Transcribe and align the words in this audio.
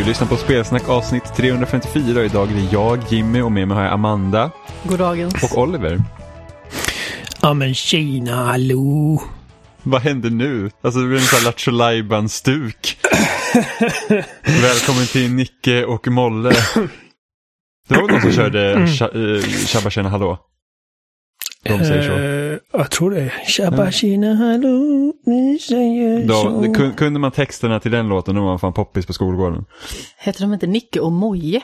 Du 0.00 0.06
lyssnar 0.06 0.28
på 0.28 0.36
Spelsnack 0.36 0.88
avsnitt 0.88 1.34
354 1.36 2.24
idag 2.24 2.50
är 2.50 2.54
det 2.54 2.68
jag, 2.72 2.98
Jimmy 3.08 3.40
och 3.40 3.52
med 3.52 3.68
mig 3.68 3.76
har 3.76 3.84
jag 3.84 3.92
Amanda 3.92 4.50
Goddagens. 4.84 5.42
och 5.52 5.58
Oliver. 5.58 6.02
Ja 7.40 7.54
men 7.54 7.74
tjena, 7.74 8.44
hallå. 8.44 9.22
Vad 9.82 10.02
händer 10.02 10.30
nu? 10.30 10.70
Alltså 10.82 11.00
det 11.00 11.06
blir 11.06 11.16
en 11.18 11.22
sån 11.24 11.38
här 11.38 11.44
Lattjo 11.44 12.28
stuk 12.28 12.98
Välkommen 14.62 15.06
till 15.06 15.32
Nicke 15.32 15.84
och 15.84 16.08
Molle. 16.08 16.50
Det 17.88 17.94
var 17.94 18.02
väl 18.02 18.10
någon 18.10 18.20
som 18.20 18.32
körde 18.32 18.74
tja- 18.74 19.36
eh, 19.36 19.42
Tjabba 19.66 19.90
tjena 19.90 20.08
hallå? 20.08 20.38
De 21.64 21.84
säger 21.84 22.02
så. 22.02 22.12
Eh, 22.12 22.80
jag 22.80 22.90
tror 22.90 23.10
det. 23.10 23.32
Tjena 23.92 24.34
hallå, 24.34 25.12
vi 25.26 25.58
säger 25.58 26.26
Då, 26.26 26.34
så. 26.34 26.60
det 26.60 26.68
kun- 26.68 26.94
kunde 26.94 27.20
man 27.20 27.30
texterna 27.32 27.80
till 27.80 27.90
den 27.90 28.08
låten 28.08 28.34
då 28.34 28.40
var 28.40 28.48
man 28.48 28.58
fan 28.58 28.72
poppis 28.72 29.06
på 29.06 29.12
skolgården. 29.12 29.64
Heter 30.18 30.40
de 30.40 30.52
inte 30.52 30.66
Nicke 30.66 31.00
och 31.00 31.12
Moje? 31.12 31.60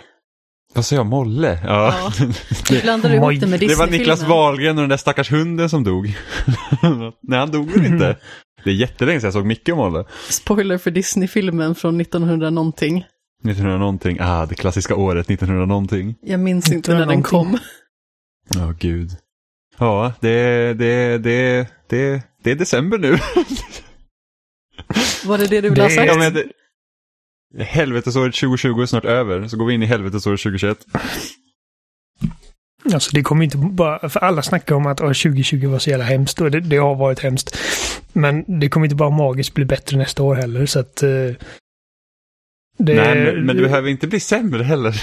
Vad 0.75 0.85
sa 0.85 0.95
jag? 0.97 1.07
Molle? 1.07 1.59
Ja. 1.65 1.95
Ja. 2.19 2.27
Du 2.69 2.77
ihop 3.15 3.41
det 3.41 3.47
med 3.47 3.61
Det 3.61 3.75
var 3.75 3.87
Niklas. 3.87 4.23
Wahlgren 4.23 4.77
och 4.77 4.83
den 4.83 4.89
där 4.91 4.97
stackars 4.97 5.33
hunden 5.33 5.71
som 5.71 5.85
dog. 5.85 6.07
Nej, 7.23 7.39
han 7.39 7.51
dog 7.51 7.71
väl 7.71 7.85
inte. 7.87 8.17
Det 8.65 8.71
är 8.71 8.75
jättelänge 8.75 9.21
sedan 9.21 9.27
jag 9.27 9.33
såg 9.33 9.47
Micke 9.47 9.69
och 9.69 9.77
Molle. 9.77 10.05
Spoiler 10.31 10.79
för 10.79 10.91
Disney-filmen 10.91 11.75
från 11.75 12.01
1900 12.01 12.51
någonting. 12.51 12.99
1900 13.45 13.79
någonting. 13.79 14.19
Ah, 14.21 14.47
det 14.47 14.55
klassiska 14.55 14.95
året 14.97 15.31
1900 15.31 15.67
någonting. 15.67 16.15
Jag 16.23 16.41
minns 16.41 16.73
inte 16.73 16.95
när 16.95 17.07
den 17.07 17.23
kom. 17.23 17.59
Ja, 18.55 18.75
gud. 18.79 19.11
Ja, 19.79 20.13
det, 20.21 20.75
det, 20.75 21.19
det, 21.19 21.67
det, 21.87 22.23
det 22.43 22.51
är 22.51 22.55
december 22.55 22.99
nu. 22.99 23.11
Var 25.27 25.39
det 25.39 25.47
det 25.47 25.61
du 25.61 25.69
ville 25.71 25.83
ha 25.83 25.89
Det- 25.89 25.95
sagt? 25.95 26.07
ja, 26.13 26.19
men 26.19 26.33
det, 26.35 27.65
helvetesåret 27.65 28.35
2020 28.35 28.81
är 28.83 28.87
snart 28.87 29.05
över, 29.05 29.49
så 29.49 29.57
går 29.57 29.67
vi 29.67 29.75
in 29.75 29.83
i 29.83 29.87
helvetesåret 29.87 30.41
2021. 30.41 30.79
Alltså 32.95 33.11
det 33.15 33.23
kommer 33.23 33.45
inte 33.45 33.57
bara, 33.57 34.09
för 34.09 34.21
alla 34.21 34.43
snackar 34.43 34.75
om 34.75 34.87
att 34.87 35.01
"Åh, 35.01 35.07
2020 35.13 35.67
var 35.69 35.79
så 35.79 35.91
jävla 35.91 36.05
hemskt 36.05 36.41
och 36.41 36.51
det, 36.51 36.61
det 36.61 36.77
har 36.77 36.95
varit 36.95 37.19
hemskt. 37.21 37.59
Men 38.13 38.61
det 38.61 38.69
kommer 38.69 38.87
inte 38.87 38.97
bara 38.97 39.11
magiskt 39.11 39.55
bli 39.55 39.65
bättre 39.65 39.97
nästa 39.97 40.23
år 40.23 40.35
heller 40.35 40.67
så 40.67 40.79
att... 40.81 41.03
eh, 41.03 41.09
det, 42.79 42.95
Nej, 42.95 43.25
men, 43.25 43.47
men 43.47 43.57
det 43.57 43.63
behöver 43.63 43.89
inte 43.89 44.07
bli 44.07 44.21
sämre 44.21 44.63
heller. 44.63 45.03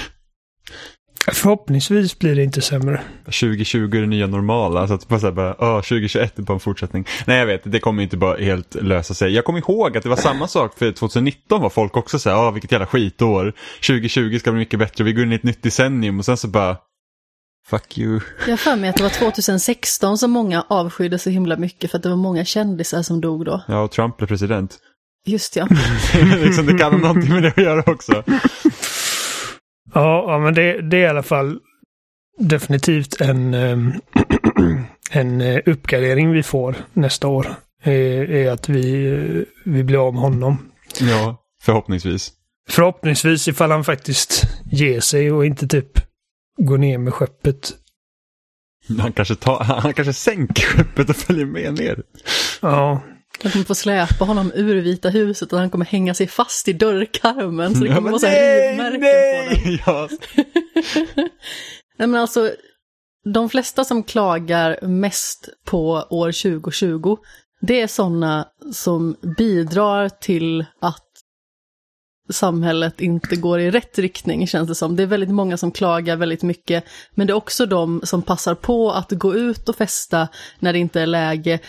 Förhoppningsvis 1.32 2.20
blir 2.20 2.36
det 2.36 2.44
inte 2.44 2.62
sämre. 2.62 3.02
2020 3.26 3.78
är 3.78 4.02
det 4.02 4.08
nya 4.08 4.28
normala, 4.28 4.88
så 4.88 4.94
att 4.94 5.08
bara, 5.08 5.20
så 5.20 5.26
här, 5.26 5.34
bara 5.34 5.52
oh, 5.52 5.76
2021 5.76 6.40
är 6.40 6.44
bara 6.44 6.54
en 6.54 6.60
fortsättning. 6.60 7.08
Nej, 7.26 7.40
jag 7.40 7.46
vet, 7.46 7.62
det 7.64 7.80
kommer 7.80 8.04
inte 8.04 8.18
bara 8.18 8.38
helt 8.38 8.76
lösa 8.76 9.14
sig. 9.14 9.32
Jag 9.32 9.46
kommer 9.46 9.60
ihåg 9.60 9.98
att 9.98 10.04
det 10.04 10.10
var 10.10 10.16
samma 10.16 10.48
sak 10.48 10.78
för 10.78 10.92
2019 10.92 11.62
var 11.62 11.70
folk 11.70 11.98
också 11.98 12.20
så 12.20 12.30
här, 12.30 12.38
oh, 12.38 12.54
vilket 12.54 12.72
jävla 12.72 12.88
skitår. 12.88 13.54
2020 13.88 14.40
ska 14.40 14.52
bli 14.52 14.60
mycket 14.60 14.80
bättre, 14.80 15.04
vi 15.04 15.14
går 15.14 15.24
in 15.24 15.32
i 15.32 15.36
ett 15.36 15.44
nytt 15.44 15.64
decennium 15.64 16.20
och 16.20 16.26
sen 16.26 16.38
så 16.38 16.48
bara, 16.48 16.78
fuck 17.68 17.98
you. 17.98 18.20
Jag 18.46 18.52
har 18.52 18.58
för 18.58 18.76
mig 18.76 18.90
att 18.90 18.98
det 18.98 19.04
var 19.04 19.10
2016 19.10 20.18
som 20.18 20.32
många 20.32 20.66
avskydde 20.70 21.20
så 21.20 21.30
himla 21.30 21.58
mycket 21.58 21.92
för 21.92 21.98
att 21.98 22.04
det 22.04 22.10
var 22.10 22.16
många 22.16 22.46
kändisar 22.46 23.02
som 23.02 23.22
dog 23.22 23.46
då. 23.46 23.62
Ja, 23.68 23.82
och 23.82 23.92
Trump 23.92 24.18
blev 24.18 24.28
president. 24.28 24.80
Just 25.26 25.56
ja. 25.56 25.68
liksom, 26.44 26.66
det 26.66 26.78
kan 26.78 26.92
ha 26.92 27.00
någonting 27.00 27.34
med 27.34 27.44
det 27.44 27.50
att 27.50 27.58
göra 27.58 27.84
också. 27.92 28.24
Ja, 29.94 30.26
ja 30.28 30.40
men 30.40 30.54
det, 30.54 30.82
det 30.82 30.98
är 30.98 31.02
i 31.02 31.08
alla 31.08 31.24
fall 31.24 31.60
definitivt 32.38 33.22
en, 33.22 33.54
ehm, 33.54 33.94
en 35.12 35.42
eh, 35.42 35.60
uppgradering 35.66 36.32
vi 36.32 36.44
får 36.44 36.76
nästa 36.94 37.28
år. 37.28 37.56
Är, 37.84 38.32
är 38.32 38.52
att 38.52 38.70
vi, 38.70 39.06
eh, 39.06 39.42
vi 39.66 39.84
blir 39.84 40.08
av 40.08 40.14
med 40.14 40.22
honom. 40.22 40.72
Ja, 41.00 41.38
förhoppningsvis. 41.62 42.32
Förhoppningsvis 42.70 43.48
ifall 43.48 43.72
han 43.72 43.84
faktiskt 43.84 44.44
ger 44.72 45.00
sig 45.00 45.32
och 45.32 45.46
inte 45.46 45.68
typ 45.68 45.92
går 46.58 46.78
ner 46.78 46.98
med 46.98 47.14
skeppet. 47.14 47.74
Han 49.00 49.14
kanske, 49.14 49.36
tar, 49.36 49.64
han 49.64 49.94
kanske 49.94 50.14
sänker 50.14 50.64
skeppet 50.64 51.10
och 51.10 51.16
följer 51.16 51.46
med 51.46 51.74
ner. 51.80 52.04
Ja, 52.62 53.02
De 53.42 53.50
kommer 53.50 53.66
få 53.66 53.76
släpa 53.76 54.26
honom 54.26 54.52
ur 54.56 54.76
Vita 54.82 55.10
huset 55.10 55.54
och 55.54 55.60
han 55.60 55.70
kommer 55.70 55.86
hänga 55.86 56.14
sig 56.14 56.28
fast 56.28 56.68
i 56.68 56.74
dörrkarmen. 56.74 57.76
Så 57.76 57.84
det 57.84 57.90
Ja, 57.90 57.96
kommer 57.96 58.02
men 58.02 58.12
vara 58.12 58.20
så 58.20 58.28
här 58.28 58.78
nej, 58.78 58.92
rivmärken 58.92 59.78
på! 59.86 59.92
Ja, 59.92 60.10
Nej 61.98 62.08
men 62.08 62.16
alltså, 62.22 62.52
de 63.34 63.50
flesta 63.50 63.84
som 63.84 64.04
klagar 64.04 64.80
mest 64.82 65.50
på 65.66 66.08
år 66.10 66.32
2020, 66.32 67.18
det 67.62 67.82
är 67.82 67.88
sådana 67.88 68.48
som 68.74 69.16
bidrar 69.38 70.10
till 70.10 70.66
att 70.82 71.04
samhället 72.32 73.02
inte 73.02 73.36
går 73.36 73.60
i 73.60 73.72
rätt 73.72 74.00
riktning, 74.00 74.48
känns 74.48 74.68
det 74.70 74.76
som. 74.76 74.96
Det 74.96 75.04
är 75.04 75.08
väldigt 75.08 75.30
många 75.30 75.58
som 75.58 75.72
klagar 75.72 76.16
väldigt 76.16 76.44
mycket, 76.44 76.84
men 77.12 77.28
det 77.28 77.34
är 77.34 77.36
också 77.36 77.66
de 77.66 78.02
som 78.04 78.22
passar 78.22 78.56
på 78.56 78.92
att 78.92 79.12
gå 79.12 79.36
ut 79.36 79.70
och 79.70 79.76
festa 79.76 80.28
när 80.60 80.74
det 80.74 80.80
inte 80.80 81.02
är 81.02 81.06
läge, 81.06 81.60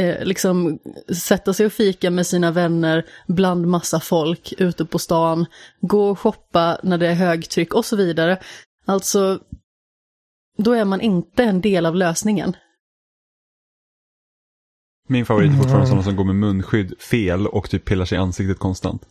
eh, 0.00 0.24
liksom 0.24 0.78
sätta 1.14 1.52
sig 1.54 1.66
och 1.66 1.72
fika 1.72 2.10
med 2.10 2.26
sina 2.26 2.50
vänner 2.50 3.06
bland 3.28 3.66
massa 3.66 4.00
folk 4.00 4.52
ute 4.58 4.84
på 4.84 4.98
stan, 4.98 5.46
gå 5.80 6.10
och 6.10 6.18
shoppa 6.18 6.80
när 6.82 6.98
det 6.98 7.06
är 7.08 7.14
högtryck 7.14 7.74
och 7.74 7.84
så 7.84 7.96
vidare. 7.96 8.38
Alltså, 8.86 9.40
då 10.58 10.72
är 10.72 10.84
man 10.84 11.00
inte 11.00 11.44
en 11.44 11.60
del 11.60 11.86
av 11.86 11.94
lösningen. 11.96 12.56
Min 15.08 15.26
favorit 15.26 15.50
är 15.50 15.56
fortfarande 15.56 15.78
Mm. 15.78 15.86
sådana 15.88 16.02
som 16.02 16.16
går 16.16 16.24
med 16.24 16.36
munskydd 16.36 17.00
fel 17.00 17.46
och 17.46 17.70
typ 17.70 17.84
pillar 17.84 18.04
sig 18.04 18.18
i 18.18 18.20
ansiktet 18.20 18.58
konstant. 18.58 19.02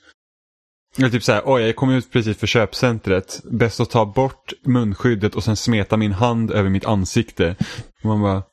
Eller 0.98 1.10
typ 1.10 1.24
såhär, 1.24 1.42
oj 1.46 1.62
jag 1.62 1.76
kom 1.76 1.90
ut 1.92 2.12
precis 2.12 2.38
för 2.38 2.48
köpcentret. 2.48 3.42
Bäst 3.52 3.80
att 3.80 3.90
ta 3.90 4.06
bort 4.06 4.54
munskyddet 4.64 5.36
och 5.36 5.44
sen 5.44 5.56
smeta 5.56 5.98
min 5.98 6.12
hand 6.12 6.52
över 6.52 6.70
mitt 6.70 6.86
ansikte. 6.86 7.56
Och 8.04 8.06
man 8.06 8.22
bara, 8.22 8.44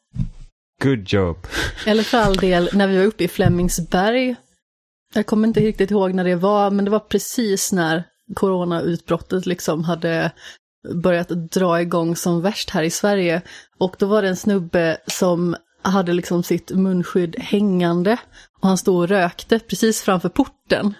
good 0.82 1.12
job. 1.12 1.36
Eller 1.86 2.02
för 2.02 2.18
all 2.18 2.36
del, 2.36 2.70
när 2.72 2.86
vi 2.86 2.96
var 2.98 3.04
uppe 3.04 3.24
i 3.24 3.28
Flemingsberg, 3.28 4.36
jag 5.14 5.26
kommer 5.26 5.48
inte 5.48 5.60
riktigt 5.60 5.90
ihåg 5.90 6.14
när 6.14 6.24
det 6.24 6.34
var, 6.34 6.70
men 6.70 6.84
det 6.84 6.90
var 6.90 7.00
precis 7.00 7.72
när 7.72 8.04
coronautbrottet 8.34 9.46
liksom 9.46 9.84
hade 9.84 10.32
börjat 10.94 11.28
dra 11.28 11.80
igång 11.80 12.16
som 12.16 12.42
värst 12.42 12.70
här 12.70 12.82
i 12.82 12.90
Sverige. 12.90 13.42
Och 13.78 13.96
då 13.98 14.06
var 14.06 14.22
det 14.22 14.28
en 14.28 14.36
snubbe 14.36 14.98
som 15.06 15.56
hade 15.82 16.12
liksom 16.12 16.42
sitt 16.42 16.70
munskydd 16.70 17.36
hängande 17.38 18.18
och 18.60 18.68
han 18.68 18.78
stod 18.78 18.96
och 18.96 19.08
rökte 19.08 19.58
precis 19.58 20.02
framför 20.02 20.28
porten. 20.28 20.94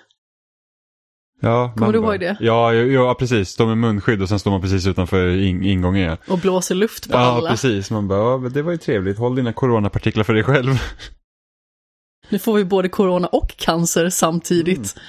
Ja, 1.41 1.73
Kommer 1.77 1.93
du 1.93 1.99
ihåg 1.99 2.21
det? 2.21 2.37
Ja, 2.41 2.75
ja, 2.75 2.85
ja, 2.85 3.15
precis. 3.15 3.49
Står 3.49 3.67
med 3.67 3.79
munskydd 3.79 4.23
och 4.23 4.29
sen 4.29 4.39
står 4.39 4.51
man 4.51 4.61
precis 4.61 4.87
utanför 4.87 5.29
in, 5.43 5.63
ingången. 5.65 6.03
Ja, 6.03 6.17
Och 6.29 6.39
blåser 6.39 6.75
luft 6.75 7.11
på 7.11 7.15
ja 7.17 7.21
alla. 7.21 7.51
precis. 7.51 7.91
Man 7.91 8.09
bara, 8.09 8.19
ja, 8.19 8.49
det 8.49 8.63
var 8.63 8.73
ju 8.73 8.79
trevligt. 8.79 9.19
Håll 9.19 9.37
dina 9.37 9.53
coronapartiklar 9.53 10.25
för 10.25 10.35
dig 10.35 10.43
själv. 10.45 10.73
Nu 12.29 12.39
får 12.39 12.55
vi 12.55 12.65
både 12.65 12.89
corona 12.89 13.27
och 13.27 13.57
cancer 13.57 14.11
samtidigt. 14.11 14.77
Mm. 14.97 15.07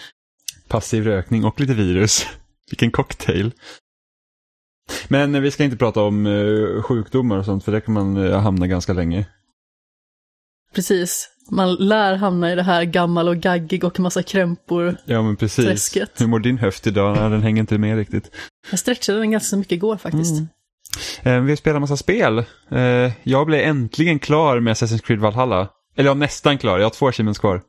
Passiv 0.67 1.03
rökning 1.03 1.45
och 1.45 1.59
lite 1.59 1.73
virus. 1.73 2.25
Vilken 2.71 2.91
cocktail. 2.91 3.51
Men 5.07 5.35
eh, 5.35 5.41
vi 5.41 5.51
ska 5.51 5.63
inte 5.63 5.77
prata 5.77 6.01
om 6.01 6.25
eh, 6.25 6.81
sjukdomar 6.81 7.37
och 7.37 7.45
sånt 7.45 7.63
för 7.65 7.71
det 7.71 7.81
kan 7.81 7.93
man 7.93 8.17
eh, 8.17 8.39
hamna 8.39 8.67
ganska 8.67 8.93
länge. 8.93 9.25
Precis. 10.75 11.29
Man 11.51 11.75
lär 11.75 12.15
hamna 12.15 12.51
i 12.51 12.55
det 12.55 12.63
här 12.63 12.83
gammal 12.83 13.27
och 13.27 13.37
gaggig 13.37 13.83
och 13.83 13.99
massa 13.99 14.23
krämpor. 14.23 14.97
Ja 15.05 15.21
men 15.21 15.35
precis. 15.35 15.65
Träsket. 15.65 16.21
Hur 16.21 16.27
mår 16.27 16.39
din 16.39 16.57
höft 16.57 16.87
idag? 16.87 17.17
Ja, 17.17 17.29
den 17.29 17.43
hänger 17.43 17.59
inte 17.59 17.77
med 17.77 17.97
riktigt. 17.97 18.31
Jag 18.69 18.79
stretchade 18.79 19.19
den 19.19 19.31
ganska 19.31 19.55
mycket 19.55 19.71
igår 19.71 19.97
faktiskt. 19.97 20.31
Mm. 20.31 20.47
Eh, 21.23 21.41
vi 21.43 21.51
har 21.51 21.55
spelat 21.55 21.81
massa 21.81 21.97
spel. 21.97 22.37
Eh, 22.71 23.11
jag 23.23 23.45
blev 23.45 23.59
äntligen 23.59 24.19
klar 24.19 24.59
med 24.59 24.73
Assassin's 24.73 25.01
Creed 25.01 25.19
Valhalla. 25.19 25.69
Eller 25.95 26.09
ja, 26.09 26.13
nästan 26.13 26.57
klar. 26.57 26.77
Jag 26.77 26.85
har 26.85 26.89
två 26.89 27.07
achievements 27.07 27.39
kvar. 27.39 27.61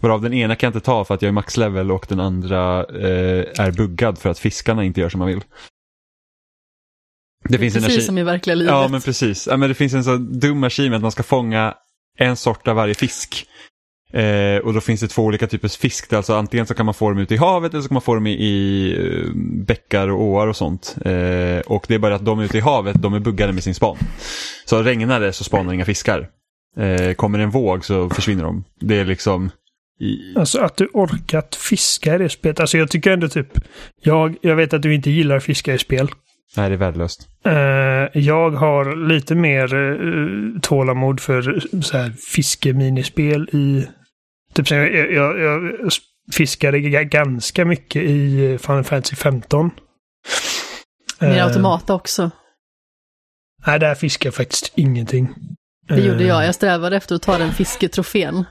Varav 0.00 0.22
den 0.22 0.32
ena 0.34 0.56
kan 0.56 0.66
jag 0.66 0.76
inte 0.76 0.84
ta 0.86 1.04
för 1.04 1.14
att 1.14 1.22
jag 1.22 1.28
är 1.28 1.32
maxlevel 1.32 1.90
och 1.90 2.06
den 2.08 2.20
andra 2.20 2.78
eh, 2.84 3.44
är 3.58 3.70
buggad 3.72 4.18
för 4.18 4.30
att 4.30 4.38
fiskarna 4.38 4.84
inte 4.84 5.00
gör 5.00 5.08
som 5.08 5.18
man 5.18 5.28
vill. 5.28 5.44
Det 7.48 7.58
finns 7.58 7.76
en 7.76 7.82
Precis 7.82 8.02
achi- 8.02 8.06
som 8.06 8.18
i 8.18 8.22
verkliga 8.22 8.54
livet. 8.54 8.72
Ja, 8.72 8.88
men 8.88 9.00
precis. 9.00 9.46
Ja, 9.46 9.56
men 9.56 9.68
det 9.68 9.74
finns 9.74 9.94
en 9.94 10.04
så 10.04 10.16
dum 10.16 10.64
achievement 10.64 10.98
att 10.98 11.02
man 11.02 11.12
ska 11.12 11.22
fånga 11.22 11.74
en 12.16 12.36
sort 12.36 12.68
av 12.68 12.76
varje 12.76 12.94
fisk. 12.94 13.46
Eh, 14.12 14.58
och 14.58 14.74
då 14.74 14.80
finns 14.80 15.00
det 15.00 15.08
två 15.08 15.22
olika 15.22 15.46
typer 15.46 15.68
av 15.68 15.70
fisk. 15.70 16.12
Alltså 16.12 16.34
antingen 16.34 16.66
så 16.66 16.74
kan 16.74 16.86
man 16.86 16.94
få 16.94 17.08
dem 17.08 17.18
ute 17.18 17.34
i 17.34 17.36
havet 17.36 17.72
eller 17.74 17.82
så 17.82 17.88
kan 17.88 17.94
man 17.94 18.02
få 18.02 18.14
dem 18.14 18.26
i, 18.26 18.32
i 18.32 18.92
eh, 18.92 19.30
bäckar 19.66 20.08
och 20.08 20.22
åar 20.22 20.46
och 20.46 20.56
sånt. 20.56 20.96
Eh, 21.04 21.60
och 21.66 21.84
det 21.88 21.94
är 21.94 21.98
bara 21.98 22.14
att 22.14 22.24
de 22.24 22.40
ute 22.40 22.58
i 22.58 22.60
havet, 22.60 23.02
de 23.02 23.14
är 23.14 23.20
buggade 23.20 23.52
med 23.52 23.64
sin 23.64 23.74
span. 23.74 23.96
Så 24.64 24.82
regnar 24.82 25.20
det 25.20 25.32
så 25.32 25.44
spanar 25.44 25.72
inga 25.72 25.84
fiskar. 25.84 26.28
Eh, 26.76 27.12
kommer 27.12 27.38
en 27.38 27.50
våg 27.50 27.84
så 27.84 28.10
försvinner 28.10 28.44
de. 28.44 28.64
Det 28.80 28.96
är 28.96 29.04
liksom... 29.04 29.50
I... 30.00 30.38
alltså 30.38 30.60
att 30.60 30.76
du 30.76 30.88
orkat 30.92 31.54
fiska 31.54 32.14
i 32.14 32.18
det 32.18 32.28
spelet. 32.28 32.60
Alltså 32.60 32.78
jag 32.78 32.90
tycker 32.90 33.10
ändå 33.10 33.28
typ, 33.28 33.58
jag, 34.02 34.36
jag 34.40 34.56
vet 34.56 34.72
att 34.72 34.82
du 34.82 34.94
inte 34.94 35.10
gillar 35.10 35.40
fiska 35.40 35.74
i 35.74 35.78
spel. 35.78 36.08
Nej, 36.56 36.68
det 36.68 36.74
är 36.74 36.78
värdelöst. 36.78 37.28
Eh, 37.44 37.52
jag 38.22 38.50
har 38.50 39.08
lite 39.08 39.34
mer 39.34 39.74
uh, 39.74 40.60
tålamod 40.60 41.20
för 41.20 41.60
så 41.82 41.96
här 41.96 42.10
fiskeminispel 42.10 43.48
i... 43.52 43.88
Typ 44.54 44.70
jag, 44.70 45.12
jag, 45.12 45.38
jag 45.40 45.90
fiskade 46.32 46.80
ganska 47.04 47.64
mycket 47.64 48.02
i 48.02 48.52
eh, 48.52 48.58
Final 48.58 48.84
Fantasy 48.84 49.16
15. 49.16 49.70
Med 51.20 51.38
Eh, 51.38 51.46
automata 51.46 51.94
också. 51.94 52.30
Nej, 53.66 53.78
där 53.78 53.94
fiskar 53.94 54.26
jag 54.26 54.34
faktiskt 54.34 54.72
ingenting. 54.76 55.28
Det 55.88 56.00
gjorde 56.00 56.22
Eh, 56.22 56.28
jag. 56.28 56.46
Jag 56.46 56.54
strävade 56.54 56.96
efter 56.96 57.14
att 57.14 57.22
ta 57.22 57.38
den 57.38 57.52
fisketrofén. 57.52 58.44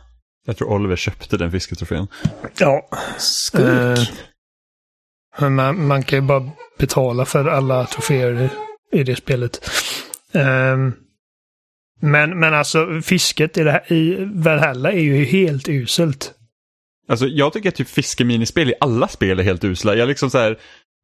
Jag 0.46 0.58
tror 0.58 0.70
Oliver 0.70 0.96
köpte 0.96 1.38
den 1.38 1.52
fisketrofén. 1.52 2.08
Ja. 2.60 2.90
Skurk. 3.18 4.10
Man, 5.40 5.88
man 5.88 6.04
kan 6.04 6.20
ju 6.20 6.26
bara 6.26 6.50
betala 6.78 7.26
för 7.26 7.46
alla 7.46 7.86
troféer 7.86 8.50
i, 8.92 9.04
det 9.04 9.16
spelet. 9.16 9.70
Ehm, 10.34 10.94
men, 12.02 12.40
men 12.40 12.54
alltså 12.54 13.02
fisket 13.04 13.58
i, 13.58 13.64
det 13.64 13.72
här, 13.72 13.94
i 13.94 14.18
Valhalla 14.34 14.92
är 14.92 15.00
ju 15.00 15.26
helt 15.26 15.70
uselt. 15.70 16.34
Alltså 17.08 17.28
jag 17.28 17.54
tycker 17.54 17.70
att 17.70 17.76
typ 17.76 17.90
fiskeminispel 17.90 18.70
i 18.70 18.74
alla 18.80 19.08
spel 19.08 19.40
är 19.40 19.44
helt 19.44 19.64
usla. 19.64 19.96
Jag 19.96 20.08
liksom 20.08 20.30
så 20.30 20.38
här, 20.38 20.58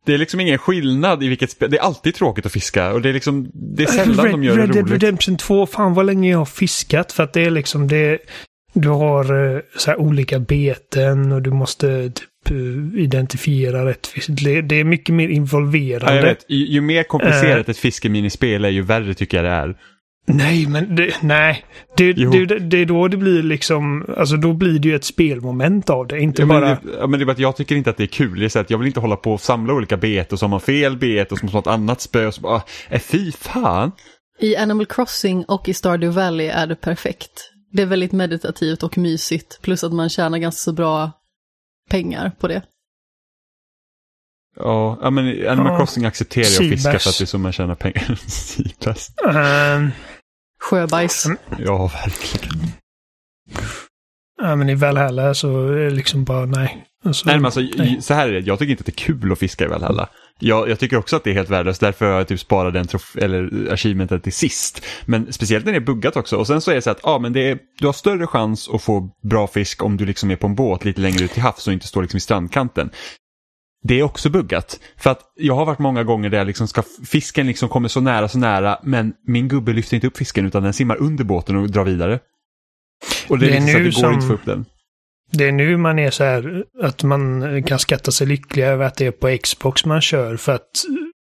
det 0.06 0.14
är 0.14 0.18
liksom 0.18 0.40
ingen 0.40 0.58
skillnad 0.58 1.24
i 1.24 1.28
vilket 1.28 1.52
spel. 1.52 1.72
Det 1.72 1.78
är 1.78 1.82
alltid 1.82 2.16
tråkigt 2.16 2.46
att 2.46 2.52
fiska 2.52 2.94
och 2.94 3.02
det 3.02 3.10
är 3.10 3.14
liksom, 3.14 3.52
det 3.54 3.84
är 3.84 3.88
sällan 3.88 4.26
Red, 4.26 4.34
de 4.34 4.44
gör 4.44 4.56
Red 4.56 4.70
det 4.70 4.74
Dead 4.74 4.90
roligt. 4.90 5.04
Redemption 5.04 5.38
2, 5.38 5.66
fan 5.66 5.94
vad 5.94 6.06
länge 6.06 6.32
jag 6.32 6.38
har 6.38 6.46
fiskat 6.46 7.12
för 7.12 7.24
att 7.24 7.34
det 7.34 7.46
är 7.46 7.52
liksom 7.52 7.88
det. 7.88 8.18
Du 8.74 8.90
har 8.90 9.56
eh, 9.56 9.62
så 9.78 9.92
här 9.92 10.00
olika 10.00 10.40
beten 10.40 11.32
och 11.32 11.42
du 11.42 11.52
måste 11.52 12.10
typ 12.10 12.31
identifiera 12.96 13.86
rätt 13.86 14.08
fisk. 14.08 14.28
Det, 14.30 14.62
det 14.62 14.76
är 14.80 14.84
mycket 14.84 15.16
mer 15.16 15.24
Ja, 15.30 15.32
involverande. 15.36 16.16
jag 16.16 16.24
vet, 16.24 16.46
ju, 16.50 16.66
ju 16.68 16.82
mer 16.82 17.04
komplicerat 17.04 17.68
Eh. 17.68 17.72
ett 17.72 17.78
fiskeminispel 17.78 18.66
är 18.66 18.70
ju 18.70 18.82
värre 18.82 19.14
tycker 19.14 19.38
jag 19.38 19.46
det 19.46 19.50
är. 19.52 19.76
Nej, 20.28 20.68
men 20.68 20.96
det, 20.96 21.14
nej. 21.22 21.66
Det, 21.98 22.14
Jo. 22.18 22.32
det, 22.32 22.60
det 22.60 22.78
är 22.78 22.86
då 22.86 23.08
det 23.08 23.18
blir 23.18 23.44
liksom, 23.44 24.06
alltså 24.18 24.36
då 24.38 24.54
blir 24.54 24.80
det 24.80 24.88
ju 24.88 24.96
ett 24.96 25.04
spelmoment 25.04 25.90
av 25.90 26.08
det. 26.08 26.20
Inte 26.20 26.42
Ja, 26.42 26.46
men, 26.46 26.62
bara... 26.62 26.70
det, 26.70 26.80
ja, 27.00 27.08
men 27.08 27.20
det 27.20 27.24
är 27.24 27.26
bara 27.26 27.32
att 27.32 27.40
jag 27.40 27.56
tycker 27.56 27.76
inte 27.76 27.90
att 27.90 27.98
det 27.98 28.04
är 28.04 28.08
kul. 28.08 28.40
Det 28.40 28.46
är 28.46 28.50
så 28.50 28.60
att 28.60 28.70
jag 28.70 28.78
vill 28.78 28.88
inte 28.88 29.00
hålla 29.00 29.16
på 29.16 29.34
och 29.34 29.42
samla 29.42 29.74
olika 29.74 29.98
bet 29.98 30.34
och 30.34 30.40
så 30.40 30.46
har 30.46 30.50
man 30.50 30.60
fel 30.62 30.98
bet 30.98 31.32
och 31.32 31.38
så 31.38 31.46
måste 31.46 31.56
man 31.58 31.64
ha 31.64 31.72
ett 31.74 31.80
annat 31.80 32.02
spö 32.02 32.28
och 32.28 32.34
så 32.34 32.42
bara, 32.42 32.62
äh, 32.90 33.00
fy 33.02 33.32
fan. 33.32 33.92
I 34.40 34.56
Animal 34.56 34.86
Crossing 34.86 35.44
och 35.48 35.70
i 35.70 35.74
Stardew 35.74 36.22
Valley 36.22 36.48
är 36.48 36.68
det 36.68 36.76
perfekt. 36.76 37.32
Det 37.74 37.82
är 37.82 37.86
väldigt 37.86 38.12
meditativt 38.12 38.84
och 38.84 38.98
mysigt, 38.98 39.60
plus 39.62 39.84
att 39.84 39.94
man 39.94 40.10
tjänar 40.10 40.38
ganska 40.38 40.58
så 40.60 40.74
bra 40.74 41.12
pengar 41.92 42.32
på 42.40 42.48
det. 42.48 42.62
Ja, 44.56 44.98
ja 45.02 45.10
men 45.10 45.28
i 45.28 45.48
Animal 45.48 45.72
Ja. 45.72 45.78
Crossing 45.78 46.06
accepterar 46.06 46.46
jag 46.46 46.64
att 46.64 46.70
fiska 46.70 47.00
för 47.00 47.10
att 47.10 47.18
det 47.18 47.24
är 47.24 47.26
så 47.26 47.38
man 47.38 47.52
tjänar 47.52 47.76
pengar. 47.76 48.16
Seabass. 48.28 49.10
Ehm, 49.36 49.92
Sjöbajs. 50.60 51.26
Ja, 51.60 51.88
verkligen. 51.88 52.68
ja, 54.42 54.56
men 54.56 54.70
i 54.70 54.76
Valhalla 54.76 55.34
så 55.34 55.68
är 55.68 55.76
det 55.78 55.90
liksom 55.90 56.24
bara 56.24 56.46
nej. 56.46 56.86
Alltså, 57.06 57.26
Nej, 57.26 57.36
men 57.36 57.46
alltså, 57.46 57.60
nej. 57.60 57.98
så 58.02 58.14
här 58.14 58.28
är 58.28 58.32
det, 58.34 58.40
jag 58.40 58.60
tycker 58.60 58.72
inte 58.72 58.82
att 58.82 58.86
det 58.86 58.92
är 59.02 59.06
kul 59.06 59.32
att 59.32 59.40
fiska 59.40 59.64
i 59.66 59.68
Valhalla. 59.68 60.10
Jag, 60.40 60.70
jag 60.70 60.80
tycker 60.80 60.98
också 60.98 61.16
att 61.16 61.24
det 61.24 61.30
är 61.30 61.34
helt 61.34 61.50
värdelöst, 61.50 61.82
därför 61.82 62.06
har 62.06 62.18
jag 62.18 62.28
typ 62.28 62.40
sparat 62.40 62.74
den 62.74 62.88
eller 63.16 63.74
achievementet 63.74 64.24
till 64.24 64.34
sist. 64.34 64.86
Men 65.06 65.34
speciellt 65.34 65.66
när 65.66 65.72
det 65.72 65.78
är 65.78 65.80
buggat 65.82 66.16
också. 66.16 66.38
Och 66.38 66.48
sen 66.48 66.62
så 66.62 66.72
är 66.72 66.76
det 66.76 66.82
så 66.82 66.90
att 66.90 67.00
ja, 67.04 67.20
men 67.20 67.34
det 67.34 67.50
är, 67.52 67.60
du 67.80 67.86
har 67.86 67.94
större 67.94 68.28
chans 68.28 68.70
att 68.74 68.82
få 68.82 69.10
bra 69.24 69.48
fisk 69.48 69.84
om 69.84 69.98
du 69.98 70.06
liksom 70.06 70.32
är 70.32 70.36
på 70.36 70.48
en 70.48 70.56
båt 70.56 70.86
lite 70.86 71.02
längre 71.02 71.24
ut 71.26 71.32
till 71.32 71.42
havs 71.42 71.68
och 71.68 71.74
inte 71.74 71.88
står 71.88 72.02
liksom 72.02 72.18
i 72.18 72.22
strandkanten. 72.22 72.90
Det 73.84 74.00
är 74.00 74.04
också 74.04 74.30
buggat. 74.30 74.80
För 74.98 75.10
att 75.10 75.20
jag 75.36 75.56
har 75.56 75.66
varit 75.66 75.80
många 75.80 76.04
gånger 76.04 76.30
där 76.30 76.38
jag 76.38 76.48
liksom 76.48 76.68
ska, 76.68 76.84
fisken 77.06 77.48
liksom 77.48 77.70
kommer 77.70 77.88
så 77.90 78.02
nära, 78.02 78.28
så 78.28 78.38
nära, 78.40 78.80
men 78.84 79.14
min 79.28 79.48
gubbe 79.48 79.74
lyfter 79.74 79.96
inte 79.96 80.08
upp 80.08 80.18
fisken 80.18 80.46
utan 80.46 80.64
den 80.64 80.74
simmar 80.74 80.96
under 81.02 81.24
båten 81.24 81.56
och 81.56 81.70
drar 81.72 81.84
vidare. 81.84 82.20
Och 83.30 83.40
det 83.40 83.46
är, 83.46 83.52
Det 83.52 83.58
är 83.58 83.62
så 83.62 83.68
att 83.68 83.74
nu 83.74 83.80
det 83.80 83.86
går 83.86 83.92
som- 83.92 84.14
inte 84.14 84.24
att 84.26 84.28
få 84.28 84.34
upp 84.34 84.46
den. 84.46 84.66
Det 85.32 85.48
är 85.48 85.52
nu 85.52 85.78
man 85.78 86.00
är 86.00 86.12
så 86.12 86.24
här 86.24 86.66
att 86.82 87.04
man 87.04 87.64
kan 87.64 87.80
skatta 87.80 88.12
sig 88.12 88.28
lycklig 88.28 88.64
över 88.64 88.86
att 88.86 88.96
det 88.96 89.06
är 89.06 89.12
på 89.12 89.38
Xbox 89.44 89.86
man 89.86 90.02
kör 90.02 90.38
för 90.38 90.52
att 90.52 90.70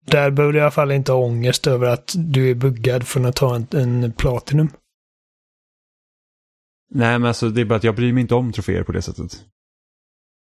där 0.07 0.31
behöver 0.31 0.53
du 0.53 0.59
i 0.59 0.63
alla 0.63 0.71
fall 0.71 0.93
inte 0.93 1.13
ha 1.13 1.19
ångest 1.19 1.67
över 1.67 1.87
att 1.87 2.15
du 2.17 2.51
är 2.51 2.55
buggad 2.55 3.09
från 3.09 3.25
att 3.25 3.37
ta 3.37 3.57
en, 3.57 3.67
en 3.73 4.13
Platinum. 4.13 4.69
Nej, 6.91 7.19
men 7.19 7.29
alltså 7.29 7.49
det 7.49 7.61
är 7.61 7.65
bara 7.65 7.77
att 7.77 7.85
jag 7.85 7.95
bryr 7.95 8.13
mig 8.13 8.21
inte 8.21 8.35
om 8.35 8.53
troféer 8.53 8.83
på 8.83 8.93
det 8.93 9.03
sättet. 9.03 9.33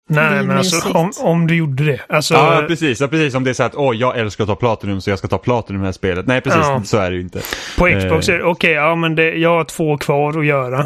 Nej, 0.09 0.43
men 0.43 0.57
alltså 0.57 0.89
om, 0.89 1.11
om 1.19 1.47
du 1.47 1.55
gjorde 1.55 1.85
det. 1.85 2.01
Alltså, 2.09 2.33
Ja, 2.33 2.65
precis. 2.67 3.01
Ja, 3.01 3.07
precis. 3.07 3.35
Om 3.35 3.43
det 3.43 3.49
är 3.49 3.53
så 3.53 3.63
att 3.63 3.75
åh, 3.75 3.95
jag 3.95 4.17
älskar 4.17 4.43
att 4.43 4.47
ta 4.47 4.55
Platinum 4.55 5.01
så 5.01 5.09
jag 5.09 5.19
ska 5.19 5.27
ta 5.27 5.37
Platinum 5.37 5.81
i 5.81 5.83
det 5.83 5.87
här 5.87 5.91
spelet. 5.91 6.27
Nej, 6.27 6.41
precis. 6.41 6.61
Ja. 6.61 6.81
Så 6.85 6.97
är 6.97 7.11
det 7.11 7.15
ju 7.15 7.21
inte. 7.21 7.41
på 7.77 7.85
Xbox 7.99 8.29
eh. 8.29 8.35
är 8.35 8.39
det 8.39 8.43
okej, 8.43 8.71
ja 8.71 8.95
men 8.95 9.15
det, 9.15 9.35
jag 9.35 9.49
har 9.49 9.63
två 9.63 9.97
kvar 9.97 10.39
att 10.39 10.45
göra. 10.45 10.79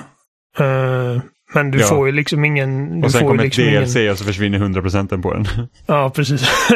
Eh, 0.59 1.21
men 1.53 1.71
du 1.71 1.80
Ja. 1.80 1.86
får 1.88 2.06
ju 2.07 2.12
liksom 2.12 2.45
ingen... 2.45 3.00
Du 3.01 3.06
Och 3.06 3.12
sen 3.12 3.27
kommer 3.27 3.44
liksom 3.44 3.63
ett 3.63 3.83
DLC 3.83 3.95
ingen, 3.95 4.12
och 4.12 4.18
så 4.18 4.24
försvinner 4.24 4.59
100% 4.59 5.21
på 5.21 5.33
den. 5.33 5.47
Ja, 5.86 6.09
precis. 6.09 6.42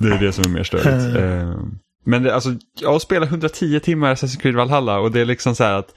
Det 0.00 0.08
är 0.08 0.18
det 0.18 0.32
som 0.32 0.44
är 0.44 0.48
mer 0.48 0.62
störigt. 0.62 0.86
Eh. 1.16 1.40
Eh, 1.40 1.56
Men 2.04 2.22
det, 2.22 2.34
alltså, 2.34 2.50
jag 2.80 3.02
spelar 3.02 3.26
110 3.26 3.80
timmar 3.80 4.14
Assassin's 4.14 4.40
Creed 4.40 4.54
Valhalla 4.54 4.98
och 4.98 5.12
det 5.12 5.20
är 5.20 5.24
liksom 5.24 5.54
så 5.54 5.64
här 5.64 5.72
att 5.72 5.88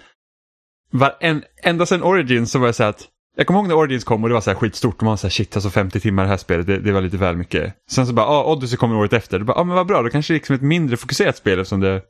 var 0.92 1.16
en, 1.20 1.44
ända 1.64 1.86
sedan 1.86 2.04
Origins 2.04 2.52
så 2.52 2.60
var 2.60 2.68
jag 2.68 2.76
så 2.76 2.84
här 2.84 2.90
att 2.90 3.08
jag 3.38 3.48
kommer 3.48 3.60
ihåg 3.60 3.68
när 3.68 3.76
Origins 3.76 4.04
kom 4.04 4.24
och 4.24 4.30
det 4.30 4.34
var 4.34 4.42
så 4.42 4.50
här 4.50 4.58
skitstort. 4.58 4.96
Och 4.98 5.04
man 5.04 5.10
var 5.12 5.18
så 5.18 5.28
här, 5.28 5.32
shit, 5.32 5.56
alltså 5.56 5.70
50 5.70 6.00
timmar 6.00 6.24
i 6.24 6.26
det 6.26 6.30
här 6.30 6.38
spelet, 6.38 6.68
det, 6.68 6.80
det 6.80 6.92
var 6.92 7.02
lite 7.02 7.18
väl 7.18 7.36
mycket. 7.38 7.74
Sen 7.92 8.08
så 8.08 8.14
bara, 8.14 8.26
ah, 8.26 8.52
Odyssey 8.54 8.78
kommer 8.78 8.96
året 8.96 9.14
efter. 9.14 9.40
Då 9.40 9.46
bara, 9.46 9.58
ah, 9.58 9.64
men 9.64 9.76
vad 9.76 9.88
bra, 9.88 10.02
då 10.02 10.10
kanske 10.10 10.34
det 10.34 10.36
är 10.36 10.40
liksom 10.40 10.56
ett 10.56 10.62
mindre 10.62 10.98
fokuserat 10.98 11.38
spel 11.38 11.60
eftersom 11.60 11.80
det, 11.80 12.02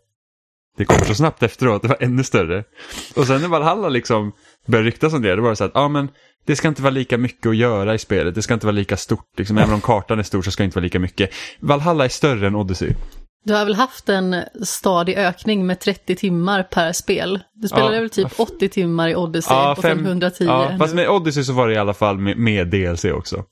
det 0.78 0.86
kommer 0.86 1.06
så 1.06 1.16
snabbt 1.16 1.44
efteråt. 1.44 1.82
Det 1.82 1.88
var 1.88 1.98
ännu 2.00 2.24
större. 2.24 2.64
Och 3.16 3.28
sen 3.28 3.42
när 3.42 3.48
Valhalla 3.48 3.90
liksom 3.90 4.32
började 4.70 4.88
ryktas 4.88 5.14
om 5.14 5.22
det, 5.22 5.36
då 5.36 5.42
var 5.42 5.50
det 5.50 5.56
så 5.56 5.64
att, 5.64 5.72
ja 5.74 5.82
ah, 5.82 5.88
men 5.88 6.10
det 6.46 6.56
ska 6.56 6.68
inte 6.68 6.82
vara 6.82 6.92
lika 6.92 7.18
mycket 7.18 7.46
att 7.50 7.56
göra 7.56 7.94
i 7.94 7.98
spelet. 7.98 8.36
Det 8.36 8.42
ska 8.42 8.54
inte 8.54 8.66
vara 8.66 8.76
lika 8.76 8.98
stort. 8.98 9.26
Liksom. 9.38 9.58
Även 9.58 9.74
om 9.74 9.82
kartan 9.82 10.20
är 10.20 10.24
stor 10.24 10.42
så 10.42 10.52
ska 10.52 10.64
det 10.64 10.66
inte 10.66 10.76
vara 10.78 10.84
lika 10.84 11.00
mycket. 11.00 11.30
Valhalla 11.60 12.06
är 12.06 12.10
större 12.10 12.48
än 12.48 12.56
Odyssey. 12.56 12.94
Du 13.46 13.54
har 13.54 13.66
väl 13.66 13.76
haft 13.76 14.10
en 14.10 14.36
stadig 14.64 15.18
ökning 15.18 15.68
med 15.68 15.80
30 15.80 16.16
timmar 16.16 16.64
per 16.64 16.92
spel? 16.92 17.40
Du 17.54 17.68
spelade 17.68 17.96
Ja. 17.96 18.02
väl 18.02 18.10
typ 18.10 18.40
80 18.40 18.70
timmar 18.70 19.10
i 19.10 19.16
Odyssey 19.16 19.54
Ja, 19.56 19.72
och 19.72 19.82
fem- 19.82 19.98
sen 19.98 20.06
110 20.08 20.44
Ja, 20.46 20.70
nu. 20.72 20.78
fast 20.78 20.96
med 20.96 21.10
Odyssey 21.10 21.44
så 21.44 21.54
var 21.54 21.68
det 21.68 21.74
i 21.74 21.78
alla 21.78 21.94
fall 21.94 22.18
med, 22.18 22.38
med 22.38 22.68
DLC 22.68 23.06
också. 23.06 23.44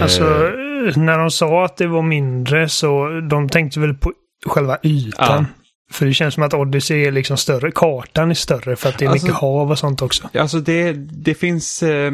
Alltså, 0.00 0.24
eh, 0.24 0.96
när 0.96 1.18
de 1.18 1.30
sa 1.30 1.64
att 1.64 1.76
det 1.76 1.86
var 1.86 2.02
mindre 2.02 2.68
så 2.68 3.08
de 3.30 3.48
tänkte 3.48 3.80
väl 3.80 3.94
på 3.94 4.12
själva 4.46 4.78
ytan. 4.82 5.46
För 5.90 6.06
det 6.06 6.14
känns 6.14 6.34
som 6.34 6.42
att 6.42 6.54
Odyssey 6.54 7.04
är 7.04 7.12
liksom 7.12 7.36
större. 7.36 7.70
Kartan 7.70 8.30
är 8.30 8.34
större 8.34 8.76
för 8.76 8.88
att 8.88 8.98
det 8.98 9.04
är 9.04 9.08
Alltså- 9.08 9.26
mycket 9.26 9.40
hav 9.40 9.70
och 9.70 9.78
sånt 9.78 10.02
också. 10.02 10.30
Alltså 10.34 10.60
det, 10.60 10.92
det 10.92 11.34
finns... 11.34 11.82
Eh, 11.82 12.12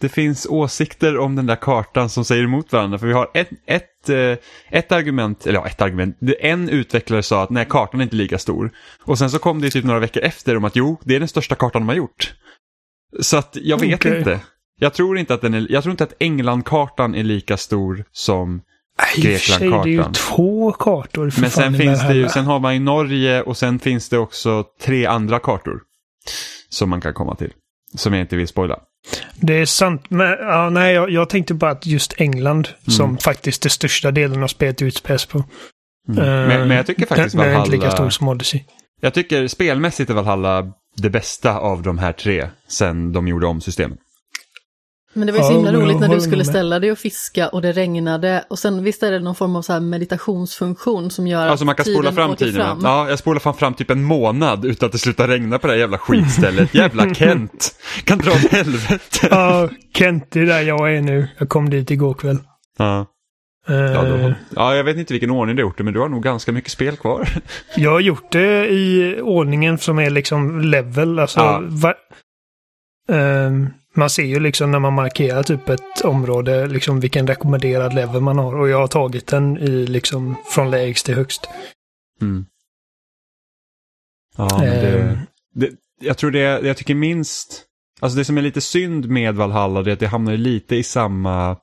det 0.00 0.08
finns 0.08 0.46
åsikter 0.46 1.18
om 1.18 1.36
den 1.36 1.46
där 1.46 1.56
kartan 1.56 2.08
som 2.08 2.24
säger 2.24 2.44
emot 2.44 2.72
varandra. 2.72 2.98
För 2.98 3.06
vi 3.06 3.12
har 3.12 3.30
ett, 3.34 3.50
ett, 3.66 4.08
eh, 4.08 4.36
ett 4.70 4.92
argument, 4.92 5.46
eller 5.46 5.58
ja, 5.58 5.66
ett 5.66 5.82
argument. 5.82 6.16
En 6.40 6.68
utvecklare 6.68 7.22
sa 7.22 7.42
att 7.42 7.50
nej, 7.50 7.66
kartan 7.68 8.00
är 8.00 8.04
inte 8.04 8.16
lika 8.16 8.38
stor. 8.38 8.70
Och 9.02 9.18
sen 9.18 9.30
så 9.30 9.38
kom 9.38 9.60
det 9.60 9.70
typ 9.70 9.84
några 9.84 10.00
veckor 10.00 10.22
efter 10.22 10.56
om 10.56 10.64
att 10.64 10.76
jo, 10.76 11.00
det 11.04 11.14
är 11.16 11.18
den 11.18 11.28
största 11.28 11.54
kartan 11.54 11.82
de 11.82 11.88
har 11.88 11.96
gjort. 11.96 12.34
Så 13.20 13.36
att 13.36 13.56
jag 13.62 13.80
vet 13.80 13.94
Okej. 13.94 14.18
inte. 14.18 14.40
Jag 14.78 14.94
tror 14.94 15.18
inte 15.18 15.34
att 15.34 15.40
den 15.40 15.54
är, 15.54 15.66
jag 15.70 15.82
tror 15.82 15.90
inte 15.90 16.04
att 16.04 16.14
Englandkartan 16.20 17.14
är 17.14 17.24
lika 17.24 17.56
stor 17.56 18.04
som 18.12 18.62
I 19.16 19.20
och 19.20 19.22
för 19.22 19.38
sig, 19.38 19.58
det 19.58 19.64
är 19.64 19.68
ju 19.86 19.96
Greklandkartan. 19.96 20.12
två 20.12 20.72
kartor. 20.72 21.30
För 21.30 21.40
Men 21.40 21.50
sen 21.50 21.74
finns 21.74 22.00
det 22.00 22.06
ju, 22.06 22.12
Valhalla. 22.22 22.28
sen 22.28 22.44
har 22.44 22.60
man 22.60 22.74
i 22.74 22.78
Norge 22.78 23.42
och 23.42 23.56
sen 23.56 23.78
finns 23.78 24.08
det 24.08 24.18
också 24.18 24.64
tre 24.82 25.06
andra 25.06 25.38
kartor. 25.38 25.80
Som 26.68 26.90
man 26.90 27.00
kan 27.00 27.14
komma 27.14 27.34
till. 27.34 27.52
Som 27.94 28.12
jag 28.12 28.20
inte 28.20 28.36
vill 28.36 28.48
spoila. 28.48 28.78
Det 29.34 29.54
är 29.54 29.66
sant, 29.66 30.02
men 30.08 30.26
ja, 30.40 30.70
nej, 30.70 30.94
jag, 30.94 31.10
jag 31.10 31.28
tänkte 31.30 31.54
bara 31.54 31.70
att 31.70 31.86
just 31.86 32.14
England, 32.20 32.68
Mm. 32.68 32.92
som 32.96 33.18
faktiskt 33.18 33.62
den 33.62 33.70
största 33.70 34.10
delen 34.10 34.42
av 34.42 34.46
spelet 34.48 34.82
utspelas 34.82 35.26
på. 35.26 35.44
Mm. 36.08 36.24
Eh, 36.24 36.48
men, 36.48 36.68
men 36.68 36.76
jag 36.76 36.86
tycker 36.86 37.06
faktiskt 37.06 37.36
den, 37.36 37.44
den 37.46 37.54
är 37.54 37.58
inte 37.58 37.70
lika 37.70 37.80
Valhalla, 37.80 37.96
stor 37.96 38.10
som 38.10 38.28
Odyssey. 38.28 38.60
jag 39.00 39.14
tycker 39.14 39.48
spelmässigt 39.48 40.10
är 40.10 40.14
Valhalla 40.14 40.66
det 40.96 41.10
bästa 41.10 41.58
av 41.58 41.82
de 41.82 41.98
här 41.98 42.12
tre 42.12 42.48
sen 42.68 43.12
de 43.12 43.28
gjorde 43.28 43.46
om 43.46 43.60
systemet. 43.60 43.98
Men 45.16 45.26
det 45.26 45.32
var 45.32 45.38
ju 45.38 45.44
så 45.44 45.52
himla 45.52 45.72
roligt 45.72 46.00
när 46.00 46.08
du 46.08 46.20
skulle 46.20 46.44
ställa 46.44 46.78
dig 46.78 46.92
och 46.92 46.98
fiska 46.98 47.48
och 47.48 47.62
det 47.62 47.72
regnade. 47.72 48.44
Och 48.50 48.58
sen 48.58 48.84
visst 48.84 49.02
är 49.02 49.10
det 49.10 49.18
någon 49.18 49.34
form 49.34 49.56
av 49.56 49.62
så 49.62 49.72
här 49.72 49.80
meditationsfunktion 49.80 51.10
som 51.10 51.26
gör 51.26 51.48
Alltså 51.48 51.64
man 51.64 51.74
kan 51.74 51.84
spola 51.84 52.12
fram 52.12 52.36
tiden. 52.36 52.54
fram. 52.54 52.80
Ja, 52.82 53.08
jag 53.08 53.18
spolar 53.18 53.40
fan 53.40 53.54
fram 53.54 53.74
typ 53.74 53.90
en 53.90 54.02
månad 54.02 54.64
utan 54.64 54.86
att 54.86 54.92
det 54.92 54.98
slutar 54.98 55.28
regna 55.28 55.58
på 55.58 55.66
det 55.66 55.72
här 55.72 55.80
jävla 55.80 55.98
skitstället. 55.98 56.74
jävla 56.74 57.14
Kent! 57.14 57.74
Kan 58.04 58.18
dra 58.18 58.30
åt 58.30 58.52
helvete. 58.52 59.28
Ja, 59.30 59.68
Kent, 59.94 60.26
det 60.30 60.40
är 60.40 60.46
där 60.46 60.60
jag 60.62 60.94
är 60.96 61.00
nu. 61.00 61.28
Jag 61.38 61.48
kom 61.48 61.70
dit 61.70 61.90
igår 61.90 62.14
kväll. 62.14 62.38
Ja. 62.78 63.06
Eh, 63.68 63.74
Ja, 63.76 64.02
då, 64.02 64.32
ja, 64.56 64.74
jag 64.76 64.84
vet 64.84 64.96
inte 64.96 65.12
vilken 65.14 65.30
ordning 65.30 65.56
du 65.56 65.62
har 65.62 65.68
gjort 65.68 65.78
det, 65.78 65.84
men 65.84 65.94
du 65.94 66.00
har 66.00 66.08
nog 66.08 66.22
ganska 66.22 66.52
mycket 66.52 66.70
spel 66.70 66.96
kvar. 66.96 67.28
Jag 67.76 67.90
har 67.90 68.00
gjort 68.00 68.32
det 68.32 68.68
i 68.68 69.16
ordningen 69.22 69.78
som 69.78 69.98
är 69.98 70.10
liksom 70.10 70.60
level. 70.60 71.18
Alltså, 71.18 71.40
Ja. 71.40 71.62
va- 71.64 71.94
Ehm, 73.08 73.68
man 73.96 74.10
ser 74.10 74.24
ju 74.24 74.40
liksom 74.40 74.70
när 74.70 74.78
man 74.78 74.92
markerar 74.92 75.42
typ 75.42 75.68
ett 75.68 76.00
område 76.04 76.66
liksom 76.66 77.00
vilken 77.00 77.26
rekommenderad 77.26 77.94
level 77.94 78.20
man 78.20 78.38
har. 78.38 78.54
Och 78.54 78.68
jag 78.68 78.78
har 78.78 78.88
tagit 78.88 79.26
den 79.26 79.58
i 79.58 79.86
liksom 79.86 80.36
från 80.44 80.70
lägst 80.70 81.06
till 81.06 81.14
högst. 81.14 81.48
Mm. 82.20 82.46
Ja, 84.36 84.58
men 84.60 84.68
det, 84.68 84.98
Ehm, 84.98 85.18
det, 85.54 85.70
jag 86.00 86.18
tror 86.18 86.30
det, 86.30 86.40
jag 86.40 86.76
tycker 86.76 86.94
minst 86.94 87.66
Alltså 88.00 88.18
det 88.18 88.24
som 88.24 88.38
är 88.38 88.42
lite 88.42 88.60
synd 88.60 89.08
med 89.08 89.34
Valhalla 89.34 89.82
det 89.82 89.90
är 89.90 89.92
att 89.92 90.00
det 90.00 90.06
hamnar 90.06 90.36
lite 90.36 90.76
i 90.76 90.82
samma 90.82 91.56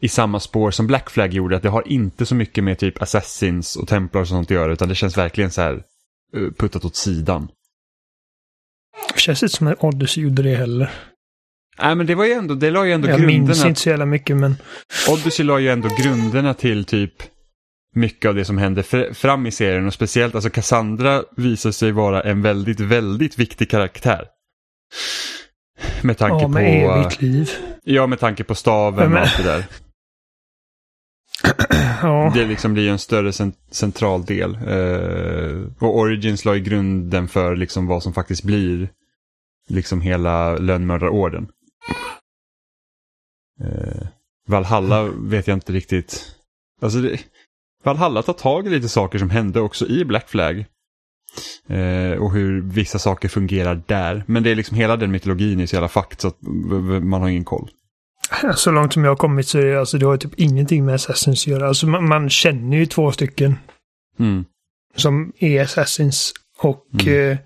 i 0.00 0.08
samma 0.08 0.40
spår 0.40 0.70
som 0.70 0.86
Black 0.86 1.10
Flag 1.10 1.32
gjorde. 1.32 1.56
Att 1.56 1.62
det 1.62 1.68
har 1.68 1.88
inte 1.88 2.26
så 2.26 2.34
mycket 2.34 2.64
med 2.64 2.78
typ 2.78 3.02
Assassins 3.02 3.76
och 3.76 3.88
Templars 3.88 4.22
och 4.22 4.28
sånt 4.28 4.46
att 4.46 4.54
göra 4.54 4.72
utan 4.72 4.88
det 4.88 4.94
känns 4.94 5.18
verkligen 5.18 5.50
så 5.50 5.60
här 5.60 5.82
eh, 6.36 6.50
puttat 6.58 6.84
åt 6.84 6.96
sidan. 6.96 7.48
Det 9.14 9.20
känns 9.20 9.42
inte 9.42 9.56
som 9.56 9.66
att 9.66 9.84
Odyssey 9.84 10.24
gjorde 10.24 10.42
det 10.42 10.54
heller. 10.54 10.90
Nej 11.82 11.94
men 11.94 12.06
det 12.06 12.14
var 12.14 12.24
ju 12.24 12.32
ändå, 12.32 12.54
det 12.54 12.70
la 12.70 12.86
ju 12.86 12.92
ändå 12.92 13.08
Jag 13.08 13.18
grunderna. 13.20 13.46
minns 13.46 13.64
inte 13.64 13.80
så 13.80 13.88
jävla 13.88 14.06
mycket 14.06 14.36
men... 14.36 14.56
Odyssey 15.08 15.46
la 15.46 15.58
ju 15.58 15.68
ändå 15.68 15.88
grunderna 16.02 16.54
till 16.54 16.84
typ 16.84 17.12
mycket 17.94 18.28
av 18.28 18.34
det 18.34 18.44
som 18.44 18.58
hände 18.58 18.82
fr 18.82 19.12
fram 19.12 19.46
i 19.46 19.50
serien 19.50 19.86
och 19.86 19.94
speciellt 19.94 20.34
alltså 20.34 20.50
Cassandra 20.50 21.22
visar 21.36 21.70
sig 21.70 21.92
vara 21.92 22.20
en 22.22 22.42
väldigt, 22.42 22.80
väldigt 22.80 23.38
viktig 23.38 23.70
karaktär. 23.70 24.24
Med 26.02 26.18
tanke 26.18 26.42
Ja, 26.42 26.48
med 26.48 26.86
på... 26.88 26.92
evigt 26.94 27.22
liv. 27.22 27.50
Ja, 27.84 28.06
med 28.06 28.18
tanke 28.20 28.44
på 28.44 28.54
staven 28.54 29.10
Men- 29.10 29.12
och 29.12 29.20
allt 29.20 29.36
det 29.36 29.42
där. 29.42 29.64
Ja. 32.02 32.32
Det 32.34 32.44
liksom 32.46 32.72
blir 32.74 32.88
en 32.90 32.98
större 32.98 33.32
cent 33.32 33.56
central 33.70 34.24
del. 34.24 34.54
Eh, 34.54 35.60
och 35.78 35.98
Origins 35.98 36.44
la 36.44 36.54
ju 36.54 36.60
grunden 36.60 37.28
för 37.28 37.56
liksom 37.56 37.86
vad 37.86 38.02
som 38.02 38.12
faktiskt 38.12 38.42
blir 38.44 38.88
liksom 39.68 40.00
hela 40.00 40.56
lönnmördarorden. 40.56 41.48
Eh, 43.60 44.06
Valhalla 44.48 45.02
vet 45.02 45.46
jag 45.46 45.56
inte 45.56 45.72
riktigt. 45.72 46.36
Alltså 46.82 46.98
det, 46.98 47.20
Valhalla 47.84 48.22
tar 48.22 48.32
tag 48.32 48.66
i 48.66 48.70
lite 48.70 48.88
saker 48.88 49.18
som 49.18 49.30
hände 49.30 49.60
också 49.60 49.86
i 49.86 50.04
Black 50.04 50.28
Flag. 50.28 50.64
Eh, 51.68 52.12
och 52.18 52.32
hur 52.32 52.60
vissa 52.62 52.98
saker 52.98 53.28
fungerar 53.28 53.82
där. 53.86 54.24
Men 54.26 54.42
det 54.42 54.50
är 54.50 54.54
liksom 54.54 54.76
hela 54.76 54.96
den 54.96 55.10
mytologin 55.10 55.60
är 55.60 55.66
så 55.66 55.76
jävla 55.76 55.88
fakt 55.88 56.20
så 56.20 56.28
att 56.28 56.38
man 57.02 57.20
har 57.20 57.28
ingen 57.28 57.44
koll. 57.44 57.70
Så 58.54 58.70
långt 58.70 58.92
som 58.92 59.04
jag 59.04 59.10
har 59.10 59.16
kommit 59.16 59.48
så 59.48 59.58
är 59.58 59.64
det, 59.64 59.80
alltså, 59.80 59.98
det 59.98 60.06
har 60.06 60.16
typ 60.16 60.34
ingenting 60.36 60.84
med 60.84 60.94
Assassins 60.94 61.42
att 61.42 61.46
göra. 61.46 61.68
Alltså, 61.68 61.86
man, 61.86 62.08
man 62.08 62.30
känner 62.30 62.76
ju 62.76 62.86
två 62.86 63.12
stycken 63.12 63.58
Mm. 64.18 64.44
som 64.96 65.32
är 65.38 65.62
Assassins. 65.62 66.32
Och 66.58 66.86
Mm. 67.00 67.30
eh, 67.32 67.38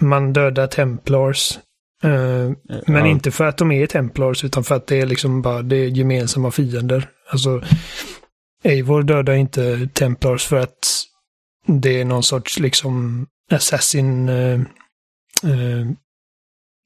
man 0.00 0.32
dödar 0.32 0.66
Templars. 0.66 1.58
Eh, 2.04 2.50
men 2.86 2.96
Ja. 2.96 3.06
inte 3.06 3.30
för 3.30 3.44
att 3.44 3.58
de 3.58 3.72
är 3.72 3.86
Templars 3.86 4.44
utan 4.44 4.64
för 4.64 4.74
att 4.74 4.86
det 4.86 5.00
är 5.00 5.06
liksom 5.06 5.42
bara 5.42 5.62
det 5.62 5.76
är 5.76 5.88
gemensamma 5.88 6.50
fiender. 6.50 7.08
Alltså, 7.30 7.62
Eivor 8.64 9.02
dödar 9.02 9.34
inte 9.34 9.88
Templars 9.92 10.46
för 10.46 10.56
att 10.56 10.78
det 11.66 12.00
är 12.00 12.04
någon 12.04 12.22
sorts 12.22 12.58
liksom 12.58 13.26
Assassin 13.50 14.28
eh, 14.28 14.60
eh, 15.44 15.86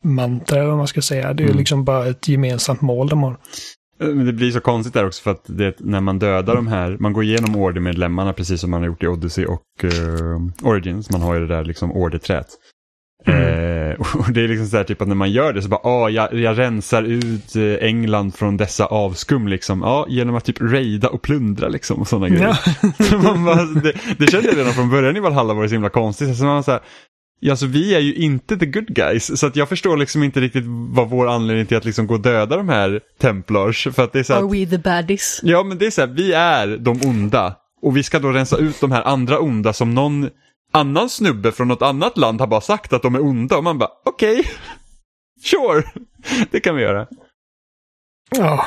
mantra 0.05 0.67
vad 0.67 0.77
man 0.77 0.87
ska 0.89 1.03
säga. 1.03 1.33
Det 1.35 1.43
är 1.43 1.47
Mm. 1.47 1.59
liksom 1.59 1.85
bara 1.85 2.07
ett 2.07 2.29
gemensamt 2.29 2.81
mål 2.81 3.09
de 3.09 3.23
har. 3.23 3.33
Eh, 4.01 4.09
Men 4.09 4.27
det 4.27 4.33
blir 4.33 4.51
så 4.51 4.61
konstigt 4.61 4.95
där 4.95 5.07
också 5.07 5.23
för 5.23 5.31
att 5.31 5.45
det, 5.47 5.75
när 5.81 6.01
man 6.01 6.19
dödar 6.19 6.55
de 6.55 6.67
här, 6.67 6.97
man 7.01 7.13
går 7.13 7.25
igenom 7.25 7.57
ordermedlemmarna 7.57 8.33
precis 8.33 8.61
som 8.61 8.71
man 8.71 8.81
har 8.81 8.87
gjort 8.87 9.03
i 9.03 9.07
Odyssey 9.07 9.45
och 9.47 9.85
eh, 9.85 10.41
Origins. 10.63 11.11
Man 11.11 11.21
har 11.21 11.35
ju 11.35 11.41
det 11.41 11.55
där 11.55 11.65
liksom 11.65 11.93
orderträt. 11.93 12.47
Eh, 13.27 14.01
och 14.15 14.33
det 14.33 14.45
är 14.45 14.49
liksom 14.49 14.67
så 14.67 14.77
här 14.77 14.85
typ 14.85 15.03
att 15.03 15.09
när 15.09 15.15
man 15.15 15.31
gör 15.31 15.53
det 15.53 15.63
så 15.63 15.69
bara, 15.69 15.81
ah, 15.85 16.09
jag, 16.09 16.35
jag 16.35 16.59
rensar 16.59 17.03
ut 17.03 17.57
eh, 17.57 17.75
England 17.89 18.35
från 18.35 18.57
dessa 18.57 18.87
avskum 18.87 19.49
liksom. 19.49 19.81
Ja, 19.81 20.07
genom 20.09 20.35
att 20.35 20.45
typ 20.45 20.61
raida 20.61 21.09
och 21.09 21.23
plundra 21.23 21.69
liksom 21.69 22.01
och 22.01 22.09
sådana 22.09 22.29
grejer. 22.29 22.59
Ja. 22.99 23.19
man 23.23 23.45
bara, 23.45 23.65
det, 23.65 23.93
det 24.19 24.27
kände 24.27 24.49
jag 24.49 24.59
redan 24.59 24.73
från 24.73 24.91
början 24.91 25.17
i 25.17 25.21
Valhalla 25.21 25.55
var 25.55 25.63
det 25.63 25.69
så 25.69 25.75
himla 25.75 25.89
konstigt. 25.89 26.37
Så 26.37 26.45
man 26.45 26.65
så 26.65 26.71
här, 26.71 26.81
ja, 27.41 27.57
så 27.57 27.67
vi 27.67 27.95
är 27.95 28.01
ju 28.01 28.15
inte 28.15 28.57
the 28.57 28.67
good 28.67 28.95
guys. 28.95 29.39
Så 29.41 29.47
att 29.47 29.57
jag 29.57 29.69
förstår 29.69 29.97
liksom 29.97 30.23
inte 30.23 30.41
riktigt 30.41 30.65
vad 30.67 31.11
vår 31.11 31.29
anledning 31.29 31.67
till 31.67 31.77
att 31.77 31.85
liksom 31.85 32.07
gå 32.07 32.15
och 32.15 32.21
döda 32.21 32.57
de 32.57 32.69
här 32.69 33.01
templars. 33.21 33.89
För 33.93 34.05
att 34.05 34.13
det 34.13 34.19
är 34.19 34.23
så 34.23 34.33
här, 34.33 34.41
Are 34.41 34.49
we 34.49 34.67
the 34.67 34.79
baddies? 34.79 35.41
Ja, 35.43 35.63
men 35.63 35.79
det 35.79 35.87
är 35.87 35.91
så 35.91 36.01
här, 36.01 36.09
vi 36.09 36.33
är 36.33 36.77
de 36.77 37.01
onda. 37.05 37.57
Och 37.83 37.97
vi 37.97 38.03
ska 38.03 38.19
då 38.19 38.29
rensa 38.29 38.57
ut 38.57 38.81
de 38.81 38.93
här 38.93 39.03
andra 39.03 39.39
onda 39.39 39.73
som 39.73 39.95
någon 39.95 40.29
annan 40.71 41.09
snubbe 41.11 41.53
från 41.53 41.69
något 41.69 41.83
annat 41.83 42.17
land 42.17 42.41
har 42.41 42.47
bara 42.47 42.61
sagt 42.61 42.93
att 42.93 43.03
de 43.03 43.15
är 43.15 43.23
onda. 43.25 43.57
Och 43.57 43.65
man 43.65 43.79
bara, 43.79 43.91
okej, 44.05 44.51
sure, 45.45 45.85
det 46.51 46.61
kan 46.61 46.77
vi 46.77 46.83
göra. 46.83 47.07
ja. 48.31 48.67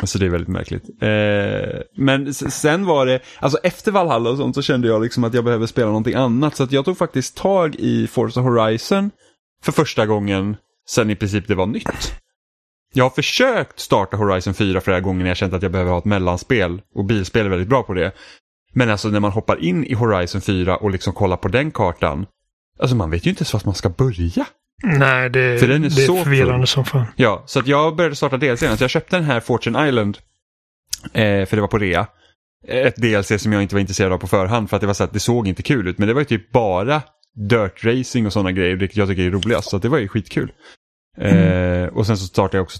Alltså 0.00 0.18
det 0.18 0.26
är 0.26 0.30
väldigt 0.30 0.48
märkligt. 0.48 0.84
Eh, 1.02 1.80
men 1.96 2.34
sen 2.34 2.86
var 2.86 3.06
det, 3.06 3.20
alltså 3.38 3.58
efter 3.62 3.92
Valhalla 3.92 4.30
och 4.30 4.36
sånt 4.36 4.54
så 4.54 4.62
kände 4.62 4.88
jag 4.88 5.02
liksom 5.02 5.24
att 5.24 5.34
jag 5.34 5.44
behöver 5.44 5.66
spela 5.66 5.86
någonting 5.86 6.14
annat. 6.14 6.56
Så 6.56 6.62
att 6.62 6.72
jag 6.72 6.84
tog 6.84 6.98
faktiskt 6.98 7.36
tag 7.36 7.76
i 7.76 8.06
Forza 8.06 8.40
Horizon 8.40 9.10
för 9.64 9.72
första 9.72 10.06
gången 10.06 10.56
sen 10.88 11.10
i 11.10 11.16
princip 11.16 11.48
det 11.48 11.54
var 11.54 11.66
nytt. 11.66 12.12
Jag 12.94 13.04
har 13.04 13.10
försökt 13.10 13.78
starta 13.78 14.16
Horizon 14.16 14.54
4 14.54 14.80
flera 14.80 15.00
gånger 15.00 15.22
när 15.22 15.30
jag 15.30 15.36
känt 15.36 15.52
att 15.52 15.62
jag 15.62 15.72
behöver 15.72 15.90
ha 15.90 15.98
ett 15.98 16.04
mellanspel. 16.04 16.82
Och 16.94 17.04
bilspel 17.04 17.46
är 17.46 17.50
väldigt 17.50 17.68
bra 17.68 17.82
på 17.82 17.94
det. 17.94 18.12
Men 18.72 18.90
alltså 18.90 19.08
när 19.08 19.20
man 19.20 19.32
hoppar 19.32 19.64
in 19.64 19.84
i 19.84 19.94
Horizon 19.94 20.40
4 20.40 20.76
och 20.76 20.90
liksom 20.90 21.12
kollar 21.12 21.36
på 21.36 21.48
den 21.48 21.70
kartan. 21.70 22.26
Alltså 22.78 22.96
man 22.96 23.10
vet 23.10 23.26
ju 23.26 23.30
inte 23.30 23.40
ens 23.40 23.52
vart 23.52 23.64
man 23.64 23.74
ska 23.74 23.88
börja. 23.88 24.46
Nej, 24.82 25.30
det, 25.30 25.60
För 25.60 25.68
den 25.68 25.84
är 25.84 25.88
det 25.88 25.94
så 25.94 26.16
är 26.16 26.24
förvirrande 26.24 26.58
full. 26.58 26.66
som 26.66 26.84
fan. 26.84 27.06
Ja, 27.16 27.42
så 27.46 27.58
att 27.58 27.66
jag 27.66 27.96
började 27.96 28.16
starta 28.16 28.36
DLC. 28.36 28.60
Så 28.60 28.76
jag 28.80 28.90
köpte 28.90 29.16
den 29.16 29.24
här 29.24 29.40
Fortune 29.40 29.88
Island. 29.88 30.18
Eh, 31.12 31.46
för 31.46 31.56
det 31.56 31.60
var 31.60 31.68
på 31.68 31.78
rea. 31.78 32.06
Ett 32.68 32.96
DLC 32.96 33.42
som 33.42 33.52
jag 33.52 33.62
inte 33.62 33.74
var 33.74 33.80
intresserad 33.80 34.12
av 34.12 34.18
på 34.18 34.26
förhand 34.26 34.70
för 34.70 34.76
att 34.76 34.80
det 34.80 34.86
var 34.86 34.94
så 34.94 35.04
att 35.04 35.12
det 35.12 35.20
såg 35.20 35.48
inte 35.48 35.62
kul 35.62 35.88
ut. 35.88 35.98
Men 35.98 36.08
det 36.08 36.14
var 36.14 36.20
ju 36.20 36.24
typ 36.24 36.52
bara 36.52 37.02
dirt 37.34 37.84
racing 37.84 38.26
och 38.26 38.32
sådana 38.32 38.52
grejer, 38.52 38.76
vilket 38.76 38.96
jag 38.96 39.08
tycker 39.08 39.22
är 39.22 39.30
roligast. 39.30 39.70
Så 39.70 39.78
det 39.78 39.88
var 39.88 39.98
ju 39.98 40.08
skitkul. 40.08 40.52
Eh, 41.18 41.84
och 41.86 42.06
sen 42.06 42.16
så 42.16 42.26
startade 42.26 42.56
jag 42.56 42.62
också 42.62 42.78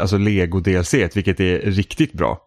alltså 0.00 0.18
Lego 0.18 0.60
DLC, 0.60 0.94
vilket 0.94 1.40
är 1.40 1.58
riktigt 1.58 2.12
bra. 2.12 2.40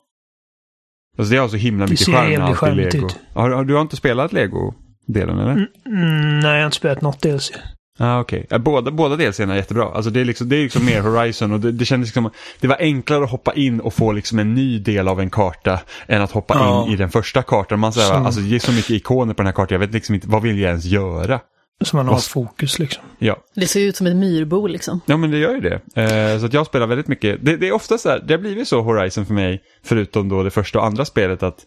Alltså 1.17 1.33
det 1.33 1.39
har 1.39 1.47
så 1.47 1.55
himla 1.57 1.85
Det 1.85 1.91
mycket 1.91 2.07
charm 2.07 2.41
allt 2.41 2.63
i 2.63 2.75
Lego. 2.75 3.05
ut. 3.07 3.19
Har, 3.33 3.63
du 3.63 3.73
har 3.73 3.81
inte 3.81 3.95
spelat 3.95 4.33
Lego-delen 4.33 5.39
eller? 5.39 5.51
Mm, 5.51 5.67
mm, 5.87 6.39
nej, 6.39 6.51
jag 6.51 6.59
har 6.59 6.65
inte 6.65 6.77
spelat 6.77 7.01
något 7.01 7.21
DLC. 7.21 7.51
Ah. 7.99 8.23
Ja, 8.49 8.59
Båda, 8.59 8.91
båda 8.91 9.15
delserierna 9.15 9.53
är 9.53 9.57
jättebra. 9.57 9.85
Alltså 9.93 10.11
det 10.11 10.21
är 10.21 10.25
liksom, 10.25 10.49
det 10.49 10.55
är 10.55 10.63
liksom 10.63 10.85
mer 10.85 11.01
Horizon 11.01 11.51
och 11.51 11.59
det, 11.59 11.71
det 11.71 11.85
kändes 11.85 12.07
liksom, 12.07 12.29
det 12.59 12.67
var 12.67 12.77
enklare 12.79 13.23
att 13.23 13.31
hoppa 13.31 13.53
in 13.53 13.79
och 13.79 13.93
få 13.93 14.11
liksom 14.11 14.39
en 14.39 14.53
ny 14.53 14.79
del 14.79 15.07
av 15.07 15.19
en 15.19 15.29
karta 15.29 15.79
än 16.07 16.21
att 16.21 16.31
hoppa 16.31 16.53
Ja. 16.57 16.85
in 16.87 16.93
i 16.93 16.95
den 16.95 17.09
första 17.09 17.41
kartan. 17.43 17.79
Man 17.79 17.93
Som- 17.93 18.25
alltså 18.25 18.41
det 18.41 18.55
är 18.55 18.59
så 18.59 18.71
mycket 18.71 18.89
ikoner 18.91 19.33
på 19.33 19.37
den 19.37 19.45
här 19.47 19.53
kartan, 19.53 19.73
jag 19.75 19.79
vet 19.79 19.93
liksom 19.93 20.15
inte, 20.15 20.27
vad 20.29 20.41
vill 20.41 20.59
jag 20.59 20.69
ens 20.69 20.85
göra? 20.85 21.39
Så 21.83 21.95
man 21.95 22.05
har 22.05 22.13
Vad- 22.13 22.23
fokus 22.23 22.79
liksom. 22.79 23.03
Ja, 23.19 23.43
Det 23.55 23.67
ser 23.67 23.79
ut 23.81 23.95
som 23.95 24.07
ett 24.07 24.15
myrbo 24.15 24.67
liksom. 24.67 25.01
ja 25.05 25.17
men 25.17 25.31
det 25.31 25.37
gör 25.37 25.53
ju 25.53 25.59
det. 25.61 26.01
Eh, 26.01 26.39
så 26.39 26.45
att 26.45 26.53
jag 26.53 26.65
spelar 26.65 26.87
väldigt 26.87 27.07
mycket, 27.07 27.45
det, 27.45 27.57
det 27.57 27.67
är 27.67 27.71
ofta 27.71 27.97
så 27.97 28.09
här, 28.09 28.19
det 28.27 28.33
har 28.33 28.39
blivit 28.39 28.67
så 28.67 28.81
Horizon 28.81 29.25
för 29.25 29.33
mig, 29.33 29.63
förutom 29.83 30.29
då 30.29 30.43
det 30.43 30.51
första 30.51 30.79
och 30.79 30.85
andra 30.85 31.05
spelet, 31.05 31.43
att, 31.43 31.65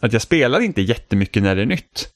att 0.00 0.12
jag 0.12 0.22
spelar 0.22 0.60
inte 0.60 0.82
jättemycket 0.82 1.42
när 1.42 1.56
det 1.56 1.62
är 1.62 1.66
nytt. 1.66 2.08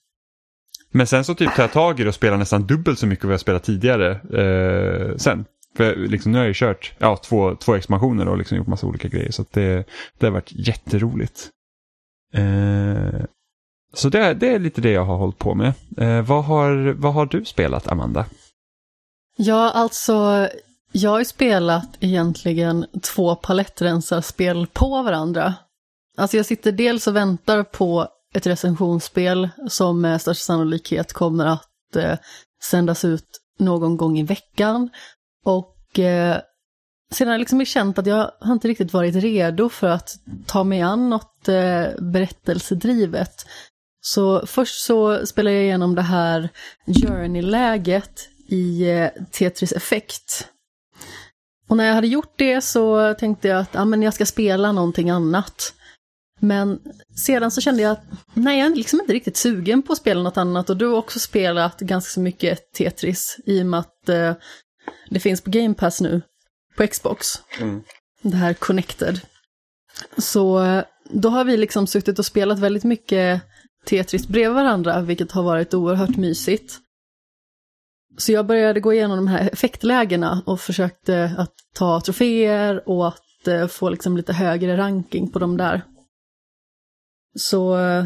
Men 0.93 1.07
sen 1.07 1.25
så 1.25 1.35
typ 1.35 1.55
tar 1.55 1.63
jag 1.63 1.73
tag 1.73 2.01
i 2.01 2.03
det 2.03 2.09
och 2.09 2.15
spelar 2.15 2.37
nästan 2.37 2.67
dubbelt 2.67 2.99
så 2.99 3.07
mycket 3.07 3.25
vad 3.25 3.33
jag 3.33 3.41
spelat 3.41 3.65
tidigare 3.65 4.11
eh, 4.13 5.17
sen. 5.17 5.45
För 5.77 5.97
liksom, 5.97 6.33
nu 6.33 6.39
har 6.39 6.45
jag 6.45 6.49
ju 6.51 6.55
kört 6.55 6.93
ja, 6.99 7.17
två, 7.17 7.55
två 7.55 7.75
expansioner 7.75 8.29
och 8.29 8.39
liksom 8.39 8.57
gjort 8.59 8.67
massa 8.67 8.87
olika 8.87 9.09
grejer. 9.09 9.31
Så 9.31 9.43
att 9.43 9.53
det, 9.53 9.85
det 10.19 10.27
har 10.27 10.33
varit 10.33 10.53
jätteroligt. 10.53 11.49
Eh, 12.35 13.21
så 13.93 14.09
det, 14.09 14.35
det 14.35 14.55
är 14.55 14.59
lite 14.59 14.81
det 14.81 14.91
jag 14.91 15.05
har 15.05 15.17
hållit 15.17 15.39
på 15.39 15.55
med. 15.55 15.73
Eh, 15.97 16.23
vad, 16.23 16.45
har, 16.45 16.93
vad 16.93 17.15
har 17.15 17.27
du 17.27 17.45
spelat, 17.45 17.89
Amanda? 17.89 18.27
Ja, 19.37 19.71
alltså, 19.71 20.49
jag 20.93 21.11
har 21.11 21.19
ju 21.19 21.25
spelat 21.25 21.89
egentligen 22.01 22.87
två 23.03 23.35
palettrensarspel 23.35 24.67
på 24.67 25.03
varandra. 25.03 25.55
Alltså 26.17 26.37
jag 26.37 26.47
sitter 26.47 26.73
dels 26.73 27.07
och 27.07 27.17
väntar 27.17 27.63
på 27.63 28.09
ett 28.35 28.47
recensionsspel 28.47 29.49
som 29.69 30.01
med 30.01 30.21
största 30.21 30.43
sannolikhet 30.43 31.13
kommer 31.13 31.47
att 31.47 31.97
eh, 31.97 32.19
sändas 32.63 33.05
ut 33.05 33.29
någon 33.59 33.97
gång 33.97 34.19
i 34.19 34.23
veckan. 34.23 34.91
Och 35.45 35.99
eh, 35.99 36.41
sedan 37.13 37.27
har 37.27 37.35
jag 37.35 37.39
liksom 37.39 37.65
känt 37.65 37.99
att 37.99 38.07
jag 38.07 38.31
har 38.41 38.53
inte 38.53 38.69
riktigt 38.69 38.93
varit 38.93 39.15
redo 39.15 39.69
för 39.69 39.89
att 39.89 40.11
ta 40.47 40.65
mig 40.65 40.81
an 40.81 41.11
något 41.11 41.49
eh, 41.49 41.87
berättelsedrivet. 41.99 43.47
Så 44.05 44.47
först 44.47 44.85
så 44.85 45.27
spelar 45.27 45.51
jag 45.51 45.63
igenom 45.63 45.95
det 45.95 46.03
här 46.03 46.49
Journey-läget 46.87 48.29
i 48.49 48.91
eh, 48.91 49.09
Tetris 49.31 49.73
Effect. 49.73 50.49
Och 51.69 51.77
när 51.77 51.85
jag 51.85 51.95
hade 51.95 52.07
gjort 52.07 52.35
det 52.37 52.61
så 52.61 53.15
tänkte 53.15 53.49
jag 53.49 53.61
att 53.61 53.75
ja, 53.75 53.85
men 53.85 54.03
jag 54.03 54.15
ska 54.15 54.27
spela 54.27 54.73
någonting 54.73 55.11
annat. 55.11 55.75
Men 56.41 56.81
sedan 57.17 57.51
så 57.51 57.61
kände 57.61 57.83
jag 57.83 57.93
att 57.93 58.05
nej, 58.35 58.59
jag 58.59 58.71
är 58.71 58.77
liksom 58.77 59.01
inte 59.01 59.13
riktigt 59.13 59.37
sugen 59.37 59.83
på 59.83 59.93
att 59.93 59.99
spela 59.99 60.23
något 60.23 60.37
annat. 60.37 60.71
Och 60.71 60.77
du 60.77 60.87
har 60.87 60.97
också 60.97 61.19
spelat 61.19 61.81
ganska 61.81 62.11
så 62.11 62.21
mycket 62.21 62.73
Tetris 62.73 63.39
i 63.47 63.63
och 63.63 63.67
med 63.67 63.81
att 63.81 64.09
eh, 64.09 64.35
det 65.11 65.21
finns 65.21 65.41
på 65.41 65.51
Game 65.51 65.75
Pass 65.75 66.01
nu 66.01 66.23
på 66.77 66.87
Xbox. 66.87 67.27
Det 68.23 68.37
här 68.37 68.55
Connected. 68.55 69.21
Så 70.19 70.65
eh, 70.65 70.85
då 71.11 71.29
har 71.29 71.45
vi 71.45 71.57
liksom 71.57 71.87
suttit 71.87 72.19
och 72.19 72.27
spelat 72.27 72.59
väldigt 72.59 72.85
mycket 72.85 73.43
Tetris 73.85 74.29
bredvid 74.29 74.55
varandra, 74.55 75.01
vilket 75.01 75.33
har 75.33 75.43
varit 75.43 75.75
oerhört 75.75 76.17
mysigt. 76.17 76.79
så 78.19 78.33
jag 78.33 78.47
började 78.47 78.81
gå 78.81 78.93
igenom 78.93 79.17
de 79.17 79.27
här 79.27 79.51
effektlägena 79.53 80.43
och 80.47 80.61
försökte 80.61 81.35
att 81.39 81.55
ta 81.75 82.01
troféer 82.01 82.89
och 82.89 83.09
att 83.09 83.49
eh, 83.49 83.67
få 83.67 83.91
liksom 83.91 84.17
lite 84.17 84.33
högre 84.33 84.77
ranking 84.77 85.31
på 85.31 85.39
de 85.39 85.57
där. 85.57 85.85
Så 87.39 87.79
eh, 87.79 88.05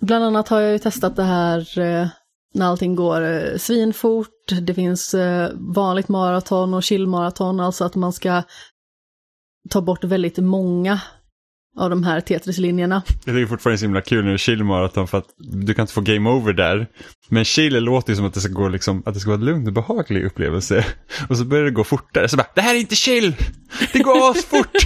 bland 0.00 0.24
annat 0.24 0.48
har 0.48 0.60
jag 0.60 0.72
ju 0.72 0.78
testat 0.78 1.16
det 1.16 1.22
här 1.22 1.78
eh, 1.78 2.08
när 2.54 2.66
allting 2.66 2.94
går 2.94 3.58
svinfort. 3.58 4.52
Det 4.62 4.74
finns 4.74 5.14
vanligt 5.54 6.08
maraton 6.08 6.74
och 6.74 6.82
chillmaraton, 6.82 7.60
alltså 7.60 7.84
att 7.84 7.94
man 7.94 8.12
ska 8.12 8.42
ta 9.70 9.80
bort 9.80 10.04
väldigt 10.04 10.38
många 10.38 11.00
av 11.76 11.90
de 11.90 12.04
här 12.04 12.20
Tetris-linjerna. 12.20 13.02
Det 13.24 13.30
är 13.30 13.46
fortfarande 13.46 13.78
så 13.78 13.84
himla 13.84 14.00
kul 14.00 14.28
är 14.28 14.36
chill 14.36 14.64
maraton 14.64 15.08
för 15.08 15.18
att 15.18 15.26
du 15.38 15.74
kan 15.74 15.82
inte 15.82 15.92
få 15.92 16.00
game 16.00 16.30
over 16.30 16.52
där. 16.52 16.86
Men 17.28 17.44
chill 17.44 17.84
låter 17.84 18.12
ju 18.12 18.16
som 18.16 18.24
att 18.24 18.34
det 18.34 18.40
ska 18.40 18.52
gå 18.52 18.68
liksom, 18.68 19.02
att 19.06 19.14
det 19.14 19.20
ska 19.20 19.30
vara 19.30 19.40
en 19.40 19.44
lugn 19.44 19.66
och 19.66 19.72
behaglig 19.72 20.24
upplevelse. 20.24 20.86
Och 21.28 21.36
så 21.36 21.44
börjar 21.44 21.64
det 21.64 21.70
gå 21.70 21.84
fortare. 21.84 22.28
Så 22.28 22.36
bara, 22.36 22.46
det 22.54 22.60
här 22.60 22.74
är 22.74 22.78
inte 22.78 22.94
chill! 22.96 23.36
Det 23.92 23.98
går 23.98 24.30
asfort! 24.30 24.76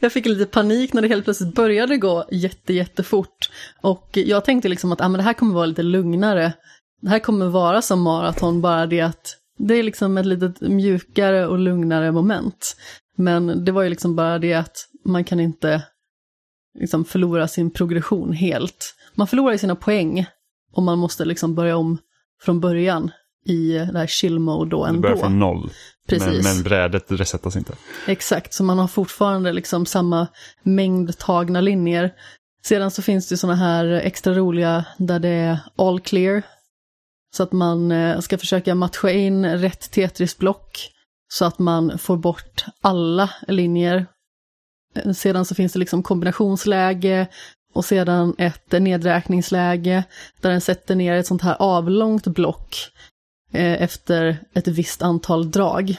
jag 0.00 0.12
fick 0.12 0.26
lite 0.26 0.46
panik 0.46 0.92
när 0.92 1.02
det 1.02 1.08
helt 1.08 1.24
plötsligt 1.24 1.54
började 1.54 1.96
gå 1.96 2.28
jätte, 2.30 2.72
jättefort. 2.72 3.50
Och 3.80 4.10
jag 4.12 4.44
tänkte 4.44 4.68
liksom 4.68 4.92
att 4.92 5.00
ah, 5.00 5.08
men 5.08 5.18
det 5.18 5.24
här 5.24 5.32
kommer 5.32 5.54
vara 5.54 5.66
lite 5.66 5.82
lugnare. 5.82 6.52
Det 7.02 7.08
här 7.08 7.18
kommer 7.18 7.46
vara 7.46 7.82
som 7.82 8.02
maraton, 8.02 8.60
bara 8.60 8.86
det 8.86 9.00
att 9.00 9.36
det 9.58 9.74
är 9.74 9.82
liksom 9.82 10.18
ett 10.18 10.26
litet 10.26 10.60
mjukare 10.60 11.46
och 11.46 11.58
lugnare 11.58 12.12
moment. 12.12 12.76
Men 13.18 13.64
det 13.64 13.72
var 13.72 13.82
ju 13.82 13.88
liksom 13.88 14.16
bara 14.16 14.38
det 14.38 14.54
att 14.54 14.88
man 15.04 15.24
kan 15.24 15.40
inte 15.40 15.82
liksom 16.78 17.04
förlora 17.04 17.48
sin 17.48 17.70
progression 17.70 18.32
helt. 18.32 18.94
Man 19.14 19.26
förlorar 19.26 19.52
ju 19.52 19.58
sina 19.58 19.76
poäng 19.76 20.26
och 20.72 20.82
man 20.82 20.98
måste 20.98 21.24
liksom 21.24 21.54
börja 21.54 21.76
om 21.76 21.98
från 22.42 22.60
början 22.60 23.10
i 23.46 23.72
det 23.72 23.98
här 23.98 24.06
chill 24.06 24.38
mode 24.38 24.70
då 24.70 24.84
ändå. 24.84 24.96
Du 24.96 25.02
börjar 25.02 25.16
från 25.16 25.38
noll. 25.38 25.70
Precis. 26.08 26.44
Men, 26.44 26.54
men 26.54 26.62
brädet 26.62 27.04
resetas 27.08 27.56
inte. 27.56 27.72
Exakt, 28.06 28.54
så 28.54 28.64
man 28.64 28.78
har 28.78 28.88
fortfarande 28.88 29.52
liksom 29.52 29.86
samma 29.86 30.26
mängd 30.62 31.18
tagna 31.18 31.60
linjer. 31.60 32.12
Sedan 32.62 32.90
så 32.90 33.02
finns 33.02 33.28
det 33.28 33.36
sådana 33.36 33.56
här 33.56 33.86
extra 33.86 34.34
roliga 34.34 34.84
där 34.98 35.18
det 35.18 35.28
är 35.28 35.58
all 35.76 36.00
clear. 36.00 36.42
Så 37.36 37.42
att 37.42 37.52
man 37.52 37.92
eh, 37.92 38.20
ska 38.20 38.38
försöka 38.38 38.74
matcha 38.74 39.10
in 39.10 39.46
rätt 39.46 39.90
Tetris-block 39.90 40.90
så 41.28 41.44
att 41.44 41.58
man 41.58 41.98
får 41.98 42.16
bort 42.16 42.64
alla 42.80 43.30
linjer. 43.48 44.06
Sedan 45.14 45.44
så 45.44 45.54
finns 45.54 45.72
det 45.72 45.78
liksom 45.78 46.02
kombinationsläge 46.02 47.28
och 47.74 47.84
sedan 47.84 48.34
ett 48.38 48.72
nedräkningsläge 48.72 50.04
där 50.40 50.50
den 50.50 50.60
sätter 50.60 50.94
ner 50.94 51.14
ett 51.14 51.26
sånt 51.26 51.42
här 51.42 51.56
avlångt 51.58 52.26
block 52.26 52.76
eh, 53.52 53.82
efter 53.82 54.44
ett 54.54 54.68
visst 54.68 55.02
antal 55.02 55.50
drag. 55.50 55.96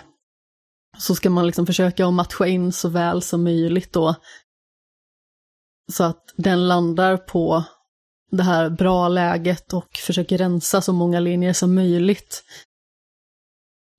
Så 0.98 1.16
ska 1.16 1.30
man 1.30 1.46
liksom 1.46 1.66
försöka 1.66 2.08
att 2.08 2.14
matcha 2.14 2.48
in 2.48 2.72
så 2.72 2.90
väl 2.90 3.22
som 3.22 3.44
möjligt 3.44 3.94
då. 3.94 4.16
Så 5.92 6.04
att 6.04 6.34
den 6.36 6.68
landar 6.68 7.18
på 7.18 7.64
det 8.32 8.44
här 8.44 8.70
bra 8.70 9.08
läget 9.08 9.74
och 9.74 9.98
försöker 9.98 10.38
rensa 10.38 10.82
så 10.82 10.94
många 10.94 11.20
linjer 11.20 11.54
som 11.54 11.76
möjligt. 11.76 12.44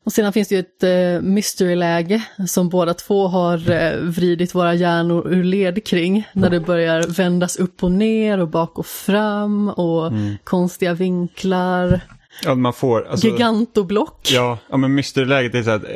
Och 0.04 0.12
sedan 0.12 0.32
finns 0.32 0.48
det 0.48 0.54
ju 0.54 0.60
ett 0.60 0.82
eh, 0.82 1.22
mystery-läge 1.28 2.22
som 2.46 2.68
båda 2.68 2.94
två 2.94 3.28
har 3.28 3.70
eh, 3.70 3.96
vridit 3.96 4.54
våra 4.54 4.74
hjärnor 4.74 5.28
ur 5.28 5.44
led 5.44 5.86
kring. 5.86 6.28
När 6.32 6.50
det 6.50 6.60
börjar 6.60 7.02
vändas 7.02 7.56
upp 7.56 7.82
och 7.82 7.92
ner 7.92 8.38
och 8.40 8.48
bak 8.48 8.78
och 8.78 8.86
fram 8.86 9.68
och 9.68 10.06
mm. 10.06 10.36
konstiga 10.44 10.94
vinklar. 10.94 12.00
Ja, 12.44 12.54
man 12.54 12.72
får... 12.72 13.08
Alltså, 13.08 13.26
Gigantoblock. 13.26 14.28
Ja, 14.30 14.58
ja 14.68 14.76
men 14.76 14.94
mystery-läget 14.94 15.54
är 15.54 15.62
så 15.62 15.70
att 15.70 15.84
eh, 15.84 15.90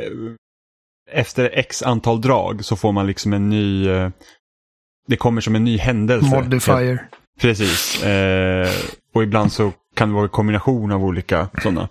efter 1.11 1.49
x 1.53 1.83
antal 1.83 2.21
drag 2.21 2.65
så 2.65 2.75
får 2.75 2.91
man 2.91 3.07
liksom 3.07 3.33
en 3.33 3.49
ny... 3.49 3.89
Eh, 3.89 4.09
det 5.07 5.17
kommer 5.17 5.41
som 5.41 5.55
en 5.55 5.63
ny 5.63 5.77
händelse. 5.77 6.35
Modifier. 6.35 7.09
Precis. 7.39 8.03
Eh, 8.03 8.69
och 9.13 9.23
ibland 9.23 9.51
så 9.51 9.71
kan 9.95 10.09
det 10.09 10.15
vara 10.15 10.23
en 10.23 10.29
kombination 10.29 10.91
av 10.91 11.03
olika 11.03 11.47
sådana. 11.63 11.89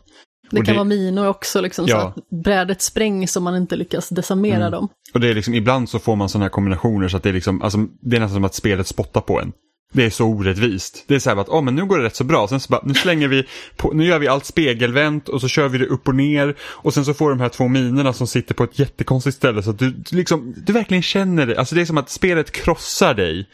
Det 0.54 0.66
kan 0.66 0.74
det, 0.74 0.78
vara 0.78 0.84
minor 0.84 1.28
också, 1.28 1.60
liksom, 1.60 1.86
ja. 1.88 2.00
så 2.00 2.06
att 2.06 2.28
brädet 2.44 2.82
sprängs 2.82 3.36
om 3.36 3.44
man 3.44 3.56
inte 3.56 3.76
lyckas 3.76 4.08
desarmera 4.08 4.56
mm. 4.56 4.70
dem. 4.70 4.88
Och 5.14 5.20
det 5.20 5.28
är 5.28 5.34
liksom, 5.34 5.54
ibland 5.54 5.88
så 5.88 5.98
får 5.98 6.16
man 6.16 6.28
sådana 6.28 6.44
här 6.44 6.50
kombinationer 6.50 7.08
så 7.08 7.16
att 7.16 7.22
det 7.22 7.28
är 7.28 7.32
liksom, 7.32 7.62
alltså, 7.62 7.78
det 8.00 8.16
är 8.16 8.20
nästan 8.20 8.34
som 8.34 8.44
att 8.44 8.54
spelet 8.54 8.86
spottar 8.86 9.20
på 9.20 9.40
en. 9.40 9.52
Det 9.94 10.04
är 10.04 10.10
så 10.10 10.26
orättvist. 10.26 11.04
Det 11.08 11.14
är 11.14 11.18
så 11.18 11.30
här 11.30 11.36
att, 11.36 11.48
oh, 11.48 11.62
men 11.62 11.74
nu 11.74 11.84
går 11.84 11.98
det 11.98 12.04
rätt 12.04 12.16
så 12.16 12.24
bra. 12.24 12.48
Sen 12.48 12.60
så 12.60 12.70
bara, 12.70 12.82
nu 12.84 12.94
slänger 12.94 13.28
vi, 13.28 13.44
på, 13.76 13.92
nu 13.92 14.04
gör 14.04 14.18
vi 14.18 14.28
allt 14.28 14.44
spegelvänt 14.44 15.28
och 15.28 15.40
så 15.40 15.48
kör 15.48 15.68
vi 15.68 15.78
det 15.78 15.86
upp 15.86 16.08
och 16.08 16.14
ner. 16.14 16.56
Och 16.60 16.94
sen 16.94 17.04
så 17.04 17.14
får 17.14 17.30
de 17.30 17.40
här 17.40 17.48
två 17.48 17.68
minerna 17.68 18.12
som 18.12 18.26
sitter 18.26 18.54
på 18.54 18.64
ett 18.64 18.78
jättekonstigt 18.78 19.36
ställe 19.36 19.62
så 19.62 19.70
att 19.70 19.78
du, 19.78 19.90
du 19.90 20.16
liksom, 20.16 20.54
du 20.66 20.72
verkligen 20.72 21.02
känner 21.02 21.46
det. 21.46 21.58
Alltså 21.58 21.74
det 21.74 21.80
är 21.80 21.84
som 21.84 21.98
att 21.98 22.10
spelet 22.10 22.50
krossar 22.50 23.14
dig. 23.14 23.48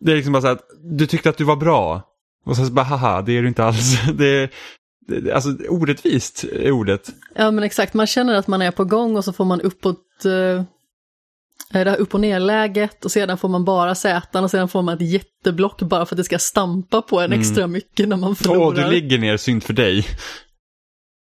Det 0.00 0.12
är 0.12 0.16
liksom 0.16 0.32
bara 0.32 0.42
så 0.42 0.48
att 0.48 0.62
du 0.98 1.06
tyckte 1.06 1.30
att 1.30 1.36
du 1.36 1.44
var 1.44 1.56
bra. 1.56 2.02
Och 2.46 2.56
sen 2.56 2.66
så 2.66 2.72
bara, 2.72 2.82
haha, 2.82 3.22
det 3.22 3.32
är 3.32 3.42
du 3.42 3.48
inte 3.48 3.64
alls. 3.64 3.98
Det 4.14 4.26
är, 4.26 4.50
Alltså 5.34 5.56
orättvist 5.68 6.44
är 6.44 6.70
ordet. 6.70 7.10
Ja 7.34 7.50
men 7.50 7.64
exakt, 7.64 7.94
man 7.94 8.06
känner 8.06 8.34
att 8.34 8.46
man 8.46 8.62
är 8.62 8.70
på 8.70 8.84
gång 8.84 9.16
och 9.16 9.24
så 9.24 9.32
får 9.32 9.44
man 9.44 9.60
uppåt 9.60 10.24
eh, 10.24 10.64
det 11.72 11.78
här 11.78 11.96
upp 11.96 12.14
och 12.14 12.20
nerläget 12.20 13.04
och 13.04 13.10
sedan 13.10 13.38
får 13.38 13.48
man 13.48 13.64
bara 13.64 13.94
sätan 13.94 14.44
och 14.44 14.50
sedan 14.50 14.68
får 14.68 14.82
man 14.82 14.94
ett 14.94 15.10
jätteblock 15.10 15.82
bara 15.82 16.06
för 16.06 16.14
att 16.14 16.16
det 16.16 16.24
ska 16.24 16.38
stampa 16.38 17.02
på 17.02 17.20
en 17.20 17.24
mm. 17.24 17.40
extra 17.40 17.66
mycket 17.66 18.08
när 18.08 18.16
man 18.16 18.36
förlorar. 18.36 18.60
Åh, 18.60 18.74
du 18.74 18.90
ligger 18.90 19.18
ner, 19.18 19.36
synd 19.36 19.62
för 19.62 19.72
dig. 19.72 20.06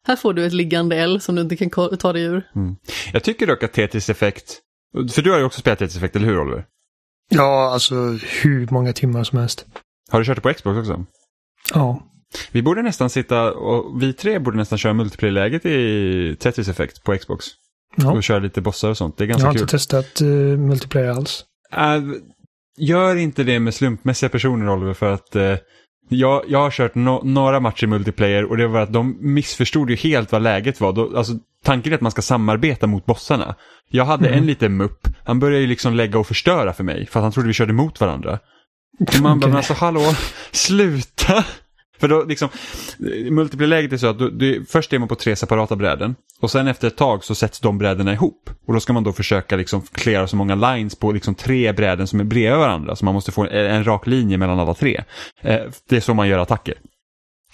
Här 0.06 0.16
får 0.16 0.34
du 0.34 0.46
ett 0.46 0.52
liggande 0.52 0.96
L 0.96 1.20
som 1.20 1.34
du 1.34 1.42
inte 1.42 1.56
kan 1.56 1.70
ta 1.98 2.12
dig 2.12 2.22
ur. 2.22 2.50
Mm. 2.56 2.76
Jag 3.12 3.22
tycker 3.22 3.46
dock 3.46 3.62
att 3.62 3.72
Tetris 3.72 4.10
Effekt, 4.10 4.58
för 5.12 5.22
du 5.22 5.30
har 5.30 5.38
ju 5.38 5.44
också 5.44 5.60
spelat 5.60 5.78
Tetris 5.78 5.96
Effekt, 5.96 6.16
eller 6.16 6.26
hur 6.26 6.40
Oliver? 6.40 6.64
Ja, 7.28 7.70
alltså 7.72 7.94
hur 8.42 8.68
många 8.70 8.92
timmar 8.92 9.24
som 9.24 9.38
helst. 9.38 9.66
Har 10.10 10.18
du 10.18 10.24
kört 10.24 10.36
det 10.36 10.40
på 10.40 10.54
Xbox 10.54 10.78
också? 10.78 11.04
Ja. 11.74 12.02
Vi 12.52 12.62
borde 12.62 12.82
nästan 12.82 13.10
sitta 13.10 13.52
och 13.52 14.02
vi 14.02 14.12
tre 14.12 14.38
borde 14.38 14.56
nästan 14.56 14.78
köra 14.78 14.94
multiplayer-läget 14.94 15.66
i 15.66 16.36
Tetris 16.38 16.68
Effect 16.68 17.04
på 17.04 17.18
Xbox. 17.18 17.46
Ja. 17.96 18.12
Och 18.12 18.22
köra 18.22 18.38
lite 18.38 18.60
bossar 18.60 18.90
och 18.90 18.96
sånt. 18.96 19.16
Det 19.16 19.24
är 19.24 19.26
ganska 19.26 19.40
kul. 19.40 19.44
Jag 19.44 19.48
har 19.48 19.54
kul. 19.54 19.62
inte 19.62 19.70
testat 19.70 20.22
uh, 20.22 20.58
multiplayer 20.58 21.10
alls. 21.10 21.44
Uh, 21.76 22.12
gör 22.78 23.16
inte 23.16 23.44
det 23.44 23.60
med 23.60 23.74
slumpmässiga 23.74 24.28
personer 24.30 24.68
Oliver 24.68 24.94
för 24.94 25.12
att 25.12 25.36
uh, 25.36 25.56
jag, 26.08 26.44
jag 26.48 26.58
har 26.58 26.70
kört 26.70 26.94
no 26.94 27.20
några 27.24 27.60
matcher 27.60 27.86
multiplayer 27.86 28.44
och 28.44 28.56
det 28.56 28.66
var 28.66 28.80
att 28.80 28.92
de 28.92 29.16
missförstod 29.20 29.90
ju 29.90 29.96
helt 29.96 30.32
vad 30.32 30.42
läget 30.42 30.80
var. 30.80 30.92
Då, 30.92 31.16
alltså, 31.16 31.32
tanken 31.64 31.92
är 31.92 31.96
att 31.96 32.00
man 32.00 32.12
ska 32.12 32.22
samarbeta 32.22 32.86
mot 32.86 33.06
bossarna. 33.06 33.54
Jag 33.90 34.04
hade 34.04 34.26
mm. 34.28 34.38
en 34.38 34.46
liten 34.46 34.76
mupp, 34.76 35.08
han 35.24 35.38
började 35.38 35.60
ju 35.60 35.66
liksom 35.66 35.94
lägga 35.94 36.18
och 36.18 36.26
förstöra 36.26 36.72
för 36.72 36.84
mig 36.84 37.06
för 37.06 37.20
att 37.20 37.24
han 37.24 37.32
trodde 37.32 37.46
vi 37.46 37.54
körde 37.54 37.72
mot 37.72 38.00
varandra. 38.00 38.38
Och 39.00 39.20
man 39.20 39.38
okay. 39.38 39.50
bara, 39.50 39.56
alltså 39.56 39.74
hallå, 39.74 40.00
sluta! 40.52 41.44
För 41.98 42.08
då 42.08 42.24
liksom, 42.24 42.48
multiplayer-läget 43.30 43.92
är 43.92 43.96
så 43.96 44.06
att 44.06 44.18
du, 44.18 44.30
du, 44.30 44.64
först 44.68 44.92
är 44.92 44.98
man 44.98 45.08
på 45.08 45.14
tre 45.14 45.36
separata 45.36 45.76
bräden 45.76 46.14
och 46.40 46.50
sen 46.50 46.68
efter 46.68 46.88
ett 46.88 46.96
tag 46.96 47.24
så 47.24 47.34
sätts 47.34 47.60
de 47.60 47.78
brädena 47.78 48.12
ihop. 48.12 48.50
Och 48.66 48.74
då 48.74 48.80
ska 48.80 48.92
man 48.92 49.04
då 49.04 49.12
försöka 49.12 49.56
liksom 49.56 49.82
klära 49.82 50.26
så 50.26 50.36
många 50.36 50.54
lines 50.54 50.94
på 50.94 51.12
liksom 51.12 51.34
tre 51.34 51.72
bräden 51.72 52.06
som 52.06 52.20
är 52.20 52.24
bredvid 52.24 52.58
varandra. 52.58 52.96
Så 52.96 53.04
man 53.04 53.14
måste 53.14 53.32
få 53.32 53.44
en, 53.44 53.48
en 53.48 53.84
rak 53.84 54.06
linje 54.06 54.38
mellan 54.38 54.60
alla 54.60 54.74
tre. 54.74 55.04
Eh, 55.40 55.60
det 55.88 55.96
är 55.96 56.00
så 56.00 56.14
man 56.14 56.28
gör 56.28 56.38
attacker. 56.38 56.74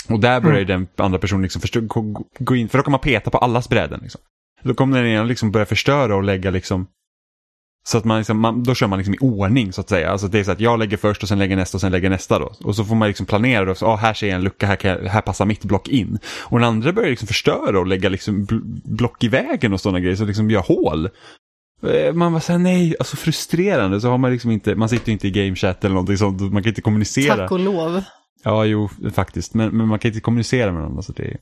Och 0.08 0.20
där 0.20 0.40
börjar 0.40 0.62
mm. 0.62 0.66
den 0.66 1.04
andra 1.04 1.18
personen 1.18 1.42
liksom 1.42 1.60
förstå, 1.60 1.80
gå, 1.80 2.24
gå 2.38 2.56
in, 2.56 2.68
för 2.68 2.78
då 2.78 2.84
kan 2.84 2.90
man 2.90 3.00
peta 3.00 3.30
på 3.30 3.38
allas 3.38 3.68
bräden. 3.68 4.00
Liksom. 4.02 4.20
Då 4.62 4.74
kommer 4.74 5.02
den 5.02 5.06
ena 5.06 5.24
liksom 5.24 5.50
börja 5.50 5.66
förstöra 5.66 6.16
och 6.16 6.22
lägga 6.22 6.50
liksom 6.50 6.86
så 7.86 7.98
att 7.98 8.04
man, 8.04 8.18
liksom, 8.18 8.40
man, 8.40 8.62
då 8.62 8.74
kör 8.74 8.86
man 8.86 8.98
liksom 8.98 9.14
i 9.14 9.18
ordning 9.20 9.72
så 9.72 9.80
att 9.80 9.88
säga. 9.88 10.10
Alltså 10.10 10.28
det 10.28 10.38
är 10.38 10.44
så 10.44 10.50
att 10.50 10.60
jag 10.60 10.78
lägger 10.78 10.96
först 10.96 11.22
och 11.22 11.28
sen 11.28 11.38
lägger 11.38 11.56
nästa 11.56 11.76
och 11.76 11.80
sen 11.80 11.92
lägger 11.92 12.10
nästa 12.10 12.38
då. 12.38 12.52
Och 12.64 12.76
så 12.76 12.84
får 12.84 12.94
man 12.94 13.08
liksom 13.08 13.26
planera 13.26 13.64
då, 13.64 13.74
så, 13.74 13.86
ah, 13.86 13.96
här 13.96 14.14
ser 14.14 14.26
jag 14.26 14.34
en 14.34 14.44
lucka, 14.44 14.66
här, 14.66 14.78
jag, 14.82 14.98
här 14.98 15.20
passar 15.20 15.46
mitt 15.46 15.64
block 15.64 15.88
in. 15.88 16.18
Och 16.42 16.58
den 16.58 16.68
andra 16.68 16.92
börjar 16.92 17.10
liksom 17.10 17.28
förstöra 17.28 17.78
och 17.78 17.86
lägga 17.86 18.08
liksom 18.08 18.46
block 18.84 19.24
i 19.24 19.28
vägen 19.28 19.72
och 19.72 19.80
sådana 19.80 20.00
grejer, 20.00 20.16
så 20.16 20.24
liksom 20.24 20.50
gör 20.50 20.60
hål. 20.60 21.08
Eh, 21.86 22.12
man 22.12 22.32
var 22.32 22.40
såhär, 22.40 22.58
nej, 22.58 22.94
alltså 22.98 23.16
frustrerande. 23.16 24.00
Så 24.00 24.08
har 24.08 24.18
man 24.18 24.32
liksom 24.32 24.50
inte, 24.50 24.74
man 24.74 24.88
sitter 24.88 25.06
ju 25.06 25.12
inte 25.12 25.28
i 25.28 25.30
gamechat 25.30 25.84
eller 25.84 25.94
någonting 25.94 26.18
sånt, 26.18 26.40
man 26.40 26.62
kan 26.62 26.70
inte 26.70 26.82
kommunicera. 26.82 27.36
Tack 27.36 27.52
och 27.52 27.60
lov. 27.60 28.02
Ja, 28.44 28.64
jo, 28.64 28.88
faktiskt. 29.14 29.54
Men, 29.54 29.76
men 29.76 29.88
man 29.88 29.98
kan 29.98 30.08
inte 30.08 30.20
kommunicera 30.20 30.72
med 30.72 30.80
varandra. 30.80 31.02
Så 31.02 31.12
det 31.12 31.24
är... 31.24 31.36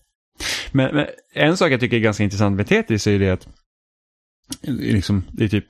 men, 0.73 0.95
men 0.95 1.07
en 1.35 1.57
sak 1.57 1.73
jag 1.73 1.81
tycker 1.81 1.97
är 1.97 2.01
ganska 2.01 2.25
intressant 2.25 2.57
med 2.57 2.67
Tetris 2.67 3.07
är 3.07 3.11
ju 3.11 3.19
det 3.19 3.31
att 3.31 3.49
liksom, 4.63 5.25
det 5.33 5.45
är 5.45 5.49
typ 5.49 5.67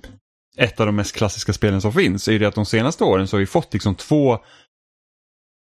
ett 0.57 0.81
av 0.81 0.87
de 0.87 0.97
mest 0.97 1.17
klassiska 1.17 1.53
spelen 1.53 1.81
som 1.81 1.93
finns 1.93 2.29
är 2.29 2.39
det 2.39 2.47
att 2.47 2.55
de 2.55 2.67
senaste 2.67 3.05
åren 3.05 3.29
så 3.29 3.37
har 3.37 3.41
vi 3.41 3.47
fått 3.47 3.73
liksom 3.73 3.95
två 3.95 4.39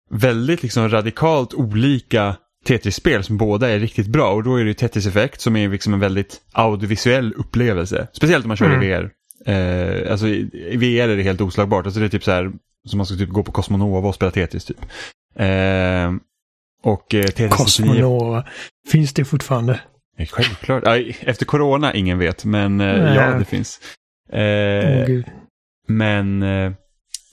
väldigt 0.10 0.64
liksom 0.64 0.90
radikalt 0.90 1.54
olika 1.54 2.36
Tetris-spel 2.66 3.24
som 3.24 3.38
båda 3.38 3.70
är 3.70 3.80
riktigt 3.80 4.08
bra 4.08 4.32
och 4.32 4.44
då 4.44 4.56
är 4.56 4.66
det 4.66 4.74
Tetris 4.74 5.06
Effect 5.06 5.42
som 5.42 5.56
är 5.56 5.70
liksom 5.70 5.94
en 5.94 6.00
väldigt 6.00 6.42
audiovisuell 6.52 7.34
upplevelse. 7.34 8.08
Speciellt 8.14 8.46
om 8.46 8.48
man 8.48 8.58
kör 8.58 8.66
mm. 8.66 8.84
i 8.84 8.88
VR. 8.88 9.12
Eh, 9.46 10.12
alltså 10.12 10.28
i 10.28 10.78
VR 10.78 11.10
är 11.10 11.16
det 11.16 11.24
helt 11.24 11.42
oslagbart. 11.42 11.86
Alltså 11.86 12.00
det 12.00 12.06
är 12.06 12.10
typ 12.10 12.24
så 12.24 12.32
här 12.32 12.52
som 12.88 12.98
man 12.98 13.06
ska 13.06 13.16
typ 13.16 13.30
gå 13.30 13.44
på 13.44 13.52
Cosmonova 13.52 14.08
och 14.08 14.16
spela 14.16 14.32
Tetris 14.32 14.66
typ. 14.66 14.82
Eh, 15.36 16.14
och 16.84 17.16
eh, 17.16 17.24
Tetris 17.24 17.58
Cosmonova. 17.58 18.46
Finns 18.92 19.14
det 19.14 19.26
fortfarande? 19.26 19.80
Självklart. 20.30 20.84
Efter 21.20 21.46
corona, 21.46 21.94
ingen 21.94 22.20
vet, 22.20 22.46
men 22.46 22.82
eh, 22.82 23.16
ja, 23.16 23.32
det 23.40 23.46
finns. 23.46 23.80
Eh, 24.34 25.06
gud. 25.08 25.26
men, 25.88 26.44
eh, 26.44 26.72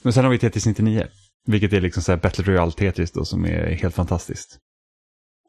men 0.03 0.13
sen 0.13 0.23
har 0.23 0.31
vi 0.31 0.39
Tetris 0.39 0.65
99, 0.65 1.07
vilket 1.47 1.73
är 1.73 1.81
liksom 1.81 2.03
så 2.03 2.11
här 2.11 2.19
Battle 2.19 2.43
Royale 2.43 2.71
Tetris 2.71 3.11
då, 3.11 3.25
som 3.25 3.45
är 3.45 3.71
helt 3.71 3.95
fantastiskt. 3.95 4.57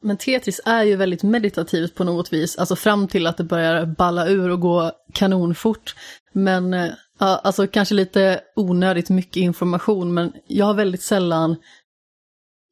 Men 0.01 0.17
Tetris 0.17 0.61
är 0.65 0.83
ju 0.83 0.95
väldigt 0.95 1.23
meditativt 1.23 1.95
på 1.95 2.03
något 2.03 2.33
vis, 2.33 2.57
alltså 2.57 2.75
fram 2.75 3.07
till 3.07 3.27
att 3.27 3.37
det 3.37 3.43
börjar 3.43 3.85
balla 3.85 4.27
ur 4.27 4.49
och 4.49 4.59
gå 4.59 4.91
kanonfort. 5.13 5.95
Men, 6.33 6.73
eh, 6.73 6.89
alltså 7.17 7.67
kanske 7.67 7.95
lite 7.95 8.41
onödigt 8.55 9.09
mycket 9.09 9.37
information, 9.37 10.13
men 10.13 10.33
jag 10.47 10.65
har 10.65 10.73
väldigt 10.73 11.01
sällan 11.01 11.55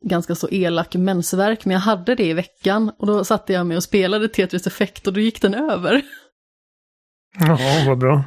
ganska 0.05 0.35
så 0.35 0.49
elak 0.51 0.95
mensvärk, 0.95 1.65
men 1.65 1.73
jag 1.73 1.81
hade 1.81 2.15
det 2.15 2.25
i 2.25 2.33
veckan 2.33 2.91
och 2.97 3.07
då 3.07 3.23
satte 3.23 3.53
jag 3.53 3.65
mig 3.65 3.77
och 3.77 3.83
spelade 3.83 4.27
Tetris 4.27 4.67
Effekt 4.67 5.07
och 5.07 5.13
då 5.13 5.19
gick 5.19 5.41
den 5.41 5.53
över. 5.53 6.01
Ja, 7.39 7.57
vad 7.87 7.97
bra. 7.97 8.23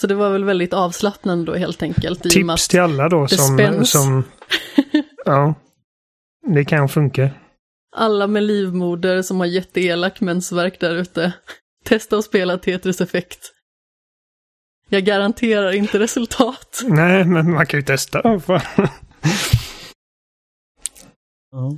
Så 0.00 0.06
det 0.06 0.14
var 0.14 0.30
väl 0.30 0.44
väldigt 0.44 0.72
avslappnande 0.72 1.52
då 1.52 1.58
helt 1.58 1.82
enkelt. 1.82 2.22
Tips 2.22 2.48
att- 2.50 2.70
till 2.70 2.80
alla 2.80 3.08
då 3.08 3.28
som, 3.28 3.58
spänns. 3.58 3.90
som... 3.90 4.24
Ja. 5.24 5.54
Det 6.54 6.64
kan 6.64 6.88
funka. 6.88 7.30
alla 7.96 8.26
med 8.26 8.42
livmoder 8.42 9.22
som 9.22 9.38
har 9.40 9.46
jätteelak 9.46 10.20
mensvärk 10.20 10.80
där 10.80 10.94
ute. 10.96 11.32
Testa 11.84 12.16
att 12.18 12.24
spela 12.24 12.58
Tetris 12.58 13.00
Effekt. 13.00 13.52
Jag 14.88 15.04
garanterar 15.04 15.72
inte 15.72 15.98
resultat. 15.98 16.80
Nej, 16.86 17.24
men 17.24 17.50
man 17.50 17.66
kan 17.66 17.80
ju 17.80 17.84
testa. 17.86 18.20
Ja. 21.50 21.76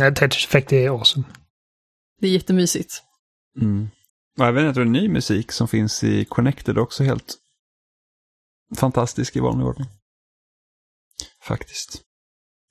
Nej, 0.00 0.14
Tetris 0.14 0.44
Effect 0.46 0.72
är 0.72 0.88
awesome. 0.90 1.24
Det 2.20 2.26
är 2.26 2.30
jättemysigt. 2.30 3.02
Mm. 3.60 3.88
Och 4.38 4.46
även 4.46 4.64
jag 4.64 4.86
ny 4.86 5.08
musik 5.08 5.52
som 5.52 5.68
finns 5.68 6.04
i 6.04 6.24
Connected 6.24 6.78
också 6.78 7.04
helt 7.04 7.38
fantastisk 8.76 9.36
i 9.36 9.40
vanlig 9.40 9.66
ordning. 9.66 9.88
Faktiskt. 11.42 12.02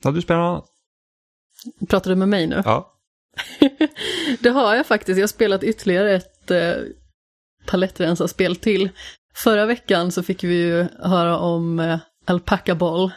Har 0.03 0.11
du 0.11 0.21
spelat 0.21 0.41
något 0.41 0.51
annat? 0.51 1.89
Pratar 1.89 2.09
du 2.09 2.15
med 2.15 2.29
mig 2.29 2.47
nu? 2.47 2.61
Ja. 2.65 2.93
det 4.39 4.49
har 4.49 4.75
jag 4.75 4.85
faktiskt. 4.85 5.17
Jag 5.17 5.23
har 5.23 5.27
spelat 5.27 5.63
ytterligare 5.63 6.15
ett 6.15 6.51
eh, 6.51 6.73
palettrensarspel 7.65 8.55
till. 8.55 8.89
Förra 9.35 9.65
veckan 9.65 10.11
så 10.11 10.23
fick 10.23 10.43
vi 10.43 10.55
ju 10.55 10.87
höra 10.99 11.37
om 11.37 11.79
eh, 11.79 11.99
Alpaca 12.25 12.75
Ball, 12.75 13.11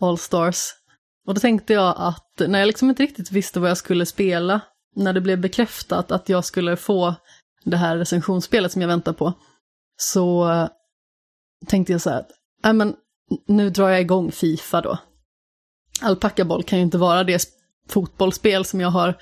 All 0.00 0.18
Stars. 0.18 0.70
Och 1.26 1.34
då 1.34 1.40
tänkte 1.40 1.72
jag 1.72 1.94
att 1.98 2.42
när 2.48 2.58
jag 2.58 2.66
liksom 2.66 2.90
inte 2.90 3.02
riktigt 3.02 3.32
visste 3.32 3.60
vad 3.60 3.70
jag 3.70 3.78
skulle 3.78 4.06
spela, 4.06 4.60
när 4.96 5.12
det 5.12 5.20
blev 5.20 5.40
bekräftat 5.40 6.12
att 6.12 6.28
jag 6.28 6.44
skulle 6.44 6.76
få 6.76 7.14
det 7.64 7.76
här 7.76 7.96
recensionsspelet 7.96 8.72
som 8.72 8.82
jag 8.82 8.88
väntar 8.88 9.12
på, 9.12 9.32
så 9.96 10.48
tänkte 11.66 11.92
jag 11.92 12.00
så 12.00 12.10
här 12.10 12.26
"Nej, 12.62 12.70
äh, 12.70 12.72
men 12.72 12.96
nu 13.46 13.70
drar 13.70 13.88
jag 13.88 14.00
igång 14.00 14.32
Fifa 14.32 14.80
då. 14.80 14.98
Alpacaboll 16.00 16.62
kan 16.62 16.78
ju 16.78 16.84
inte 16.84 16.98
vara 16.98 17.24
det 17.24 17.44
fotbollsspel 17.88 18.64
som 18.64 18.80
jag 18.80 18.90
har 18.90 19.14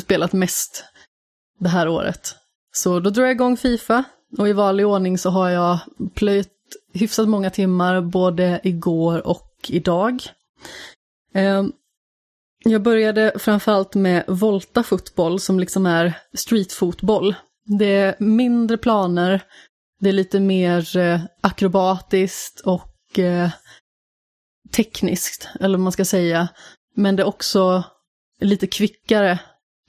spelat 0.00 0.32
mest 0.32 0.84
det 1.58 1.68
här 1.68 1.88
året. 1.88 2.36
Så 2.72 3.00
då 3.00 3.10
drar 3.10 3.22
jag 3.22 3.32
igång 3.32 3.56
Fifa 3.56 4.04
och 4.38 4.48
i 4.48 4.52
vanlig 4.52 4.86
ordning 4.86 5.18
så 5.18 5.30
har 5.30 5.48
jag 5.48 5.78
plöjt 6.14 6.52
hyfsat 6.92 7.28
många 7.28 7.50
timmar 7.50 8.00
både 8.00 8.60
igår 8.62 9.26
och 9.26 9.52
idag. 9.68 10.22
Ehm, 11.34 11.72
jag 12.64 12.82
började 12.82 13.32
framförallt 13.38 13.94
med 13.94 14.24
Volta 14.28 14.82
fotboll 14.82 15.40
som 15.40 15.60
liksom 15.60 15.86
är 15.86 16.18
streetfotboll. 16.34 17.34
Det 17.68 17.96
är 17.96 18.14
mindre 18.18 18.78
planer, 18.78 19.42
det 20.00 20.08
är 20.08 20.12
lite 20.12 20.40
mer 20.40 20.96
eh, 20.96 21.20
akrobatiskt 21.40 22.60
och 22.60 23.18
eh, 23.18 23.50
tekniskt, 24.76 25.48
eller 25.60 25.78
vad 25.78 25.84
man 25.84 25.92
ska 25.92 26.04
säga. 26.04 26.48
Men 26.94 27.16
det 27.16 27.22
är 27.22 27.26
också 27.26 27.84
lite 28.40 28.66
kvickare 28.66 29.38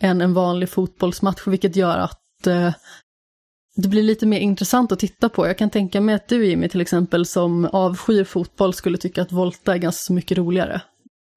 än 0.02 0.22
en 0.22 0.34
vanlig 0.34 0.70
fotbollsmatch, 0.70 1.48
vilket 1.48 1.76
gör 1.76 1.98
att 1.98 2.48
eh, 2.48 2.74
det 3.76 3.88
blir 3.88 4.04
lite 4.04 4.26
mer 4.26 4.40
intressant 4.40 4.92
att 4.92 5.00
titta 5.00 5.30
på. 5.30 5.48
Jag 5.48 5.58
kan 5.58 5.70
tänka 5.70 6.02
mig 6.02 6.16
att 6.16 6.28
du 6.28 6.48
Jimmy 6.48 6.70
till 6.70 6.82
exempel 6.82 7.26
som 7.26 7.66
avskyr 7.66 8.24
fotboll 8.24 8.74
skulle 8.74 8.98
tycka 8.98 9.22
att 9.22 9.32
Volta 9.32 9.74
är 9.74 9.78
ganska 9.78 10.02
så 10.02 10.14
mycket 10.14 10.38
roligare. 10.38 10.82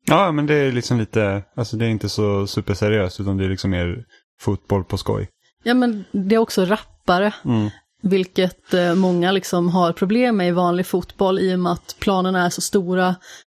Ja, 0.07 0.33
men 0.33 0.47
det 0.47 0.55
är 0.55 0.73
liksom 0.73 0.99
lite, 0.99 1.43
alltså 1.57 1.77
det 1.77 1.85
är 1.85 1.89
inte 1.89 2.09
så 2.09 2.47
superseriöst 2.47 3.21
utan 3.21 3.37
det 3.37 3.45
är 3.45 3.49
liksom 3.49 3.71
mer 3.71 4.05
fotboll 4.41 4.85
på 4.85 4.99
skoj. 4.99 5.29
Ja 5.63 5.75
men 5.75 6.05
det 6.13 6.35
är 6.35 6.39
också 6.39 6.65
rappare, 6.65 7.35
Mm. 7.45 7.71
vilket 8.03 8.75
eh, 8.75 8.95
många 8.95 9.33
liksom 9.33 9.69
har 9.69 9.93
problem 9.93 10.37
med 10.37 10.49
i 10.49 10.51
vanlig 10.51 10.87
fotboll 10.87 11.39
i 11.39 11.55
och 11.55 11.59
med 11.59 11.73
att 11.73 11.97
planerna 11.99 12.47
är 12.47 12.51
så 12.51 12.61
stora 12.61 13.17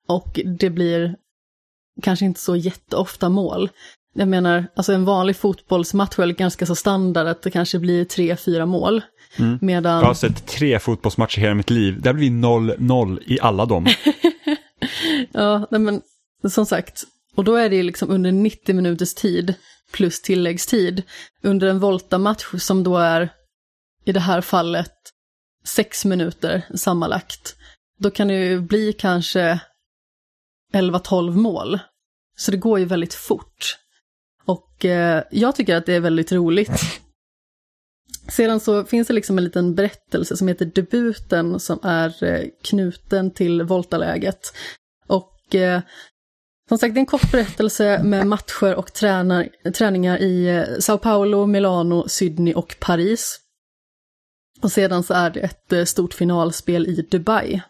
och 0.09 0.41
det 0.59 0.71
blir 0.71 1.17
kanske 2.03 2.25
inte 2.25 2.41
så 2.41 2.57
jätteofta 2.57 3.29
mål. 3.29 3.69
Jag 4.15 4.29
menar, 4.29 4.67
alltså 4.77 4.93
en 4.93 5.05
vanlig 5.05 5.37
fotbollsmatch 5.37 6.19
är 6.19 6.27
ganska 6.27 6.67
så 6.67 6.75
standard 6.75 7.27
att 7.27 7.43
det 7.43 7.51
kanske 7.51 7.79
blir 7.79 8.05
tre, 8.05 8.37
fyra 8.37 8.67
mål. 8.67 9.03
Mm. 9.39 9.59
Medan... 9.63 10.01
Jag 10.01 10.07
har 10.07 10.15
sett 10.15 10.47
tre 10.47 10.79
fotbollsmatcher 10.79 11.39
i 11.39 11.43
hela 11.43 11.55
mitt 11.55 11.71
liv. 11.71 12.01
Det 12.01 12.09
har 12.09 12.15
blivit 12.15 12.45
0-0 12.45 13.19
i 13.27 13.41
alla 13.41 13.67
dem. 13.67 13.87
Ja, 15.33 15.67
men 15.71 16.03
som 16.49 16.67
sagt, 16.67 17.05
och 17.37 17.45
då 17.45 17.55
är 17.55 17.71
det 17.71 17.77
ju 17.77 17.83
liksom 17.83 18.11
under 18.11 18.33
90 18.33 18.75
minuters 18.75 19.15
tid 19.15 19.55
plus 19.93 20.23
tilläggstid 20.23 21.03
under 21.43 21.69
en 21.69 21.79
voltamatch 21.79 22.47
som 22.59 22.85
då 22.85 22.97
är 22.97 23.33
i 24.05 24.13
det 24.13 24.21
här 24.21 24.41
fallet 24.41 24.93
sex 25.65 26.05
minuter 26.05 26.67
sammanlagt. 26.75 27.57
Då 27.99 28.11
kan 28.11 28.29
det 28.29 28.35
ju 28.35 28.61
bli 28.61 28.93
kanske 28.93 29.61
11-12 30.73 31.37
mål. 31.37 31.79
Så 32.37 32.51
det 32.51 32.57
går 32.57 32.79
ju 32.79 32.85
väldigt 32.85 33.15
fort. 33.15 33.79
Och 34.45 34.85
eh, 34.85 35.25
jag 35.31 35.57
tycker 35.57 35.77
att 35.77 35.87
det 35.87 35.95
är 35.95 36.01
väldigt 36.01 36.33
roligt. 36.33 36.81
Sedan 38.29 38.61
så 38.61 38.85
finns 38.85 39.09
det 39.09 39.15
liksom 39.15 39.39
en 39.39 39.45
liten 39.45 39.75
berättelse 39.75 40.37
som 40.37 40.49
heter 40.49 40.65
Debuten 40.65 41.61
som 41.61 41.79
är 41.83 42.25
eh, 42.25 42.49
knuten 42.65 43.31
till 43.31 43.63
voltaläget. 43.63 44.53
Och 45.07 45.55
eh, 45.55 45.83
som 46.73 46.79
sagt, 46.79 46.95
det 46.95 46.99
är 46.99 47.03
en 47.03 47.07
kort 47.07 47.33
berättelse 47.33 48.03
med 48.03 48.27
matcher 48.27 48.75
och 48.75 48.93
tränar, 48.93 49.49
träningar 49.75 50.19
i 50.19 50.49
eh, 50.49 50.79
Sao 50.79 50.99
Paulo, 50.99 51.47
Milano, 51.47 52.09
Sydney 52.09 52.55
och 52.55 52.77
Paris. 52.81 53.41
Och 54.63 54.73
sedan 54.73 55.03
så 55.03 55.15
är 55.15 55.31
det 55.31 55.41
ett 55.41 55.73
eh, 55.73 55.85
stort 55.85 56.15
finalspel 56.15 56.87
i 56.87 57.09
Dubai. 57.11 57.63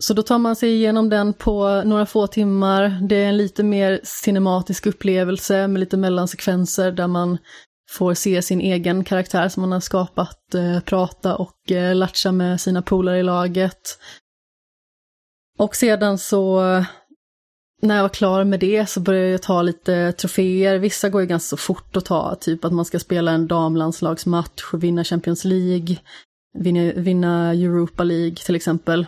Så 0.00 0.14
då 0.14 0.22
tar 0.22 0.38
man 0.38 0.56
sig 0.56 0.74
igenom 0.74 1.08
den 1.08 1.32
på 1.32 1.82
några 1.84 2.06
få 2.06 2.26
timmar. 2.26 2.98
Det 3.08 3.16
är 3.16 3.28
en 3.28 3.36
lite 3.36 3.62
mer 3.62 4.00
cinematisk 4.04 4.86
upplevelse 4.86 5.68
med 5.68 5.80
lite 5.80 5.96
mellansekvenser 5.96 6.92
där 6.92 7.06
man 7.06 7.38
får 7.90 8.14
se 8.14 8.42
sin 8.42 8.60
egen 8.60 9.04
karaktär 9.04 9.48
som 9.48 9.60
man 9.60 9.72
har 9.72 9.80
skapat, 9.80 10.54
eh, 10.54 10.80
prata 10.80 11.36
och 11.36 11.72
eh, 11.72 11.94
latcha 11.94 12.32
med 12.32 12.60
sina 12.60 12.82
polare 12.82 13.18
i 13.18 13.22
laget. 13.22 13.98
Och 15.58 15.76
sedan 15.76 16.18
så, 16.18 16.64
eh, 16.64 16.84
när 17.82 17.96
jag 17.96 18.02
var 18.02 18.08
klar 18.08 18.44
med 18.44 18.60
det 18.60 18.86
så 18.86 19.00
började 19.00 19.28
jag 19.28 19.42
ta 19.42 19.62
lite 19.62 20.12
troféer. 20.12 20.78
Vissa 20.78 21.08
går 21.08 21.20
ju 21.20 21.26
ganska 21.26 21.48
så 21.48 21.56
fort 21.56 21.96
att 21.96 22.04
ta, 22.04 22.34
typ 22.34 22.64
att 22.64 22.72
man 22.72 22.84
ska 22.84 22.98
spela 22.98 23.32
en 23.32 23.46
damlandslagsmatch, 23.46 24.74
vinna 24.74 25.04
Champions 25.04 25.44
League, 25.44 25.96
vinna, 26.58 26.92
vinna 26.92 27.50
Europa 27.50 28.04
League 28.04 28.36
till 28.36 28.56
exempel. 28.56 29.06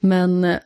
Men 0.00 0.44
eh, 0.44 0.58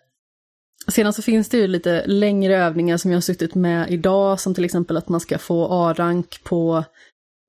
sedan 0.88 1.12
så 1.12 1.22
finns 1.22 1.48
det 1.48 1.58
ju 1.58 1.66
lite 1.66 2.06
längre 2.06 2.56
övningar 2.56 2.96
som 2.96 3.10
jag 3.10 3.16
har 3.16 3.22
suttit 3.22 3.54
med 3.54 3.90
idag, 3.90 4.40
som 4.40 4.54
till 4.54 4.64
exempel 4.64 4.96
att 4.96 5.08
man 5.08 5.20
ska 5.20 5.38
få 5.38 5.66
A-rank 5.70 6.44
på 6.44 6.84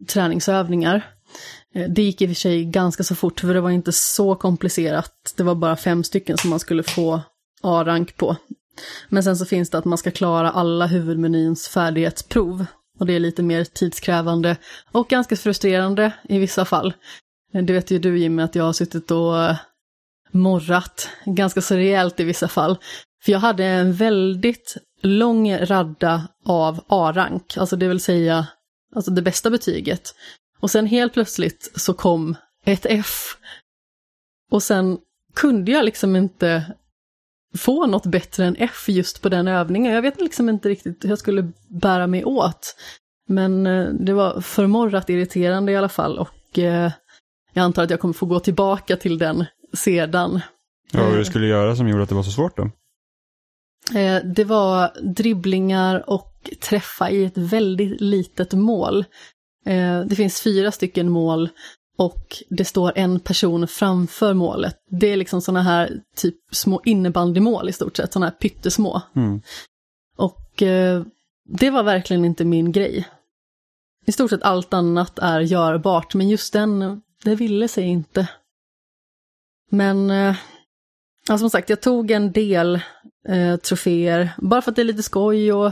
träningsövningar. 0.07 1.11
Eh, 1.73 1.89
det 1.89 2.01
gick 2.01 2.21
i 2.21 2.25
och 2.25 2.29
för 2.29 2.35
sig 2.35 2.65
ganska 2.65 3.03
så 3.03 3.15
fort, 3.15 3.39
för 3.39 3.53
det 3.53 3.61
var 3.61 3.69
inte 3.69 3.91
så 3.91 4.35
komplicerat. 4.35 5.33
Det 5.37 5.43
var 5.43 5.55
bara 5.55 5.75
fem 5.75 6.03
stycken 6.03 6.37
som 6.37 6.49
man 6.49 6.59
skulle 6.59 6.83
få 6.83 7.21
A-rank 7.61 8.17
på. 8.17 8.35
Men 9.09 9.23
sen 9.23 9.37
så 9.37 9.45
finns 9.45 9.69
det 9.69 9.77
att 9.77 9.85
man 9.85 9.97
ska 9.97 10.11
klara 10.11 10.51
alla 10.51 10.87
huvudmenyns 10.87 11.67
färdighetsprov. 11.67 12.65
Och 12.99 13.05
det 13.05 13.13
är 13.13 13.19
lite 13.19 13.43
mer 13.43 13.63
tidskrävande 13.63 14.57
och 14.91 15.07
ganska 15.07 15.35
frustrerande 15.35 16.11
i 16.29 16.39
vissa 16.39 16.65
fall. 16.65 16.93
Det 17.51 17.73
vet 17.73 17.91
ju 17.91 17.99
du 17.99 18.19
Jimmy 18.19 18.43
att 18.43 18.55
jag 18.55 18.63
har 18.63 18.73
suttit 18.73 19.11
och 19.11 19.55
morrat 20.31 21.09
ganska 21.25 21.61
så 21.61 21.75
rejält 21.75 22.19
i 22.19 22.23
vissa 22.23 22.47
fall. 22.47 22.77
För 23.23 23.31
jag 23.31 23.39
hade 23.39 23.65
en 23.65 23.93
väldigt 23.93 24.77
lång 25.01 25.57
radda 25.57 26.27
av 26.45 26.83
A-rank, 26.87 27.57
alltså 27.57 27.75
det 27.75 27.87
vill 27.87 27.99
säga 27.99 28.47
alltså 28.95 29.11
det 29.11 29.21
bästa 29.21 29.49
betyget. 29.49 30.15
Och 30.59 30.71
sen 30.71 30.85
helt 30.85 31.13
plötsligt 31.13 31.71
så 31.75 31.93
kom 31.93 32.35
ett 32.65 32.85
F. 32.89 33.37
Och 34.51 34.63
sen 34.63 34.97
kunde 35.35 35.71
jag 35.71 35.85
liksom 35.85 36.15
inte 36.15 36.75
få 37.57 37.85
något 37.85 38.05
bättre 38.05 38.45
än 38.45 38.55
F 38.59 38.85
just 38.87 39.21
på 39.21 39.29
den 39.29 39.47
övningen. 39.47 39.93
Jag 39.93 40.01
vet 40.01 40.21
liksom 40.21 40.49
inte 40.49 40.69
riktigt 40.69 41.05
hur 41.05 41.09
jag 41.09 41.19
skulle 41.19 41.51
bära 41.67 42.07
mig 42.07 42.25
åt. 42.25 42.75
Men 43.27 43.67
eh, 43.67 43.87
det 43.87 44.13
var 44.13 44.41
förmorrat 44.41 45.09
irriterande 45.09 45.71
i 45.71 45.75
alla 45.75 45.89
fall 45.89 46.17
och 46.17 46.59
eh, 46.59 46.91
jag 47.53 47.63
antar 47.63 47.83
att 47.83 47.89
jag 47.89 47.99
kommer 47.99 48.13
få 48.13 48.25
gå 48.25 48.39
tillbaka 48.39 48.97
till 48.97 49.17
den 49.17 49.45
sedan. 49.73 50.41
Ja, 50.91 51.03
vad 51.03 51.17
du 51.17 51.25
skulle 51.25 51.47
göra 51.47 51.75
som 51.75 51.87
gjorde 51.87 52.03
att 52.03 52.09
det 52.09 52.15
var 52.15 52.23
så 52.23 52.31
svårt 52.31 52.57
då? 52.57 52.69
Eh, 53.95 54.23
det 54.23 54.43
var 54.43 54.91
dribblingar 55.01 56.09
och 56.09 56.49
träffa 56.61 57.09
i 57.09 57.25
ett 57.25 57.37
väldigt 57.37 58.01
litet 58.01 58.53
mål. 58.53 59.05
Eh, 59.65 60.01
det 60.01 60.15
finns 60.15 60.41
fyra 60.41 60.71
stycken 60.71 61.09
mål 61.09 61.49
och 61.97 62.43
det 62.49 62.65
står 62.65 62.91
en 62.95 63.19
person 63.19 63.67
framför 63.67 64.33
målet. 64.33 64.75
Det 64.89 65.07
är 65.07 65.17
liksom 65.17 65.41
sådana 65.41 65.61
här 65.61 66.01
typ 66.15 66.35
små 66.51 66.81
innebandymål 66.85 67.69
i 67.69 67.73
stort 67.73 67.97
sett, 67.97 68.13
sådana 68.13 68.25
här 68.25 68.37
pyttesmå. 68.37 69.01
Mm. 69.15 69.41
Och 70.17 70.61
eh, 70.61 71.03
det 71.45 71.69
var 71.69 71.83
verkligen 71.83 72.25
inte 72.25 72.45
min 72.45 72.71
grej. 72.71 73.07
I 74.05 74.11
stort 74.11 74.29
sett 74.29 74.43
allt 74.43 74.73
annat 74.73 75.19
är 75.19 75.39
görbart, 75.39 76.13
men 76.13 76.29
just 76.29 76.53
den, 76.53 77.01
det 77.23 77.35
ville 77.35 77.67
sig 77.67 77.83
inte. 77.83 78.29
Men, 79.71 80.09
eh, 80.09 80.35
ja, 81.27 81.37
som 81.37 81.49
sagt, 81.49 81.69
jag 81.69 81.81
tog 81.81 82.11
en 82.11 82.31
del 82.31 82.79
eh, 83.27 83.55
troféer, 83.55 84.29
bara 84.37 84.61
för 84.61 84.71
att 84.71 84.75
det 84.75 84.81
är 84.81 84.83
lite 84.83 85.03
skoj 85.03 85.53
och 85.53 85.71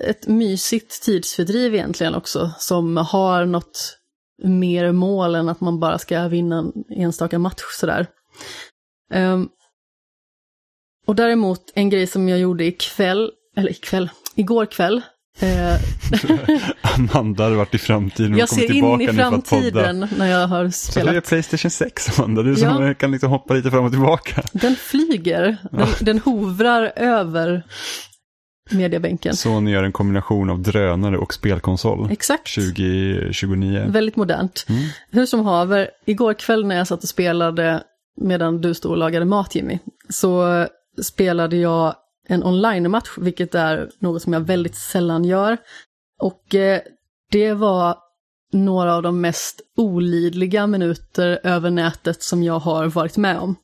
ett 0.00 0.26
mysigt 0.26 1.02
tidsfördriv 1.02 1.74
egentligen 1.74 2.14
också, 2.14 2.50
som 2.58 2.96
har 2.96 3.44
något 3.44 3.99
mer 4.44 4.92
mål 4.92 5.34
än 5.34 5.48
att 5.48 5.60
man 5.60 5.80
bara 5.80 5.98
ska 5.98 6.28
vinna 6.28 6.58
en 6.58 6.72
enstaka 6.96 7.38
match 7.38 7.62
sådär. 7.80 8.06
Um, 9.14 9.48
och 11.06 11.16
däremot 11.16 11.60
en 11.74 11.90
grej 11.90 12.06
som 12.06 12.28
jag 12.28 12.38
gjorde 12.38 12.64
ikväll, 12.64 13.30
eller 13.56 13.70
ikväll, 13.70 14.10
igår 14.34 14.66
kväll. 14.66 15.02
Eh, 15.40 15.74
Amanda 16.98 17.44
hade 17.44 17.56
varit 17.56 17.74
i 17.74 17.78
framtiden 17.78 18.36
jag 18.36 18.48
ser 18.48 18.72
in 18.72 19.00
i 19.00 19.08
framtiden 19.08 20.08
när 20.18 20.26
jag 20.26 20.46
har 20.46 20.68
Så 20.70 20.92
det 20.92 21.00
är 21.00 21.04
spelat. 21.04 21.28
Playstation 21.28 21.70
6 21.70 22.18
Amanda, 22.18 22.42
du 22.42 22.56
som 22.56 22.82
Ja. 22.86 22.94
kan 22.94 23.10
liksom 23.10 23.30
hoppa 23.30 23.54
lite 23.54 23.70
fram 23.70 23.84
och 23.84 23.90
tillbaka. 23.90 24.42
Den 24.52 24.76
flyger, 24.76 25.56
den, 25.72 25.88
den 26.00 26.18
hovrar 26.18 26.92
över 26.96 27.62
mediabänken. 28.72 29.36
Sony 29.36 29.70
gör 29.70 29.82
en 29.82 29.92
kombination 29.92 30.50
av 30.50 30.60
drönare 30.60 31.18
och 31.18 31.34
spelkonsol. 31.34 32.08
Exakt. 32.10 32.54
2029. 32.54 33.84
Väldigt 33.88 34.16
modernt. 34.16 34.66
Mm. 34.68 34.82
Hur 35.10 35.26
som 35.26 35.40
haver, 35.40 35.90
igår 36.06 36.34
kväll 36.34 36.66
när 36.66 36.76
jag 36.76 36.86
satt 36.86 37.02
och 37.02 37.08
spelade 37.08 37.82
medan 38.20 38.60
du 38.60 38.74
stod 38.74 38.90
och 38.92 38.98
lagade 38.98 39.24
mat 39.24 39.54
Jimmy, 39.54 39.78
så 40.08 40.66
spelade 41.02 41.56
jag 41.56 41.94
en 42.28 42.44
online-match, 42.44 43.08
vilket 43.18 43.54
är 43.54 43.90
något 43.98 44.22
som 44.22 44.32
jag 44.32 44.40
väldigt 44.40 44.76
sällan 44.76 45.24
gör. 45.24 45.56
Och 46.20 46.54
eh, 46.54 46.80
det 47.32 47.52
var 47.52 47.96
några 48.52 48.94
av 48.94 49.02
de 49.02 49.20
mest 49.20 49.60
olidliga 49.76 50.66
minuter 50.66 51.40
över 51.44 51.70
nätet 51.70 52.22
som 52.22 52.42
jag 52.42 52.58
har 52.58 52.86
varit 52.86 53.16
med 53.16 53.38
om. 53.38 53.56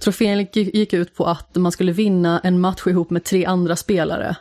Trofén 0.00 0.38
gick- 0.38 0.74
gick 0.74 0.92
ut 0.92 1.14
på 1.16 1.24
att 1.26 1.54
man 1.56 1.72
skulle 1.72 1.92
vinna 1.92 2.40
en 2.40 2.60
match 2.60 2.86
ihop 2.86 3.10
med 3.10 3.24
tre 3.24 3.44
andra 3.44 3.76
spelare. 3.76 4.36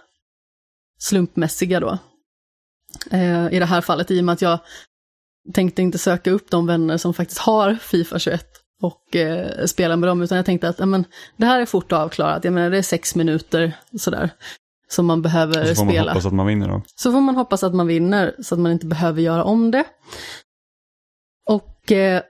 Slumpmässiga 1.03 1.79
då. 1.79 1.97
Eh, 3.11 3.53
I 3.53 3.59
det 3.59 3.65
här 3.65 3.81
fallet, 3.81 4.11
i 4.11 4.19
och 4.19 4.25
med 4.25 4.33
att 4.33 4.41
jag 4.41 4.59
tänkte 5.53 5.81
inte 5.81 5.97
söka 5.97 6.31
upp 6.31 6.51
de 6.51 6.67
vänner 6.67 6.97
som 6.97 7.13
faktiskt 7.13 7.39
har 7.39 7.75
Fifa 7.75 8.19
21 8.19 8.45
och 8.81 9.15
eh, 9.15 9.65
spela 9.65 9.95
med 9.95 10.09
dem, 10.09 10.21
utan 10.21 10.35
jag 10.35 10.45
tänkte 10.45 10.69
att 10.69 10.79
ja, 10.79 10.85
men, 10.85 11.05
det 11.37 11.45
här 11.45 11.61
är 11.61 11.65
fort 11.65 11.91
avklarat. 11.91 12.43
Jag 12.43 12.53
menar, 12.53 12.69
det 12.69 12.77
är 12.77 12.81
sex 12.81 13.15
minuter 13.15 13.77
sådär 13.99 14.29
som 14.89 15.05
man 15.05 15.21
behöver 15.21 15.61
Och 15.61 15.67
så 15.67 15.75
får 15.75 15.85
man 15.85 15.93
spela. 15.93 16.11
hoppas 16.11 16.25
att 16.25 16.33
man 16.33 16.47
vinner 16.47 16.67
då. 16.67 16.81
Så 16.95 17.11
får 17.11 17.21
man 17.21 17.35
hoppas 17.35 17.63
att 17.63 17.75
man 17.75 17.87
vinner 17.87 18.35
så 18.39 18.55
att 18.55 18.61
man 18.61 18.71
inte 18.71 18.85
behöver 18.85 19.21
göra 19.21 19.43
om 19.43 19.71
det. 19.71 19.85
Och 21.49 21.91
eh, 21.91 22.21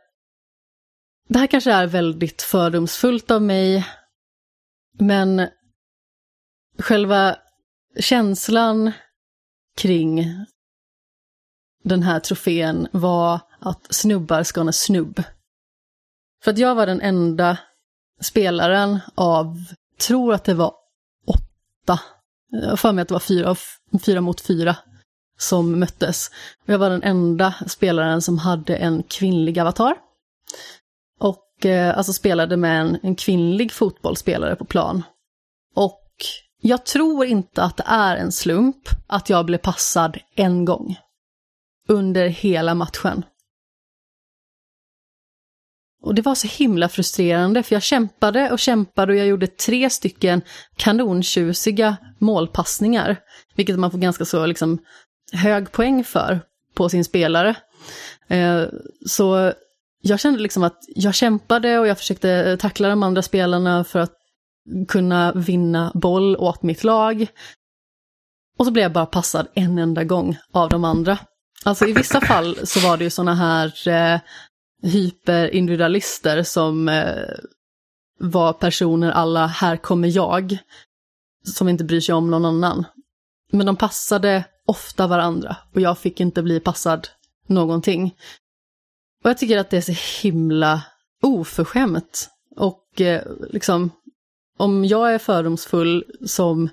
det 1.29 1.39
här 1.39 1.47
kanske 1.47 1.71
är 1.71 1.87
väldigt 1.87 2.41
fördomsfullt 2.41 3.31
av 3.31 3.41
mig, 3.41 3.85
men 4.99 5.47
själva 6.79 7.35
känslan 7.99 8.91
kring 9.77 10.25
den 11.83 12.03
här 12.03 12.19
trofén 12.19 12.87
var 12.91 13.39
att 13.59 13.93
snubbar 13.93 14.43
ska 14.43 14.61
en 14.61 14.73
snubb. 14.73 15.23
För 16.43 16.51
att 16.51 16.57
jag 16.57 16.75
var 16.75 16.85
den 16.85 17.01
enda 17.01 17.57
spelaren 18.21 18.99
av, 19.15 19.57
tror 20.07 20.33
att 20.33 20.43
det 20.43 20.53
var 20.53 20.73
åtta, 21.27 21.99
jag 22.51 22.69
har 22.69 22.77
för 22.77 22.91
mig 22.91 23.01
att 23.01 23.07
det 23.07 23.13
var 23.13 23.19
fyra, 23.19 23.55
fyra 24.05 24.21
mot 24.21 24.41
fyra 24.41 24.75
som 25.39 25.79
möttes. 25.79 26.31
Jag 26.65 26.79
var 26.79 26.89
den 26.89 27.03
enda 27.03 27.53
spelaren 27.67 28.21
som 28.21 28.37
hade 28.37 28.75
en 28.75 29.03
kvinnlig 29.03 29.59
avatar. 29.59 29.95
Och 31.19 31.65
eh, 31.65 31.97
alltså 31.97 32.13
spelade 32.13 32.57
med 32.57 32.81
en, 32.81 32.99
en 33.03 33.15
kvinnlig 33.15 33.71
fotbollsspelare 33.71 34.55
på 34.55 34.65
plan. 34.65 35.03
Och 35.75 36.02
jag 36.65 36.85
tror 36.85 37.25
inte 37.25 37.63
att 37.63 37.77
det 37.77 37.83
är 37.87 38.17
en 38.17 38.31
slump 38.31 38.89
att 39.07 39.29
jag 39.29 39.45
blev 39.45 39.57
passad 39.57 40.17
en 40.35 40.65
gång. 40.65 40.97
Under 41.87 42.27
hela 42.27 42.75
matchen. 42.75 43.25
Och 46.01 46.15
det 46.15 46.21
var 46.21 46.35
så 46.35 46.47
himla 46.47 46.89
frustrerande 46.89 47.63
för 47.63 47.75
jag 47.75 47.83
kämpade 47.83 48.51
och 48.51 48.59
kämpade 48.59 49.13
och 49.13 49.19
jag 49.19 49.27
gjorde 49.27 49.47
tre 49.47 49.89
stycken 49.89 50.41
kanontjusiga 50.75 51.97
målpassningar. 52.19 53.17
Vilket 53.55 53.79
man 53.79 53.91
får 53.91 53.97
ganska 53.97 54.25
så 54.25 54.45
liksom 54.45 54.77
hög 55.33 55.71
poäng 55.71 56.03
för 56.03 56.41
på 56.73 56.89
sin 56.89 57.05
spelare. 57.05 57.55
Eh, 58.27 58.63
så 59.05 59.53
jag 60.01 60.19
kände 60.19 60.39
liksom 60.39 60.63
att 60.63 60.79
jag 60.87 61.15
kämpade 61.15 61.79
och 61.79 61.87
jag 61.87 61.97
försökte 61.97 62.57
tackla 62.57 62.89
de 62.89 63.03
andra 63.03 63.21
spelarna 63.21 63.83
för 63.83 63.99
att 63.99 64.22
kunna 64.87 65.33
vinna 65.33 65.91
boll 65.93 66.35
åt 66.35 66.63
mitt 66.63 66.83
lag. 66.83 67.27
Och 68.57 68.65
så 68.65 68.71
blev 68.71 68.83
jag 68.83 68.93
bara 68.93 69.05
passad 69.05 69.47
en 69.53 69.77
enda 69.77 70.03
gång 70.03 70.37
av 70.51 70.69
de 70.69 70.83
andra. 70.83 71.17
Alltså 71.63 71.85
i 71.85 71.93
vissa 71.93 72.21
fall 72.21 72.57
så 72.63 72.79
var 72.79 72.97
det 72.97 73.03
ju 73.03 73.09
sådana 73.09 73.35
här 73.35 73.87
eh, 73.87 74.19
hyperindividualister 74.83 76.43
som 76.43 76.89
eh, 76.89 77.27
var 78.19 78.53
personer 78.53 79.11
alla 79.11 79.47
här 79.47 79.77
kommer 79.77 80.07
jag, 80.07 80.57
som 81.55 81.69
inte 81.69 81.83
bryr 81.83 82.01
sig 82.01 82.15
om 82.15 82.31
någon 82.31 82.45
annan. 82.45 82.85
Men 83.51 83.65
de 83.65 83.75
passade 83.75 84.43
ofta 84.65 85.07
varandra 85.07 85.57
och 85.73 85.81
jag 85.81 85.97
fick 85.97 86.19
inte 86.19 86.43
bli 86.43 86.59
passad 86.59 87.07
någonting. 87.47 88.15
Och 89.23 89.29
jag 89.29 89.37
tycker 89.37 89.57
att 89.57 89.69
det 89.69 89.77
är 89.77 89.93
så 89.95 90.21
himla 90.21 90.81
oförskämt. 91.21 92.29
Och 92.55 93.01
eh, 93.01 93.21
liksom, 93.49 93.91
om 94.63 94.85
jag 94.85 95.13
är 95.13 95.19
fördomsfull 95.19 96.03
som 96.25 96.69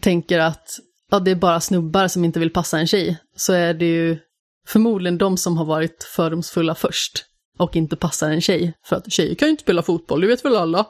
tänker 0.00 0.38
att 0.38 0.78
ja, 1.10 1.20
det 1.20 1.30
är 1.30 1.34
bara 1.34 1.60
snubbar 1.60 2.08
som 2.08 2.24
inte 2.24 2.40
vill 2.40 2.50
passa 2.50 2.78
en 2.78 2.86
tjej, 2.86 3.18
så 3.36 3.52
är 3.52 3.74
det 3.74 3.84
ju 3.84 4.18
förmodligen 4.66 5.18
de 5.18 5.36
som 5.36 5.56
har 5.56 5.64
varit 5.64 6.04
fördomsfulla 6.04 6.74
först 6.74 7.24
och 7.58 7.76
inte 7.76 7.96
passar 7.96 8.30
en 8.30 8.40
tjej. 8.40 8.72
För 8.84 8.96
att 8.96 9.12
tjejer 9.12 9.34
kan 9.34 9.48
ju 9.48 9.50
inte 9.50 9.62
spela 9.62 9.82
fotboll, 9.82 10.20
det 10.20 10.26
vet 10.26 10.44
väl 10.44 10.56
alla? 10.56 10.86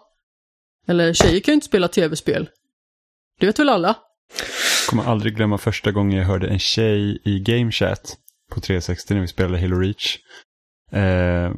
Eller 0.87 1.12
tjejer 1.12 1.40
kan 1.40 1.53
ju 1.53 1.55
inte 1.55 1.66
spela 1.66 1.88
tv-spel. 1.88 2.48
Det 3.40 3.46
vet 3.46 3.59
väl 3.59 3.68
alla? 3.68 3.96
Jag 4.81 4.90
kommer 4.90 5.05
aldrig 5.05 5.37
glömma 5.37 5.59
första 5.59 5.92
gången 5.92 6.18
jag 6.18 6.26
hörde 6.26 6.48
en 6.48 6.59
tjej 6.59 7.20
i 7.24 7.40
Game 7.40 7.72
Chat 7.72 8.16
på 8.50 8.61
360 8.61 9.14
när 9.14 9.20
vi 9.20 9.29
spelade 9.29 9.61
Halo 9.61 9.76
Reach. 9.76 10.18
Eh, 10.92 11.53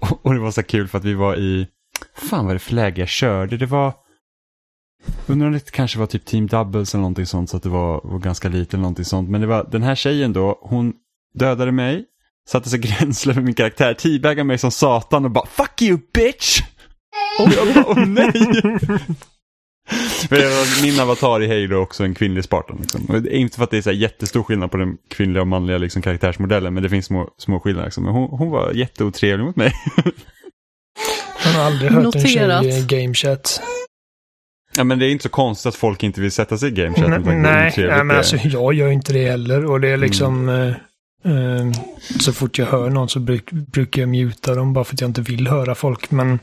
och 0.22 0.34
det 0.34 0.40
var 0.40 0.50
så 0.50 0.62
kul 0.62 0.88
för 0.88 0.98
att 0.98 1.04
vi 1.04 1.14
var 1.14 1.36
i, 1.36 1.66
fan 2.14 2.46
vad 2.46 2.54
det 2.54 2.58
för 2.58 2.74
läge 2.74 3.00
jag 3.00 3.08
körde? 3.08 3.56
Det 3.56 3.66
var, 3.66 3.92
undrar 5.26 5.46
om 5.46 5.52
det 5.52 5.70
kanske 5.70 5.98
var 5.98 6.06
typ 6.06 6.24
Team 6.24 6.46
Doubles 6.46 6.94
eller 6.94 7.02
någonting 7.02 7.26
sånt 7.26 7.50
så 7.50 7.56
att 7.56 7.62
det 7.62 7.68
var, 7.68 8.00
var 8.04 8.18
ganska 8.18 8.48
lite 8.48 8.76
eller 8.76 8.82
någonting 8.82 9.04
sånt. 9.04 9.30
Men 9.30 9.40
det 9.40 9.46
var 9.46 9.68
den 9.70 9.82
här 9.82 9.94
tjejen 9.94 10.32
då, 10.32 10.58
hon 10.62 10.92
dödade 11.34 11.72
mig, 11.72 12.04
satte 12.48 12.70
sig 12.70 12.78
gränsle 12.98 13.34
med 13.34 13.44
min 13.44 13.54
karaktär, 13.54 13.94
teabaggade 13.94 14.44
mig 14.44 14.58
som 14.58 14.70
satan 14.70 15.24
och 15.24 15.30
bara 15.30 15.46
Fuck 15.46 15.82
you 15.82 15.98
bitch! 16.12 16.60
Och 17.38 17.52
jag 17.52 17.74
bara, 17.74 17.84
åh 17.88 18.06
nej! 18.06 18.32
Min 20.82 21.00
avatar 21.00 21.42
i 21.42 21.48
Halo 21.48 21.76
är 21.76 21.82
också 21.82 22.04
en 22.04 22.14
kvinnlig 22.14 22.44
Spartan. 22.44 22.76
Liksom. 22.80 23.04
Och 23.08 23.22
det 23.22 23.36
är 23.36 23.38
inte 23.38 23.56
för 23.56 23.64
att 23.64 23.70
det 23.70 23.76
är 23.76 23.82
så 23.82 23.92
jättestor 23.92 24.42
skillnad 24.42 24.70
på 24.70 24.76
den 24.76 24.96
kvinnliga 25.08 25.40
och 25.40 25.48
manliga 25.48 25.78
liksom, 25.78 26.02
karaktärsmodellen, 26.02 26.74
men 26.74 26.82
det 26.82 26.88
finns 26.88 27.06
små, 27.06 27.30
små 27.38 27.60
skillnader. 27.60 27.86
Liksom. 27.86 28.04
Hon, 28.04 28.38
hon 28.38 28.50
var 28.50 28.72
jätteotrevlig 28.72 29.44
mot 29.44 29.56
mig. 29.56 29.72
Jag 31.52 31.58
har 31.60 31.66
aldrig 31.66 31.90
hört 31.92 32.02
Noterat. 32.04 32.64
en 32.64 32.70
tjej 32.70 32.78
i 32.78 33.02
game 33.02 33.14
chat. 33.14 33.60
ja, 34.76 34.84
men 34.84 34.98
det 34.98 35.06
är 35.06 35.10
inte 35.10 35.22
så 35.22 35.28
konstigt 35.28 35.66
att 35.66 35.74
folk 35.76 36.02
inte 36.02 36.20
vill 36.20 36.32
sätta 36.32 36.58
sig 36.58 36.68
i 36.68 36.72
game 36.72 36.94
chat. 36.94 36.98
med 36.98 37.10
tanke 37.10 37.24
på 37.24 37.30
hur 37.30 37.38
Nej, 37.42 37.68
otrevligt 37.68 37.94
nej, 37.96 38.04
men 38.04 38.16
alltså 38.16 38.36
jag 38.36 38.74
gör 38.74 38.88
inte 38.88 39.12
det 39.12 39.30
heller. 39.30 39.64
Och 39.64 39.80
det 39.80 39.88
är 39.88 39.96
liksom... 39.96 40.48
Mm. 40.48 40.74
eh, 41.24 41.66
eh, 41.66 41.72
så 42.20 42.32
fort 42.32 42.58
jag 42.58 42.66
hör 42.66 42.90
någon 42.90 43.08
så 43.08 43.20
bruk, 43.20 43.50
brukar 43.50 44.02
jag 44.02 44.08
muta 44.08 44.54
dem 44.54 44.72
bara 44.72 44.84
för 44.84 44.94
att 44.94 45.00
jag 45.00 45.10
inte 45.10 45.20
vill 45.22 45.46
höra 45.48 45.74
folk. 45.74 46.10
Men 46.10 46.38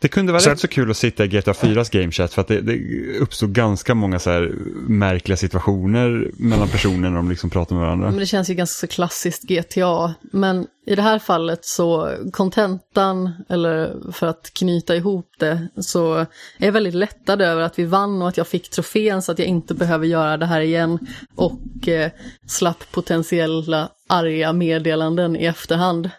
Det 0.00 0.08
kunde 0.08 0.32
vara 0.32 0.40
Så- 0.40 0.50
rätt 0.50 0.60
så 0.60 0.68
kul 0.68 0.90
att 0.90 0.96
sitta 0.96 1.24
i 1.24 1.28
GTA 1.28 1.52
4s 1.52 1.90
gamechat 1.92 2.32
för 2.34 2.40
att 2.42 2.48
det, 2.48 2.60
det 2.60 2.78
uppstod 3.18 3.52
ganska 3.52 3.94
många 3.94 4.18
så 4.18 4.30
här 4.30 4.52
märkliga 4.88 5.36
situationer 5.36 6.30
mellan 6.36 6.68
personer 6.68 7.10
när 7.10 7.16
de 7.16 7.28
liksom 7.30 7.50
pratar 7.50 7.76
med 7.76 7.84
varandra. 7.84 8.10
Men 8.10 8.18
det 8.18 8.26
känns 8.26 8.50
ju 8.50 8.54
ganska 8.54 8.86
så 8.86 8.92
klassiskt 8.92 9.42
GTA. 9.42 10.14
Men 10.32 10.66
i 10.86 10.94
det 10.94 11.02
här 11.02 11.18
fallet 11.18 11.64
så, 11.64 12.14
kontentan, 12.32 13.30
eller 13.48 13.96
för 14.12 14.26
att 14.26 14.50
knyta 14.54 14.96
ihop 14.96 15.26
det, 15.38 15.68
så 15.80 16.14
är 16.14 16.26
jag 16.58 16.72
väldigt 16.72 16.94
lättad 16.94 17.42
över 17.42 17.62
att 17.62 17.78
vi 17.78 17.84
vann 17.84 18.22
och 18.22 18.28
att 18.28 18.36
jag 18.36 18.48
fick 18.48 18.70
trofén 18.70 19.22
så 19.22 19.32
att 19.32 19.38
jag 19.38 19.48
inte 19.48 19.74
behöver 19.74 20.06
göra 20.06 20.36
det 20.36 20.46
här 20.46 20.60
igen. 20.60 20.98
Och 21.36 21.88
eh, 21.88 22.10
slapp 22.46 22.92
potentiella 22.92 23.88
arga 24.08 24.52
meddelanden 24.52 25.36
i 25.36 25.44
efterhand. 25.44 26.10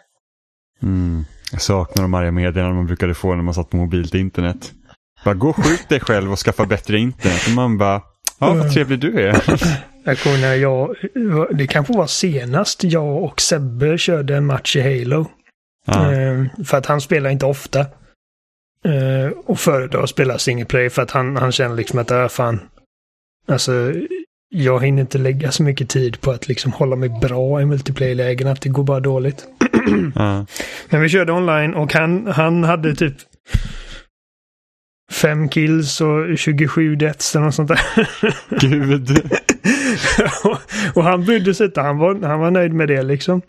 Mm. 0.82 1.24
Jag 1.52 1.62
saknar 1.62 2.02
de 2.02 2.14
arga 2.14 2.30
meddelanden 2.30 2.76
man 2.76 2.86
brukade 2.86 3.14
få 3.14 3.34
när 3.34 3.42
man 3.42 3.54
satt 3.54 3.70
på 3.70 3.76
mobilt 3.76 4.14
internet. 4.14 4.72
Bara 5.24 5.34
gå 5.34 5.48
och 5.48 5.64
skjut 5.64 5.88
dig 5.88 6.00
själv 6.00 6.32
och 6.32 6.38
skaffa 6.38 6.66
bättre 6.66 6.98
internet. 6.98 7.46
Och 7.46 7.52
man 7.52 7.78
bara, 7.78 8.02
ja 8.38 8.54
vad 8.54 8.72
trevlig 8.72 9.00
du 9.00 9.20
är. 9.20 9.42
Jag 10.04 10.18
kommer 10.18 10.38
när 10.38 10.54
jag, 10.54 10.96
det 11.50 11.66
kanske 11.66 11.92
var 11.92 12.06
senast 12.06 12.84
jag 12.84 13.22
och 13.22 13.40
Sebbe 13.40 13.98
körde 13.98 14.36
en 14.36 14.46
match 14.46 14.76
i 14.76 14.80
Halo. 14.80 15.26
Ja. 15.86 16.12
Eh, 16.12 16.44
för 16.64 16.76
att 16.76 16.86
han 16.86 17.00
spelar 17.00 17.30
inte 17.30 17.46
ofta. 17.46 17.80
Eh, 18.84 19.32
och 19.46 19.60
föredrar 19.60 20.02
att 20.02 20.10
spela 20.10 20.38
single 20.38 20.64
player 20.64 20.88
för 20.88 21.02
att 21.02 21.10
han, 21.10 21.36
han 21.36 21.52
känner 21.52 21.76
liksom 21.76 21.98
att, 21.98 22.10
äh, 22.10 22.28
fan. 22.28 22.60
Alltså, 23.48 23.92
jag 24.54 24.84
hinner 24.84 25.00
inte 25.00 25.18
lägga 25.18 25.52
så 25.52 25.62
mycket 25.62 25.88
tid 25.88 26.20
på 26.20 26.30
att 26.30 26.48
liksom 26.48 26.72
hålla 26.72 26.96
mig 26.96 27.08
bra 27.08 27.60
i 27.60 27.64
multiplayer-lägen, 27.64 28.48
att 28.48 28.60
det 28.60 28.68
går 28.68 28.84
bara 28.84 29.00
dåligt. 29.00 29.46
Ja. 30.14 30.46
Men 30.90 31.00
vi 31.00 31.08
körde 31.08 31.32
online 31.32 31.74
och 31.74 31.92
han, 31.92 32.26
han 32.26 32.64
hade 32.64 32.94
typ 32.94 33.14
fem 35.12 35.48
kills 35.48 36.00
och 36.00 36.38
27 36.38 36.96
deaths 36.96 37.36
eller 37.36 37.44
något 37.44 37.54
sånt 37.54 37.68
där. 37.68 37.80
Gud. 38.60 39.30
och, 40.44 40.58
och 40.96 41.04
han 41.04 41.24
brydde 41.24 41.54
sig 41.54 41.66
inte. 41.66 41.80
Han 41.80 41.98
var, 41.98 42.26
han 42.26 42.40
var 42.40 42.50
nöjd 42.50 42.72
med 42.72 42.88
det 42.88 43.02
liksom. 43.02 43.42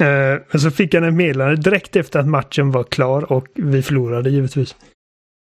Eh, 0.00 0.40
men 0.50 0.60
så 0.60 0.70
fick 0.70 0.94
han 0.94 1.04
ett 1.04 1.14
meddelande 1.14 1.56
direkt 1.56 1.96
efter 1.96 2.20
att 2.20 2.28
matchen 2.28 2.70
var 2.70 2.84
klar 2.84 3.32
och 3.32 3.46
vi 3.54 3.82
förlorade 3.82 4.30
givetvis. 4.30 4.76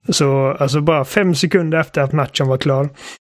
Så 0.09 0.57
alltså 0.61 0.81
bara 0.81 1.05
fem 1.05 1.35
sekunder 1.35 1.79
efter 1.79 2.01
att 2.01 2.13
matchen 2.13 2.49
var 2.49 2.59
klar 2.59 2.89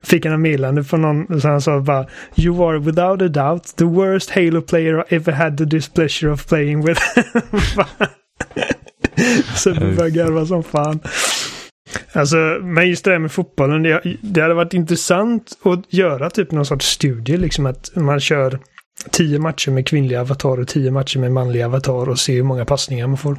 fick 0.05 0.25
han 0.25 0.33
ett 0.33 0.39
meddelande 0.39 0.83
från 0.83 1.01
någon. 1.01 1.41
Så 1.41 1.47
han 1.47 1.61
sa 1.61 1.79
bara 1.79 2.05
You 2.35 2.69
are 2.69 2.79
without 2.79 3.21
a 3.21 3.27
doubt 3.27 3.75
the 3.75 3.83
worst 3.83 4.29
Halo 4.29 4.61
player 4.61 4.99
I 4.99 5.15
ever 5.15 5.31
had 5.31 5.57
the 5.57 5.65
displeasure 5.65 6.31
of 6.31 6.47
playing 6.47 6.85
with. 6.85 7.01
så 9.55 9.71
vi 9.71 9.79
började 9.79 10.11
garva 10.11 10.45
som 10.45 10.63
fan. 10.63 10.99
Alltså, 12.13 12.37
men 12.61 12.89
just 12.89 13.05
det 13.05 13.11
där 13.11 13.19
med 13.19 13.31
fotbollen, 13.31 13.83
det, 13.83 14.17
det 14.21 14.41
hade 14.41 14.53
varit 14.53 14.73
intressant 14.73 15.57
att 15.63 15.93
göra 15.93 16.29
typ 16.29 16.51
någon 16.51 16.65
sorts 16.65 16.87
studie, 16.87 17.37
liksom 17.37 17.65
att 17.65 17.91
man 17.95 18.19
kör 18.19 18.59
tio 19.11 19.39
matcher 19.39 19.71
med 19.71 19.87
kvinnliga 19.87 20.21
avatar 20.21 20.59
och 20.59 20.67
tio 20.67 20.91
matcher 20.91 21.19
med 21.19 21.31
manliga 21.31 21.65
avatar 21.65 22.09
och 22.09 22.19
se 22.19 22.33
hur 22.33 22.43
många 22.43 22.65
passningar 22.65 23.07
man 23.07 23.17
får. 23.17 23.37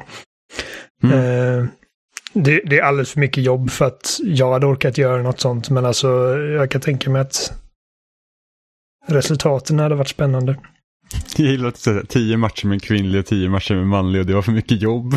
Mm. 1.03 1.19
Eh, 1.19 1.65
det, 2.33 2.61
det 2.65 2.79
är 2.79 2.83
alldeles 2.83 3.11
för 3.11 3.19
mycket 3.19 3.43
jobb 3.43 3.69
för 3.71 3.85
att 3.85 4.19
jag 4.23 4.51
hade 4.53 4.65
orkat 4.65 4.97
göra 4.97 5.21
något 5.23 5.39
sånt, 5.39 5.69
men 5.69 5.85
alltså 5.85 6.07
jag 6.37 6.71
kan 6.71 6.81
tänka 6.81 7.09
mig 7.09 7.21
att 7.21 7.53
resultaten 9.07 9.79
hade 9.79 9.95
varit 9.95 10.07
spännande. 10.09 10.57
Jag 11.37 11.47
gillar 11.47 11.67
att 11.67 11.77
säga 11.77 12.03
tio 12.07 12.37
matcher 12.37 12.67
med 12.67 12.83
kvinnlig 12.83 13.19
och 13.19 13.25
tio 13.25 13.49
matcher 13.49 13.75
med 13.75 13.87
manlig 13.87 14.21
och 14.21 14.27
det 14.27 14.33
var 14.33 14.41
för 14.41 14.51
mycket 14.51 14.81
jobb. 14.81 15.13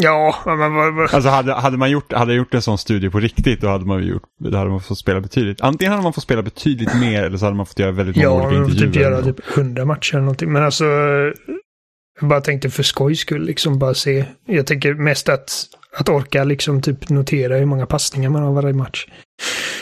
Ja, 0.00 0.34
men 0.46 0.74
vad... 0.74 1.14
Alltså 1.14 1.28
hade, 1.28 1.52
hade 1.54 1.76
man 1.76 1.90
gjort, 1.90 2.12
hade 2.12 2.34
gjort 2.34 2.54
en 2.54 2.62
sån 2.62 2.78
studie 2.78 3.10
på 3.10 3.20
riktigt 3.20 3.60
då 3.60 3.68
hade 3.68 3.84
man 3.84 4.06
gjort, 4.06 4.22
då 4.40 4.56
hade 4.58 4.70
man 4.70 4.80
fått 4.80 4.98
spela 4.98 5.20
betydligt. 5.20 5.60
Antingen 5.60 5.92
hade 5.92 6.02
man 6.02 6.12
fått 6.12 6.24
spela 6.24 6.42
betydligt 6.42 6.94
mer 7.00 7.22
eller 7.22 7.36
så 7.38 7.44
hade 7.44 7.56
man 7.56 7.66
fått 7.66 7.78
göra 7.78 7.90
väldigt 7.92 8.16
många 8.16 8.28
Ja, 8.28 8.34
olika 8.46 8.50
får 8.50 8.70
intervjuer. 8.70 8.92
typ 8.92 9.02
göra 9.02 9.22
typ 9.22 9.58
100 9.58 9.84
matcher 9.84 10.14
eller 10.14 10.22
någonting. 10.24 10.52
Men 10.52 10.62
alltså, 10.64 10.84
jag 12.20 12.28
bara 12.28 12.40
tänkte 12.40 12.70
för 12.70 12.82
skojs 12.82 13.20
skull 13.20 13.42
liksom 13.44 13.78
bara 13.78 13.94
se. 13.94 14.24
Jag 14.46 14.66
tänker 14.66 14.94
mest 14.94 15.28
att, 15.28 15.66
att 15.96 16.08
orka 16.08 16.44
liksom 16.44 16.82
typ 16.82 17.08
notera 17.08 17.56
hur 17.56 17.66
många 17.66 17.86
passningar 17.86 18.30
man 18.30 18.42
har 18.42 18.52
varje 18.52 18.72
match. 18.74 19.06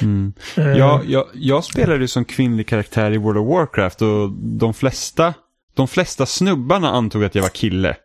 Mm. 0.03 0.33
Eh, 0.57 0.73
Ja, 0.79 1.03
jag, 1.07 1.27
jag 1.35 1.65
spelade 1.65 2.01
ju 2.01 2.09
som 2.09 2.25
kvinnlig 2.25 2.67
karaktär 2.67 3.11
i 3.11 3.17
World 3.17 3.39
of 3.39 3.49
Warcraft 3.49 4.03
och 4.03 4.33
de 4.33 4.75
flesta, 4.75 5.35
de 5.75 5.89
flesta 5.89 6.27
snubbarna 6.27 6.91
antog 6.91 7.25
att 7.25 7.35
jag 7.35 7.43
var 7.43 7.49
kille. 7.49 7.97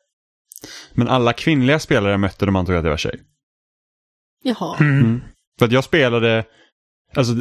Men 0.94 1.08
alla 1.08 1.34
kvinnliga 1.34 1.80
spelare 1.80 2.12
jag 2.12 2.20
mötte 2.20 2.46
de 2.46 2.56
antog 2.56 2.76
att 2.76 2.84
jag 2.84 2.90
var 2.90 2.98
tjej. 2.98 3.20
Jaha. 4.44 4.78
Mm. 4.80 5.22
För 5.60 5.66
att 5.66 5.72
jag 5.72 5.84
spelade, 5.84 6.46
alltså 7.16 7.34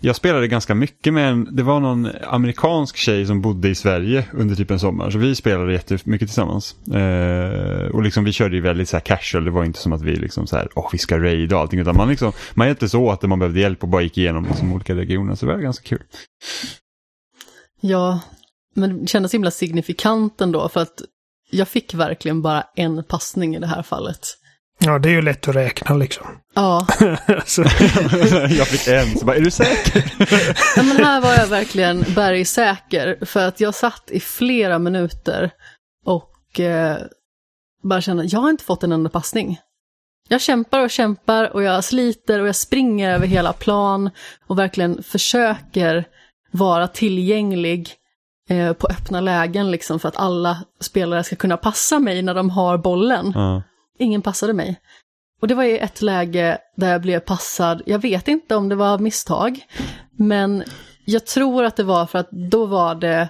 jag 0.00 0.16
spelade 0.16 0.48
ganska 0.48 0.74
mycket 0.74 1.12
med 1.14 1.28
en, 1.30 1.56
det 1.56 1.62
var 1.62 1.80
någon 1.80 2.08
amerikansk 2.22 2.96
tjej 2.96 3.26
som 3.26 3.40
bodde 3.40 3.68
i 3.68 3.74
Sverige 3.74 4.26
under 4.32 4.54
typ 4.54 4.70
en 4.70 4.80
sommar. 4.80 5.10
Så 5.10 5.18
vi 5.18 5.34
spelade 5.34 5.72
jättemycket 5.72 6.28
tillsammans. 6.28 6.88
Eh, 6.88 7.86
och 7.86 8.02
liksom 8.02 8.24
vi 8.24 8.32
körde 8.32 8.56
ju 8.56 8.62
väldigt 8.62 8.88
så 8.88 8.96
här 8.96 9.04
casual, 9.04 9.44
det 9.44 9.50
var 9.50 9.64
inte 9.64 9.78
som 9.78 9.92
att 9.92 10.02
vi 10.02 10.16
liksom 10.16 10.46
så 10.46 10.56
här, 10.56 10.68
åh 10.74 10.88
vi 10.92 10.98
ska 10.98 11.18
raida 11.18 11.56
och 11.56 11.62
allting. 11.62 11.80
Utan 11.80 11.96
man 11.96 12.08
liksom, 12.08 12.32
man 12.54 12.66
hjälptes 12.66 12.94
åt 12.94 13.22
när 13.22 13.28
man 13.28 13.38
behövde 13.38 13.60
hjälp 13.60 13.82
och 13.82 13.88
bara 13.88 14.02
gick 14.02 14.18
igenom 14.18 14.44
liksom 14.44 14.72
olika 14.72 14.94
regioner. 14.94 15.34
Så 15.34 15.46
det 15.46 15.52
var 15.52 15.60
ganska 15.60 15.88
kul. 15.88 16.02
Ja, 17.80 18.20
men 18.74 19.00
det 19.00 19.06
kändes 19.06 19.34
himla 19.34 19.50
signifikant 19.50 20.40
ändå 20.40 20.68
för 20.68 20.80
att 20.80 21.02
jag 21.50 21.68
fick 21.68 21.94
verkligen 21.94 22.42
bara 22.42 22.64
en 22.76 23.04
passning 23.04 23.56
i 23.56 23.58
det 23.58 23.66
här 23.66 23.82
fallet. 23.82 24.38
Ja, 24.78 24.98
det 24.98 25.08
är 25.08 25.12
ju 25.12 25.22
lätt 25.22 25.48
att 25.48 25.56
räkna 25.56 25.96
liksom. 25.96 26.26
Ja, 26.54 26.86
jag 28.48 28.66
fick 28.66 28.88
en, 28.88 29.18
så 29.18 29.24
bara, 29.24 29.36
är 29.36 29.40
du 29.40 29.50
säker? 29.50 30.12
Ja, 30.76 30.82
men 30.82 30.96
här 30.96 31.20
var 31.20 31.34
jag 31.34 31.46
verkligen 31.46 32.04
bergsäker 32.14 33.18
för 33.24 33.46
att 33.46 33.60
jag 33.60 33.74
satt 33.74 34.10
i 34.10 34.20
flera 34.20 34.78
minuter 34.78 35.50
och 36.04 36.60
eh, 36.60 36.96
bara 37.82 38.00
kände, 38.00 38.24
jag 38.24 38.40
har 38.40 38.50
inte 38.50 38.64
fått 38.64 38.82
en 38.82 38.92
enda 38.92 39.10
passning. 39.10 39.60
Jag 40.28 40.40
kämpar 40.40 40.80
och 40.80 40.90
kämpar 40.90 41.54
och 41.54 41.62
jag 41.62 41.84
sliter 41.84 42.40
och 42.40 42.48
jag 42.48 42.56
springer 42.56 43.14
över 43.14 43.26
hela 43.26 43.52
plan 43.52 44.10
och 44.46 44.58
verkligen 44.58 45.02
försöker 45.02 46.04
vara 46.50 46.88
tillgänglig 46.88 47.90
eh, 48.48 48.72
på 48.72 48.86
öppna 48.86 49.20
lägen 49.20 49.70
liksom 49.70 50.00
för 50.00 50.08
att 50.08 50.16
alla 50.16 50.64
spelare 50.80 51.24
ska 51.24 51.36
kunna 51.36 51.56
passa 51.56 51.98
mig 51.98 52.22
när 52.22 52.34
de 52.34 52.50
har 52.50 52.78
bollen. 52.78 53.32
Ja. 53.34 53.62
Ingen 53.98 54.22
passade 54.22 54.52
mig. 54.52 54.80
Och 55.40 55.48
det 55.48 55.54
var 55.54 55.64
i 55.64 55.78
ett 55.78 56.02
läge 56.02 56.58
där 56.76 56.92
jag 56.92 57.02
blev 57.02 57.20
passad, 57.20 57.82
jag 57.86 57.98
vet 57.98 58.28
inte 58.28 58.56
om 58.56 58.68
det 58.68 58.74
var 58.74 58.88
av 58.88 59.02
misstag, 59.02 59.66
men 60.18 60.64
jag 61.04 61.26
tror 61.26 61.64
att 61.64 61.76
det 61.76 61.82
var 61.82 62.06
för 62.06 62.18
att 62.18 62.30
då 62.30 62.66
var 62.66 62.94
det 62.94 63.28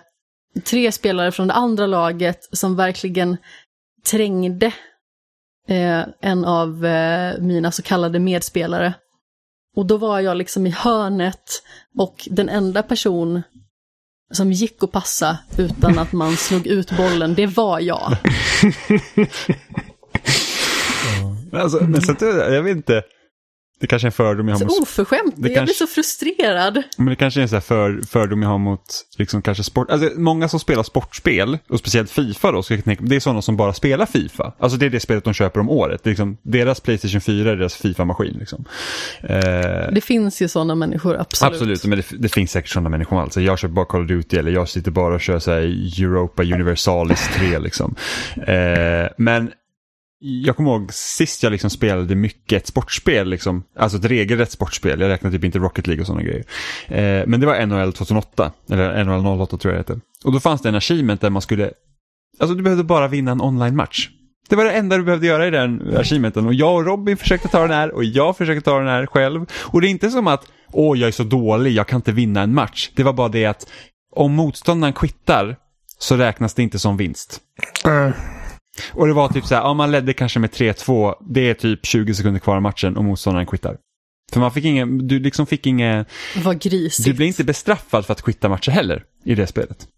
tre 0.65 0.93
spelare 0.93 1.33
från 1.33 1.49
det 1.49 1.55
andra 1.55 1.87
laget 1.87 2.49
som 2.53 2.77
verkligen 2.77 3.37
trängde 4.11 4.67
eh, 5.69 6.03
en 6.21 6.45
av 6.45 6.87
eh, 6.87 7.39
mina 7.39 7.73
så 7.73 7.83
kallade 7.83 8.19
medspelare. 8.19 8.95
Och 9.77 9.87
då 9.87 9.97
var 9.97 10.21
jag 10.21 10.37
liksom 10.37 10.67
i 10.67 10.71
hörnet 10.71 11.63
och 11.99 12.29
den 12.31 12.49
enda 12.49 12.83
person 12.83 13.43
som 14.33 14.53
gick 14.53 14.83
att 14.83 14.93
passa 14.93 15.39
utan 15.59 15.99
att 15.99 16.13
man 16.13 16.37
slog 16.37 16.67
ut 16.67 16.97
bollen, 16.97 17.35
det 17.35 17.47
var 17.47 17.81
jag. 17.81 18.17
Men 21.57 21.63
Alltså, 21.63 21.85
men 21.85 22.03
så 22.03 22.13
att, 22.13 22.21
jag 22.53 22.63
vet 22.63 22.77
inte. 22.77 23.03
Det 23.81 23.87
kanske 23.87 24.07
är 24.07 24.09
en 24.09 24.13
fördom 24.13 24.49
jag 24.49 24.55
har 24.55 24.59
Så 24.61 24.65
mot 24.67 24.83
oförskämt, 24.83 25.35
det 25.37 25.49
jag 25.49 25.55
kanske- 25.57 25.65
blir 25.65 25.75
så 25.75 25.95
frustrerad. 25.95 26.83
Men 26.97 27.07
det 27.07 27.17
kanske 27.17 27.41
är 27.41 27.43
en 27.43 27.49
här 27.49 27.61
för, 27.61 28.01
fördom 28.11 28.43
jag 28.43 28.49
har 28.49 28.59
mot 28.59 28.81
liksom 29.19 29.43
kanske 29.43 29.65
sport. 29.65 29.91
Alltså, 29.91 30.11
många 30.21 30.49
som 30.49 30.61
spelar 30.61 30.83
sportspel, 30.83 31.59
och 31.69 31.79
speciellt 31.79 32.11
Fifa 32.11 32.53
då, 32.53 32.63
så 32.63 32.77
tänka, 32.83 33.05
det 33.05 33.17
är 33.17 33.21
sådana 33.21 33.43
som 33.43 33.57
bara 33.57 33.73
spelar 33.73 34.07
Fifa. 34.07 34.53
Alltså 34.59 34.79
det 34.79 34.87
är 34.87 34.91
det 34.91 35.01
spelet 35.01 35.25
de 35.25 35.35
köper 35.35 35.61
om 35.61 35.71
året. 35.71 36.01
Det 36.05 36.09
är 36.09 36.11
liksom, 36.11 36.37
deras 36.43 36.81
Playstation 36.81 37.21
4 37.21 37.51
är 37.51 37.57
deras 37.57 37.75
Fifa-maskin. 37.77 38.37
Liksom. 38.39 38.65
Eh, 39.23 39.39
Det 39.93 40.05
finns 40.05 40.43
ju 40.43 40.49
sådana 40.49 40.75
människor, 40.75 41.17
absolut. 41.21 41.53
absolut, 41.55 41.85
men 41.85 41.99
det, 41.99 42.07
det 42.19 42.29
finns 42.29 42.51
säkert 42.51 42.71
sådana 42.71 42.89
människor. 42.89 43.21
Alltså, 43.23 43.41
jag 43.41 43.59
kör 43.59 43.69
bara 43.69 43.85
Call 43.87 44.01
of 44.03 44.09
Duty 44.09 44.37
eller 44.37 44.51
jag 44.53 44.69
sitter 44.69 44.91
bara 44.91 45.15
och 45.15 45.21
kör 45.21 45.39
så 45.39 45.51
här 45.51 45.59
Europa 46.03 46.43
Universalis 46.43 47.29
3. 47.35 47.59
Liksom. 47.59 47.95
Eh, 48.47 49.09
men 49.19 49.51
jag 50.19 50.57
kommer 50.57 50.71
ihåg 50.71 50.93
sist 50.93 51.43
jag 51.43 51.51
liksom 51.51 51.71
spelade 51.71 52.15
mycket 52.15 52.63
ett 52.63 52.67
sportspel, 52.67 53.29
liksom, 53.29 53.65
alltså 53.79 53.99
ett 53.99 54.05
regelrätt 54.05 54.51
sportspel. 54.51 55.01
Jag 55.01 55.09
räknar 55.09 55.31
typ 55.31 55.45
inte 55.45 55.59
Rocket 55.59 55.87
League 55.87 56.01
och 56.01 56.07
sådana 56.07 56.23
grejer. 56.23 56.45
Eh, 56.89 57.27
men 57.27 57.41
det 57.41 57.47
var 57.47 57.67
NHL 57.67 57.93
2008, 57.93 58.53
eller 58.71 59.05
NHL 59.05 59.27
08 59.27 59.57
tror 59.57 59.75
jag 59.75 59.85
det 59.85 59.93
hette. 59.93 60.01
Och 60.25 60.33
då 60.33 60.41
fanns 60.41 60.63
det 60.63 60.69
en 60.69 60.75
achievement 60.75 61.21
där 61.21 61.31
man 61.31 61.43
skulle, 61.43 61.71
alltså 62.39 62.55
du 62.55 62.63
behövde 62.63 62.85
bara 62.85 63.09
vinna 63.09 63.31
en 63.31 63.41
online-match. 63.41 64.11
Det 64.49 64.57
var 64.57 64.65
det 64.65 64.73
enda 64.73 64.97
du 64.97 65.03
behövde 65.03 65.27
göra 65.27 65.47
i 65.47 65.51
den 65.51 65.97
achievementen. 65.97 66.47
Och 66.47 66.55
jag 66.55 66.75
och 66.75 66.87
Robin 66.87 67.17
försökte 67.17 67.49
ta 67.49 67.61
den 67.61 67.71
här 67.71 67.95
och 67.95 68.05
jag 68.05 68.37
försökte 68.37 68.71
ta 68.71 68.79
den 68.79 68.89
här 68.89 69.07
själv. 69.07 69.47
Och 69.53 69.81
det 69.81 69.89
är 69.89 69.91
inte 69.91 70.11
som 70.11 70.27
att, 70.27 70.45
åh 70.73 70.99
jag 70.99 71.09
är 71.09 71.13
så 71.13 71.25
dålig, 71.25 71.73
jag 71.73 71.87
kan 71.87 71.97
inte 71.97 72.13
vinna 72.13 72.43
en 72.43 72.55
match. 72.55 72.91
Det 72.95 73.03
var 73.03 73.13
bara 73.13 73.29
det 73.29 73.47
att 73.47 73.67
om 74.13 74.33
motståndaren 74.33 74.95
quittar 74.95 75.57
så 75.99 76.17
räknas 76.17 76.55
det 76.55 76.63
inte 76.63 76.79
som 76.79 76.97
vinst. 76.97 77.41
Mm. 77.85 78.13
Och 78.93 79.07
det 79.07 79.13
var 79.13 79.29
typ 79.29 79.45
så 79.47 79.55
här, 79.55 79.63
ja, 79.63 79.75
man 79.75 79.91
ledde 79.91 80.13
kanske 80.13 80.39
med 80.39 80.51
3-2, 80.51 81.15
det 81.29 81.51
är 81.51 81.55
typ 81.55 81.87
20 81.87 82.15
sekunder 82.15 82.41
kvar 82.41 82.57
av 82.57 82.63
matchen 82.63 82.97
och 82.97 83.05
motståndaren 83.05 83.47
quittar. 83.47 83.77
För 84.33 84.41
man 84.41 84.53
fick 84.53 84.65
ingen, 84.65 85.09
du 85.09 85.19
liksom 85.19 85.47
fick 85.47 85.67
inget, 85.67 86.09
Vad 86.45 86.61
grisigt. 86.61 87.05
du 87.07 87.15
blev 87.15 87.29
inte 87.29 87.45
bestraffad 87.45 88.07
för 88.07 88.13
att 88.13 88.23
quitta 88.23 88.49
matcher 88.49 88.71
heller 88.71 89.03
i 89.25 89.35
det 89.35 89.47
spelet. 89.47 89.89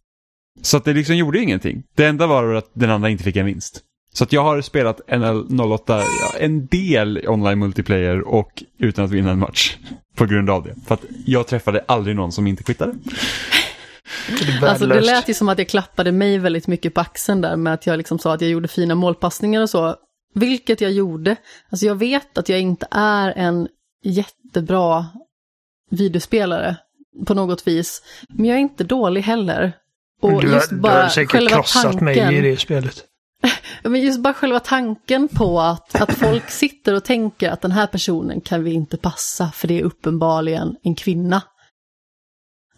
Så 0.62 0.76
att 0.76 0.84
det 0.84 0.92
liksom 0.92 1.16
gjorde 1.16 1.38
ingenting. 1.38 1.82
Det 1.96 2.04
enda 2.06 2.26
var 2.26 2.54
att 2.54 2.70
den 2.72 2.90
andra 2.90 3.08
inte 3.10 3.24
fick 3.24 3.36
en 3.36 3.46
vinst. 3.46 3.80
Så 4.14 4.24
att 4.24 4.32
jag 4.32 4.42
har 4.42 4.60
spelat 4.60 5.00
NL 5.08 5.60
08 5.60 5.98
ja, 6.20 6.38
en 6.40 6.66
del 6.66 7.24
online 7.28 7.58
multiplayer 7.58 8.20
och 8.28 8.62
utan 8.78 9.04
att 9.04 9.10
vinna 9.10 9.30
en 9.30 9.38
match. 9.38 9.76
På 10.16 10.26
grund 10.26 10.50
av 10.50 10.64
det. 10.64 10.74
För 10.86 10.94
att 10.94 11.04
jag 11.26 11.46
träffade 11.46 11.84
aldrig 11.88 12.16
någon 12.16 12.32
som 12.32 12.46
inte 12.46 12.62
quittade. 12.62 12.94
Alltså 14.62 14.86
det 14.86 15.00
lät 15.00 15.28
ju 15.28 15.34
som 15.34 15.48
att 15.48 15.58
jag 15.58 15.68
klappade 15.68 16.12
mig 16.12 16.38
väldigt 16.38 16.66
mycket 16.66 16.94
på 16.94 17.00
axeln 17.00 17.40
där 17.40 17.56
med 17.56 17.74
att 17.74 17.86
jag 17.86 17.96
liksom 17.96 18.18
sa 18.18 18.34
att 18.34 18.40
jag 18.40 18.50
gjorde 18.50 18.68
fina 18.68 18.94
målpassningar 18.94 19.62
och 19.62 19.70
så. 19.70 19.96
Vilket 20.34 20.80
jag 20.80 20.92
gjorde. 20.92 21.36
Alltså 21.70 21.86
jag 21.86 21.94
vet 21.94 22.38
att 22.38 22.48
jag 22.48 22.60
inte 22.60 22.86
är 22.90 23.32
en 23.36 23.68
jättebra 24.04 25.06
videospelare 25.90 26.76
på 27.26 27.34
något 27.34 27.66
vis. 27.66 28.02
Men 28.28 28.44
jag 28.44 28.56
är 28.56 28.60
inte 28.60 28.84
dålig 28.84 29.22
heller. 29.22 29.72
Och 30.20 30.42
du, 30.42 30.48
just 30.48 30.70
bara 30.70 30.96
du 30.96 31.02
har 31.02 31.08
säkert 31.08 31.32
själva 31.32 31.50
krossat 31.50 31.82
tanken, 31.82 32.04
mig 32.04 32.36
i 32.36 32.40
det 32.40 32.56
spelet. 32.56 33.04
Men 33.82 34.00
just 34.00 34.20
bara 34.20 34.34
själva 34.34 34.60
tanken 34.60 35.28
på 35.28 35.60
att, 35.60 36.00
att 36.00 36.12
folk 36.12 36.50
sitter 36.50 36.94
och 36.94 37.04
tänker 37.04 37.50
att 37.50 37.60
den 37.60 37.72
här 37.72 37.86
personen 37.86 38.40
kan 38.40 38.64
vi 38.64 38.72
inte 38.72 38.96
passa 38.96 39.50
för 39.54 39.68
det 39.68 39.80
är 39.80 39.82
uppenbarligen 39.82 40.76
en 40.82 40.94
kvinna. 40.94 41.42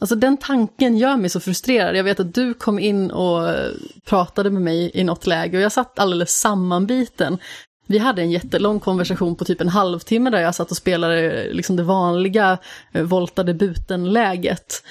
Alltså 0.00 0.14
den 0.14 0.36
tanken 0.36 0.98
gör 0.98 1.16
mig 1.16 1.30
så 1.30 1.40
frustrerad. 1.40 1.96
Jag 1.96 2.04
vet 2.04 2.20
att 2.20 2.34
du 2.34 2.54
kom 2.54 2.78
in 2.78 3.10
och 3.10 3.54
pratade 4.04 4.50
med 4.50 4.62
mig 4.62 4.90
i 4.94 5.04
något 5.04 5.26
läge 5.26 5.56
och 5.56 5.62
jag 5.62 5.72
satt 5.72 5.98
alldeles 5.98 6.30
sammanbiten. 6.30 7.38
Vi 7.86 7.98
hade 7.98 8.22
en 8.22 8.30
jättelång 8.30 8.80
konversation 8.80 9.36
på 9.36 9.44
typ 9.44 9.60
en 9.60 9.68
halvtimme 9.68 10.30
där 10.30 10.40
jag 10.40 10.54
satt 10.54 10.70
och 10.70 10.76
spelade 10.76 11.48
liksom 11.52 11.76
det 11.76 11.82
vanliga 11.82 12.58
eh, 12.92 13.02
volta 13.02 13.42
debuten-läget. 13.42 14.82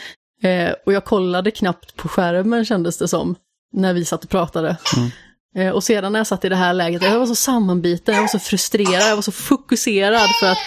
Eh, 0.43 0.71
och 0.85 0.93
jag 0.93 1.05
kollade 1.05 1.51
knappt 1.51 1.95
på 1.95 2.07
skärmen 2.07 2.65
kändes 2.65 2.97
det 2.97 3.07
som, 3.07 3.35
när 3.73 3.93
vi 3.93 4.05
satt 4.05 4.23
och 4.23 4.29
pratade. 4.29 4.77
Mm. 4.97 5.11
Eh, 5.55 5.73
och 5.73 5.83
sedan 5.83 6.13
när 6.13 6.19
jag 6.19 6.27
satt 6.27 6.45
i 6.45 6.49
det 6.49 6.55
här 6.55 6.73
läget, 6.73 7.03
jag 7.03 7.19
var 7.19 7.25
så 7.25 7.35
sammanbiten, 7.35 8.15
jag 8.15 8.21
var 8.21 8.27
så 8.27 8.39
frustrerad, 8.39 9.09
jag 9.09 9.15
var 9.15 9.21
så 9.21 9.31
fokuserad 9.31 10.29
för 10.39 10.47
att 10.47 10.57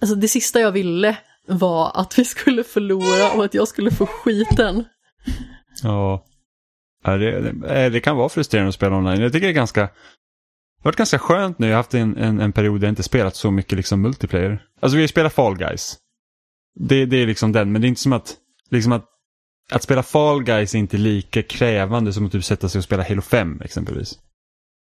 alltså 0.00 0.16
det 0.16 0.28
sista 0.28 0.60
jag 0.60 0.72
ville 0.72 1.16
var 1.46 1.92
att 1.94 2.18
vi 2.18 2.24
skulle 2.24 2.64
förlora 2.64 3.32
och 3.36 3.44
att 3.44 3.54
jag 3.54 3.68
skulle 3.68 3.90
få 3.90 4.06
skiten. 4.06 4.84
Ja. 5.82 6.24
Det, 7.04 7.40
det, 7.40 7.88
det 7.88 8.00
kan 8.00 8.16
vara 8.16 8.28
frustrerande 8.28 8.68
att 8.68 8.74
spela 8.74 8.96
online. 8.96 9.20
Jag 9.20 9.32
tycker 9.32 9.46
det 9.46 9.52
är 9.52 9.54
ganska 9.54 9.88
det 10.86 10.88
har 10.88 10.92
varit 10.92 10.96
ganska 10.96 11.18
skönt 11.18 11.58
nu. 11.58 11.66
Jag 11.66 11.74
har 11.74 11.76
haft 11.76 11.94
en, 11.94 12.16
en, 12.16 12.40
en 12.40 12.52
period 12.52 12.80
där 12.80 12.86
jag 12.86 12.92
inte 12.92 13.02
spelat 13.02 13.36
så 13.36 13.50
mycket 13.50 13.76
liksom 13.76 14.02
multiplayer. 14.02 14.62
Alltså 14.80 14.96
vi 14.96 15.02
har 15.02 15.08
spelat 15.08 15.32
Fall 15.32 15.56
Guys. 15.56 15.98
Det, 16.74 17.06
det 17.06 17.16
är 17.16 17.26
liksom 17.26 17.52
den, 17.52 17.72
men 17.72 17.82
det 17.82 17.86
är 17.86 17.88
inte 17.88 18.00
som 18.00 18.12
att, 18.12 18.36
liksom 18.70 18.92
att, 18.92 19.04
att 19.70 19.82
spela 19.82 20.02
Fall 20.02 20.42
Guys 20.42 20.74
är 20.74 20.78
inte 20.78 20.96
lika 20.96 21.42
krävande 21.42 22.12
som 22.12 22.26
att 22.26 22.32
typ 22.32 22.44
sätta 22.44 22.68
sig 22.68 22.78
och 22.78 22.84
spela 22.84 23.02
Halo 23.08 23.22
5 23.22 23.60
exempelvis. 23.64 24.18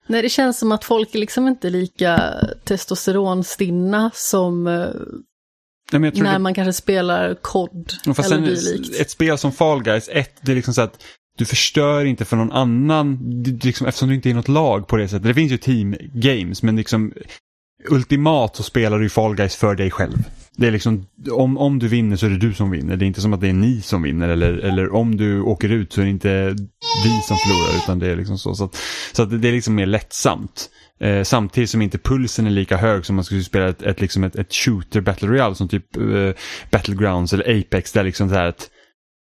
Nej, 0.06 0.22
det 0.22 0.28
känns 0.28 0.58
som 0.58 0.72
att 0.72 0.84
folk 0.84 1.14
är 1.14 1.18
liksom 1.18 1.48
inte 1.48 1.70
lika 1.70 2.34
testosteronstinna 2.64 4.10
som 4.14 4.66
eh, 4.66 4.86
Nej, 5.98 6.12
när 6.14 6.32
det, 6.32 6.38
man 6.38 6.54
kanske 6.54 6.72
spelar 6.72 7.34
kod 7.34 7.92
eller 8.04 8.22
sen, 8.22 8.44
dylikt. 8.44 9.00
ett 9.00 9.10
spel 9.10 9.38
som 9.38 9.52
Fall 9.52 9.82
Guys, 9.82 10.08
ett, 10.12 10.36
det 10.40 10.52
är 10.52 10.56
liksom 10.56 10.74
så 10.74 10.82
att 10.82 11.02
du 11.38 11.44
förstör 11.44 12.04
inte 12.04 12.24
för 12.24 12.36
någon 12.36 12.52
annan, 12.52 13.18
liksom, 13.62 13.86
eftersom 13.86 14.08
du 14.08 14.14
inte 14.14 14.30
är 14.30 14.34
något 14.34 14.48
lag 14.48 14.86
på 14.86 14.96
det 14.96 15.08
sättet. 15.08 15.22
Det 15.22 15.34
finns 15.34 15.52
ju 15.52 15.58
team 15.58 15.96
games, 16.14 16.62
men 16.62 16.76
liksom 16.76 17.12
ultimat 17.88 18.56
så 18.56 18.62
spelar 18.62 18.98
du 18.98 19.04
ju 19.04 19.10
Fall 19.10 19.34
Guys 19.34 19.56
för 19.56 19.74
dig 19.74 19.90
själv. 19.90 20.24
Det 20.56 20.66
är 20.66 20.70
liksom, 20.70 21.06
om, 21.30 21.58
om 21.58 21.78
du 21.78 21.88
vinner 21.88 22.16
så 22.16 22.26
är 22.26 22.30
det 22.30 22.38
du 22.38 22.54
som 22.54 22.70
vinner. 22.70 22.96
Det 22.96 23.04
är 23.04 23.06
inte 23.06 23.20
som 23.20 23.32
att 23.32 23.40
det 23.40 23.48
är 23.48 23.52
ni 23.52 23.80
som 23.80 24.02
vinner. 24.02 24.28
Eller, 24.28 24.52
eller 24.52 24.94
om 24.94 25.16
du 25.16 25.40
åker 25.40 25.68
ut 25.68 25.92
så 25.92 26.00
är 26.00 26.04
det 26.04 26.10
inte 26.10 26.56
vi 27.04 27.20
som 27.28 27.36
förlorar. 27.36 27.82
Utan 27.82 27.98
det 27.98 28.06
är 28.06 28.16
liksom 28.16 28.38
så. 28.38 28.54
Så, 28.54 28.64
att, 28.64 28.76
så 29.12 29.22
att 29.22 29.42
det 29.42 29.48
är 29.48 29.52
liksom 29.52 29.74
mer 29.74 29.86
lättsamt. 29.86 30.70
Eh, 31.02 31.22
samtidigt 31.22 31.70
som 31.70 31.82
inte 31.82 31.98
pulsen 31.98 32.46
är 32.46 32.50
lika 32.50 32.76
hög 32.76 33.06
som 33.06 33.16
man 33.16 33.24
skulle 33.24 33.42
spela 33.42 33.68
ett, 33.68 33.82
ett, 33.82 34.00
liksom 34.00 34.24
ett, 34.24 34.36
ett 34.36 34.54
shooter 34.54 35.00
battle 35.00 35.28
royale 35.28 35.54
som 35.54 35.68
typ 35.68 35.96
eh, 35.96 36.30
Battlegrounds 36.70 37.32
eller 37.32 37.60
Apex. 37.60 37.92
Där 37.92 38.04
liksom 38.04 38.28
så 38.28 38.34
här 38.34 38.46
att 38.46 38.70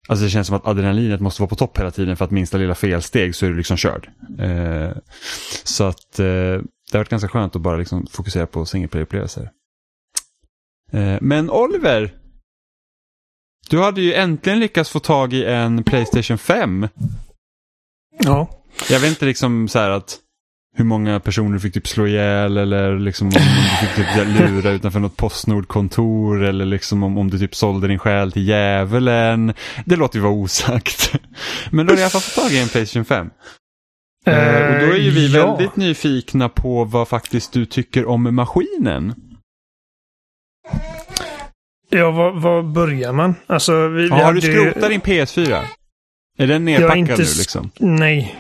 Alltså 0.08 0.26
det 0.26 0.32
känns 0.32 0.48
som 0.48 0.56
att 0.56 0.68
adrenalinet 0.68 1.22
måste 1.22 1.42
vara 1.42 1.50
på 1.50 1.56
topp 1.56 1.80
hela 1.80 1.92
tiden 1.92 2.18
för 2.18 2.26
att 2.26 2.32
minsta 2.32 2.58
lilla 2.58 2.76
felsteg 2.76 3.36
så 3.36 3.46
är 3.46 3.50
du 3.50 3.58
liksom 3.58 3.78
körd. 3.78 4.10
Eh, 4.40 4.98
så 5.64 5.84
att 5.84 6.20
eh, 6.20 6.26
det 6.26 6.94
har 6.94 7.00
varit 7.00 7.10
ganska 7.10 7.30
skönt 7.30 7.56
att 7.56 7.62
bara 7.62 7.78
liksom 7.78 8.08
fokusera 8.12 8.48
på 8.48 8.66
single 8.66 8.88
player-upplevelser. 8.88 9.50
Eh, 10.92 11.18
men 11.22 11.50
Oliver! 11.50 12.14
Du 13.70 13.80
hade 13.80 14.02
ju 14.02 14.14
äntligen 14.14 14.60
lyckats 14.60 14.90
få 14.90 15.00
tag 15.00 15.34
i 15.34 15.46
en 15.46 15.84
Playstation 15.84 16.38
5. 16.38 16.88
Ja. 18.20 18.64
Jag 18.90 19.00
vet 19.00 19.10
inte 19.10 19.26
liksom 19.26 19.68
så 19.68 19.80
här 19.80 19.90
att 19.90 20.20
hur 20.80 20.86
många 20.86 21.20
personer 21.20 21.54
du 21.54 21.60
fick 21.60 21.74
typ 21.74 21.88
slå 21.88 22.08
ihjäl 22.08 22.58
eller 22.58 23.00
liksom 23.00 23.28
om 23.28 23.34
du 23.34 23.40
fick 23.88 23.96
typ 23.96 24.28
lura 24.40 24.72
utanför 24.72 25.00
något 25.00 25.18
Postnord-kontor 25.18 26.44
eller 26.44 26.66
liksom 26.66 27.04
om, 27.04 27.18
om 27.18 27.30
du 27.30 27.40
typ 27.40 27.56
sålde 27.56 27.88
din 27.88 28.00
själ 28.00 28.32
till 28.32 28.48
djävulen. 28.48 29.54
Det 29.86 29.96
låter 29.96 30.18
ju 30.18 30.24
vara 30.24 30.34
osagt. 30.34 31.16
Men 31.70 31.86
då 31.86 31.92
har 31.92 31.96
du 31.96 32.02
i 32.02 32.04
alla 32.04 32.10
fall 32.10 32.22
fått 32.22 32.44
tag 32.44 32.52
i 32.52 32.60
en 32.62 32.68
Playstation 32.70 33.06
5. 33.06 33.30
Eh, 34.26 34.34
och 34.74 34.88
då 34.88 34.94
är 34.94 34.98
ju 34.98 35.10
vi 35.10 35.36
ja. 35.36 35.56
väldigt 35.56 35.76
nyfikna 35.76 36.50
på 36.50 36.84
vad 36.84 37.08
faktiskt 37.08 37.54
du 37.54 37.66
tycker 37.66 38.06
om 38.06 38.36
maskinen. 38.36 39.16
Ja, 41.90 42.12
var, 42.12 42.32
var 42.32 42.64
börjar 42.64 43.14
man? 43.14 43.36
Alltså, 43.48 43.88
vi, 43.88 44.08
Ja, 44.08 44.16
har 44.16 44.34
du 44.34 44.40
ju- 44.40 44.54
skrotat 44.72 44.90
din 44.90 45.02
PS4? 45.02 45.62
Är 46.38 46.48
den 46.48 46.66
nerpackad 46.66 46.98
inte 46.98 47.12
nu 47.12 47.18
liksom? 47.18 47.72
Nej. 47.80 48.36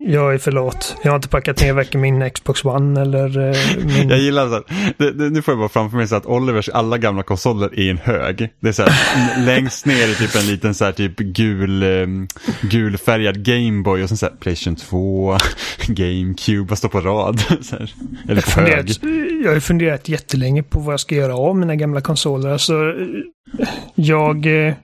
Jag 0.00 0.34
är 0.34 0.38
för 0.38 0.52
lat. 0.52 0.96
Jag 1.04 1.10
har 1.10 1.16
inte 1.16 1.28
packat 1.28 1.60
ner 1.60 1.72
varken 1.72 2.00
min 2.00 2.30
Xbox 2.30 2.64
One 2.64 3.00
eller 3.00 3.38
eh, 3.38 3.84
min... 3.84 4.08
Jag 4.08 4.18
gillar 4.18 4.48
så 4.48 4.62
det, 4.96 5.12
det, 5.12 5.30
nu 5.30 5.42
får 5.42 5.52
jag 5.52 5.58
bara 5.58 5.68
framför 5.68 5.96
mig 5.96 6.08
så 6.08 6.16
att 6.16 6.26
Olivers 6.26 6.68
alla 6.68 6.98
gamla 6.98 7.22
konsoler 7.22 7.66
är 7.66 7.78
i 7.80 7.90
en 7.90 7.98
hög. 7.98 8.50
Det 8.60 8.68
är 8.68 8.72
så 8.72 8.82
här, 8.82 9.44
längst 9.46 9.86
ner 9.86 10.08
är 10.08 10.14
typ 10.14 10.34
en 10.34 10.46
liten 10.46 10.74
så 10.74 10.84
här 10.84 10.92
typ 10.92 11.16
gul, 11.16 11.82
um, 11.82 12.28
gulfärgad 12.60 13.44
Gameboy 13.44 14.02
och 14.02 14.08
sen 14.08 14.18
så 14.18 14.26
här 14.26 14.32
Playstation 14.40 14.76
2, 14.76 15.36
GameCube, 15.86 16.64
bara 16.64 16.76
står 16.76 16.88
på 16.88 17.00
rad. 17.00 17.40
Så 17.62 17.76
här. 17.76 17.92
Eller 18.28 18.34
Jag, 18.34 18.54
på 18.54 18.60
hög. 18.60 18.94
funderat, 18.94 19.44
jag 19.44 19.52
har 19.52 19.60
funderat 19.60 20.08
jättelänge 20.08 20.62
på 20.62 20.80
vad 20.80 20.92
jag 20.92 21.00
ska 21.00 21.14
göra 21.14 21.36
av 21.36 21.56
mina 21.56 21.76
gamla 21.76 22.00
konsoler. 22.00 22.48
Alltså, 22.50 22.74
eh, 22.74 23.64
jag... 23.94 24.66
eh, 24.68 24.74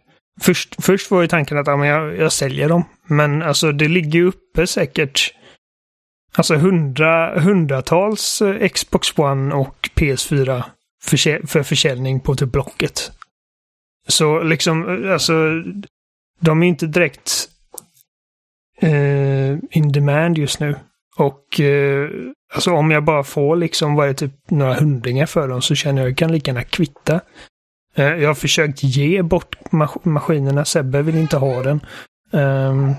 Först, 0.41 0.85
först 0.85 1.11
var 1.11 1.22
ju 1.22 1.28
tanken 1.28 1.59
att 1.59 1.66
ja, 1.66 1.76
men 1.76 1.89
jag, 1.89 2.16
jag 2.16 2.32
säljer 2.32 2.68
dem. 2.68 2.85
Men 3.07 3.43
alltså 3.43 3.72
det 3.72 3.89
ligger 3.89 4.18
ju 4.18 4.26
uppe 4.26 4.66
säkert 4.66 5.35
alltså 6.35 6.55
hundra, 6.55 7.41
hundratals 7.41 8.43
eh, 8.43 8.68
Xbox 8.68 9.18
One 9.18 9.55
och 9.55 9.91
PS4 9.95 10.62
för, 11.03 11.47
för 11.47 11.62
försäljning 11.62 12.20
på 12.20 12.35
typ 12.35 12.53
Blocket. 12.53 13.12
Så 14.09 14.43
liksom, 14.43 15.05
eh, 15.05 15.12
alltså, 15.12 15.62
de 16.41 16.62
är 16.62 16.66
inte 16.66 16.87
direkt 16.87 17.49
eh, 18.80 19.51
in 19.70 19.93
demand 19.93 20.39
just 20.39 20.61
nu. 20.61 20.76
Och 21.16 21.61
eh, 21.61 22.11
alltså 22.55 22.72
om 22.72 22.91
jag 22.91 23.05
bara 23.05 23.24
får 23.24 23.57
liksom, 23.57 23.95
vad 23.95 24.05
är 24.05 24.09
det, 24.09 24.14
typ 24.14 24.51
några 24.51 24.74
hundringar 24.74 25.26
för 25.26 25.49
dem 25.49 25.62
så 25.62 25.74
känner 25.74 26.03
jag 26.03 26.07
att 26.07 26.11
jag 26.11 26.18
kan 26.18 26.32
lika 26.32 26.51
gärna 26.51 26.64
kvitta. 26.64 27.20
Eh, 27.95 28.05
jag 28.07 28.28
har 28.28 28.34
försökt 28.34 28.82
ge 28.82 29.22
bort 29.22 29.57
mas- 29.70 29.99
maskinerna, 30.05 30.64
Sebbe 30.64 31.03
vill 31.03 31.16
inte 31.16 31.36
ha 31.36 31.62
den. 31.62 31.80
Ehm, 32.32 32.95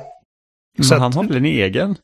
Men 0.89 0.99
han 1.01 1.13
har 1.13 1.23
väl 1.23 1.37
en 1.37 1.45
egen? 1.45 1.95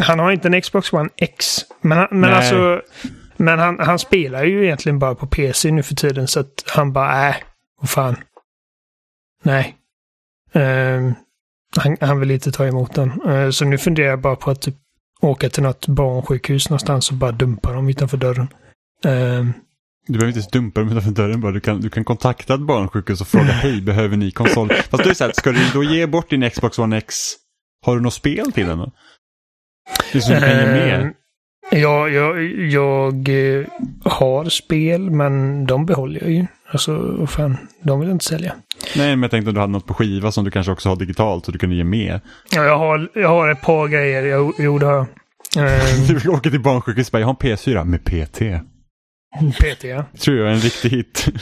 han 0.00 0.18
har 0.18 0.32
inte 0.32 0.48
en 0.48 0.60
Xbox 0.62 0.92
One 0.92 1.08
X. 1.16 1.56
Men, 1.80 1.98
han, 1.98 2.08
men 2.10 2.32
alltså, 2.32 2.82
men 3.36 3.58
han, 3.58 3.78
han 3.78 3.98
spelar 3.98 4.44
ju 4.44 4.64
egentligen 4.64 4.98
bara 4.98 5.14
på 5.14 5.26
PC 5.26 5.70
nu 5.70 5.82
för 5.82 5.94
tiden 5.94 6.28
så 6.28 6.40
att 6.40 6.64
han 6.66 6.92
bara, 6.92 7.28
äh, 7.28 7.34
vad 7.80 7.90
fan. 7.90 8.16
Nej. 9.42 9.76
Ehm, 10.52 11.14
han, 11.76 11.96
han 12.00 12.20
vill 12.20 12.30
inte 12.30 12.52
ta 12.52 12.66
emot 12.66 12.94
den. 12.94 13.22
Eh, 13.28 13.50
så 13.50 13.64
nu 13.64 13.78
funderar 13.78 14.08
jag 14.08 14.20
bara 14.20 14.36
på 14.36 14.50
att 14.50 14.62
typ, 14.62 14.74
åka 15.20 15.48
till 15.50 15.62
något 15.62 15.86
barnsjukhus 15.88 16.70
någonstans 16.70 17.10
och 17.10 17.16
bara 17.16 17.32
dumpa 17.32 17.72
dem 17.72 17.88
utanför 17.88 18.16
dörren. 18.16 18.48
Ehm, 19.04 19.52
Du 20.06 20.12
behöver 20.12 20.28
inte 20.28 20.38
ens 20.38 20.50
dumpa 20.50 20.80
dem 20.80 20.88
utanför 20.90 21.10
dörren 21.10 21.40
bara. 21.40 21.52
Du 21.52 21.60
kan, 21.60 21.80
du 21.80 21.90
kan 21.90 22.04
kontakta 22.04 22.54
ett 22.54 22.60
barnsjukhus 22.60 23.20
och 23.20 23.26
fråga 23.28 23.44
hej, 23.44 23.80
behöver 23.80 24.16
ni 24.16 24.30
konsol? 24.30 24.68
Fast 24.90 25.04
du 25.04 25.10
är 25.10 25.14
så 25.14 25.24
här, 25.24 25.32
ska 25.36 25.52
du 25.52 25.60
då 25.74 25.82
ge 25.84 26.06
bort 26.06 26.30
din 26.30 26.50
Xbox 26.50 26.78
One 26.78 26.96
X? 26.98 27.32
Har 27.84 27.96
du 27.96 28.02
något 28.02 28.14
spel 28.14 28.52
till 28.52 28.66
den 28.66 28.78
då? 28.78 28.92
Det 30.12 30.18
är 30.18 30.22
så 30.22 30.32
du 30.32 30.40
kan 30.40 30.48
ge 30.48 30.66
mer. 30.66 31.00
ehm, 31.00 31.12
Ja, 31.70 32.08
jag, 32.08 32.42
jag 32.52 33.28
eh, 33.28 33.66
har 34.04 34.44
spel, 34.48 35.10
men 35.10 35.66
de 35.66 35.86
behåller 35.86 36.20
jag 36.20 36.30
ju. 36.30 36.46
Alltså, 36.70 36.96
vad 37.18 37.30
fan, 37.30 37.56
de 37.82 38.00
vill 38.00 38.08
jag 38.08 38.14
inte 38.14 38.24
sälja. 38.24 38.54
Nej, 38.96 39.08
men 39.16 39.22
jag 39.22 39.30
tänkte 39.30 39.48
om 39.48 39.54
du 39.54 39.60
hade 39.60 39.72
något 39.72 39.86
på 39.86 39.94
skiva 39.94 40.32
som 40.32 40.44
du 40.44 40.50
kanske 40.50 40.72
också 40.72 40.88
har 40.88 40.96
digitalt 40.96 41.44
så 41.44 41.52
du 41.52 41.58
kunde 41.58 41.76
ge 41.76 41.84
med. 41.84 42.20
Ja, 42.50 42.64
jag 42.64 42.78
har, 42.78 43.08
jag 43.14 43.28
har 43.28 43.48
ett 43.50 43.62
par 43.62 43.88
grejer. 43.88 44.22
Jag, 44.22 44.52
jo, 44.58 44.78
det 44.78 44.86
har 44.86 44.92
jag. 44.94 45.06
Eh, 45.56 46.20
Du 46.22 46.28
åker 46.30 46.50
till 46.50 46.60
barnsjukhus 46.62 47.08
och 47.08 47.12
bara, 47.12 47.18
jag 47.20 47.26
har 47.26 47.36
en 47.40 47.56
PS4 47.56 47.84
med 47.84 48.04
PT. 48.04 48.40
PT, 49.52 49.84
ja. 49.84 50.04
Tror 50.18 50.36
jag 50.36 50.48
är 50.48 50.52
en 50.52 50.60
riktig 50.60 50.90
hit. 50.90 51.26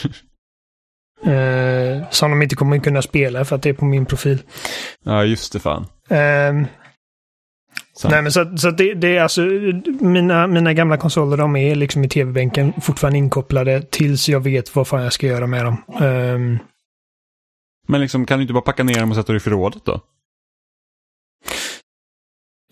Eh, 1.26 2.10
som 2.10 2.30
de 2.30 2.42
inte 2.42 2.56
kommer 2.56 2.78
kunna 2.78 3.02
spela 3.02 3.44
för 3.44 3.56
att 3.56 3.62
det 3.62 3.68
är 3.68 3.72
på 3.74 3.84
min 3.84 4.06
profil. 4.06 4.42
ja, 5.04 5.24
just 5.24 5.52
det 5.52 5.60
fan. 5.60 5.86
Eh, 6.10 6.52
nej, 8.04 8.22
men 8.22 8.32
så, 8.32 8.56
så 8.56 8.70
det, 8.70 8.94
det 8.94 9.16
är 9.16 9.22
alltså 9.22 9.40
mina, 10.00 10.46
mina 10.46 10.72
gamla 10.72 10.96
konsoler 10.96 11.36
de 11.36 11.56
är 11.56 11.74
liksom 11.74 12.04
i 12.04 12.08
tv-bänken 12.08 12.72
fortfarande 12.82 13.18
inkopplade 13.18 13.82
tills 13.82 14.28
jag 14.28 14.40
vet 14.40 14.76
vad 14.76 14.88
fan 14.88 15.02
jag 15.02 15.12
ska 15.12 15.26
göra 15.26 15.46
med 15.46 15.64
dem. 15.64 15.76
Ehm, 16.00 16.58
Men 17.88 18.00
liksom, 18.00 18.26
kan 18.26 18.38
du 18.38 18.42
inte 18.42 18.54
bara 18.54 18.62
packa 18.62 18.82
ner 18.84 19.00
dem 19.00 19.10
och 19.10 19.16
sätta 19.16 19.26
dem 19.26 19.36
i 19.36 19.40
förrådet 19.40 19.84
då? 19.84 20.00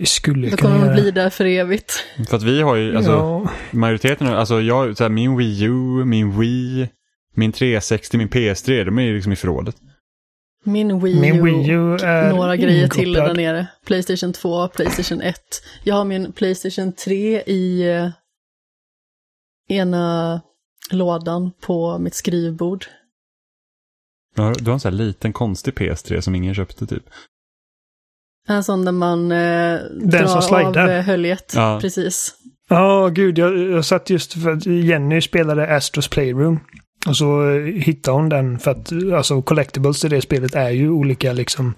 Det 0.03 0.07
skulle 0.07 0.50
Då 0.50 0.57
kommer 0.57 0.86
de 0.86 0.94
bli 0.94 1.11
där 1.11 1.30
för 1.30 1.44
evigt. 1.44 2.05
För 2.28 2.36
att 2.36 2.42
vi 2.42 2.62
har 2.62 2.76
ju, 2.76 2.96
alltså 2.96 3.12
ja. 3.12 3.50
majoriteten, 3.70 4.26
alltså 4.26 4.61
jag, 4.61 4.96
så 4.96 5.05
här, 5.05 5.09
min 5.09 5.36
Wii 5.36 5.62
U, 5.62 6.05
min 6.05 6.40
Wii, 6.40 6.88
min 7.34 7.53
360, 7.53 8.18
min 8.18 8.28
PS3, 8.28 8.84
de 8.84 8.98
är 8.98 9.03
ju 9.03 9.14
liksom 9.14 9.32
i 9.32 9.36
förrådet. 9.36 9.76
Min 10.64 11.00
Wii, 11.00 11.20
Min 11.20 11.34
U, 11.34 11.42
Wii 11.42 11.70
U 11.70 11.94
är 11.94 12.32
några 12.32 12.57
grejer 12.57 12.88
till 12.88 13.12
där 13.12 13.20
inkopplad. 13.20 13.36
nere. 13.36 13.66
Playstation 13.86 14.32
2, 14.32 14.68
Playstation 14.68 15.20
1. 15.20 15.36
Jag 15.84 15.94
har 15.94 16.05
min 16.05 16.32
Playstation 16.32 16.92
3 16.92 17.42
i 17.46 17.90
eh, 17.90 18.11
ena 19.68 20.40
lådan 20.90 21.50
på 21.61 21.98
mitt 21.98 22.14
skrivbord. 22.14 22.86
Ja, 24.34 24.55
Du 24.59 24.64
har 24.64 24.72
en 24.72 24.80
sån 24.80 24.92
här 24.92 24.98
liten 24.98 25.32
konstig 25.32 25.74
PS3 25.74 26.20
som 26.20 26.34
ingen 26.34 26.55
köpte 26.55 26.86
typ. 26.86 27.05
En 28.49 28.64
sån 28.64 28.84
där 28.84 28.93
man 28.93 29.32
eh, 29.32 29.80
drar 29.90 30.40
som 30.40 30.66
av 30.66 30.76
eh, 30.76 31.03
höljet. 31.03 31.53
Ja. 31.57 31.78
Precis. 31.80 32.34
Ja, 32.68 33.09
gud. 33.09 33.38
Jag, 33.38 33.59
jag 33.59 33.84
satt 33.84 34.11
just 34.11 34.32
för 34.32 34.51
att 34.51 34.66
Jenny 34.66 35.20
spelade 35.20 35.76
Astros 35.76 36.09
Playroom. 36.09 36.61
Och 37.07 37.16
så 37.16 37.51
eh, 37.51 37.62
hittade 37.62 38.16
hon 38.16 38.28
den 38.28 38.59
för 38.59 38.70
att 38.70 38.93
alltså 39.14 39.43
collectibles 39.43 40.05
i 40.05 40.09
det 40.09 40.22
spelet 40.22 40.55
är 40.55 40.70
ju 40.70 40.90
olika 40.90 41.32
liksom 41.32 41.74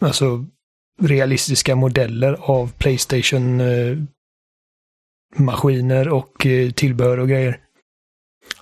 alltså 0.00 0.44
realistiska 1.00 1.76
modeller 1.76 2.36
av 2.40 2.72
Playstation 2.72 3.60
eh, 3.60 3.96
maskiner 5.36 6.08
och 6.08 6.46
eh, 6.46 6.70
tillbehör 6.70 7.18
och 7.18 7.28
grejer. 7.28 7.60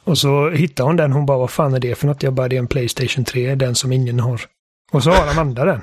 Och 0.04 0.18
så 0.18 0.50
hittade 0.50 0.88
hon 0.88 0.96
den. 0.96 1.12
Hon 1.12 1.26
bara, 1.26 1.38
vad 1.38 1.50
fan 1.50 1.74
är 1.74 1.80
det 1.80 1.94
för 1.94 2.06
något? 2.06 2.22
Jag 2.22 2.32
bara, 2.32 2.48
det 2.48 2.56
är 2.56 2.60
en 2.60 2.66
Playstation 2.66 3.24
3, 3.24 3.54
den 3.54 3.74
som 3.74 3.92
ingen 3.92 4.20
har. 4.20 4.40
Och 4.92 5.02
så 5.02 5.10
har 5.10 5.30
Amanda 5.30 5.64
den. 5.64 5.80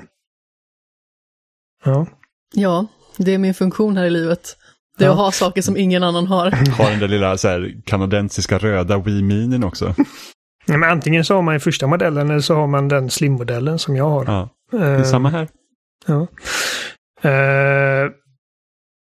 Ja. 1.84 2.06
Ja, 2.54 2.86
det 3.16 3.34
är 3.34 3.38
min 3.38 3.54
funktion 3.54 3.96
här 3.96 4.04
i 4.04 4.10
livet. 4.10 4.56
Det 4.98 5.04
är 5.04 5.08
Ja. 5.08 5.12
att 5.12 5.18
ha 5.18 5.32
saker 5.32 5.62
som 5.62 5.76
ingen 5.76 6.02
annan 6.02 6.26
har. 6.26 6.50
Har 6.78 6.90
den 6.90 6.98
där 6.98 7.08
lilla 7.08 7.36
så 7.36 7.48
här, 7.48 7.74
kanadensiska 7.86 8.58
röda 8.58 8.98
Wii 8.98 9.22
Minin 9.22 9.64
också. 9.64 9.94
Nej, 10.66 10.78
men 10.78 10.90
antingen 10.90 11.24
så 11.24 11.34
har 11.34 11.42
man 11.42 11.54
ju 11.54 11.60
första 11.60 11.86
modellen 11.86 12.30
eller 12.30 12.40
så 12.40 12.54
har 12.54 12.66
man 12.66 12.88
den 12.88 13.10
slim-modellen 13.10 13.78
som 13.78 13.96
jag 13.96 14.08
har. 14.10 14.24
Ja, 14.24 14.48
det 14.70 14.84
är 14.86 15.02
samma 15.04 15.28
här. 15.30 15.48
Ja. 16.06 16.26
Eh, 17.30 18.10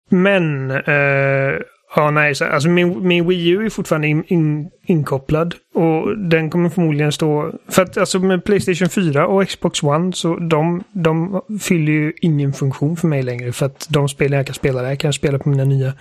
men, 0.09 0.71
eh, 0.71 1.59
ja 1.95 2.11
nej, 2.11 2.35
så, 2.35 2.45
alltså 2.45 2.69
min, 2.69 3.07
min 3.07 3.27
Wii 3.27 3.49
U 3.49 3.65
är 3.65 3.69
fortfarande 3.69 4.07
in, 4.07 4.23
in, 4.27 4.69
inkopplad. 4.85 5.55
Och 5.73 6.17
den 6.17 6.49
kommer 6.49 6.69
förmodligen 6.69 7.11
stå... 7.11 7.53
För 7.69 7.81
att 7.81 7.97
alltså 7.97 8.19
med 8.19 8.43
Playstation 8.43 8.89
4 8.89 9.27
och 9.27 9.47
Xbox 9.47 9.83
One 9.83 10.13
så 10.13 10.35
de, 10.35 10.83
de 10.91 11.41
fyller 11.61 11.91
ju 11.91 12.13
ingen 12.21 12.53
funktion 12.53 12.97
för 12.97 13.07
mig 13.07 13.23
längre. 13.23 13.51
För 13.51 13.65
att 13.65 13.87
de 13.89 14.09
spel 14.09 14.31
jag 14.31 14.45
kan 14.45 14.55
spela 14.55 14.81
där 14.81 14.95
kan 14.95 15.07
jag 15.07 15.15
spela 15.15 15.39
på 15.39 15.49
mina 15.49 15.63
nya. 15.63 15.93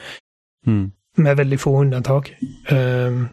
Mm. 0.66 0.91
Med 1.16 1.36
väldigt 1.36 1.61
få 1.61 1.80
undantag. 1.80 2.36
Um, 2.70 3.28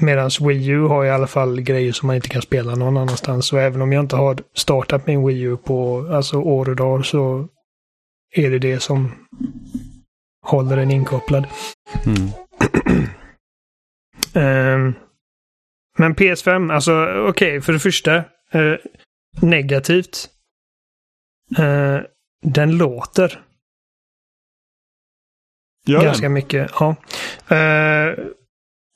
Medan 0.00 0.30
Wii 0.40 0.68
U 0.68 0.80
har 0.80 1.04
i 1.04 1.10
alla 1.10 1.26
fall 1.26 1.60
grejer 1.60 1.92
som 1.92 2.06
man 2.06 2.16
inte 2.16 2.28
kan 2.28 2.42
spela 2.42 2.74
någon 2.74 2.96
annanstans. 2.96 3.46
Så 3.46 3.56
även 3.56 3.82
om 3.82 3.92
jag 3.92 4.04
inte 4.04 4.16
har 4.16 4.38
startat 4.54 5.06
min 5.06 5.26
Wii 5.26 5.40
U 5.40 5.56
på 5.56 6.08
alltså, 6.10 6.36
år 6.36 6.68
och 6.68 6.76
dagar 6.76 7.02
så 7.02 7.48
är 8.34 8.50
det 8.50 8.58
det 8.58 8.80
som 8.80 9.12
håller 10.42 10.76
den 10.76 10.90
inkopplad. 10.90 11.46
Mm. 12.06 12.28
Ehm, 14.34 14.94
men 15.98 16.14
PS5, 16.14 16.72
alltså 16.74 17.06
okej, 17.28 17.60
för 17.60 17.72
det 17.72 17.78
första. 17.78 18.16
eh, 18.50 18.74
negativt. 19.42 20.28
Eh, 21.58 21.98
den 22.42 22.76
låter 22.76 23.40
Gör 25.86 26.02
ganska 26.04 26.22
den? 26.22 26.32
mycket. 26.32 26.70
Ja. 26.80 26.90
Eh, 27.48 28.14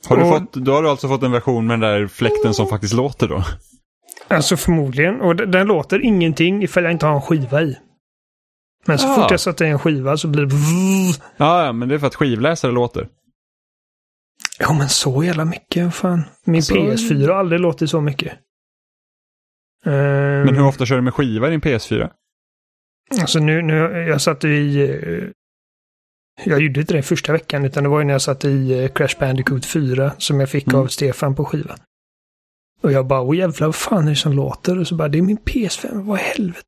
Har 0.08 0.16
du, 0.16 0.22
och- 0.22 0.28
fått, 0.38 0.52
då 0.52 0.72
har 0.72 0.82
du 0.82 0.88
alltså 0.88 1.08
fått 1.08 1.22
en 1.22 1.32
version 1.32 1.66
med 1.66 1.74
den 1.80 1.90
där 1.90 2.06
fläkten 2.08 2.54
som 2.54 2.66
faktiskt 2.66 2.94
låter 2.94 3.28
då? 3.28 3.44
Alltså 4.28 4.56
förmodligen. 4.56 5.20
Och 5.20 5.36
den 5.36 5.66
låter 5.66 6.04
ingenting 6.04 6.62
ifall 6.62 6.82
jag 6.84 6.92
inte 6.92 7.06
har 7.06 7.14
en 7.14 7.22
skiva 7.22 7.62
i. 7.62 7.78
Men 8.86 8.98
så 8.98 9.08
Ah. 9.08 9.14
fort 9.14 9.30
jag 9.30 9.40
sätter 9.40 9.64
i 9.64 9.68
en 9.68 9.78
skiva 9.78 10.16
så 10.16 10.28
blir 10.28 10.46
det... 10.46 10.54
Ja, 11.36 11.64
ja, 11.66 11.72
men 11.72 11.88
det 11.88 11.94
är 11.94 11.98
för 11.98 12.06
att 12.06 12.14
skivläsare 12.14 12.72
låter. 12.72 13.08
Ja, 14.58 14.72
men 14.72 14.88
så 14.88 15.24
jävla 15.24 15.44
mycket. 15.44 15.94
Fan. 15.94 16.22
Min 16.44 16.56
Alltså- 16.56 16.74
PS4 16.74 17.26
har 17.28 17.34
aldrig 17.34 17.60
låtit 17.60 17.90
så 17.90 18.00
mycket. 18.00 18.32
Ehm, 19.84 19.92
Men 20.44 20.56
hur 20.56 20.66
ofta 20.66 20.86
kör 20.86 20.96
du 20.96 21.02
med 21.02 21.14
skiva 21.14 21.48
i 21.48 21.50
din 21.50 21.60
PS4? 21.60 22.10
Alltså 23.20 23.38
nu, 23.38 23.62
nu, 23.62 23.74
jag 24.08 24.20
satt 24.20 24.44
i... 24.44 24.82
eh, 24.82 25.28
Jag 26.44 26.60
gjorde 26.62 26.80
inte 26.80 26.94
det 26.94 27.02
första 27.02 27.32
veckan, 27.32 27.64
utan 27.64 27.82
det 27.82 27.88
var 27.88 27.98
ju 27.98 28.04
när 28.04 28.14
jag 28.14 28.22
satt 28.22 28.44
i 28.44 28.78
eh, 28.84 28.88
Crash 28.92 29.18
Bandicoot 29.20 29.66
4 29.66 30.12
som 30.18 30.40
jag 30.40 30.48
fick 30.50 30.66
Mm. 30.68 30.80
av 30.80 30.86
Stefan 30.86 31.34
på 31.34 31.44
skiva. 31.44 31.76
Och 32.82 32.92
jag 32.92 33.06
bara, 33.06 33.20
åh 33.20 33.36
jävlar, 33.36 33.66
vad 33.66 33.74
fan 33.74 34.04
är 34.06 34.10
det 34.10 34.16
som 34.16 34.32
låter? 34.32 34.78
Och 34.78 34.86
så 34.86 34.94
bara, 34.94 35.08
det 35.08 35.18
är 35.18 35.22
min 35.22 35.38
PS5, 35.38 36.02
vad 36.06 36.18
i 36.20 36.22
helvete? 36.22 36.62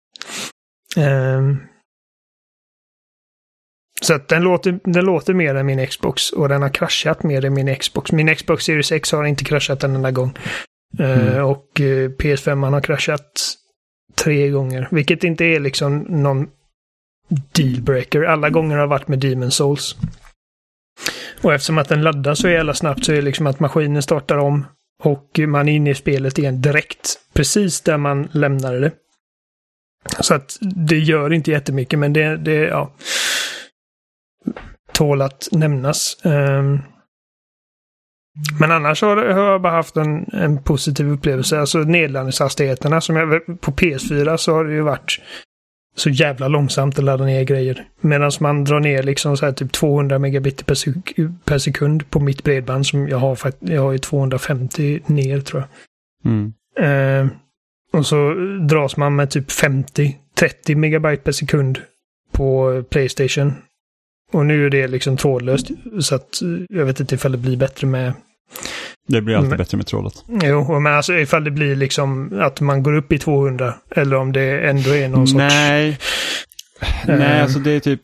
Ehm, 0.96 1.56
så 4.00 4.14
att 4.14 4.28
den 4.28 4.42
låter, 4.42 4.78
den 4.84 5.04
låter 5.04 5.34
mer 5.34 5.54
än 5.54 5.66
min 5.66 5.86
Xbox 5.86 6.30
och 6.30 6.48
den 6.48 6.62
har 6.62 6.68
kraschat 6.68 7.22
mer 7.22 7.44
än 7.44 7.54
min 7.54 7.76
Xbox. 7.76 8.12
Min 8.12 8.36
Xbox 8.36 8.64
Series 8.64 8.92
X 8.92 9.12
har 9.12 9.24
inte 9.24 9.44
kraschat 9.44 9.84
en 9.84 9.94
enda 9.94 10.10
gång. 10.10 10.38
Eh, 10.98 11.28
Mm. 11.28 11.44
Och 11.44 11.80
eh, 11.80 12.08
PS5 12.08 12.70
har 12.70 12.80
kraschat 12.80 13.54
tre 14.14 14.48
gånger, 14.48 14.88
vilket 14.90 15.24
inte 15.24 15.44
är 15.44 15.60
liksom 15.60 15.98
någon 15.98 16.48
dealbreaker. 17.52 18.22
Alla 18.22 18.50
gånger 18.50 18.76
har 18.76 18.86
varit 18.86 19.08
med 19.08 19.18
Demon 19.18 19.50
Souls. 19.50 19.96
Och 21.42 21.54
eftersom 21.54 21.78
att 21.78 21.88
den 21.88 22.02
laddar 22.02 22.34
så 22.34 22.48
jävla 22.48 22.74
snabbt 22.74 23.04
så 23.04 23.12
är 23.12 23.16
det 23.16 23.22
liksom 23.22 23.46
att 23.46 23.60
maskinen 23.60 24.02
startar 24.02 24.38
om 24.38 24.66
och 25.02 25.38
man 25.38 25.68
är 25.68 25.72
inne 25.72 25.90
i 25.90 25.94
spelet 25.94 26.38
igen 26.38 26.62
direkt. 26.62 27.18
Precis 27.32 27.80
där 27.80 27.96
man 27.96 28.28
lämnade 28.32 28.80
det. 28.80 28.92
Så 30.20 30.34
att 30.34 30.58
det 30.60 30.98
gör 30.98 31.32
inte 31.32 31.50
jättemycket 31.50 31.98
men 31.98 32.12
det, 32.12 32.36
det 32.36 32.54
ja, 32.54 32.92
tål 34.98 35.22
att 35.22 35.48
nämnas. 35.52 36.16
Ehm, 36.24 36.78
men 38.60 38.72
annars 38.72 39.02
har, 39.02 39.24
jag 39.24 39.62
bara 39.62 39.72
haft 39.72 39.96
en, 39.96 40.26
en 40.32 40.62
positiv 40.62 41.10
upplevelse. 41.10 41.60
Alltså 41.60 41.78
nedladdningshastigheterna 41.78 43.00
som 43.00 43.16
jag, 43.16 43.60
på 43.60 43.72
PS4 43.72 44.36
så 44.36 44.54
har 44.54 44.64
det 44.64 44.72
ju 44.72 44.80
varit 44.80 45.20
så 45.96 46.10
jävla 46.10 46.48
långsamt 46.48 46.98
att 46.98 47.04
ladda 47.04 47.24
ner 47.24 47.44
grejer. 47.44 47.88
Medan 48.00 48.30
man 48.40 48.64
drar 48.64 48.80
ner 48.80 49.02
liksom 49.02 49.36
så 49.36 49.46
här 49.46 49.52
typ 49.52 49.72
200 49.72 50.18
megabit 50.18 50.66
per, 50.66 50.74
sek 50.74 51.16
per 51.44 51.58
sekund 51.58 52.10
på 52.10 52.20
mitt 52.20 52.44
bredband 52.44 52.86
som 52.86 53.08
jag 53.08 53.18
har. 53.18 53.38
Jag 53.58 53.82
har 53.82 53.92
ju 53.92 53.98
250 53.98 55.00
ner 55.06 55.40
tror 55.40 55.62
jag. 55.62 56.32
Mm. 56.32 56.52
Eh, 56.78 57.32
och 57.92 58.06
så 58.06 58.34
dras 58.68 58.96
man 58.96 59.16
med 59.16 59.30
typ 59.30 59.48
50-30 59.48 60.74
megabyte 60.74 61.22
per 61.22 61.32
sekund 61.32 61.78
på 62.32 62.82
Playstation. 62.90 63.52
Och 64.32 64.46
nu 64.46 64.66
är 64.66 64.70
det 64.70 64.88
liksom 64.88 65.16
trådlöst. 65.16 65.66
Så 66.00 66.14
att 66.14 66.28
jag 66.68 66.84
vet 66.84 67.00
inte 67.00 67.14
ifall 67.14 67.32
det 67.32 67.38
blir 67.38 67.56
bättre 67.56 67.86
med... 67.86 68.12
Det 69.08 69.20
blir 69.20 69.34
alltid 69.36 69.48
Men- 69.48 69.58
bättre 69.58 69.76
med 69.76 69.86
trådet. 69.86 70.14
Jo, 70.42 70.80
men 70.80 70.94
alltså 70.94 71.14
ifall 71.14 71.44
det 71.44 71.50
blir 71.50 71.76
liksom 71.76 72.38
att 72.40 72.60
man 72.60 72.82
går 72.82 72.94
upp 72.96 73.12
i 73.12 73.18
200. 73.18 73.74
Eller 73.90 74.16
om 74.16 74.32
det 74.32 74.68
ändå 74.68 74.90
är 74.90 75.08
någon 75.08 75.26
sorts... 75.26 75.38
Nej. 75.38 75.98
Nej, 77.06 77.16
Eh. 77.36 77.42
alltså 77.42 77.58
det 77.58 77.70
är 77.70 77.80
typ... 77.80 78.00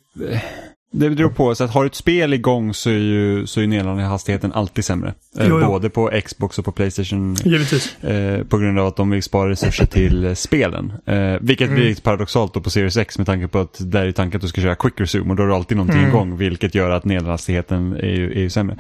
Det 0.97 1.11
beror 1.11 1.31
på, 1.31 1.55
så 1.55 1.65
att 1.65 1.71
har 1.71 1.83
du 1.83 1.87
ett 1.87 1.95
spel 1.95 2.35
igång 2.35 2.75
så 2.75 2.91
är 2.91 2.95
ju, 2.95 3.47
så 3.47 3.61
är 3.61 3.67
nedladdningshastigheten 3.67 4.53
alltid 4.53 4.85
sämre. 4.85 5.09
Eh, 5.39 5.47
Jo, 5.49 5.61
jo. 5.61 5.67
Både 5.67 5.91
på 5.91 6.11
Xbox 6.25 6.59
och 6.59 6.65
på 6.65 6.73
Playstation. 6.73 7.37
Givetvis. 7.45 8.05
Eh, 8.05 8.45
på 8.45 8.59
grund 8.59 8.79
av 8.79 8.87
att 8.87 8.97
de 8.97 9.11
vill 9.11 9.23
spara 9.23 9.51
resurser 9.51 9.87
till 9.87 10.25
eh, 10.25 10.35
spelen. 10.35 10.93
Eh, 11.07 11.17
vilket 11.41 11.65
Mm. 11.67 11.75
blir 11.81 11.89
lite 11.89 12.03
paradoxalt 12.03 12.55
då 12.55 12.61
på 12.61 12.71
Series 12.71 12.97
X 12.97 13.19
med 13.19 13.27
tanke 13.27 13.49
på 13.49 13.59
att 13.59 13.77
där 13.81 14.07
är 14.07 14.13
tanken 14.13 14.39
att 14.39 14.43
du 14.43 14.49
ska 14.49 14.61
köra 14.61 14.75
quick 14.75 15.01
resume 15.01 15.31
och 15.31 15.37
då 15.37 15.43
har 15.43 15.49
du 15.49 15.55
alltid 15.55 15.77
någonting 15.77 15.99
Mm. 15.99 16.11
igång 16.11 16.37
vilket 16.37 16.75
gör 16.75 16.91
att 16.91 17.05
nedladdningshastigheten 17.05 17.97
är 17.97 18.07
ju, 18.11 18.33
är 18.33 18.41
ju 18.41 18.51
sämre. 18.51 18.77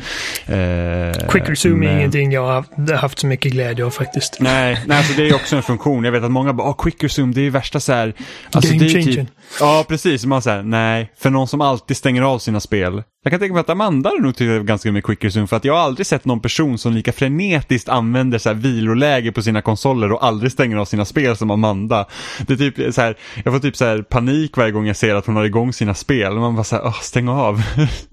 Eh, 0.46 1.28
Quick 1.28 1.48
resume 1.48 1.86
är 1.86 1.88
men- 1.90 1.98
ingenting 1.98 2.32
jag 2.32 2.46
har 2.46 2.52
haft, 2.52 2.90
haft 3.00 3.18
så 3.18 3.26
mycket 3.26 3.52
glädje 3.52 3.84
av 3.84 3.90
faktiskt. 3.90 4.36
Nej, 4.40 4.78
nej 4.86 4.98
alltså 4.98 5.12
det 5.16 5.28
är 5.28 5.34
också 5.34 5.56
en 5.56 5.62
funktion. 5.62 6.04
Jag 6.04 6.12
vet 6.12 6.22
att 6.24 6.30
många 6.30 6.52
bara, 6.52 6.68
oh, 6.70 6.76
quick 6.82 7.04
resume, 7.04 7.32
det 7.32 7.40
är 7.40 7.42
ju 7.42 7.50
värsta 7.50 7.80
så 7.80 7.92
här. 7.92 8.12
Alltså, 8.52 8.72
Game 8.72 8.84
är 8.84 8.88
ju 8.88 9.02
changing. 9.02 9.28
Ja, 9.60 9.84
precis. 9.88 10.24
Man 10.26 10.42
säger 10.42 10.62
nej, 10.62 11.12
för 11.18 11.30
någon 11.30 11.48
som 11.48 11.60
alltid 11.60 11.96
stänger 12.04 12.22
av 12.22 12.38
sina 12.38 12.60
spel. 12.60 13.02
Jag 13.24 13.30
kan 13.30 13.40
tänka 13.40 13.52
mig 13.54 13.60
att 13.60 13.70
Amanda 13.70 14.10
har 14.10 14.18
nog 14.18 14.36
tyckt 14.36 14.66
ganska 14.66 14.92
med 14.92 15.04
quick 15.04 15.24
resume 15.24 15.46
för 15.46 15.56
att 15.56 15.64
jag 15.64 15.74
har 15.74 15.80
aldrig 15.80 16.06
sett 16.06 16.24
någon 16.24 16.40
person 16.40 16.78
som 16.78 16.92
lika 16.92 17.12
frenetiskt 17.12 17.88
använder 17.88 18.38
så 18.38 18.48
här 18.48 18.56
viloläge 18.56 19.32
på 19.32 19.42
sina 19.42 19.62
konsoler 19.62 20.12
och 20.12 20.24
aldrig 20.24 20.52
stänger 20.52 20.76
av 20.76 20.84
sina 20.84 21.04
spel 21.04 21.36
som 21.36 21.50
Amanda. 21.50 22.06
Det 22.46 22.52
är 22.52 22.56
typ 22.56 22.94
så 22.94 23.00
här, 23.00 23.16
jag 23.44 23.52
får 23.54 23.60
typ 23.60 23.76
så 23.76 23.84
här 23.84 24.02
panik 24.02 24.56
varje 24.56 24.72
gång 24.72 24.86
jag 24.86 24.96
ser 24.96 25.14
att 25.14 25.26
hon 25.26 25.36
har 25.36 25.44
igång 25.44 25.72
sina 25.72 25.94
spel. 25.94 26.34
Man 26.34 26.54
bara 26.54 26.64
så 26.64 26.76
här, 26.76 26.92
stäng 27.02 27.28
av. 27.28 27.62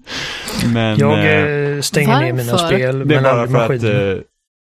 Men 0.72 0.98
Jag 0.98 1.18
eh, 1.18 1.74
eh, 1.76 1.80
stänger 1.80 2.20
ner 2.20 2.32
mina 2.32 2.52
varför? 2.52 2.66
spel, 2.66 3.08
det 3.08 3.14
är 3.14 3.20
men 3.20 3.22
bara 3.22 3.32
aldrig 3.32 3.50
för 3.50 3.64
att 3.64 3.70
maskinen. 3.70 4.16
eh, 4.16 4.22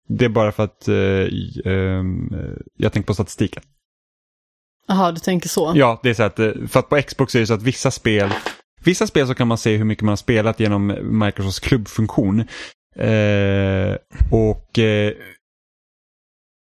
det 0.09 0.25
är 0.25 0.29
bara 0.29 0.51
för 0.51 0.63
att 0.63 0.87
eh, 0.87 1.71
ehm, 1.73 2.29
eh, 2.33 2.57
jag 2.77 2.93
tänker 2.93 3.07
på 3.07 3.13
statistiken. 3.13 3.63
Jaha, 4.87 5.11
du 5.11 5.19
tänker 5.19 5.49
så. 5.49 5.71
Ja, 5.75 5.99
det 6.03 6.09
är 6.09 6.13
så 6.13 6.23
att, 6.23 6.39
eh, 6.39 6.51
för 6.69 6.79
att 6.79 6.89
på 6.89 7.01
Xbox 7.01 7.35
är 7.35 7.39
det 7.39 7.47
så 7.47 7.53
att 7.53 7.61
vissa 7.63 7.91
spel, 7.91 8.29
vissa 8.83 9.07
spel 9.07 9.27
så 9.27 9.33
kan 9.33 9.47
man 9.47 9.57
se 9.57 9.77
hur 9.77 9.85
mycket 9.85 10.03
man 10.03 10.11
har 10.11 10.15
spelat 10.15 10.59
genom 10.59 10.87
Microsofts 11.01 11.59
klubbfunktion. 11.59 12.39
Eh, 12.95 13.95
och 14.31 14.79
eh, 14.79 15.13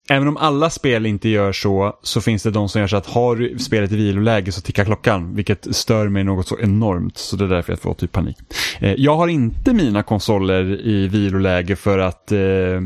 även 0.09 0.29
om 0.29 0.37
alla 0.37 0.71
spel 0.71 1.07
inte 1.07 1.29
gör 1.29 1.53
så, 1.53 1.99
så 2.03 2.21
finns 2.21 2.43
det 2.43 2.51
de 2.51 2.69
som 2.69 2.81
gör 2.81 2.89
så 2.89 2.97
att 2.97 3.07
har 3.07 3.37
du 3.37 3.59
spelet 3.59 3.93
i 3.93 3.97
viloläge 3.97 4.53
så 4.53 4.61
tickar 4.61 4.85
klockan, 4.85 5.35
vilket 5.35 5.77
stör 5.77 6.09
mig 6.09 6.25
något 6.25 6.49
så 6.49 6.59
enormt. 6.59 7.19
Så 7.19 7.37
det 7.37 7.45
är 7.45 7.49
därför 7.49 7.73
jag 7.73 7.81
får 7.81 7.95
typ 7.95 8.13
panik. 8.13 8.37
Eh, 8.81 8.95
jag 8.97 9.17
har 9.17 9.29
inte 9.29 9.73
mina 9.73 10.03
konsoler 10.03 10.87
i 10.87 11.09
viloläge 11.09 11.77
för 11.77 11.99
att 11.99 12.33
eh, 12.33 12.81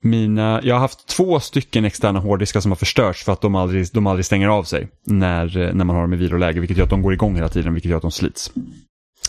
mina, 0.00 0.60
jag 0.64 0.74
har 0.74 0.80
haft 0.80 1.06
två 1.06 1.40
stycken 1.40 1.84
externa 1.84 2.18
hårddiskar 2.18 2.60
som 2.60 2.70
har 2.70 2.76
förstörts 2.76 3.24
för 3.24 3.32
att 3.32 3.40
de 3.40 3.54
aldrig, 3.54 3.86
de 3.92 4.06
aldrig 4.06 4.24
stänger 4.26 4.48
av 4.48 4.64
sig 4.64 4.88
när, 5.04 5.58
eh, 5.58 5.74
när 5.74 5.84
man 5.84 5.96
har 5.96 6.02
dem 6.02 6.12
i 6.12 6.16
viloläge, 6.16 6.60
vilket 6.60 6.76
gör 6.76 6.84
att 6.84 6.90
de 6.90 7.02
går 7.02 7.12
igång 7.12 7.34
hela 7.34 7.48
tiden, 7.48 7.74
vilket 7.74 7.90
gör 7.90 7.96
att 7.96 8.02
de 8.02 8.10
slits. 8.10 8.52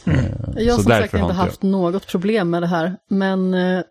Eh, 0.05 0.13
Jag 0.57 0.73
har 0.73 0.81
som 0.81 0.91
sagt 0.91 1.13
inte 1.13 1.33
haft 1.33 1.63
något 1.63 2.07
problem 2.07 2.49
med 2.49 2.63
det 2.63 2.67
här. 2.67 2.95
Men 3.09 3.53
eh, 3.53 3.81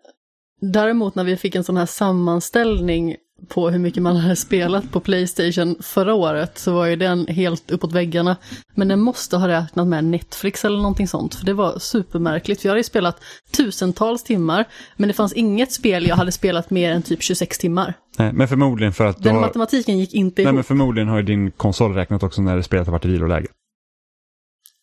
däremot 0.61 1.15
när 1.15 1.23
vi 1.23 1.37
fick 1.37 1.55
en 1.55 1.63
sån 1.63 1.77
här 1.77 1.85
sammanställning 1.85 3.15
på 3.47 3.69
hur 3.69 3.79
mycket 3.79 4.03
man 4.03 4.15
hade 4.15 4.35
spelat 4.35 4.91
på 4.91 4.99
Playstation 4.99 5.75
förra 5.81 6.13
året 6.13 6.57
så 6.57 6.73
var 6.73 6.85
ju 6.85 6.95
den 6.95 7.27
helt 7.27 7.71
uppåt 7.71 7.93
väggarna. 7.93 8.37
Men 8.75 8.87
den 8.87 8.99
måste 8.99 9.37
ha 9.37 9.47
räknat 9.47 9.87
med 9.87 10.03
Netflix 10.03 10.65
eller 10.65 10.77
någonting 10.77 11.07
sånt, 11.07 11.35
för 11.35 11.45
det 11.45 11.53
var 11.53 11.79
supermärkligt. 11.79 12.61
För 12.61 12.67
jag 12.67 12.71
hade 12.71 12.79
ju 12.79 12.83
spelat 12.83 13.23
tusentals 13.51 14.23
timmar, 14.23 14.65
men 14.97 15.07
det 15.07 15.13
fanns 15.13 15.33
inget 15.33 15.71
spel 15.71 16.07
jag 16.07 16.15
hade 16.15 16.31
spelat 16.31 16.69
mer 16.69 16.91
än 16.91 17.01
typ 17.01 17.23
26 17.23 17.57
timmar. 17.57 17.93
Nej, 18.17 18.33
men 18.33 18.47
förmodligen 18.47 18.93
för 18.93 19.05
att 19.05 19.23
Den 19.23 19.35
har, 19.35 19.41
matematiken 19.41 19.99
gick 19.99 20.13
inte 20.13 20.41
nej, 20.41 20.43
ihop. 20.43 20.55
men 20.55 20.63
förmodligen 20.63 21.07
har 21.07 21.17
ju 21.17 21.23
din 21.23 21.51
konsol 21.51 21.93
räknat 21.93 22.23
också 22.23 22.41
när 22.41 22.61
spelet 22.61 22.87
har 22.87 22.91
varit 22.91 23.05
i 23.05 23.07
viloläge. 23.07 23.47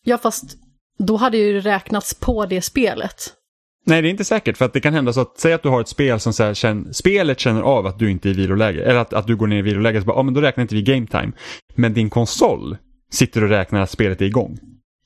Ja, 0.03 0.17
fast 0.17 0.57
då 0.99 1.17
hade 1.17 1.37
ju 1.37 1.53
det 1.53 1.59
räknats 1.69 2.13
på 2.13 2.45
det 2.45 2.61
spelet. 2.61 3.33
Nej, 3.87 4.01
det 4.01 4.07
är 4.07 4.09
inte 4.09 4.23
säkert. 4.25 4.57
För 4.57 4.65
att 4.65 4.73
det 4.73 4.79
kan 4.79 4.93
hända 4.93 5.13
så 5.13 5.21
att, 5.21 5.39
säg 5.39 5.53
att 5.53 5.63
du 5.63 5.69
har 5.69 5.81
ett 5.81 5.87
spel 5.87 6.19
som 6.19 6.33
så 6.33 6.43
här, 6.43 6.53
känner, 6.53 6.91
spelet 6.91 7.39
känner 7.39 7.61
av 7.61 7.85
att 7.85 7.99
du 7.99 8.11
inte 8.11 8.29
är 8.29 8.31
i 8.31 8.33
viloläge. 8.33 8.83
Eller 8.83 8.99
att, 8.99 9.13
att 9.13 9.27
du 9.27 9.35
går 9.35 9.47
ner 9.47 9.57
i 9.57 9.61
viloläge, 9.61 9.99
så 10.01 10.05
bara, 10.07 10.17
ja 10.17 10.23
men 10.23 10.33
då 10.33 10.41
räknar 10.41 10.61
inte 10.61 10.75
vi 10.75 10.81
game 10.81 11.07
time. 11.07 11.31
Men 11.75 11.93
din 11.93 12.09
konsol 12.09 12.77
sitter 13.11 13.43
och 13.43 13.49
räknar 13.49 13.81
att 13.81 13.89
spelet 13.89 14.21
är 14.21 14.25
igång. 14.25 14.57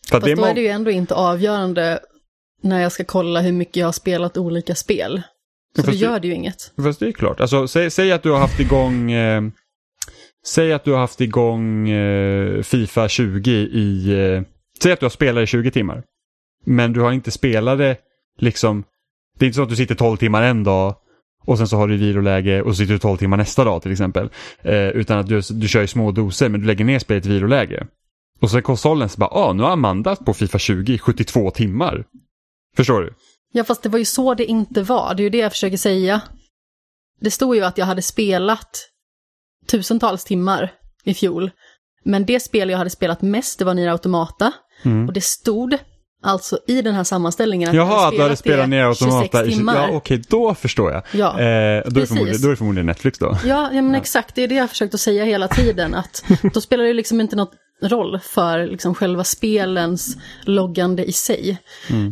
För 0.10 0.20
Fast 0.20 0.36
då 0.36 0.42
må- 0.42 0.48
är 0.48 0.54
det 0.54 0.62
ju 0.62 0.68
ändå 0.68 0.92
inte 0.92 1.16
avgörande 1.16 2.00
när 2.64 2.82
jag 2.82 2.92
ska 2.92 3.04
kolla 3.04 3.42
hur 3.42 3.52
mycket 3.52 3.76
jag 3.76 3.88
har 3.88 3.92
spelat 3.92 4.38
olika 4.38 4.76
spel. 4.76 5.22
Så 5.76 5.82
det 5.82 5.92
det- 5.92 5.98
gör 5.98 6.20
det 6.20 6.28
ju 6.28 6.34
inget. 6.34 6.74
Fast 6.84 7.00
det 7.00 7.08
är 7.08 7.12
klart. 7.12 7.40
Alltså, 7.40 7.68
säg, 7.68 7.92
säg 7.92 8.12
att 8.12 8.24
du 8.24 8.32
har 8.32 8.40
haft 8.40 8.60
igång 8.60 9.12
eh, 9.12 9.42
Säg 10.46 10.74
att 10.74 10.84
du 10.84 10.92
har 10.92 11.00
haft 11.00 11.22
igång 11.22 11.90
eh, 11.90 12.62
Fifa 12.62 13.08
20 13.10 13.52
i... 13.52 14.14
Eh, 14.36 14.42
säg 14.84 14.92
att 14.92 15.00
du 15.00 15.06
har 15.06 15.10
spelat 15.10 15.44
i 15.44 15.46
20 15.48 15.72
timmar. 15.72 16.04
Men 16.66 16.94
du 16.94 17.00
har 17.02 17.12
inte 17.12 17.32
spelat 17.32 17.78
det 17.78 17.98
liksom... 18.42 18.84
Det 19.40 19.46
är 19.46 19.48
inte 19.48 19.56
så 19.56 19.64
att 19.64 19.70
du 19.70 19.76
sitter 19.76 19.96
12 19.96 20.18
timmar 20.18 20.42
en 20.42 20.64
dag 20.64 20.96
och 21.46 21.58
sen 21.58 21.68
så 21.68 21.78
har 21.78 21.88
du 21.88 21.98
viloläge 21.98 22.62
och 22.62 22.72
så 22.72 22.78
sitter 22.78 22.94
du 22.94 23.00
12 23.00 23.18
timmar 23.18 23.38
nästa 23.38 23.64
dag 23.64 23.82
till 23.82 23.92
exempel. 23.92 24.30
Eh, 24.62 24.88
utan 24.88 25.20
att 25.20 25.28
du, 25.28 25.42
du 25.52 25.68
kör 25.68 25.84
i 25.84 25.88
små 25.88 26.12
doser 26.12 26.50
men 26.50 26.62
du 26.62 26.68
lägger 26.68 26.86
ner 26.86 27.00
spelet 27.00 27.26
i 27.26 27.30
viloläge. 27.30 27.88
Och 28.42 28.52
så 28.52 28.58
är 28.58 28.62
konsolen 28.62 29.10
så 29.10 29.18
bara, 29.18 29.30
ah, 29.30 29.54
nu 29.54 29.64
har 29.64 29.72
Amanda 29.72 30.16
på 30.16 30.34
Fifa 30.34 30.60
20 30.60 30.94
i 30.94 31.00
72 31.00 31.52
timmar. 31.52 32.06
Förstår 32.78 33.02
du? 33.02 33.14
Ja, 33.52 33.64
fast 33.64 33.84
det 33.84 33.90
var 33.90 34.00
ju 34.00 34.06
så 34.06 34.34
det 34.34 34.46
inte 34.46 34.84
var. 34.84 35.16
Det 35.16 35.22
är 35.22 35.24
ju 35.24 35.30
det 35.30 35.38
jag 35.38 35.52
försöker 35.52 35.78
säga. 35.78 36.22
Det 37.20 37.32
stod 37.32 37.56
ju 37.56 37.62
att 37.62 37.78
jag 37.78 37.86
hade 37.86 38.02
spelat 38.02 38.88
tusentals 39.68 40.24
timmar 40.24 40.72
i 41.04 41.14
fjol. 41.14 41.52
Men 42.04 42.26
det 42.26 42.40
spel 42.40 42.70
jag 42.70 42.78
hade 42.78 42.90
spelat 42.90 43.22
mest, 43.22 43.60
det 43.60 43.66
var 43.66 43.74
Nier 43.74 43.90
Automata. 43.90 44.54
Mm. 44.84 45.08
Och 45.08 45.14
det 45.14 45.24
stod 45.24 45.78
alltså 46.24 46.60
i 46.68 46.82
den 46.82 46.96
här 46.96 47.04
sammanställningen 47.04 47.70
att 47.70 47.76
Jaha, 47.76 48.08
att 48.08 48.16
du 48.16 48.22
hade 48.22 48.36
spelat 48.36 48.70
ner 48.70 48.84
automata 48.84 49.26
26 49.26 49.48
i... 49.48 49.52
timmar. 49.52 49.76
Ja, 49.76 49.90
okej, 49.92 50.22
då 50.28 50.56
förstår 50.56 50.92
jag. 50.92 51.04
Ja, 51.12 51.40
Eh, 51.40 51.84
då, 51.86 52.02
är 52.02 52.06
förmodligen, 52.06 52.42
då 52.42 52.48
är 52.48 52.50
det 52.50 52.58
förmodligen 52.58 52.86
Netflix 52.86 53.20
då. 53.20 53.38
Ja, 53.46 53.70
ja 53.74 53.82
men 53.82 53.96
exakt, 53.96 54.36
det 54.36 54.44
är 54.44 54.48
det 54.48 54.56
jag 54.56 54.64
har 54.64 54.68
försökt 54.68 54.94
att 54.94 55.00
säga 55.00 55.26
hela 55.26 55.48
tiden. 55.48 55.94
Att 55.94 56.24
då 56.54 56.62
spelar 56.62 56.84
det 56.84 56.94
liksom 56.94 57.22
inte 57.22 57.36
något 57.36 57.52
roll 57.84 58.20
för 58.24 58.68
liksom 58.68 58.96
själva 58.96 59.24
spelens 59.24 60.18
loggande 60.46 61.06
i 61.06 61.12
sig. 61.12 61.58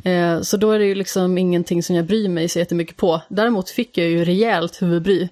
Eh, 0.03 0.41
så 0.41 0.57
då 0.57 0.72
är 0.72 0.80
det 0.80 0.86
ju 0.86 0.95
liksom 0.95 1.38
ingenting 1.38 1.84
som 1.84 1.95
jag 1.95 2.05
bryr 2.05 2.30
mig 2.30 2.49
så 2.49 2.60
jättemycket 2.60 2.97
på. 2.97 3.22
Däremot 3.30 3.70
fick 3.70 3.97
jag 3.97 4.07
ju 4.07 4.26
rejält 4.26 4.82
huvudbry 4.82 5.30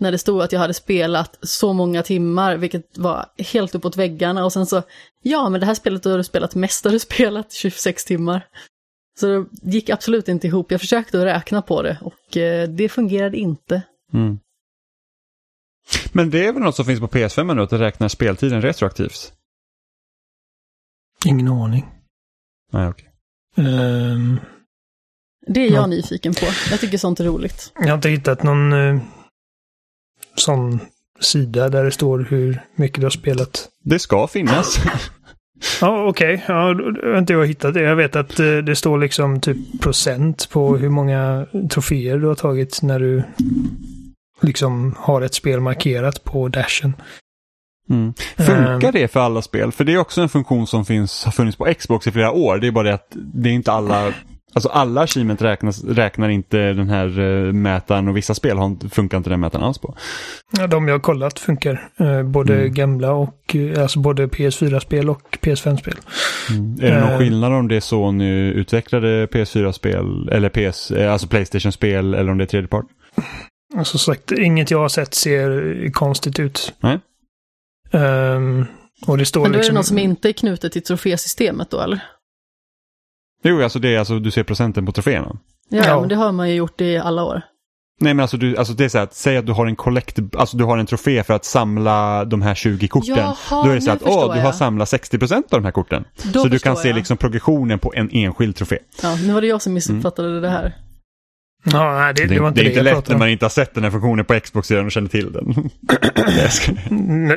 när 0.00 0.12
det 0.12 0.18
stod 0.18 0.42
att 0.42 0.52
jag 0.52 0.60
hade 0.60 0.74
spelat 0.74 1.38
så 1.42 1.72
många 1.72 2.02
timmar, 2.02 2.56
vilket 2.56 2.98
var 2.98 3.26
helt 3.38 3.74
uppåt 3.74 3.96
väggarna. 3.96 4.44
Och 4.44 4.52
sen 4.52 4.66
så, 4.66 4.82
ja 5.22 5.48
men 5.48 5.60
det 5.60 5.66
här 5.66 5.74
spelet 5.74 6.04
har 6.04 6.16
du 6.18 6.24
spelat 6.24 6.54
mest, 6.54 6.84
har 6.84 6.92
du 6.92 6.98
spelat 6.98 7.52
26 7.52 8.04
timmar. 8.04 8.46
Så 9.20 9.26
det 9.26 9.70
gick 9.70 9.90
absolut 9.90 10.28
inte 10.28 10.46
ihop. 10.46 10.70
Jag 10.70 10.80
försökte 10.80 11.18
att 11.18 11.24
räkna 11.26 11.62
på 11.62 11.82
det 11.82 11.98
och 12.02 12.36
eh, 12.36 12.68
det 12.68 12.88
fungerade 12.88 13.36
inte. 13.36 13.82
Mm. 14.12 14.38
Men 16.12 16.30
det 16.30 16.46
är 16.46 16.52
väl 16.52 16.62
något 16.62 16.76
som 16.76 16.84
finns 16.84 17.00
på 17.00 17.08
PS5 17.08 17.54
nu, 17.54 17.62
att 17.62 17.70
det 17.70 17.78
räknar 17.78 18.08
speltiden 18.08 18.62
retroaktivt? 18.62 19.32
Ingen 21.26 21.48
aning. 21.48 21.86
Nej, 22.72 22.88
okej. 22.88 23.08
Ehm, 23.56 24.40
Det 25.46 25.60
är 25.60 25.64
jag 25.70 25.82
Ja. 25.82 25.86
nyfiken 25.86 26.34
på. 26.34 26.46
Jag 26.70 26.80
tycker 26.80 26.98
sånt 26.98 27.20
är 27.20 27.24
roligt. 27.24 27.72
jag 27.74 27.86
har 27.88 27.94
inte 27.94 28.08
hittat 28.08 28.42
någon 28.42 28.72
eh, 28.72 29.00
sån 30.38 30.80
sida 31.20 31.68
där 31.68 31.84
det 31.84 31.90
står 31.90 32.26
hur 32.30 32.60
mycket 32.74 33.00
du 33.00 33.06
har 33.06 33.10
spelat. 33.10 33.68
Det 33.84 33.98
ska 33.98 34.26
finnas. 34.26 34.78
Ja, 35.80 36.06
okej. 36.08 36.44
Ja, 36.48 36.74
då 36.74 36.90
då 36.90 37.08
har 37.10 37.18
inte 37.18 37.32
jag 37.32 37.46
hittat 37.46 37.74
det. 37.74 37.80
Jag 37.82 37.96
vet 37.96 38.16
att 38.16 38.40
eh, 38.40 38.56
det 38.56 38.76
står 38.76 38.98
liksom 38.98 39.40
typ 39.40 39.80
procent 39.80 40.48
på 40.50 40.76
hur 40.76 40.88
många 40.88 41.46
troféer 41.70 42.18
du 42.18 42.26
har 42.26 42.34
tagit 42.34 42.82
när 42.82 43.00
du 43.00 43.22
liksom 44.42 44.94
har 44.98 45.22
ett 45.22 45.34
spel 45.34 45.60
markerat 45.60 46.24
på 46.24 46.48
dashen. 46.48 46.92
Mm. 47.90 48.14
Funkar 48.36 48.88
Ehm. 48.88 48.92
det 48.92 49.08
för 49.08 49.20
alla 49.20 49.42
spel? 49.42 49.72
För 49.72 49.84
det 49.84 49.92
är 49.92 49.98
också 49.98 50.20
en 50.20 50.28
funktion 50.28 50.66
som 50.66 50.84
finns, 50.84 51.24
har 51.24 51.32
funnits 51.32 51.56
på 51.56 51.74
Xbox 51.78 52.06
i 52.06 52.12
flera 52.12 52.30
år. 52.32 52.58
Det 52.58 52.66
är 52.66 52.70
bara 52.70 52.84
det 52.84 52.94
att 52.94 53.08
det 53.14 53.48
är 53.48 53.52
inte 53.52 53.72
alla 53.72 54.12
Alltså 54.56 54.68
alla 54.68 55.00
achievement 55.02 55.42
räknas, 55.42 55.84
räknar 55.84 56.28
inte 56.28 56.58
den 56.72 56.88
här 56.88 57.18
uh, 57.18 57.52
mätaren 57.52 58.08
och 58.08 58.16
vissa 58.16 58.34
spel 58.34 58.58
har, 58.58 58.66
inte- 58.66 58.88
funkar 58.88 59.16
inte 59.18 59.30
den 59.30 59.40
mätaren 59.40 59.64
alls 59.64 59.78
på. 59.78 59.96
Ja, 60.58 60.66
de 60.66 60.88
jag 60.88 60.94
har 60.94 61.00
kollat 61.00 61.38
funkar. 61.38 61.88
Eh, 62.00 62.22
både 62.22 62.54
Mm. 62.54 62.74
gamla 62.74 63.12
och 63.12 63.56
eh, 63.56 63.82
alltså 63.82 63.98
både 63.98 64.26
PS4-spel 64.26 65.10
och 65.10 65.38
PS5-spel. 65.42 65.94
Är 66.80 66.90
det 66.94 67.00
någon 67.00 67.18
skillnad 67.18 67.52
om 67.52 67.68
det 67.68 67.76
är 67.76 67.80
Sony 67.80 68.50
utvecklade 68.52 69.26
PS4-spel 69.26 70.28
eller 70.32 70.48
PS, 70.48 70.90
alltså 70.92 71.28
Playstation-spel 71.28 72.14
eller 72.14 72.30
om 72.32 72.38
det 72.38 72.44
är 72.44 72.48
tredjepart? 72.48 72.84
Alltså 73.76 73.98
sagt, 73.98 74.32
inget 74.32 74.70
jag 74.70 74.78
har 74.78 74.88
sett 74.88 75.14
ser 75.14 75.90
konstigt 75.92 76.38
ut. 76.38 76.72
Nej. 76.80 76.98
Ehm, 77.92 78.64
och 79.06 79.18
det 79.18 79.26
står 79.26 79.42
Men 79.42 79.52
då 79.52 79.54
är 79.54 79.58
liksom... 79.58 79.74
det 79.74 79.78
något 79.78 79.86
som 79.86 79.98
inte 79.98 80.28
är 80.28 80.32
knutet 80.32 80.72
till 80.72 80.82
trofésystemet 80.82 81.70
då, 81.70 81.80
eller? 81.80 82.00
Jo, 83.48 83.62
alltså 83.62 83.78
det 83.78 83.94
är 83.94 83.98
alltså 83.98 84.18
du 84.18 84.30
ser 84.30 84.42
procenten 84.42 84.86
på 84.86 84.92
troféerna. 84.92 85.36
Ja, 85.68 85.82
Ja. 85.86 86.00
men 86.00 86.08
det 86.08 86.14
har 86.14 86.32
man 86.32 86.48
ju 86.48 86.54
gjort 86.54 86.80
i 86.80 86.96
alla 86.98 87.24
år. 87.24 87.42
Nej 88.00 88.14
men 88.14 88.22
alltså, 88.22 88.36
du, 88.36 88.56
alltså 88.56 88.72
det 88.72 88.84
är 88.84 88.88
så 88.88 88.98
att 88.98 89.14
säg 89.14 89.36
att 89.36 89.46
du 89.46 89.52
har 89.52 89.66
en 89.66 89.76
collect, 89.76 90.18
alltså 90.36 90.56
du 90.56 90.64
har 90.64 90.78
en 90.78 90.86
trofé 90.86 91.22
för 91.22 91.34
att 91.34 91.44
samla 91.44 92.24
de 92.24 92.42
här 92.42 92.54
20 92.54 92.88
korten. 92.88 93.16
Jaha, 93.16 93.64
Då 93.64 93.70
är 93.70 93.74
det 93.74 93.80
så 93.80 93.86
nu 93.90 93.92
att 93.96 94.02
åh, 94.02 94.34
du 94.34 94.40
har 94.40 94.46
jag. 94.46 94.54
samlat 94.54 94.88
60% 94.88 95.32
av 95.36 95.42
de 95.50 95.64
här 95.64 95.70
korten. 95.72 96.04
Då 96.24 96.42
så 96.42 96.48
du 96.48 96.58
kan 96.58 96.74
förstår 96.74 96.74
se 96.82 96.88
jag. 96.88 96.96
liksom 96.96 97.16
progressionen 97.16 97.78
på 97.78 97.92
en 97.96 98.10
enskild 98.12 98.56
trofé. 98.56 98.78
Ja, 99.02 99.16
nu 99.26 99.32
var 99.32 99.40
det 99.40 99.46
jag 99.46 99.62
som 99.62 99.74
missuppfattade 99.74 100.40
det 100.40 100.48
här. 100.48 100.72
Ja, 101.64 101.94
nej, 101.98 102.14
det, 102.14 102.22
Det, 102.26 102.34
det 102.34 102.40
var 102.40 102.48
inte 102.48 102.60
det 102.60 102.64
det, 102.64 102.68
är 102.68 102.78
inte 102.78 102.82
lätt 102.94 103.08
när 103.08 103.18
man 103.18 103.28
inte 103.28 103.44
har 103.44 103.50
sett 103.50 103.74
den 103.74 103.84
här 103.84 103.90
funktionen 103.90 104.24
på 104.24 104.40
Xbox 104.40 104.70
redan 104.70 104.86
och 104.86 104.92
känner 104.92 105.08
till 105.08 105.32
den. 105.32 105.54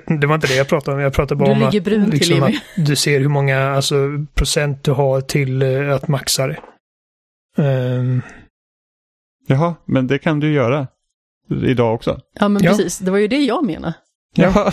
Det 0.20 0.28
var 0.28 0.36
inte 0.36 0.48
det 0.48 0.56
jag 0.56 0.68
pratade 0.68 0.98
om. 0.98 1.04
Jag 1.04 1.14
pratade 1.14 1.40
bara 1.40 1.50
Du 1.50 1.62
om 1.62 1.68
att, 1.68 1.84
brun 1.84 2.10
liksom, 2.10 2.44
att 2.44 2.54
du 2.76 2.96
ser 2.96 3.20
hur 3.20 3.28
många 3.28 3.60
alltså, 3.70 4.26
procent 4.34 4.84
du 4.84 4.92
har 4.92 5.22
till 5.22 5.62
eh, 5.62 5.96
att 5.96 6.08
maxa 6.08 6.48
det. 6.48 6.60
Ehm, 7.58 8.22
Jaha, 9.48 9.76
men 9.86 10.08
det 10.08 10.20
kan 10.20 10.40
du 10.40 10.52
göra 10.54 10.88
idag 11.64 11.94
också. 11.96 12.20
Ja, 12.40 12.48
men 12.48 12.64
Ja. 12.64 12.70
precis. 12.70 13.00
Det 13.00 13.12
var 13.12 13.18
ju 13.18 13.28
det 13.28 13.44
jag 13.46 13.66
menade. 13.66 13.94
Ja, 14.36 14.72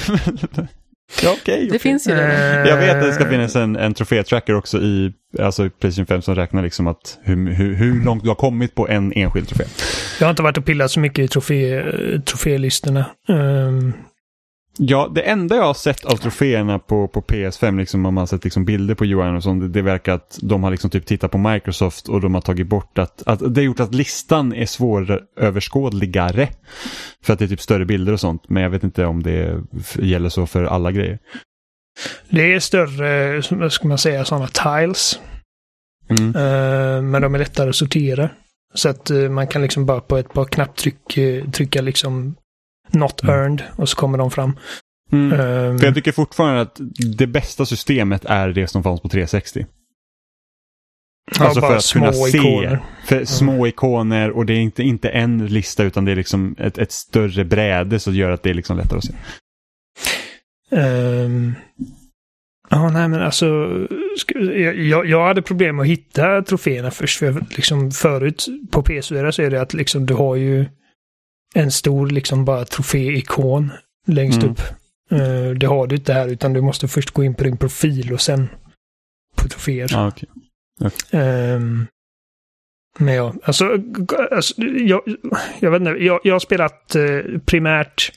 ja. 1.22 1.36
Det 1.44 1.66
okej. 1.66 1.78
finns 1.78 2.08
ju 2.08 2.10
redan. 2.14 2.30
eh, 2.30 2.68
Jag 2.70 2.76
vet 2.76 2.96
att 2.96 3.02
det 3.02 3.12
ska 3.12 3.28
finnas 3.28 3.56
en, 3.56 3.76
en 3.76 3.94
trofétracker 3.94 4.54
också 4.54 4.78
i 4.78 5.12
alltså 5.40 5.70
Playstation 5.70 6.06
5 6.06 6.22
som 6.22 6.34
räknar 6.34 6.62
liksom 6.62 6.86
att 6.86 7.18
hur, 7.22 7.50
hur, 7.52 7.74
hur 7.74 8.04
långt 8.04 8.22
du 8.22 8.28
har 8.28 8.34
kommit 8.34 8.74
på 8.74 8.88
en 8.88 9.12
enskild 9.12 9.48
trofé. 9.48 9.64
Jag 10.20 10.26
har 10.26 10.30
inte 10.30 10.42
varit 10.42 10.58
och 10.58 10.64
pillat 10.64 10.90
så 10.90 11.00
mycket 11.00 11.24
i 11.24 11.28
trofé, 11.28 11.82
trofélistorna. 12.24 13.04
Ehm, 13.28 13.92
Ja, 14.78 15.10
det 15.14 15.20
enda 15.20 15.56
jag 15.56 15.64
har 15.64 15.74
sett 15.74 16.04
av 16.04 16.16
troféerna 16.16 16.78
på, 16.78 17.08
på 17.08 17.20
PS5, 17.20 17.78
liksom, 17.78 18.06
om 18.06 18.14
man 18.14 18.22
har 18.22 18.26
sett 18.26 18.44
liksom 18.44 18.64
bilder 18.64 18.94
på 18.94 19.04
Johan 19.04 19.36
och 19.36 19.42
sånt, 19.42 19.62
det, 19.62 19.68
det 19.68 19.82
verkar 19.82 20.14
att 20.14 20.38
de 20.42 20.62
har 20.62 20.70
liksom 20.70 20.90
typ 20.90 21.06
tittat 21.06 21.30
på 21.30 21.38
Microsoft 21.38 22.08
och 22.08 22.20
de 22.20 22.34
har 22.34 22.40
tagit 22.40 22.66
bort 22.66 22.98
att, 22.98 23.22
att 23.26 23.54
det 23.54 23.60
har 23.60 23.64
gjort 23.64 23.80
att 23.80 23.94
listan 23.94 24.52
är 24.52 24.66
svåröverskådligare. 24.66 26.48
För 27.22 27.32
att 27.32 27.38
det 27.38 27.44
är 27.44 27.48
typ 27.48 27.60
större 27.60 27.84
bilder 27.84 28.12
och 28.12 28.20
sånt, 28.20 28.48
men 28.48 28.62
jag 28.62 28.70
vet 28.70 28.84
inte 28.84 29.06
om 29.06 29.22
det 29.22 29.60
gäller 29.94 30.28
så 30.28 30.46
för 30.46 30.64
alla 30.64 30.92
grejer. 30.92 31.18
det 32.30 32.52
är 32.54 32.60
större, 32.60 33.42
vad 33.50 33.72
ska 33.72 33.88
man 33.88 33.98
säga, 33.98 34.24
sådana 34.24 34.46
tiles. 34.46 35.20
Mm. 36.08 36.28
Eh, 36.28 37.02
men 37.02 37.22
de 37.22 37.34
är 37.34 37.38
lättare 37.38 37.68
att 37.68 37.76
sortera. 37.76 38.30
Så 38.74 38.88
att 38.88 39.10
eh, 39.10 39.28
man 39.28 39.46
kan 39.46 39.62
liksom 39.62 39.86
bara 39.86 40.00
på 40.00 40.16
ett 40.16 40.32
par 40.32 40.44
knapptryck 40.44 41.16
eh, 41.16 41.50
trycka 41.50 41.82
liksom 41.82 42.34
Not 42.92 43.22
Mm. 43.22 43.34
earned 43.34 43.62
och 43.76 43.88
så 43.88 43.96
kommer 43.96 44.18
de 44.18 44.30
fram. 44.30 44.58
Mm. 45.12 45.32
Ehm, 45.40 45.78
För 45.78 45.86
jag 45.86 45.94
tycker 45.94 46.12
fortfarande 46.12 46.60
att 46.60 46.80
det 47.18 47.26
bästa 47.26 47.66
systemet 47.66 48.24
är 48.24 48.48
det 48.48 48.66
som 48.68 48.82
fanns 48.82 49.00
på 49.00 49.08
360. 49.08 49.66
ja, 51.38 51.44
alltså 51.44 51.60
för 51.60 51.68
bara 51.68 51.76
att 51.78 51.92
kunna 51.92 52.12
se. 52.12 52.78
För 53.06 53.24
små 53.24 53.66
ikoner 53.66 54.30
och 54.30 54.46
det 54.46 54.52
är 54.52 54.58
inte, 54.60 54.82
inte 54.82 55.08
en 55.08 55.46
lista 55.46 55.84
utan 55.84 56.04
det 56.04 56.12
är 56.12 56.16
liksom 56.16 56.54
ett, 56.58 56.78
ett 56.78 56.92
större 56.92 57.44
bräde 57.44 57.98
så 57.98 58.12
gör 58.12 58.30
att 58.30 58.42
det 58.42 58.50
är 58.50 58.54
liksom 58.54 58.76
lättare 58.76 58.98
att 58.98 59.04
se. 59.04 59.12
Ehm, 60.70 61.54
Ja, 62.70 62.90
nej 62.90 63.08
men 63.08 63.22
alltså. 63.22 63.46
Jag, 64.34 64.76
jag- 64.78 65.06
jag 65.06 65.26
hade 65.26 65.42
problem 65.42 65.78
att 65.80 65.86
hitta 65.86 66.42
troféerna 66.42 66.90
först. 66.90 67.18
För 67.18 67.26
jag, 67.26 67.44
liksom 67.56 67.90
förut 67.90 68.46
på 68.70 68.82
PS4 68.82 69.30
så 69.30 69.42
är 69.42 69.50
det 69.50 69.60
att 69.60 69.74
liksom 69.74 70.06
du 70.06 70.14
har 70.14 70.36
ju 70.36 70.66
en 71.54 71.70
stor 71.70 72.06
liksom 72.10 72.44
bara 72.44 72.64
troféikon 72.64 73.72
längst 74.06 74.38
Mm. 74.38 74.50
upp. 74.50 74.60
Eh, 75.10 75.50
det 75.50 75.66
har 75.66 75.86
du 75.86 75.96
inte 75.96 76.12
här 76.12 76.28
utan 76.28 76.52
du 76.52 76.60
måste 76.60 76.88
först 76.88 77.10
gå 77.10 77.24
in 77.24 77.34
på 77.34 77.44
din 77.44 77.56
profil 77.56 78.12
och 78.12 78.20
sen 78.20 78.48
på 79.36 79.48
troféer. 79.48 79.88
Ja, 79.90 80.08
okej. 80.08 80.28
Ehm, 81.10 81.86
men 82.98 83.14
ja, 83.14 83.34
alltså, 83.42 83.70
alltså 84.30 84.62
jag, 84.62 85.00
jag 85.60 85.70
vet 85.70 85.80
inte. 85.80 85.90
Jag, 85.90 86.20
jag 86.24 86.34
har 86.34 86.38
spelat 86.40 86.94
eh, 86.94 87.20
primärt 87.44 88.12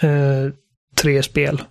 eh, 0.00 0.52
tre 0.94 1.22
spel. 1.22 1.62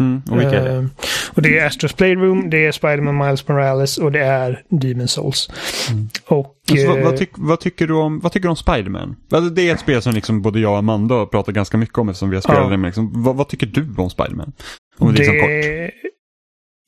Mm, 0.00 0.22
och 0.30 0.40
vilka 0.40 0.60
är 0.60 0.64
det? 0.64 0.76
Ehm, 0.76 0.90
och 1.34 1.42
det 1.42 1.58
är 1.58 1.66
Astros 1.66 1.92
Playroom, 1.92 2.50
det 2.50 2.66
är 2.66 2.72
Spider-Man 2.72 3.18
Miles 3.18 3.48
Morales 3.48 3.98
och 3.98 4.12
det 4.12 4.20
är 4.20 4.62
Demon 4.68 5.08
Souls. 5.08 5.50
Mm. 5.90 6.08
Och... 6.26 6.56
Alltså, 6.70 6.86
vad, 6.88 6.98
eh, 6.98 7.04
vad, 7.04 7.16
tyck, 7.16 7.30
vad, 7.34 7.60
tycker 7.60 7.86
du 7.86 7.94
om, 7.94 8.20
vad 8.20 8.32
tycker 8.32 8.42
du 8.46 8.50
om 8.50 8.56
Spiderman? 8.56 9.16
Alltså, 9.30 9.50
det 9.50 9.68
är 9.68 9.74
ett 9.74 9.80
spel 9.80 10.02
som 10.02 10.14
liksom 10.14 10.42
både 10.42 10.60
jag 10.60 10.72
och 10.72 10.78
Amanda 10.78 11.14
har 11.14 11.26
pratat 11.26 11.54
ganska 11.54 11.76
mycket 11.76 11.98
om 11.98 12.08
eftersom 12.08 12.30
vi 12.30 12.36
har 12.36 12.40
spelat 12.40 12.62
Ja. 12.62 12.68
det. 12.68 12.76
Men 12.76 12.88
liksom, 12.88 13.22
vad, 13.22 13.36
vad 13.36 13.48
tycker 13.48 13.66
du 13.66 13.94
om 13.96 14.10
Spiderman? 14.10 14.52
Om 14.98 15.14
det 15.14 15.22
är 15.22 15.32
liksom 15.32 15.48
det, 15.48 15.90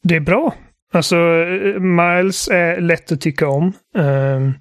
det 0.03 0.17
är 0.17 0.21
bra. 0.21 0.55
Alltså, 0.93 1.17
eh, 1.17 1.81
Miles 1.81 2.49
är 2.49 2.81
lätt 2.81 3.13
att 3.13 3.21
tycka 3.21 3.49
om. 3.49 3.73
Ehm, 3.99 4.53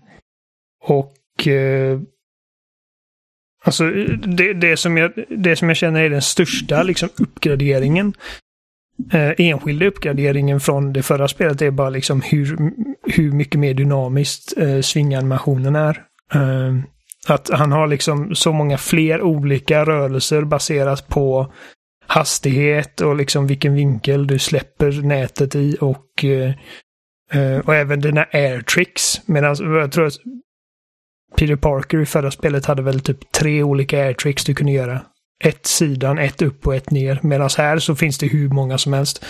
och... 0.84 1.48
eh, 1.48 2.00
alltså, 3.64 3.90
det, 4.28 4.54
det, 4.54 4.78
som 4.78 4.98
jag, 4.98 5.12
det 5.30 5.56
som 5.56 5.68
jag 5.68 5.78
känner 5.78 6.02
är 6.02 6.10
den 6.10 6.22
största 6.22 6.84
liksom, 6.84 7.10
uppgraderingen. 7.18 8.14
Eh, 9.12 9.32
enskilda 9.38 9.86
uppgraderingen 9.86 10.60
från 10.60 10.94
det 10.94 11.04
förra 11.04 11.28
spelet 11.28 11.62
är 11.62 11.72
bara 11.72 11.90
liksom 11.90 12.22
hur, 12.22 12.58
hur 13.08 13.32
mycket 13.32 13.60
mer 13.60 13.74
dynamiskt 13.74 14.58
eh, 14.58 14.82
svinganimationen 14.82 15.76
är. 15.76 16.02
Eh, 16.34 16.76
att 17.28 17.50
han 17.50 17.72
har 17.72 17.88
liksom 17.88 18.36
så 18.36 18.54
många 18.54 18.78
fler 18.78 19.22
olika 19.22 19.86
rörelser 19.86 20.44
baserat 20.44 21.08
på 21.08 21.54
hastighet 22.08 23.02
och 23.02 23.16
liksom 23.16 23.48
vilken 23.48 23.74
vinkel 23.74 24.28
du 24.28 24.40
släpper 24.40 24.92
nätet 24.92 25.56
i 25.56 25.78
och, 25.82 26.24
eh, 26.26 26.54
eh, 27.32 27.60
och 27.60 27.76
även 27.76 28.00
dina 28.00 28.26
airtricks. 28.32 29.22
Medan 29.26 29.56
jag 29.60 29.92
tror 29.92 30.06
att 30.06 30.18
Peter 31.38 31.56
Parker 31.56 32.00
i 32.00 32.06
förra 32.06 32.32
spelet 32.32 32.66
hade 32.66 32.82
väl 32.82 33.00
typ 33.00 33.32
tre 33.32 33.64
olika 33.64 34.04
airtricks 34.04 34.46
du 34.46 34.56
kunde 34.56 34.72
göra. 34.72 35.02
Ett 35.44 35.66
sidan, 35.66 36.18
ett 36.18 36.42
upp 36.42 36.68
och 36.68 36.76
ett 36.76 36.92
ner. 36.92 37.20
Medan 37.24 37.50
här 37.58 37.80
så 37.80 37.96
finns 37.96 38.18
det 38.18 38.28
hur 38.28 38.50
många 38.50 38.78
som 38.78 38.94
helst. 38.94 39.26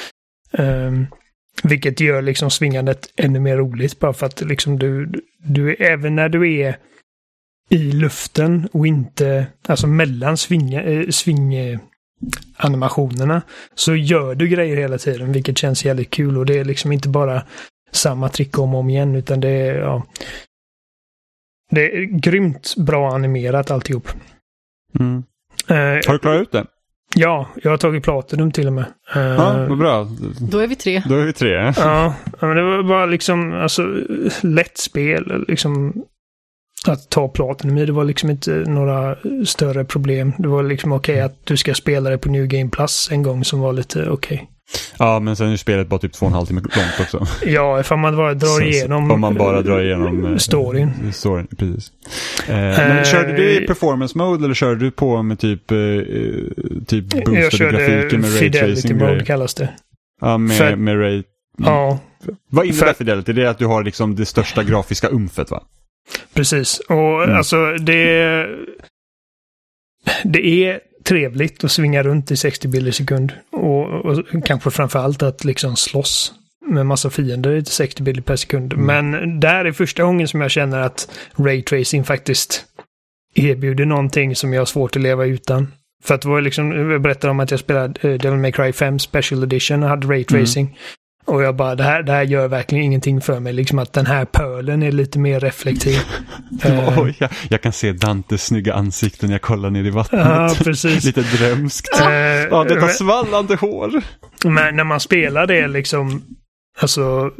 Um, 0.51 1.07
vilket 1.64 1.99
gör 1.99 2.22
liksom 2.22 2.49
svingandet 2.49 3.09
ännu 3.16 3.39
mer 3.39 3.57
roligt 3.57 3.99
bara 3.99 4.14
för 4.14 4.26
att 4.26 4.41
liksom 4.41 4.80
du, 4.80 5.12
du 5.38 5.76
även 5.76 6.16
när 6.16 6.30
du 6.30 6.59
är 6.59 6.78
i 7.70 7.91
luften 7.91 8.70
och 8.72 8.88
inte, 8.88 9.47
alltså 9.68 9.88
mellan 9.88 10.38
svinga, 10.38 10.84
äh, 10.84 10.99
eh, 10.99 11.09
sving, 11.09 11.80
animationerna 12.57 13.41
så 13.76 13.95
gör 13.95 14.36
du 14.36 14.47
grejer 14.47 14.78
hela 14.78 14.97
tiden, 14.97 15.32
vilket 15.32 15.57
känns 15.57 15.86
jävligt 15.86 16.09
kul. 16.09 16.38
Och 16.38 16.45
det 16.45 16.59
är 16.59 16.66
liksom 16.66 16.91
inte 16.91 17.09
bara 17.09 17.43
samma 17.91 18.30
trick 18.30 18.59
om 18.59 18.74
och 18.74 18.80
om 18.80 18.89
igen, 18.89 19.16
utan 19.16 19.39
det 19.39 19.49
är, 19.49 19.80
ja, 19.80 20.07
det 21.72 21.97
är 21.97 22.03
grymt 22.03 22.76
bra 22.78 23.16
animerat 23.16 23.72
alltihop. 23.72 24.07
Mm. 24.99 25.24
Eh, 25.72 25.78
Har 26.07 26.13
du 26.13 26.19
klarat 26.19 26.41
ut 26.41 26.51
det? 26.51 26.65
ja, 27.15 27.47
jag 27.63 27.72
har 27.72 27.78
tagit 27.78 28.03
Platinum 28.03 28.51
till 28.51 28.67
och 28.67 28.74
med. 28.74 28.86
Eh, 29.15 29.22
Ja, 29.22 29.65
vad 29.69 29.78
bra. 29.78 30.07
Då 30.51 30.57
är 30.59 30.67
vi 30.67 30.76
tre. 30.76 31.03
Då 31.05 31.15
är 31.15 31.26
vi 31.26 31.34
tre. 31.34 31.74
Ja, 31.78 32.13
men 32.39 32.55
det 32.55 32.63
var 32.63 32.84
bara 32.84 33.05
liksom, 33.05 33.53
alltså, 33.53 33.82
lätt 34.41 34.78
spel. 34.78 35.45
Liksom, 35.47 35.93
att 36.88 37.09
ta 37.09 37.28
Platinum 37.28 37.78
i, 37.78 37.86
det 37.86 37.91
var 37.91 38.03
liksom 38.03 38.30
inte 38.30 38.51
några 38.51 39.15
större 39.45 39.86
problem. 39.86 40.34
Det 40.38 40.47
var 40.47 40.63
liksom 40.63 40.91
okej 40.91 41.22
att 41.22 41.45
du 41.45 41.57
ska 41.57 41.74
spela 41.74 42.09
det 42.09 42.17
på 42.17 42.30
New 42.30 42.47
Game 42.47 42.69
Plus 42.69 43.09
en 43.11 43.24
gång 43.24 43.43
som 43.45 43.59
var 43.59 43.74
lite 43.74 44.09
okej. 44.09 44.47
Ja, 44.99 45.19
men 45.19 45.36
sen 45.36 45.51
är 45.51 45.57
spelet 45.57 45.88
bara 45.88 45.99
typ 45.99 46.13
två 46.13 46.26
och 46.26 46.30
en 46.30 46.34
halv 46.36 46.45
timme 46.45 46.61
långt 46.61 46.99
också. 47.01 47.28
Ja, 47.45 47.80
ifall 47.80 47.97
man 47.97 48.15
bara 48.17 48.34
drar 48.34 48.47
Så- 48.47 48.61
igenom 48.61 49.11
Om 49.11 49.22
man 49.22 49.36
bara 49.36 49.61
drar 49.61 49.82
igenom 49.82 50.26
eh, 50.26 50.38
storyn. 50.38 51.13
storyn 51.13 51.47
precis. 51.57 51.91
Eh, 52.47 52.55
men 52.55 52.97
Eh, 52.97 53.03
körde 53.03 53.34
du 53.36 53.51
i 53.63 53.67
performance 53.67 54.17
mode 54.17 54.45
eller 54.45 54.53
körde 54.55 54.80
du 54.80 54.91
på 54.91 55.24
med 55.24 55.39
typ, 55.39 55.72
eh, 55.72 55.78
eh, 55.78 56.03
typ 56.88 57.26
boostade 57.26 57.72
grafiken 57.72 58.22
med 58.22 58.39
ray 58.41 58.51
tracing 58.51 58.97
Mode 58.97 59.26
kallas 59.26 59.53
det. 59.53 59.69
Ja, 60.22 60.38
med, 60.38 60.57
För- 60.57 60.76
med 60.76 60.99
ray... 60.99 61.24
Ja, 61.57 61.99
Vad 62.49 62.65
innebär 62.65 62.86
för- 62.86 62.93
Fidelity? 62.93 63.34
Det 63.34 63.43
är 63.43 63.47
att 63.47 63.57
du 63.59 63.65
har 63.65 63.84
liksom 63.84 64.15
det 64.15 64.26
största 64.26 64.63
grafiska 64.63 65.09
umfet 65.09 65.51
va? 65.51 65.63
precis. 66.34 66.80
Och 66.80 67.24
Mm. 67.24 67.36
alltså 67.38 67.72
det... 67.74 68.47
Det 70.24 70.65
är 70.65 70.80
trevligt 71.04 71.64
att 71.64 71.72
svinga 71.72 72.04
runt 72.04 72.32
i 72.32 72.38
60 72.38 72.68
bilder 72.68 72.89
i 72.89 72.93
sekund. 72.93 73.34
Och, 73.52 74.06
och 74.06 74.26
kanske 74.45 74.72
framförallt 74.72 75.24
att 75.24 75.43
liksom 75.43 75.76
slåss 75.76 76.34
med 76.68 76.86
massa 76.86 77.10
fiender 77.10 77.52
i 77.52 77.66
60 77.66 78.04
bilder 78.04 78.22
per 78.22 78.36
sekund. 78.36 78.74
Mm. 78.74 78.86
Men 78.86 79.39
där 79.39 79.66
är 79.66 79.72
första 79.72 80.04
gången 80.04 80.28
som 80.28 80.41
jag 80.41 80.52
känner 80.52 80.80
att 80.80 81.12
Ray 81.36 81.62
Tracing 81.62 82.04
faktiskt 82.04 82.66
erbjuder 83.36 83.86
någonting 83.86 84.36
som 84.36 84.54
jag 84.54 84.62
har 84.62 84.66
svårt 84.66 84.95
att 84.95 85.02
leva 85.02 85.26
utan. 85.26 85.74
För 86.04 86.16
att 86.16 86.22
det 86.22 86.28
var 86.28 86.41
liksom, 86.41 86.91
jag 86.91 87.02
berättade 87.02 87.32
om 87.32 87.39
att 87.39 87.52
jag 87.52 87.60
spelade 87.60 88.10
eh, 88.10 88.20
Devil 88.20 88.39
May 88.39 88.52
Cry 88.52 88.74
5 88.74 88.99
Special 88.99 89.43
Edition 89.43 89.84
och 89.84 89.89
hade 89.89 90.08
Ray 90.08 90.24
Tracing. 90.24 90.78
Och 91.32 91.44
jag 91.44 91.56
bara, 91.56 91.76
det 91.76 91.84
här, 91.84 92.04
det 92.04 92.12
här 92.12 92.24
gör 92.24 92.48
verkligen 92.48 92.84
ingenting 92.86 93.22
för 93.22 93.40
mig. 93.40 93.54
Liksom 93.54 93.80
att 93.80 93.94
den 93.94 94.06
här 94.06 94.26
pölen 94.26 94.84
är 94.84 94.92
lite 94.92 95.20
mer 95.20 95.40
reflektiv. 95.40 95.98
Eh, 96.64 97.00
Oj, 97.00 97.16
jag, 97.20 97.30
jag 97.50 97.62
kan 97.62 97.72
se 97.72 97.92
Dantes 97.92 98.46
snygga 98.46 98.74
ansikte 98.74 99.26
när 99.26 99.34
jag 99.34 99.42
kollar 99.42 99.70
ner 99.70 99.84
i 99.84 99.90
vattnet. 99.90 100.22
Ja, 100.26 100.56
precis. 100.64 101.04
Lite 101.06 101.22
drömskt. 101.22 102.00
Eh, 102.02 102.10
Ja, 102.52 102.64
detta 102.64 102.88
svallande 102.88 103.56
hår. 103.56 104.02
Men 104.46 104.76
när 104.76 104.84
man 104.84 105.00
spelar 105.00 105.48
det 105.48 105.68
liksom, 105.68 106.22
alltså... 106.82 107.32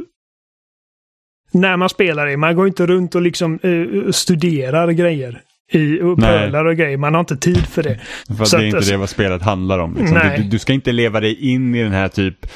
När 1.52 1.76
man 1.76 1.88
spelar 1.88 2.26
det, 2.26 2.36
man 2.36 2.56
går 2.56 2.66
inte 2.66 2.86
runt 2.86 3.14
och 3.14 3.22
liksom 3.22 3.58
eh, 3.62 4.10
studerar 4.12 4.90
grejer. 4.90 5.40
i 5.72 6.00
och 6.00 6.18
pölar 6.20 6.64
och 6.64 6.76
grejer. 6.76 6.96
Man 6.96 7.14
har 7.14 7.20
inte 7.20 7.36
tid 7.36 7.66
för 7.66 7.82
det. 7.82 8.00
För 8.38 8.44
Så 8.44 8.56
det 8.56 8.62
är 8.62 8.62
att, 8.62 8.66
inte 8.66 8.76
alltså- 8.76 8.92
det 8.92 8.96
vad 8.98 9.10
spelet 9.10 9.42
handlar 9.42 9.78
om. 9.78 9.94
Liksom. 9.96 10.16
Nej. 10.18 10.38
Du, 10.38 10.44
du 10.48 10.58
ska 10.58 10.72
inte 10.72 10.92
leva 10.92 11.20
dig 11.20 11.52
in 11.52 11.74
i 11.74 11.82
den 11.82 11.92
här 11.92 12.08
typ 12.08 12.46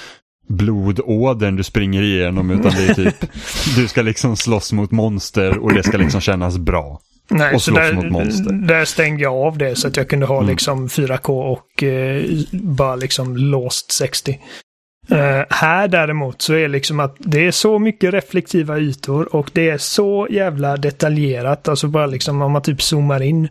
blodådern 0.49 1.57
du 1.57 1.63
springer 1.63 2.03
igenom 2.03 2.51
utan 2.51 2.73
det 2.73 2.89
är 2.89 2.95
typ 2.95 3.31
du 3.77 3.89
ska 3.89 4.03
liksom 4.03 4.37
slåss 4.37 4.73
mot 4.73 4.91
monster 4.91 5.59
och 5.59 5.75
det 5.75 5.83
ska 5.83 5.97
liksom 5.97 6.21
kännas 6.21 6.59
bra. 6.59 7.01
Nej, 7.29 7.55
och 7.55 7.63
så 7.63 7.71
slåss 7.71 7.81
där, 7.81 7.93
mot 7.93 8.11
monster. 8.11 8.53
där 8.53 8.85
stängde 8.85 9.23
jag 9.23 9.35
av 9.35 9.59
det 9.59 9.77
så 9.77 9.89
att 9.89 9.97
jag 9.97 10.09
kunde 10.09 10.27
ha 10.27 10.37
Mm. 10.37 10.49
liksom 10.51 10.89
4K 10.89 11.29
och 11.53 11.83
eh, 11.83 12.25
bara 12.53 12.97
liksom 12.97 13.37
låst 13.37 13.93
60. 13.93 14.39
Eh, 15.11 15.43
här 15.51 15.89
däremot 15.89 16.43
så 16.43 16.55
är 16.55 16.69
liksom 16.69 17.01
att 17.01 17.17
det 17.19 17.47
är 17.47 17.51
så 17.51 17.79
mycket 17.79 18.15
reflektiva 18.15 18.79
ytor 18.79 19.37
och 19.37 19.51
det 19.53 19.69
är 19.69 19.79
så 19.79 20.27
jävla 20.31 20.77
detaljerat. 20.77 21.69
Alltså 21.69 21.89
bara 21.89 22.07
liksom 22.07 22.43
om 22.43 22.53
man 22.53 22.63
typ 22.63 22.83
zoomar 22.83 23.23
in 23.23 23.49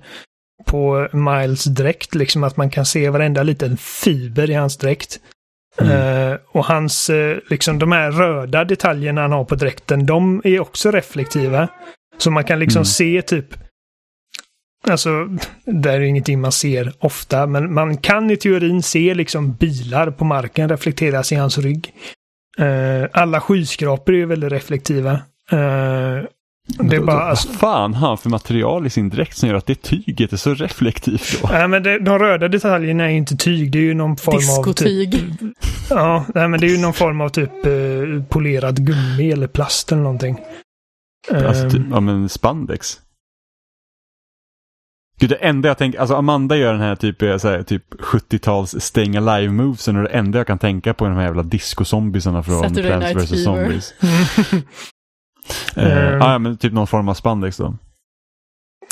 på 0.65 1.07
Miles 1.13 1.63
dräkt, 1.63 2.15
liksom 2.15 2.43
att 2.43 2.57
man 2.57 2.69
kan 2.69 2.85
se 2.85 3.09
varenda 3.09 3.43
liten 3.43 3.77
fiber 3.77 4.49
i 4.49 4.53
hans 4.53 4.77
dräkt. 4.77 5.19
Mm. 5.77 5.91
Eh, 6.31 6.37
och 6.47 6.65
hans, 6.65 7.09
eh, 7.09 7.37
liksom 7.49 7.79
de 7.79 7.91
här 7.91 8.11
röda 8.11 8.63
detaljerna 8.65 9.21
han 9.21 9.31
har 9.31 9.43
på 9.45 9.55
dräkten, 9.55 10.05
de 10.05 10.41
är 10.43 10.59
också 10.59 10.91
reflektiva. 10.91 11.67
Så 12.17 12.31
man 12.31 12.43
kan 12.43 12.59
liksom 12.59 12.79
Mm. 12.79 12.85
se 12.85 13.21
typ 13.21 13.45
Alltså, 14.87 15.09
det 15.65 15.91
är 15.91 15.99
ju 15.99 16.07
ingenting 16.07 16.41
man 16.41 16.51
ser 16.51 16.93
ofta, 16.99 17.47
men 17.47 17.73
man 17.73 17.97
kan 17.97 18.31
i 18.31 18.37
teorin 18.37 18.83
se 18.83 19.13
liksom 19.13 19.53
bilar 19.53 20.11
på 20.11 20.25
marken 20.25 20.69
reflekteras 20.69 21.31
i 21.31 21.35
hans 21.35 21.57
rygg. 21.57 21.93
Eh, 22.57 23.09
alla 23.13 23.41
skyskrapor 23.41 24.13
är 24.13 24.17
ju 24.17 24.25
väldigt 24.25 24.51
reflektiva. 24.51 25.21
Det 26.67 26.95
är 26.95 27.01
bara, 27.01 27.21
alltså, 27.21 27.47
Vad 27.47 27.57
fan 27.57 27.93
har 27.93 28.07
han 28.07 28.17
för 28.17 28.29
material 28.29 28.85
i 28.85 28.89
sin 28.89 29.09
dräkt 29.09 29.37
som 29.37 29.49
gör 29.49 29.55
att 29.55 29.65
det 29.65 29.75
tyget 29.75 30.33
är 30.33 30.37
så 30.37 30.53
reflektivt 30.53 31.41
då? 31.41 31.47
nej, 31.51 31.67
men 31.67 31.83
det, 31.83 31.99
de 31.99 32.19
röda 32.19 32.47
detaljerna 32.47 33.03
är 33.03 33.15
inte 33.15 33.35
tyg, 33.35 33.71
det 33.71 33.77
är 33.77 33.83
ju 33.83 33.93
någon 33.93 34.17
form 34.17 34.35
av... 34.35 34.39
Typ, 34.73 34.77
Diskotyg. 34.77 35.23
ja, 35.89 36.25
nej, 36.35 36.47
men 36.47 36.59
det 36.59 36.67
är 36.67 36.71
ju 36.71 36.81
någon 36.81 36.93
form 36.93 37.21
av 37.21 37.29
typ 37.29 37.65
eh, 37.65 38.23
polerad 38.29 38.85
gummi 38.85 39.31
eller 39.31 39.47
plast 39.47 39.91
eller 39.91 40.01
någonting. 40.01 40.39
Alltså, 41.31 41.69
typ, 41.69 41.81
ja 41.91 41.99
men 41.99 42.29
spandex. 42.29 42.99
Gud, 45.19 45.29
det 45.29 45.35
enda 45.35 45.67
jag 45.67 45.77
tänker, 45.77 45.99
alltså 45.99 46.15
Amanda 46.15 46.55
gör 46.55 46.71
den 46.71 46.81
här 46.81 46.95
typ, 46.95 47.21
eh, 47.21 47.29
här, 47.29 47.63
typ 47.63 47.93
70-tals 47.93 48.81
staying 48.81 49.15
alive 49.17 49.53
movesen 49.53 49.95
och 49.95 50.03
det 50.03 50.09
enda 50.09 50.37
jag 50.37 50.47
kan 50.47 50.59
tänka 50.59 50.93
på 50.93 51.05
är 51.05 51.09
de 51.09 51.15
här 51.15 51.25
jävla 51.25 51.43
disco-zombiesarna 51.43 52.43
från 52.43 52.63
Saturday 52.63 53.13
Plants 53.13 53.31
vs. 53.31 53.43
Zombies. 53.43 53.93
Eh, 55.75 56.07
Ehm. 56.13 56.19
ja, 56.19 56.39
men 56.39 56.57
typ 56.57 56.73
någon 56.73 56.87
form 56.87 57.09
av 57.09 57.13
spandex 57.13 57.57
då. 57.57 57.75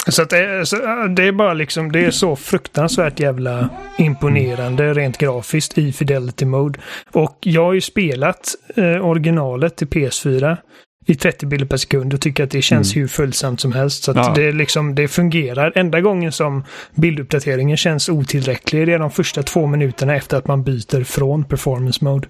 Så 0.08 0.22
att 0.22 0.30
det, 0.30 0.38
är, 0.38 0.64
så, 0.64 0.76
det 1.16 1.24
är 1.28 1.32
bara 1.32 1.54
liksom, 1.54 1.92
det 1.92 2.06
är 2.06 2.12
så 2.12 2.36
fruktansvärt 2.36 3.20
jävla 3.20 3.70
imponerande 3.98 4.94
rent 4.94 5.18
grafiskt 5.18 5.78
i 5.78 5.92
Fidelity 5.94 6.46
Mode. 6.46 6.80
Och 7.12 7.38
jag 7.42 7.64
har 7.66 7.74
ju 7.74 7.82
spelat 7.82 8.56
eh, 8.76 9.06
originalet 9.06 9.76
till 9.76 9.88
PS4 9.88 10.58
i 11.06 11.16
30 11.16 11.46
bilder 11.46 11.66
per 11.68 11.78
sekund 11.78 12.14
och 12.14 12.22
tycker 12.22 12.44
att 12.44 12.52
det 12.52 12.62
känns 12.62 12.96
hur 12.96 13.08
följsamt 13.08 13.60
som 13.60 13.72
helst. 13.72 14.04
Så 14.04 14.12
att 14.12 14.18
Ja. 14.18 14.34
det, 14.36 14.52
liksom, 14.52 14.96
det 14.96 15.08
fungerar. 15.08 15.72
Enda 15.76 16.02
gången 16.02 16.32
som 16.32 16.64
bilduppdateringen 16.96 17.78
känns 17.78 18.10
otillräcklig 18.10 18.88
det 18.88 18.94
är 18.94 19.00
de 19.00 19.12
första 19.12 19.44
två 19.44 19.68
minuterna 19.68 20.16
efter 20.16 20.38
att 20.38 20.48
man 20.48 20.64
byter 20.64 21.04
från 21.04 21.44
performance 21.44 22.06
mode. 22.06 22.28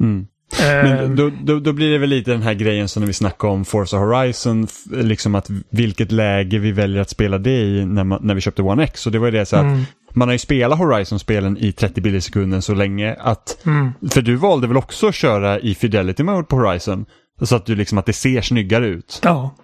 Mm. 0.00 0.26
Ehm, 0.58 0.86
Men 0.86 1.16
då, 1.16 1.30
då, 1.42 1.60
då 1.60 1.72
blir 1.72 1.90
det 1.90 1.98
väl 1.98 2.08
lite 2.08 2.30
den 2.30 2.42
här 2.42 2.54
grejen 2.54 2.88
som 2.88 3.00
när 3.00 3.06
vi 3.06 3.12
snackade 3.12 3.52
om 3.52 3.64
Forza 3.64 3.96
Horizon, 3.96 4.66
liksom 4.90 5.34
att 5.34 5.50
vilket 5.70 6.12
läge 6.12 6.58
vi 6.58 6.72
väljer 6.72 7.00
att 7.00 7.10
spela 7.10 7.38
det 7.38 7.60
i 7.60 7.86
när, 7.86 8.04
man, 8.04 8.18
när 8.22 8.34
vi 8.34 8.40
köpte 8.40 8.62
One 8.62 8.84
X. 8.84 9.06
Och 9.06 9.12
det 9.12 9.18
var 9.18 9.26
ju 9.26 9.32
det 9.32 9.46
så 9.46 9.56
att 9.56 9.62
mm, 9.62 9.82
man 10.12 10.28
har 10.28 10.32
ju 10.32 10.38
spelat 10.38 10.78
Horizon-spelen 10.78 11.58
i 11.58 11.72
30 11.72 12.00
bilder 12.00 12.18
i 12.18 12.20
sekunden 12.20 12.62
så 12.62 12.74
länge 12.74 13.16
att, 13.20 13.66
mm. 13.66 13.92
för 14.10 14.22
du 14.22 14.36
valde 14.36 14.66
väl 14.66 14.76
också 14.76 15.08
att 15.08 15.14
köra 15.14 15.58
i 15.58 15.74
Fidelity 15.74 16.22
Mode 16.22 16.44
på 16.44 16.56
Horizon? 16.56 17.04
Så 17.42 17.56
att 17.56 17.66
du 17.66 17.74
liksom 17.74 17.98
att 17.98 18.06
det 18.06 18.12
ser 18.12 18.40
snyggare 18.40 18.86
ut. 18.86 19.20
Ja, 19.22 19.54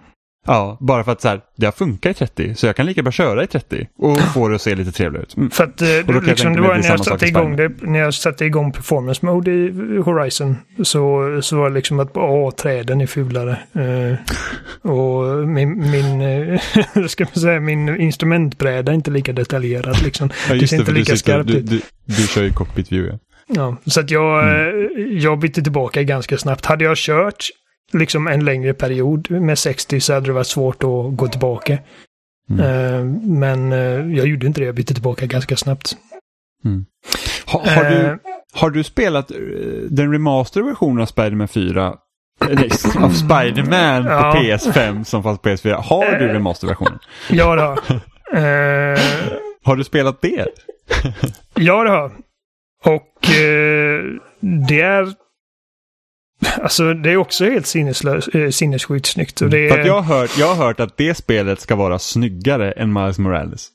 Ja, 0.46 0.76
bara 0.80 1.04
för 1.04 1.12
att 1.12 1.20
så 1.20 1.28
här, 1.28 1.40
det 1.56 1.66
har 1.66 1.72
funkat 1.72 2.10
i 2.10 2.14
30 2.14 2.54
så 2.54 2.66
jag 2.66 2.76
kan 2.76 2.86
lika 2.86 3.02
bra 3.02 3.12
köra 3.12 3.44
i 3.44 3.46
30 3.46 3.86
och 3.98 4.20
få 4.20 4.48
det 4.48 4.54
att 4.54 4.62
se 4.62 4.74
lite 4.74 4.92
trevligare 4.92 5.22
ut. 5.22 5.36
Mm. 5.36 5.50
För 5.50 5.64
att 5.64 5.82
eh, 5.82 6.22
liksom, 6.22 6.52
det 6.54 6.60
var 6.60 6.74
det 6.74 6.80
när 6.80 6.88
jag, 6.88 7.04
satte 7.04 7.26
igång 7.26 7.56
det, 7.56 7.72
när 7.82 7.98
jag 7.98 8.14
satte 8.14 8.44
igång 8.44 8.72
performance 8.72 9.26
mode 9.26 9.50
i 9.50 9.70
Horizon 10.04 10.56
så, 10.82 11.38
så 11.42 11.56
var 11.56 11.68
det 11.68 11.74
liksom 11.74 12.00
att 12.00 12.16
åh, 12.16 12.50
träden 12.50 13.00
är 13.00 13.06
fulare. 13.06 13.58
Eh, 13.72 14.90
och 14.90 15.48
min, 15.48 15.90
min, 15.90 16.20
eh, 16.20 16.60
ska 17.08 17.24
man 17.24 17.42
säga, 17.42 17.60
min 17.60 18.00
instrumentbräda 18.00 18.92
är 18.92 18.94
inte 18.96 19.10
lika 19.10 19.32
detaljerad 19.32 20.02
liksom. 20.02 20.30
Ja, 20.48 20.54
det 20.54 20.68
ser 20.68 20.76
inte 20.76 20.86
för 20.86 20.92
du, 20.92 20.98
lika 20.98 21.16
skarpt 21.16 21.46
du, 21.48 21.54
ut. 21.54 21.70
du, 21.70 21.80
du 22.04 22.26
kör 22.26 22.42
ju 22.42 22.52
cockpit 22.52 22.92
view. 22.92 23.12
Ja. 23.12 23.18
Ja, 23.48 23.76
så 23.86 24.00
att 24.00 24.10
jag, 24.10 24.42
Mm. 24.48 24.86
eh, 24.86 25.18
jag 25.18 25.38
bytte 25.38 25.62
tillbaka 25.62 26.02
ganska 26.02 26.38
snabbt. 26.38 26.66
Hade 26.66 26.84
jag 26.84 26.96
kört 26.96 27.44
liksom 27.92 28.26
en 28.26 28.44
längre 28.44 28.74
period 28.74 29.30
med 29.30 29.58
60 29.58 30.00
så 30.00 30.12
hade 30.14 30.26
det 30.26 30.32
varit 30.32 30.46
svårt 30.46 30.82
att 30.84 31.16
gå 31.16 31.28
tillbaka. 31.28 31.78
Mm. 32.50 32.60
Eh, 32.60 33.04
men 33.28 33.72
eh, 33.72 34.16
jag 34.16 34.26
gjorde 34.26 34.46
inte 34.46 34.60
det, 34.60 34.64
jag 34.66 34.74
bytte 34.74 34.94
tillbaka 34.94 35.26
ganska 35.26 35.56
snabbt. 35.56 35.96
Ha, 37.46 37.60
har, 37.66 37.84
Eh, 37.84 37.90
du, 37.90 38.18
har 38.54 38.70
du 38.70 38.84
spelat 38.84 39.30
eh, 39.30 39.36
den 39.90 40.12
remaster 40.12 40.62
versionen 40.62 41.02
av 41.02 41.06
Spider-Man 41.06 41.48
4? 41.48 41.86
Eh, 41.86 42.48
Nej, 42.54 42.70
av 42.98 43.10
Spider-Man 43.10 44.04
på 44.04 44.10
Ja. 44.10 44.34
PS5 44.36 45.04
som 45.04 45.22
fanns 45.22 45.38
på 45.40 45.48
PS4. 45.48 45.72
Har 45.74 46.18
du 46.18 46.28
Eh. 46.28 46.32
remasterversionen? 46.34 46.98
Ja, 47.30 47.54
det 47.54 47.62
har 47.62 47.78
eh, 48.32 48.98
Har 49.64 49.76
du 49.76 49.84
spelat 49.84 50.20
det? 50.20 50.46
Ja, 51.54 51.84
det 51.84 51.90
har. 51.90 52.12
Och 52.84 53.30
eh, 53.30 54.04
det 54.68 54.80
är... 54.80 55.25
Alltså 56.62 56.94
det 56.94 57.10
är 57.10 57.16
också 57.16 57.44
helt 57.44 57.74
eh, 57.74 58.50
sinnessjukt 58.50 59.06
snyggt. 59.06 59.40
Och 59.40 59.50
det 59.50 59.68
är, 59.68 59.86
jag, 59.86 60.00
har 60.00 60.18
hört, 60.18 60.38
jag 60.38 60.54
har 60.54 60.66
hört 60.66 60.80
att 60.80 60.96
det 60.96 61.14
spelet 61.14 61.60
ska 61.60 61.76
vara 61.76 61.98
snyggare 61.98 62.72
än 62.72 62.92
Miles 62.92 63.18
Morales. 63.18 63.68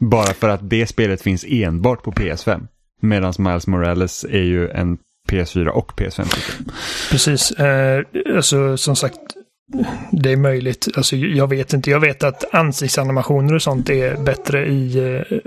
Bara 0.00 0.34
för 0.34 0.48
att 0.48 0.70
det 0.70 0.86
spelet 0.86 1.22
finns 1.22 1.44
enbart 1.48 2.02
på 2.02 2.12
PS5. 2.12 2.66
Medan 3.02 3.32
Miles 3.38 3.66
Morales 3.66 4.24
är 4.24 4.42
ju 4.42 4.70
en 4.70 4.98
PS4 5.28 5.68
och 5.68 5.92
PS5-titel. 5.92 6.72
Precis. 7.10 7.50
Eh, 7.50 8.04
alltså 8.36 8.76
som 8.76 8.96
sagt, 8.96 9.18
det 10.12 10.32
är 10.32 10.36
möjligt. 10.36 10.88
Alltså 10.96 11.16
jag 11.16 11.48
vet 11.48 11.72
inte. 11.72 11.90
Jag 11.90 12.00
vet 12.00 12.22
att 12.22 12.54
ansiktsanimationer 12.54 13.54
och 13.54 13.62
sånt 13.62 13.90
är 13.90 14.16
bättre 14.16 14.66
i 14.66 14.98
eh, 14.98 15.38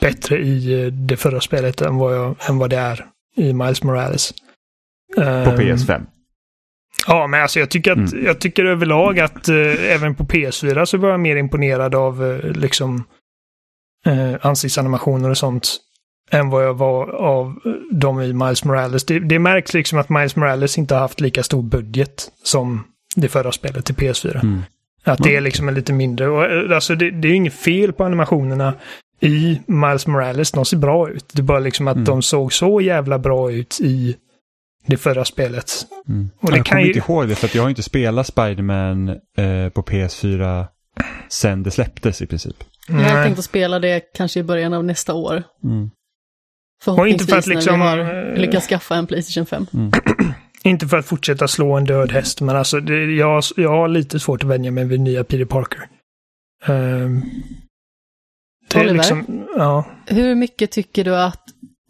bättre 0.00 0.38
i 0.38 0.82
eh, 0.82 0.86
det 0.86 1.16
förra 1.16 1.40
spelet 1.40 1.80
än 1.80 1.96
vad, 1.96 2.16
jag, 2.16 2.36
än 2.48 2.58
vad 2.58 2.70
det 2.70 2.76
är 2.76 3.06
i 3.36 3.52
Miles 3.52 3.82
Morales. 3.82 4.34
På 5.14 5.20
Ehm, 5.22 5.56
PS5. 5.58 6.02
Ja, 7.06 7.26
men 7.26 7.42
alltså 7.42 7.60
jag 7.60 7.70
tycker, 7.70 7.92
att, 7.92 8.12
Mm. 8.12 8.24
jag 8.24 8.38
tycker 8.38 8.64
överlag 8.64 9.20
att 9.20 9.48
eh, 9.48 9.92
även 9.94 10.14
på 10.14 10.24
PS4 10.24 10.84
så 10.84 10.98
var 10.98 11.08
jag 11.10 11.20
mer 11.20 11.36
imponerad 11.36 11.94
av 11.94 12.24
eh, 12.24 12.50
liksom 12.52 13.04
eh, 14.06 14.34
ansiktsanimationer 14.46 15.30
och 15.30 15.38
sånt 15.38 15.76
än 16.30 16.50
vad 16.50 16.64
jag 16.64 16.74
var 16.74 17.08
av 17.08 17.46
eh, 17.64 17.72
de 17.92 18.20
i 18.20 18.32
Miles 18.32 18.64
Morales. 18.64 19.04
Det, 19.04 19.18
det 19.18 19.38
märks 19.38 19.74
liksom 19.74 19.98
att 19.98 20.08
Miles 20.08 20.36
Morales 20.36 20.78
inte 20.78 20.94
har 20.94 21.00
haft 21.00 21.20
lika 21.20 21.42
stor 21.42 21.62
budget 21.62 22.30
som 22.42 22.84
det 23.16 23.28
förra 23.28 23.52
spelet 23.52 23.84
till 23.84 23.94
PS4. 23.94 24.40
Mm. 24.42 24.62
Att 25.04 25.22
det 25.22 25.36
är 25.36 25.40
liksom 25.40 25.68
en 25.68 25.74
lite 25.74 25.92
mindre. 25.92 26.28
Och, 26.28 26.44
eh, 26.44 26.74
alltså 26.74 26.94
det, 26.94 27.10
det 27.10 27.28
är 27.28 27.32
inget 27.32 27.54
fel 27.54 27.92
på 27.92 28.04
animationerna 28.04 28.74
i 29.20 29.60
Miles 29.66 30.06
Morales. 30.06 30.52
De 30.52 30.64
ser 30.64 30.76
bra 30.76 31.10
ut. 31.10 31.24
Det 31.32 31.40
är 31.40 31.44
bara 31.44 31.58
liksom 31.58 31.88
att 31.88 31.94
Mm. 31.94 32.04
de 32.04 32.22
såg 32.22 32.52
så 32.52 32.80
jävla 32.80 33.18
bra 33.18 33.52
ut 33.52 33.78
i 33.80 34.16
det 34.86 34.96
förra 34.96 35.24
spelet. 35.24 35.72
Mm. 36.08 36.30
Och 36.40 36.50
det 36.50 36.56
jag 36.56 36.66
kan 36.66 36.70
kommer 36.72 36.82
ju- 36.82 36.86
inte 36.92 36.98
ihåg 37.12 37.28
det 37.28 37.34
för 37.34 37.46
att 37.46 37.54
jag 37.54 37.62
har 37.62 37.68
inte 37.70 37.82
spelat 37.82 38.26
Spider-Man 38.26 39.08
eh, 39.08 39.68
på 39.74 39.82
PS4 39.82 40.66
sen 41.28 41.62
det 41.62 41.70
släpptes 41.70 42.22
i 42.22 42.26
princip. 42.26 42.56
Jag 42.88 42.94
har 42.94 43.02
Nej. 43.02 43.24
tänkt 43.24 43.38
att 43.38 43.44
spela 43.44 43.78
det 43.78 44.00
kanske 44.14 44.40
i 44.40 44.42
början 44.42 44.72
av 44.74 44.84
nästa 44.84 45.14
år. 45.14 45.42
Mm. 45.64 45.90
Förhoppningsvis 46.82 47.30
för 47.30 47.38
att 47.38 47.46
liksom, 47.46 47.78
när 47.78 47.96
vi 47.96 48.02
har 48.04 48.32
eh, 48.32 48.38
lyckats 48.40 48.66
skaffa 48.66 48.94
en 48.94 49.06
Playstation 49.06 49.46
5. 49.46 49.66
Inte 50.64 50.88
för 50.88 50.96
att 50.96 51.06
fortsätta 51.06 51.48
slå 51.48 51.76
en 51.76 51.84
död 51.84 52.12
häst, 52.12 52.40
men 52.40 52.56
alltså 52.56 52.80
det, 52.80 53.04
jag, 53.14 53.42
jag 53.56 53.70
har 53.70 53.88
lite 53.88 54.20
svårt 54.20 54.44
att 54.44 54.50
vänja 54.50 54.70
mig 54.70 54.84
vid 54.84 55.00
nya 55.00 55.24
Peter 55.24 55.44
Parker. 55.44 55.80
Ehm, 56.66 57.22
det 58.70 58.78
är 58.78 58.80
Oliver? 58.80 58.94
liksom, 58.94 59.46
ja. 59.56 59.84
Hur 60.06 60.34
mycket 60.34 60.70
tycker 60.70 61.04
du 61.04 61.16
att 61.16 61.42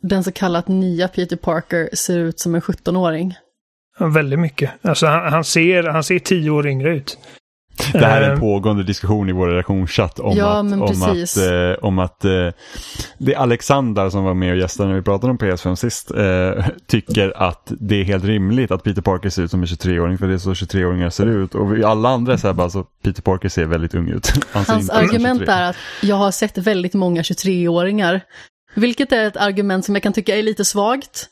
den 0.09 0.25
så 0.25 0.33
kallat 0.33 0.69
nya 0.69 1.09
Peter 1.09 1.37
Parker 1.37 1.89
ser 1.93 2.19
ut 2.19 2.41
som 2.41 2.55
en 2.55 2.61
17-åring? 2.61 3.35
Väldigt 3.99 4.39
mycket. 4.39 4.71
Alltså 4.83 5.07
han, 5.07 5.33
han, 5.33 5.45
ser, 5.45 5.83
han 5.83 6.05
ser 6.05 6.19
tio 6.19 6.51
år 6.51 6.67
yngre 6.67 6.97
ut. 6.97 7.19
Det 7.93 8.07
här 8.07 8.23
är 8.23 8.31
en 8.31 8.33
Eh, 8.33 8.41
pågående 8.41 8.83
diskussion 8.83 9.29
i 9.29 9.33
vår 9.33 9.49
redaktionschatt 9.49 10.19
om 10.19 10.37
Ja, 10.37 10.59
att, 10.59 10.73
om 10.73 11.03
att, 11.03 11.37
eh, 11.37 11.85
om 11.85 11.99
att 11.99 12.25
eh, 12.25 12.49
det 13.19 13.35
är 13.35 13.39
Alexander 13.39 14.11
som 14.11 14.25
var 14.25 14.35
med 14.35 14.53
och 14.53 14.59
gästade 14.59 14.89
när 14.89 14.97
vi 14.97 15.03
pratade 15.03 15.31
om 15.31 15.39
PS5 15.39 15.75
sist, 15.75 16.11
eh, 16.11 16.67
tycker 16.87 17.43
att 17.43 17.73
det 17.81 18.01
är 18.01 18.05
helt 18.05 18.25
rimligt 18.25 18.71
att 18.71 18.83
Peter 18.83 19.03
Parker 19.03 19.29
ser 19.29 19.43
ut 19.43 19.51
som 19.51 19.61
en 19.61 19.67
23-åring 19.67 20.19
för 20.19 20.29
det 20.29 20.35
är 20.35 20.39
så 20.39 20.55
23-åringar 20.55 21.11
ser 21.11 21.27
ut. 21.27 21.55
Och 21.55 21.77
vi, 21.77 21.85
alla 21.85 22.09
andra 22.09 22.33
är 22.33 22.37
så 22.37 22.47
här 22.47 22.55
bara, 22.55 22.71
så 22.71 22.85
Peter 23.03 23.23
Parker 23.23 23.49
ser 23.49 23.65
väldigt 23.65 23.95
ung 23.95 24.09
ut. 24.09 24.33
Han 24.53 24.65
Hans 24.69 24.91
argument 24.91 25.41
23. 25.41 25.55
är 25.55 25.71
att 25.71 25.77
jag 26.03 26.17
har 26.17 26.31
sett 26.31 26.59
väldigt 26.59 26.95
många 26.95 27.23
23-åringar. 27.23 28.21
Vilket 28.77 29.12
är 29.12 29.24
ett 29.24 29.37
argument 29.37 29.85
som 29.85 29.95
jag 29.95 30.03
kan 30.03 30.12
tycka 30.12 30.37
är 30.37 30.43
lite 30.43 30.64
svagt. 30.64 31.29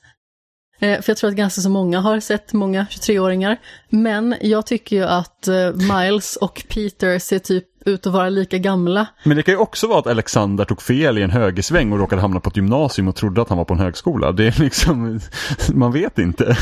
Eh, 0.81 1.01
för 1.01 1.11
jag 1.11 1.17
tror 1.17 1.31
att 1.31 1.37
ganska 1.37 1.61
så 1.61 1.71
många 1.71 2.01
har 2.01 2.21
sett 2.21 2.53
många 2.53 2.87
23-åringar. 2.91 3.61
Men 3.89 4.37
jag 4.41 4.67
tycker 4.67 4.97
ju 4.97 5.05
att 5.05 5.49
eh, 5.49 5.73
Miles 5.73 6.37
och 6.37 6.65
Peter 6.69 7.19
ser 7.19 7.39
typ 7.39 7.65
ut 7.85 8.07
att 8.07 8.13
vara 8.13 8.29
lika 8.29 8.59
gamla. 8.59 9.07
Men 9.23 9.37
det 9.37 9.43
kan 9.43 9.55
ju 9.55 9.59
också 9.59 9.87
vara 9.87 9.99
att 9.99 10.07
Alexander 10.07 10.65
tog 10.65 10.83
fel 10.83 11.19
i 11.19 11.23
en 11.23 11.31
högersväng 11.31 11.93
och 11.93 11.99
råkade 11.99 12.23
hamna 12.23 12.41
på 12.41 12.49
ett 12.49 12.57
gymnasium 12.57 13.09
och 13.09 13.17
trodde 13.17 13.43
att 13.43 13.49
han 13.49 13.59
var 13.59 13.65
på 13.65 13.75
en 13.75 13.81
högskola. 13.81 14.33
Det 14.33 14.47
är 14.47 14.61
liksom, 14.61 15.21
man 15.75 15.93
vet 15.93 16.19
inte. 16.19 16.57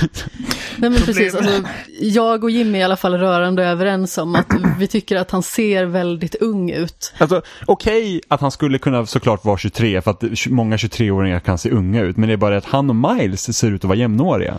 Nej 0.76 0.90
men 0.90 1.00
precis, 1.00 1.34
alltså, 1.34 1.62
jag 2.00 2.44
och 2.44 2.50
Jimmy 2.50 2.78
är 2.78 2.80
i 2.80 2.84
alla 2.84 2.96
fall 2.96 3.14
rörande 3.14 3.64
överens 3.64 4.18
om 4.18 4.34
att 4.34 4.46
vi 4.78 4.86
tycker 4.86 5.16
att 5.16 5.30
han 5.30 5.42
ser 5.42 5.84
väldigt 5.84 6.34
ung 6.34 6.70
ut. 6.70 7.12
Alltså 7.18 7.42
okej 7.66 8.20
att 8.28 8.40
han 8.40 8.50
skulle 8.50 8.78
kunna 8.78 9.06
såklart 9.06 9.44
vara 9.44 9.58
23 9.58 10.02
för 10.02 10.10
att 10.10 10.24
många 10.48 10.76
23-åringar 10.76 11.40
kan 11.40 11.58
se 11.58 11.70
unga 11.70 12.02
ut. 12.02 12.16
Men 12.16 12.28
det 12.28 12.32
är 12.32 12.36
bara 12.36 12.56
att 12.56 12.64
han 12.64 12.90
och 12.90 12.96
Miles 12.96 13.56
ser 13.56 13.70
ut 13.70 13.84
att 13.84 13.88
vara 13.88 13.98
jämnåriga. 13.98 14.54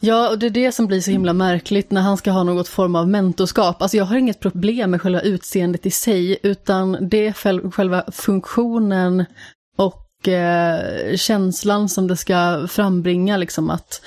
Ja, 0.00 0.30
och 0.30 0.38
det 0.38 0.46
är 0.46 0.50
det 0.50 0.72
som 0.72 0.86
blir 0.86 1.00
så 1.00 1.10
himla 1.10 1.32
märkligt 1.32 1.90
när 1.90 2.00
han 2.00 2.16
ska 2.16 2.30
ha 2.30 2.42
något 2.42 2.68
form 2.68 2.96
av 2.96 3.08
mentorskap. 3.08 3.82
Alltså 3.82 3.96
jag 3.96 4.04
har 4.04 4.16
inget 4.16 4.40
problem 4.40 4.90
med 4.90 5.02
själva 5.02 5.20
utseendet 5.20 5.86
i 5.86 5.90
sig, 5.90 6.38
utan 6.42 7.08
det 7.08 7.26
är 7.26 7.70
själva 7.70 8.04
funktionen 8.12 9.24
och 9.76 10.28
eh, 10.28 11.16
känslan 11.16 11.88
som 11.88 12.08
det 12.08 12.16
ska 12.16 12.66
frambringa, 12.68 13.36
liksom 13.36 13.70
att 13.70 14.02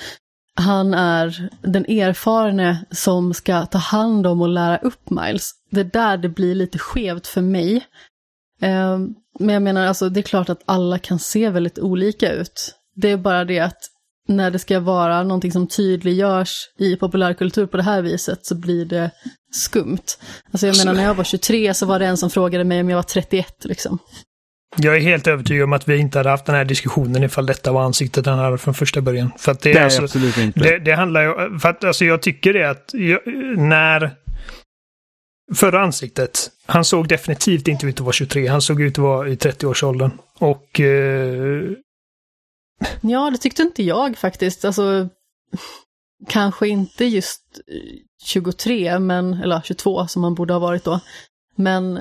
han 0.54 0.94
är 0.94 1.50
den 1.62 1.84
erfarne 1.84 2.84
som 2.90 3.34
ska 3.34 3.66
ta 3.66 3.78
hand 3.78 4.26
om 4.26 4.42
och 4.42 4.48
lära 4.48 4.78
upp 4.78 5.10
Miles. 5.10 5.50
Det 5.70 5.80
är 5.80 5.84
där 5.84 6.16
det 6.16 6.28
blir 6.28 6.54
lite 6.54 6.78
skevt 6.78 7.26
för 7.26 7.40
mig. 7.40 7.76
Eh, 8.60 8.98
men 9.38 9.54
jag 9.54 9.62
menar, 9.62 9.86
alltså 9.86 10.08
det 10.08 10.20
är 10.20 10.22
klart 10.22 10.48
att 10.48 10.62
alla 10.64 10.98
kan 10.98 11.18
se 11.18 11.50
väldigt 11.50 11.78
olika 11.78 12.32
ut. 12.32 12.74
Det 12.94 13.10
är 13.10 13.16
bara 13.16 13.44
det 13.44 13.60
att 13.60 13.80
när 14.28 14.50
det 14.50 14.58
ska 14.58 14.80
vara 14.80 15.22
någonting 15.22 15.52
som 15.52 15.66
tydliggörs 15.66 16.68
i 16.78 16.96
populärkultur 16.96 17.66
på 17.66 17.76
det 17.76 17.82
här 17.82 18.02
viset 18.02 18.46
så 18.46 18.54
blir 18.54 18.84
det 18.84 19.10
skumt. 19.52 20.02
Alltså 20.52 20.66
jag 20.66 20.76
menar 20.76 20.94
när 20.94 21.02
jag 21.02 21.14
var 21.14 21.24
23 21.24 21.74
så 21.74 21.86
var 21.86 21.98
det 21.98 22.06
en 22.06 22.16
som 22.16 22.30
frågade 22.30 22.64
mig 22.64 22.80
om 22.80 22.90
jag 22.90 22.96
var 22.96 23.02
31 23.02 23.64
liksom. 23.64 23.98
Jag 24.76 24.96
är 24.96 25.00
helt 25.00 25.26
övertygad 25.26 25.64
om 25.64 25.72
att 25.72 25.88
vi 25.88 25.96
inte 25.96 26.18
hade 26.18 26.30
haft 26.30 26.44
den 26.44 26.54
här 26.54 26.64
diskussionen 26.64 27.22
ifall 27.24 27.46
detta 27.46 27.72
var 27.72 27.82
ansiktet 27.82 28.26
han 28.26 28.38
hade 28.38 28.58
från 28.58 28.74
första 28.74 29.00
början. 29.00 29.30
För 29.38 29.52
att 29.52 29.60
det, 29.60 29.70
är 29.70 29.74
Nej, 29.74 29.84
alltså, 29.84 30.02
absolut 30.02 30.38
inte. 30.38 30.60
det, 30.60 30.78
det 30.78 30.92
handlar 30.92 31.22
ju... 31.22 31.58
För 31.58 31.68
att 31.68 31.84
alltså 31.84 32.04
jag 32.04 32.22
tycker 32.22 32.52
det 32.52 32.70
att 32.70 32.90
jag, 32.92 33.20
när... 33.56 34.10
Förra 35.54 35.82
ansiktet, 35.82 36.50
han 36.66 36.84
såg 36.84 37.08
definitivt 37.08 37.68
inte 37.68 37.86
ut 37.86 37.94
att 37.94 38.00
vara 38.00 38.12
23. 38.12 38.46
Han 38.46 38.62
såg 38.62 38.80
ut 38.80 38.92
att 38.92 38.98
vara 38.98 39.28
i 39.28 39.34
30-årsåldern. 39.34 40.10
Och... 40.38 40.80
Eh, 40.80 41.62
Ja, 43.00 43.30
det 43.30 43.38
tyckte 43.38 43.62
inte 43.62 43.82
jag 43.82 44.16
faktiskt. 44.18 44.64
Alltså, 44.64 45.08
kanske 46.28 46.68
inte 46.68 47.04
just 47.04 47.40
eh, 47.68 47.98
23, 48.24 48.98
men, 48.98 49.34
eller 49.34 49.60
22 49.64 50.06
som 50.06 50.24
han 50.24 50.34
borde 50.34 50.52
ha 50.52 50.60
varit 50.60 50.84
då. 50.84 51.00
Men 51.56 52.00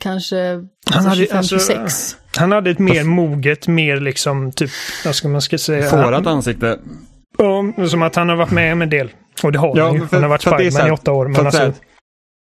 kanske 0.00 0.36
Han 0.54 0.68
alltså, 0.92 1.08
hade- 1.08 1.20
25, 1.20 1.38
alltså, 1.38 1.58
26. 1.58 2.16
han 2.36 2.52
hade 2.52 2.70
ett 2.70 2.78
mer 2.78 3.04
moget, 3.04 3.68
mer 3.68 4.00
liksom 4.00 4.52
typ... 4.52 4.70
Vad 5.04 5.14
ska 5.14 5.28
man 5.28 5.42
ska 5.42 5.58
säga? 5.58 5.90
Fårat 5.90 6.26
ansikte. 6.26 6.78
Ja, 7.38 7.88
som 7.88 8.02
att 8.02 8.16
han 8.16 8.28
har 8.28 8.36
varit 8.36 8.50
med 8.50 8.72
om 8.72 8.82
en 8.82 8.90
del. 8.90 9.10
Och 9.42 9.52
det 9.52 9.58
har 9.58 9.76
Ja, 9.78 9.84
han 9.86 9.94
ju. 9.94 10.06
för- 10.06 10.16
Han 10.16 10.22
har 10.22 10.30
varit 10.30 10.44
här- 10.74 10.88
i 10.88 10.90
åtta 10.90 11.12
år. 11.12 11.28
Men 11.28 11.46
alltså, 11.46 11.72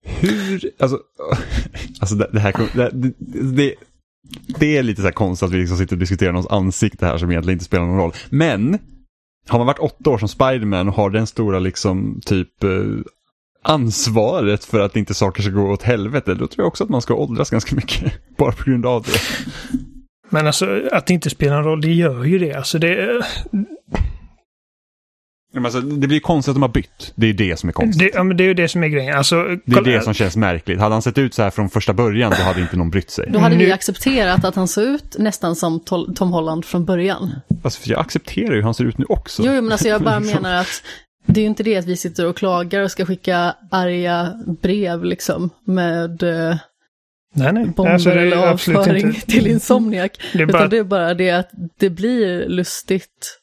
Hur, 0.05 0.71
alltså, 0.79 0.99
alltså 1.99 2.15
det, 2.15 2.29
det 2.33 2.39
här 2.39 2.53
det, 2.91 3.11
det, 3.57 3.75
det, 4.59 4.77
är 4.77 4.83
lite 4.83 5.01
så 5.01 5.07
här 5.07 5.13
konstigt 5.13 5.47
att 5.47 5.53
vi 5.53 5.57
liksom 5.57 5.77
sitter 5.77 5.95
och 5.95 5.99
diskuterar 5.99 6.31
någons 6.31 6.47
ansikte 6.47 7.05
här 7.05 7.17
som 7.17 7.31
egentligen 7.31 7.55
inte 7.55 7.65
spelar 7.65 7.85
någon 7.85 7.97
roll. 7.97 8.13
Men, 8.29 8.79
har 9.47 9.59
man 9.59 9.67
varit 9.67 9.79
åtta 9.79 10.09
år 10.09 10.17
som 10.17 10.27
Spiderman 10.27 10.87
och 10.87 10.95
har 10.95 11.09
den 11.09 11.27
stora 11.27 11.59
liksom 11.59 12.21
typ 12.25 12.63
eh, 12.63 12.69
ansvaret 13.63 14.65
för 14.65 14.79
att 14.79 14.95
inte 14.95 15.13
saker 15.13 15.43
ska 15.43 15.51
gå 15.51 15.71
åt 15.71 15.83
helvete, 15.83 16.33
då 16.33 16.47
tror 16.47 16.63
jag 16.63 16.67
också 16.67 16.83
att 16.83 16.89
man 16.89 17.01
ska 17.01 17.13
åldras 17.13 17.49
ganska 17.49 17.75
mycket. 17.75 18.13
Bara 18.37 18.51
på 18.51 18.63
grund 18.63 18.85
av 18.85 19.03
det. 19.03 19.19
men 20.29 20.47
alltså 20.47 20.81
att 20.91 21.05
det 21.05 21.13
inte 21.13 21.29
spelar 21.29 21.55
någon 21.55 21.65
roll, 21.65 21.81
det 21.81 21.93
gör 21.93 22.23
ju 22.23 22.39
det. 22.39 22.53
Alltså 22.53 22.79
det... 22.79 23.23
Men 25.53 25.65
alltså, 25.65 25.81
det 25.81 26.07
blir 26.07 26.19
konstigt 26.19 26.49
att 26.49 26.55
de 26.55 26.61
har 26.61 26.69
bytt. 26.69 27.11
Det 27.15 27.27
är 27.27 27.33
det 27.33 27.59
som 27.59 27.69
är 27.69 27.73
konstigt. 27.73 27.99
Det, 27.99 28.17
ja, 28.17 28.23
men 28.23 28.37
det 28.37 28.43
är 28.43 28.45
ju 28.45 28.53
det 28.53 28.67
som 28.67 28.83
är 28.83 28.87
grejen. 28.87 29.17
Alltså, 29.17 29.35
Det 29.65 29.77
är 29.77 29.81
det 29.81 30.03
som 30.03 30.13
känns 30.13 30.35
märkligt. 30.35 30.79
Hade 30.79 30.95
han 30.95 31.01
sett 31.01 31.17
ut 31.17 31.33
så 31.33 31.43
här 31.43 31.49
från 31.49 31.69
första 31.69 31.93
början 31.93 32.33
då 32.37 32.43
hade 32.43 32.61
inte 32.61 32.75
någon 32.77 32.89
brytt 32.89 33.11
sig. 33.11 33.29
Då 33.33 33.39
hade 33.39 33.55
vi 33.55 33.71
accepterat 33.71 34.45
att 34.45 34.55
han 34.55 34.67
såg 34.67 34.83
ut 34.83 35.15
nästan 35.19 35.55
som 35.55 35.79
Tom 36.15 36.31
Holland 36.31 36.65
från 36.65 36.85
början. 36.85 37.31
Alltså, 37.63 37.81
för 37.81 37.89
jag 37.89 37.99
accepterar 37.99 38.49
ju 38.49 38.55
hur 38.55 38.61
han 38.61 38.73
ser 38.73 38.83
ut 38.83 38.97
nu 38.97 39.05
också. 39.09 39.43
Jo, 39.45 39.51
men 39.51 39.71
alltså 39.71 39.87
jag 39.87 40.01
bara 40.01 40.19
menar 40.33 40.55
att 40.55 40.83
det 41.25 41.39
är 41.39 41.43
ju 41.43 41.49
inte 41.49 41.63
det 41.63 41.77
att 41.77 41.85
vi 41.85 41.97
sitter 41.97 42.25
och 42.25 42.37
klagar 42.37 42.81
och 42.81 42.91
ska 42.91 43.05
skicka 43.05 43.55
arga 43.71 44.33
brev 44.61 45.03
liksom 45.03 45.49
med 45.65 46.23
eh, 46.23 46.57
nej, 47.35 47.53
nej. 47.53 47.65
bomber 47.65 47.93
Alltså, 47.93 48.09
eller 48.09 48.37
avföring 48.37 49.13
till 49.13 49.47
Insomniac. 49.47 50.11
Det 50.33 50.45
bara, 50.45 50.57
Utan 50.57 50.69
det 50.69 50.77
är 50.77 50.83
bara 50.83 51.13
det 51.13 51.31
att 51.31 51.49
det 51.77 51.89
blir 51.89 52.47
lustigt 52.47 53.39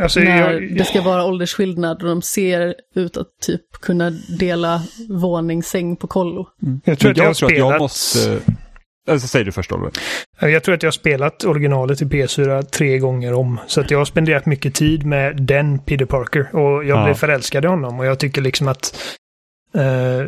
alltså, 0.00 0.20
när 0.20 0.52
jag, 0.52 0.76
det 0.76 0.84
ska 0.84 1.02
vara 1.02 1.24
åldersskillnad 1.24 2.02
och 2.02 2.08
de 2.08 2.22
ser 2.22 2.74
ut 2.94 3.16
att 3.16 3.26
typ 3.42 3.72
kunna 3.72 4.10
dela 4.38 4.82
våningssäng 5.08 5.96
på 5.96 6.06
kollo. 6.06 6.46
jag 6.84 6.98
tror 6.98 7.10
att 7.10 7.16
jag 7.16 7.24
har 7.24 7.28
jag 7.30 7.36
tror 7.36 7.48
att 7.48 7.52
spelat... 7.52 7.70
jag 7.72 7.80
måste... 7.80 8.38
Alltså, 9.10 9.28
säg 9.28 9.44
du 9.44 9.52
först 9.52 9.72
Oliver. 9.72 9.90
Jag 10.40 10.62
tror 10.62 10.74
att 10.74 10.82
jag 10.82 10.86
har 10.88 10.92
spelat 10.92 11.44
originalet 11.44 12.02
i 12.02 12.04
PS4 12.04 12.62
tre 12.62 12.98
gånger 12.98 13.32
om. 13.34 13.60
Så 13.66 13.80
att 13.80 13.90
jag 13.90 13.98
har 13.98 14.04
spenderat 14.04 14.46
mycket 14.46 14.74
tid 14.74 15.06
med 15.06 15.36
den 15.42 15.78
Peter 15.78 16.04
Parker. 16.04 16.56
Och 16.56 16.84
jag 16.84 16.98
Ja. 16.98 17.04
blev 17.04 17.14
förälskad 17.14 17.64
i 17.64 17.68
honom. 17.68 17.98
Och 17.98 18.06
jag 18.06 18.18
tycker 18.18 18.42
liksom 18.42 18.68
att 18.68 18.94
eh, 19.74 20.26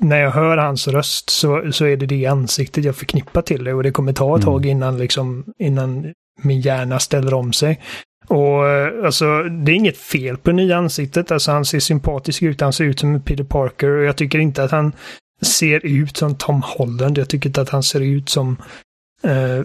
när 0.00 0.16
jag 0.20 0.30
hör 0.30 0.56
hans 0.56 0.88
röst 0.88 1.30
så, 1.30 1.72
så 1.72 1.84
är 1.86 1.96
det 1.96 2.06
det 2.06 2.26
ansiktet 2.26 2.84
jag 2.84 2.96
förknippar 2.96 3.42
till 3.42 3.64
det. 3.64 3.74
Och 3.74 3.82
det 3.82 3.90
kommer 3.90 4.12
ta 4.12 4.36
ett 4.36 4.42
Mm. 4.44 4.52
tag 4.54 4.66
innan, 4.66 4.98
liksom, 4.98 5.44
innan 5.58 6.12
min 6.42 6.60
hjärna 6.60 6.98
ställer 6.98 7.34
om 7.34 7.52
sig. 7.52 7.80
Och 8.26 8.68
eh, 8.68 9.04
alltså, 9.04 9.42
det 9.42 9.72
är 9.72 9.76
inget 9.76 9.96
fel 9.98 10.36
på 10.36 10.52
nya 10.52 10.76
ansiktet. 10.76 11.30
Alltså 11.32 11.50
han 11.52 11.64
ser 11.64 11.80
sympatisk 11.80 12.42
ut, 12.42 12.60
han 12.60 12.72
ser 12.72 12.84
ut 12.84 13.00
som 13.00 13.22
Peter 13.22 13.44
Parker. 13.44 13.88
Och 13.90 14.04
jag 14.04 14.16
tycker 14.16 14.38
inte 14.38 14.64
att 14.64 14.70
han 14.70 14.92
ser 15.42 15.86
ut 15.86 16.16
som 16.16 16.34
Tom 16.34 16.62
Holland. 16.64 17.18
Jag 17.18 17.28
tycker 17.28 17.48
inte 17.48 17.60
att 17.60 17.68
han 17.70 17.82
ser 17.82 18.00
ut 18.00 18.28
som 18.28 18.56
eh, 19.22 19.60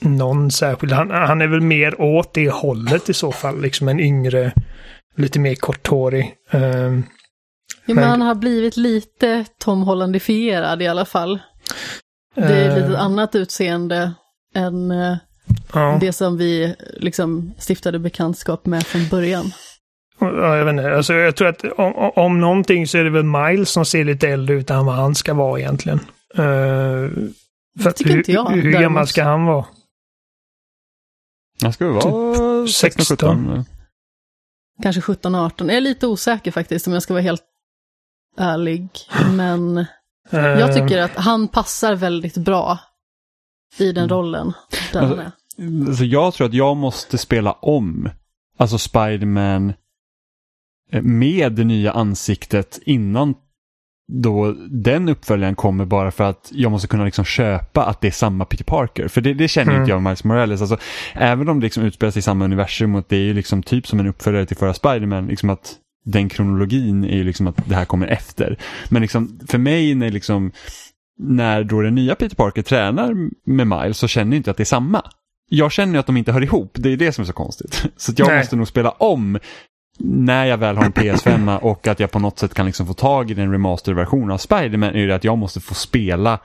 någon 0.00 0.50
särskild. 0.50 0.92
Han, 0.92 1.10
han 1.10 1.42
är 1.42 1.46
väl 1.46 1.60
mer 1.60 2.00
åt 2.00 2.34
det 2.34 2.50
hållet 2.50 3.08
i 3.08 3.14
så 3.14 3.32
fall. 3.32 3.60
Liksom 3.62 3.88
en 3.88 4.00
yngre, 4.00 4.52
lite 5.16 5.38
mer 5.40 5.54
korthårig. 5.54 6.34
Eh, 6.50 6.92
Ja, 7.86 7.94
men 7.94 7.96
Men- 7.96 8.10
han 8.10 8.20
har 8.20 8.34
blivit 8.34 8.76
lite 8.76 9.44
Tom 9.58 9.82
Hollandifierad 9.82 10.82
i 10.82 10.86
alla 10.86 11.04
fall. 11.04 11.38
Det 12.34 12.42
är 12.42 12.68
eh, 12.78 12.82
lite 12.88 12.98
annat 12.98 13.34
utseende 13.34 14.12
än 14.54 14.90
eh, 14.90 15.16
ja. 15.72 15.98
det 16.00 16.12
som 16.12 16.36
vi 16.38 16.74
liksom 16.96 17.54
stiftade 17.58 17.98
bekantskap 17.98 18.66
med 18.66 18.86
från 18.86 19.08
början. 19.08 19.52
Ja, 20.20 20.56
jag 20.56 20.64
vet 20.64 20.72
inte. 20.72 20.96
Alltså, 20.96 21.14
jag 21.14 21.36
tror 21.36 21.48
att 21.48 21.64
om, 21.64 22.12
om- 22.16 22.40
någonting 22.40 22.86
så 22.86 22.98
är 22.98 23.04
det 23.04 23.10
väl 23.10 23.22
Miles 23.24 23.70
som 23.70 23.84
ser 23.84 24.04
lite 24.04 24.28
äldre 24.28 24.54
ut 24.56 24.70
än 24.70 24.86
vad 24.86 24.94
han 24.94 25.14
ska 25.14 25.34
vara 25.34 25.60
egentligen. 25.60 25.98
Eh, 26.34 27.10
för 27.82 27.88
att 27.90 27.96
tycker 27.96 28.10
hur, 28.10 28.18
inte 28.18 28.32
jag, 28.32 28.48
Hur 28.50 28.62
däremot. 28.62 28.80
gammal 28.82 29.06
ska 29.06 29.24
han 29.24 29.44
vara? 29.44 29.64
Han 31.62 31.72
ska 31.72 31.84
väl 31.84 31.94
vara 31.94 32.66
16, 32.66 33.04
16. 33.04 33.16
17. 33.16 33.64
Kanske 34.82 35.00
17-18. 35.00 35.52
Jag 35.68 35.76
är 35.76 35.80
lite 35.80 36.06
osäker 36.06 36.50
faktiskt 36.50 36.86
om 36.86 36.92
jag 36.92 37.02
ska 37.02 37.14
vara 37.14 37.22
helt 37.22 37.42
ärlig. 38.38 38.88
Men 39.32 39.86
Eh, 40.30 40.40
jag 40.40 40.74
tycker 40.74 40.98
att 40.98 41.16
han 41.16 41.48
passar 41.48 41.94
väldigt 41.94 42.36
bra 42.36 42.78
i 43.78 43.92
den 43.92 44.04
Mm. 44.04 44.08
rollen. 44.16 44.52
Där 44.92 45.00
Alltså, 45.00 45.16
han 45.16 45.26
är. 45.26 45.32
Så 45.96 46.04
jag 46.04 46.34
tror 46.34 46.46
att 46.46 46.54
jag 46.54 46.76
måste 46.76 47.18
spela 47.18 47.52
om, 47.52 48.08
alltså 48.58 48.78
Spiderman 48.78 49.72
eh, 50.92 51.02
med 51.02 51.52
det 51.52 51.64
nya 51.64 51.92
ansiktet 51.92 52.78
innan 52.84 53.34
då 54.12 54.52
den 54.70 55.08
uppföljaren 55.08 55.54
kommer 55.54 55.84
bara 55.84 56.10
för 56.10 56.24
att 56.24 56.50
jag 56.54 56.72
måste 56.72 56.88
kunna 56.88 57.04
liksom 57.04 57.24
köpa 57.24 57.84
att 57.84 58.00
det 58.00 58.06
är 58.06 58.12
samma 58.12 58.44
Peter 58.44 58.64
Parker. 58.64 59.08
För 59.08 59.20
det, 59.20 59.34
det 59.34 59.48
känner 59.48 59.72
Mm. 59.72 59.82
inte 59.82 59.90
jag 59.90 60.02
med 60.02 60.10
Miles 60.10 60.24
Morales. 60.24 60.60
Alltså, 60.60 60.78
även 61.14 61.48
om 61.48 61.60
det 61.60 61.64
liksom 61.64 61.82
utspelar 61.82 62.10
sig 62.10 62.18
i 62.20 62.22
samma 62.22 62.44
universum 62.44 62.94
och 62.94 63.04
det 63.08 63.16
är 63.16 63.20
ju 63.20 63.34
liksom 63.34 63.62
typ 63.62 63.86
som 63.86 64.00
en 64.00 64.06
uppföljare 64.06 64.46
till 64.46 64.56
förra 64.56 64.74
Spiderman. 64.74 65.26
Liksom 65.26 65.50
att 65.50 65.76
den 66.04 66.28
kronologin 66.28 67.04
är 67.04 67.16
ju 67.16 67.24
liksom 67.24 67.46
att 67.46 67.68
det 67.68 67.74
här 67.74 67.84
kommer 67.84 68.06
efter. 68.06 68.58
Men 68.88 69.02
liksom, 69.02 69.40
för 69.48 69.58
mig 69.58 69.94
när, 69.94 70.10
liksom, 70.10 70.52
när 71.18 71.64
då 71.64 71.80
den 71.80 71.94
nya 71.94 72.14
Peter 72.14 72.36
Parker 72.36 72.62
tränar 72.62 73.14
med 73.44 73.66
Miles 73.66 73.98
så 73.98 74.08
känner 74.08 74.32
jag 74.32 74.38
inte 74.38 74.50
att 74.50 74.56
det 74.56 74.62
är 74.62 74.64
samma. 74.64 75.02
Jag 75.50 75.72
känner 75.72 75.92
ju 75.92 75.98
att 75.98 76.06
de 76.06 76.16
inte 76.16 76.32
hör 76.32 76.42
ihop, 76.42 76.70
det 76.74 76.92
är 76.92 76.96
det 76.96 77.12
som 77.12 77.22
är 77.22 77.26
så 77.26 77.32
konstigt. 77.32 77.84
Så 77.96 78.12
jag 78.16 78.28
Nej. 78.28 78.38
måste 78.38 78.56
nog 78.56 78.68
spela 78.68 78.90
om 78.90 79.38
när 79.98 80.44
jag 80.46 80.58
väl 80.58 80.76
har 80.76 80.84
en 80.84 80.92
PS5 80.92 81.58
och 81.58 81.86
att 81.86 82.00
jag 82.00 82.10
på 82.10 82.18
något 82.18 82.38
sätt 82.38 82.54
kan 82.54 82.66
liksom 82.66 82.86
få 82.86 82.94
tag 82.94 83.30
i 83.30 83.34
den 83.34 83.52
remasterversion 83.52 84.30
av 84.30 84.38
Spider-Man 84.38 84.94
är 84.94 85.06
det 85.06 85.14
att 85.14 85.24
jag 85.24 85.38
måste 85.38 85.60
få 85.60 85.74
spela 85.74 86.38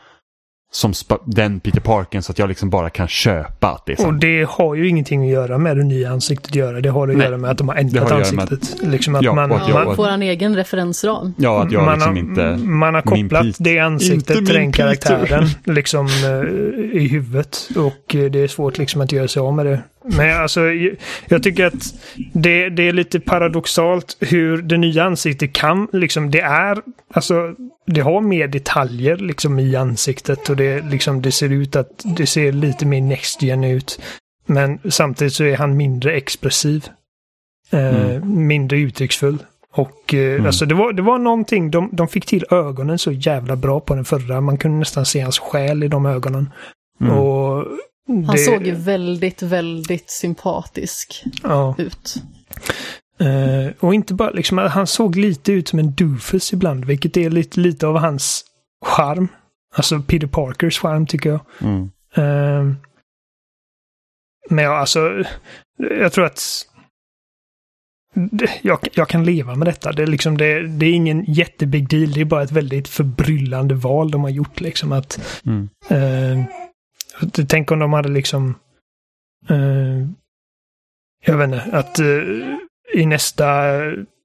som 0.71 0.93
den 1.25 1.59
Peter 1.59 1.79
Parken 1.81 2.23
så 2.23 2.31
att 2.31 2.39
jag 2.39 2.49
liksom 2.49 2.69
bara 2.69 2.89
kan 2.89 3.07
köpa 3.07 3.67
att 3.67 3.85
det 3.85 3.91
är 3.91 3.95
Och 3.95 4.01
samma. 4.01 4.17
det 4.17 4.47
har 4.49 4.75
ju 4.75 4.87
ingenting 4.87 5.23
att 5.23 5.29
göra 5.31 5.57
med 5.57 5.77
det 5.77 5.83
nya 5.83 6.11
ansiktet 6.11 6.47
att 6.51 6.55
göra. 6.55 6.81
Det 6.81 6.89
har 6.89 7.07
att 7.07 7.17
Nej. 7.17 7.25
göra 7.27 7.37
med 7.37 7.51
att 7.51 7.57
de 7.57 7.67
har 7.67 7.75
ändrat 7.75 8.09
har 8.09 8.21
att 8.21 8.33
ansiktet. 8.33 8.75
Liksom 8.81 9.15
att 9.15 9.23
Ja, 9.23 9.33
man, 9.33 9.51
och 9.51 9.57
att 9.61 9.69
jag- 9.69 9.85
man, 9.85 9.95
får 9.95 10.07
en 10.07 10.21
egen 10.21 10.55
referensram. 10.55 11.33
Ja, 11.37 11.63
att 11.63 11.71
jag 11.71 11.85
man, 11.85 11.93
liksom 11.93 12.13
har, 12.13 12.19
inte... 12.19 12.65
man 12.65 12.93
har 12.93 13.01
kopplat 13.01 13.43
Pete. 13.43 13.63
det 13.63 13.79
ansiktet 13.79 14.35
till 14.35 14.45
den 14.55 14.71
karaktären 14.71 15.45
liksom 15.63 16.05
eh, 16.07 17.01
i 17.01 17.07
huvudet. 17.07 17.69
Och 17.77 18.15
eh, 18.15 18.31
det 18.31 18.39
är 18.39 18.47
svårt 18.47 18.77
liksom 18.77 19.01
att 19.01 19.11
göra 19.11 19.27
sig 19.27 19.39
av 19.39 19.53
med 19.53 19.65
det. 19.65 19.81
Men 20.17 20.41
alltså, 20.41 20.61
jag- 21.27 21.43
tycker 21.43 21.65
att 21.65 21.93
det, 22.33 22.69
det 22.69 22.83
är 22.87 22.93
lite 22.93 23.19
paradoxalt 23.19 24.17
hur 24.19 24.61
det 24.61 24.77
nya 24.77 25.03
ansiktet 25.03 25.53
kan, 25.53 25.87
liksom 25.93 26.31
det 26.31 26.41
är, 26.41 26.77
alltså 27.13 27.55
det 27.85 28.01
har 28.01 28.21
mer 28.21 28.47
detaljer 28.47 29.17
liksom 29.17 29.59
i 29.59 29.75
ansiktet 29.75 30.49
och 30.49 30.55
det, 30.55 30.81
liksom, 30.91 31.21
det 31.21 31.31
ser 31.31 31.49
ut 31.51 31.75
att 31.75 31.89
det 32.17 32.25
ser 32.25 32.51
lite 32.51 32.85
mer 32.85 33.01
next 33.01 33.41
gen 33.41 33.63
ut. 33.63 33.99
Men 34.45 34.79
samtidigt 34.89 35.33
så 35.33 35.43
är 35.43 35.57
han 35.57 35.77
mindre 35.77 36.13
expressiv. 36.13 36.85
Eh, 37.71 38.23
Mindre 38.23 38.77
uttrycksfull. 38.77 39.37
Och 39.73 40.13
eh, 40.13 40.33
Mm. 40.33 40.45
alltså 40.45 40.65
det 40.65 40.75
var, 40.75 40.93
det 40.93 41.01
var 41.01 41.17
någonting, 41.17 41.71
de, 41.71 41.89
de 41.91 42.07
fick 42.07 42.25
till 42.25 42.45
ögonen 42.51 42.99
så 42.99 43.11
jävla 43.11 43.55
bra 43.55 43.79
på 43.79 43.95
den 43.95 44.05
förra. 44.05 44.41
Man 44.41 44.57
kunde 44.57 44.77
nästan 44.77 45.05
se 45.05 45.19
hans 45.19 45.39
själ 45.39 45.83
i 45.83 45.87
de 45.87 46.05
ögonen. 46.05 46.49
Mm. 47.01 47.13
Och 47.17 47.65
Han 48.09 48.25
det, 48.27 48.37
såg 48.37 48.67
ju 48.67 48.75
väldigt, 48.75 49.41
väldigt 49.41 50.09
sympatisk 50.09 51.23
ja, 51.43 51.75
ut. 51.77 52.15
eh, 53.19 53.73
Och 53.79 53.93
inte 53.93 54.13
bara 54.13 54.29
liksom, 54.29 54.57
han 54.57 54.87
såg 54.87 55.15
lite 55.15 55.51
ut 55.51 55.67
som 55.67 55.79
en 55.79 55.91
doofus 55.95 56.53
ibland, 56.53 56.85
vilket 56.85 57.17
är 57.17 57.29
lite, 57.29 57.59
lite 57.59 57.87
av 57.87 57.97
hans 57.97 58.45
charm. 58.85 59.27
Alltså 59.75 60.01
Peter 60.01 60.27
Parkers 60.27 60.79
charm 60.79 61.07
tycker 61.07 61.29
jag. 61.29 61.39
Mm. 61.61 61.83
Eh, 62.15 62.75
men 64.49 64.65
ja, 64.65 64.77
alltså, 64.77 65.23
jag 65.77 66.11
tror 66.13 66.25
att 66.25 66.41
jag, 68.61 68.87
jag 68.93 69.09
kan 69.09 69.23
leva 69.25 69.55
med 69.55 69.67
detta. 69.67 69.91
Det 69.91 70.03
är, 70.03 70.07
liksom, 70.07 70.37
det, 70.37 70.67
det 70.67 70.85
är 70.85 70.93
ingen 70.93 71.23
jättebig 71.27 71.89
deal. 71.89 72.11
Det 72.11 72.21
är 72.21 72.25
bara 72.25 72.43
ett 72.43 72.51
väldigt 72.51 72.87
förbryllande 72.87 73.75
val 73.75 74.11
de 74.11 74.21
har 74.23 74.29
gjort. 74.29 74.59
Liksom, 74.61 74.91
att, 74.91 75.41
Mm. 75.45 75.69
eh, 75.89 76.45
att- 76.45 76.68
tänk 77.47 77.71
om 77.71 77.79
de 77.79 77.93
hade 77.93 78.09
liksom... 78.09 78.55
Eh, 79.49 80.07
jag 81.25 81.37
vet 81.37 81.45
inte, 81.45 81.61
att 81.61 81.99
eh, 81.99 82.23
i 82.93 83.05
nästa... 83.05 83.75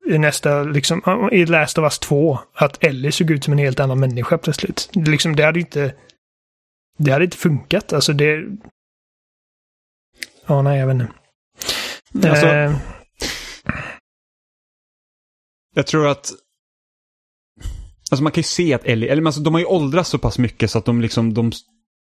I 0.07 0.19
nästa, 0.19 0.63
liksom, 0.63 1.29
i 1.33 1.47
Last 1.47 1.79
of 1.79 1.83
Us 1.83 1.99
2, 1.99 2.39
att 2.55 2.85
Ellie 2.85 3.13
såg 3.13 3.31
ut 3.31 3.45
som 3.45 3.53
en 3.53 3.59
helt 3.59 3.81
annan 3.81 4.01
människa 4.01 4.39
plötsligt. 4.39 4.91
Liksom, 4.95 5.37
det 5.37 5.45
hade 5.45 5.61
inte... 5.61 5.95
Det 6.99 7.11
hade 7.11 7.25
inte 7.25 7.37
funkat. 7.37 7.93
Alltså 7.93 8.13
det... 8.13 8.45
Ja, 10.47 10.63
nej, 10.63 10.79
jag 10.79 10.87
vet 10.87 10.95
inte. 10.95 12.31
Alltså, 12.31 12.47
Eh, 12.47 12.77
Jag 15.75 15.87
tror 15.87 16.07
att 16.09 16.33
Alltså 18.11 18.23
man 18.23 18.33
kan 18.33 18.41
ju 18.41 18.43
se 18.43 18.75
att 18.75 18.85
Ellie, 18.85 19.09
eller 19.09 19.27
alltså 19.27 19.41
de 19.41 19.55
har 19.55 19.61
ju 19.61 19.67
åldrats 19.67 20.11
så 20.11 20.19
pass 20.19 20.39
mycket 20.39 20.71
så 20.71 20.79
att 20.79 20.85
de 20.85 21.01
liksom, 21.01 21.35
de, 21.35 21.53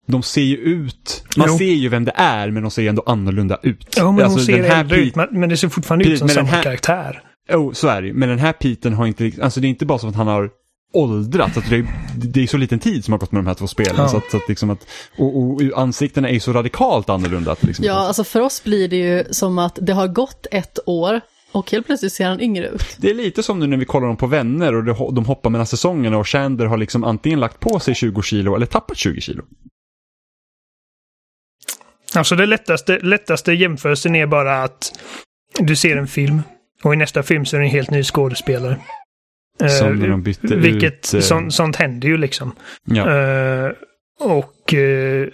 de 0.07 0.23
ser 0.23 0.41
ju 0.41 0.57
ut, 0.57 1.23
man 1.37 1.47
Jo. 1.51 1.57
ser 1.57 1.65
ju 1.73 1.89
vem 1.89 2.05
det 2.05 2.11
är 2.15 2.51
men 2.51 2.61
de 2.63 2.71
ser 2.71 2.81
ju 2.81 2.87
ändå 2.87 3.03
annorlunda 3.05 3.59
ut. 3.63 3.95
ja, 3.97 4.11
men 4.11 4.23
alltså, 4.25 4.39
hon 4.39 4.45
ser 4.45 4.57
den 4.61 4.71
här 4.71 4.79
äldre 4.79 4.97
ut, 4.97 5.15
men, 5.15 5.27
men 5.31 5.49
det 5.49 5.57
ser 5.57 5.69
fortfarande 5.69 6.05
ut 6.05 6.19
som 6.19 6.29
samma 6.29 6.47
här- 6.47 6.63
karaktär. 6.63 7.21
Oh, 7.53 7.73
så 7.73 7.87
är 7.87 8.01
det. 8.01 8.13
Men 8.13 8.29
den 8.29 8.39
här 8.39 8.53
Peten 8.53 8.93
har 8.93 9.05
inte, 9.07 9.31
alltså 9.41 9.59
det 9.59 9.67
är 9.67 9.69
inte 9.69 9.85
bara 9.85 9.99
som 9.99 10.09
att 10.09 10.15
han 10.15 10.27
har 10.27 10.49
åldrats, 10.93 11.57
alltså 11.57 11.71
det, 11.71 11.77
är, 11.77 11.85
det 12.15 12.43
är 12.43 12.47
så 12.47 12.57
liten 12.57 12.79
tid 12.79 13.05
som 13.05 13.11
har 13.11 13.19
gått 13.19 13.31
med 13.31 13.39
de 13.43 13.47
här 13.47 13.53
två 13.53 13.67
spelen. 13.67 13.95
Ja. 13.97 14.07
Så 14.07 14.17
att, 14.17 14.31
så 14.31 14.37
att 14.37 14.49
liksom 14.49 14.69
att, 14.69 14.87
och, 15.17 15.37
och, 15.37 15.51
och 15.53 15.61
ansiktena 15.81 16.29
är 16.29 16.33
ju 16.33 16.39
så 16.39 16.53
radikalt 16.53 17.09
annorlunda. 17.09 17.51
Att 17.51 17.63
liksom, 17.63 17.85
Ja, 17.85 17.93
alltså 17.93 18.23
för 18.23 18.39
oss 18.41 18.63
blir 18.63 18.87
det 18.87 18.95
ju 18.95 19.23
som 19.31 19.57
att 19.59 19.79
det 19.81 19.93
har 19.93 20.07
gått 20.07 20.47
ett 20.51 20.79
år 20.85 21.21
och 21.51 21.71
helt 21.71 21.85
plötsligt 21.85 22.13
ser 22.13 22.25
han 22.25 22.41
yngre 22.41 22.67
ut. 22.67 22.95
Det 22.97 23.09
är 23.09 23.13
lite 23.13 23.43
som 23.43 23.59
nu 23.59 23.67
när 23.67 23.77
vi 23.77 23.85
kollar 23.85 24.07
dem 24.07 24.17
på 24.17 24.27
Vänner 24.27 24.75
och 24.75 25.13
de 25.13 25.25
hoppar 25.25 25.49
mellan 25.49 25.67
säsongerna 25.67 26.17
och 26.17 26.27
Chandler 26.27 26.65
har 26.65 26.77
liksom 26.77 27.03
antingen 27.03 27.39
lagt 27.39 27.59
på 27.59 27.79
sig 27.79 27.95
20 27.95 28.21
kilo 28.21 28.55
eller 28.55 28.65
tappat 28.65 28.97
20 28.97 29.21
kilo. 29.21 29.43
Alltså 32.15 32.35
det 32.35 32.45
lättaste, 32.45 32.99
lättaste 32.99 33.53
jämförelsen 33.53 34.15
är 34.15 34.25
bara 34.25 34.63
att 34.63 34.99
du 35.59 35.75
ser 35.75 35.97
en 35.97 36.07
film 36.07 36.41
och 36.83 36.93
i 36.93 36.97
nästa 36.97 37.23
film 37.23 37.45
så 37.45 37.55
är 37.55 37.59
det 37.59 37.65
en 37.65 37.71
helt 37.71 37.91
ny 37.91 38.03
skådespelare. 38.03 38.77
Som 39.79 39.87
Eh, 39.87 39.93
när 39.93 40.07
de 40.07 40.23
bytte 40.23 40.55
vilket, 40.55 40.93
ut... 40.93 41.13
eh, 41.13 41.19
sånt, 41.19 41.53
sånt 41.53 41.75
händer 41.75 42.07
ju 42.07 42.17
liksom. 42.17 42.55
ja. 42.85 43.11
Eh, 43.17 43.71
och 44.19 44.73
eh, 44.73 45.27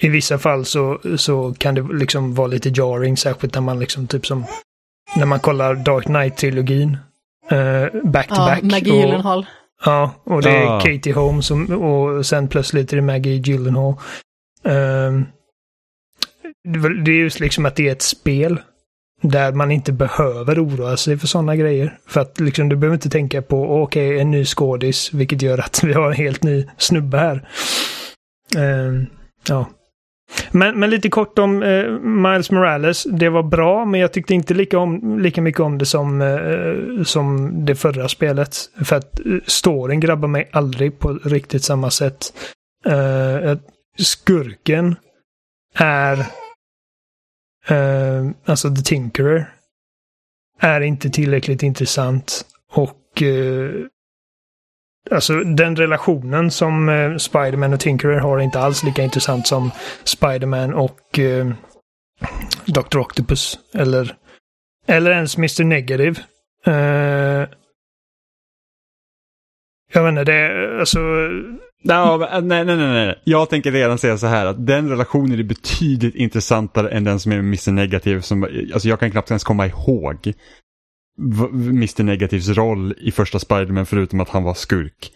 i 0.00 0.08
vissa 0.08 0.38
fall 0.38 0.64
så, 0.64 1.00
så 1.16 1.54
kan 1.58 1.74
det 1.74 1.82
liksom 1.92 2.34
vara 2.34 2.46
lite 2.46 2.70
jarring, 2.70 3.16
särskilt 3.16 3.54
när 3.54 3.60
man 3.62 3.78
liksom 3.80 4.06
typ 4.06 4.26
som 4.26 4.44
när 5.16 5.26
man 5.26 5.40
kollar 5.40 5.74
Dark 5.74 6.04
Knight-trilogin. 6.06 6.96
eh, 7.50 8.02
back 8.04 8.28
to 8.28 8.34
Ja, 8.36 8.46
back. 8.46 8.62
Maggie 8.62 8.92
och, 8.92 8.98
Gyllenhaal. 8.98 9.46
Ja, 9.84 10.14
och 10.24 10.42
det 10.42 10.50
är 10.50 10.66
Ah. 10.66 10.80
Katie 10.80 11.12
Holmes 11.14 11.50
och, 11.50 11.70
och 11.70 12.26
sen 12.26 12.48
plötsligt 12.48 12.92
är 12.92 12.96
det 12.96 13.02
Maggie 13.02 13.36
Gyllenhaal. 13.44 13.94
Ehm, 14.64 15.24
det 17.04 17.10
är 17.12 17.16
just 17.16 17.40
liksom 17.40 17.66
att 17.66 17.76
det 17.76 17.88
är 17.88 17.92
ett 17.92 18.02
spel 18.02 18.60
där 19.22 19.52
man 19.52 19.70
inte 19.70 19.92
behöver 19.92 20.64
oroa 20.64 20.96
sig 20.96 21.18
för 21.18 21.26
sådana 21.26 21.56
grejer. 21.56 21.98
För 22.06 22.20
att 22.20 22.40
liksom, 22.40 22.68
du 22.68 22.76
behöver 22.76 22.96
inte 22.96 23.10
tänka 23.10 23.42
på, 23.42 23.82
okej, 23.82 24.20
en 24.20 24.30
ny 24.30 24.44
skådis, 24.44 25.12
vilket 25.12 25.42
gör 25.42 25.58
att 25.58 25.84
vi 25.84 25.92
har 25.92 26.06
en 26.06 26.16
helt 26.16 26.42
ny 26.42 26.66
snubbe 26.78 27.18
här. 27.18 27.48
Uh, 28.56 29.02
ja. 29.48 29.66
Men, 30.50 30.80
men 30.80 30.90
lite 30.90 31.08
kort 31.08 31.38
om 31.38 31.62
uh, 31.62 32.00
Miles 32.00 32.50
Morales. 32.50 33.04
Det 33.04 33.28
var 33.28 33.42
bra, 33.42 33.84
men 33.84 34.00
jag 34.00 34.12
tyckte 34.12 34.34
inte 34.34 34.54
lika, 34.54 34.78
om, 34.78 35.18
lika 35.18 35.42
mycket 35.42 35.60
om 35.60 35.78
det 35.78 35.86
som, 35.86 36.20
uh, 36.20 37.02
som 37.04 37.52
det 37.64 37.74
förra 37.74 38.08
spelet. 38.08 38.56
För 38.84 38.96
att 38.96 39.20
uh, 39.26 39.40
storyn 39.46 40.00
grabbar 40.00 40.28
mig 40.28 40.48
aldrig 40.52 40.98
på 40.98 41.18
riktigt 41.24 41.64
samma 41.64 41.90
sätt. 41.90 42.32
Skurken 43.98 44.96
är 45.74 46.26
eh, 47.68 48.30
alltså 48.44 48.74
The 48.74 48.82
Tinkerer 48.82 49.52
är 50.60 50.80
inte 50.80 51.10
tillräckligt 51.10 51.62
intressant 51.62 52.46
och 52.72 53.22
eh, 53.22 53.70
alltså 55.10 55.40
den 55.40 55.76
relationen 55.76 56.50
som 56.50 56.88
eh, 56.88 57.16
Spiderman 57.16 57.72
och 57.72 57.80
Tinkerer 57.80 58.18
har 58.18 58.38
är 58.38 58.42
inte 58.42 58.60
alls 58.60 58.84
lika 58.84 59.02
intressant 59.02 59.46
som 59.46 59.70
Spiderman 60.04 60.74
och 60.74 61.18
eh, 61.18 61.52
Dr. 62.66 62.98
Octopus 62.98 63.58
eller 63.74 64.16
eller 64.86 65.10
ens 65.10 65.36
Mr. 65.36 65.64
Negative. 65.64 66.20
Eh, 66.66 67.48
jag 69.92 70.02
vet 70.02 70.08
inte, 70.08 70.24
det 70.24 70.34
är 70.34 70.78
alltså 70.78 70.98
Ja, 71.82 72.40
nej, 72.42 72.64
nej, 72.64 72.76
nej, 72.76 73.06
nej. 73.06 73.22
Jag 73.24 73.50
tänker 73.50 73.72
redan 73.72 73.98
säga 73.98 74.18
så 74.18 74.26
här 74.26 74.46
att 74.46 74.66
den 74.66 74.88
relationen 74.88 75.38
är 75.38 75.42
betydligt 75.42 76.14
intressantare 76.14 76.90
än 76.90 77.04
den 77.04 77.20
som 77.20 77.32
är 77.32 77.36
med 77.36 77.44
Mr. 77.44 77.72
Negativ. 77.72 78.20
Som, 78.20 78.44
alltså 78.74 78.88
jag 78.88 79.00
kan 79.00 79.10
knappt 79.10 79.30
ens 79.30 79.44
komma 79.44 79.66
ihåg 79.66 80.32
Mr. 81.52 82.02
Negativs 82.02 82.48
roll 82.48 82.94
i 82.98 83.12
första 83.12 83.38
Spiderman 83.38 83.86
förutom 83.86 84.20
att 84.20 84.28
han 84.28 84.42
var 84.42 84.54
skurk. 84.54 85.12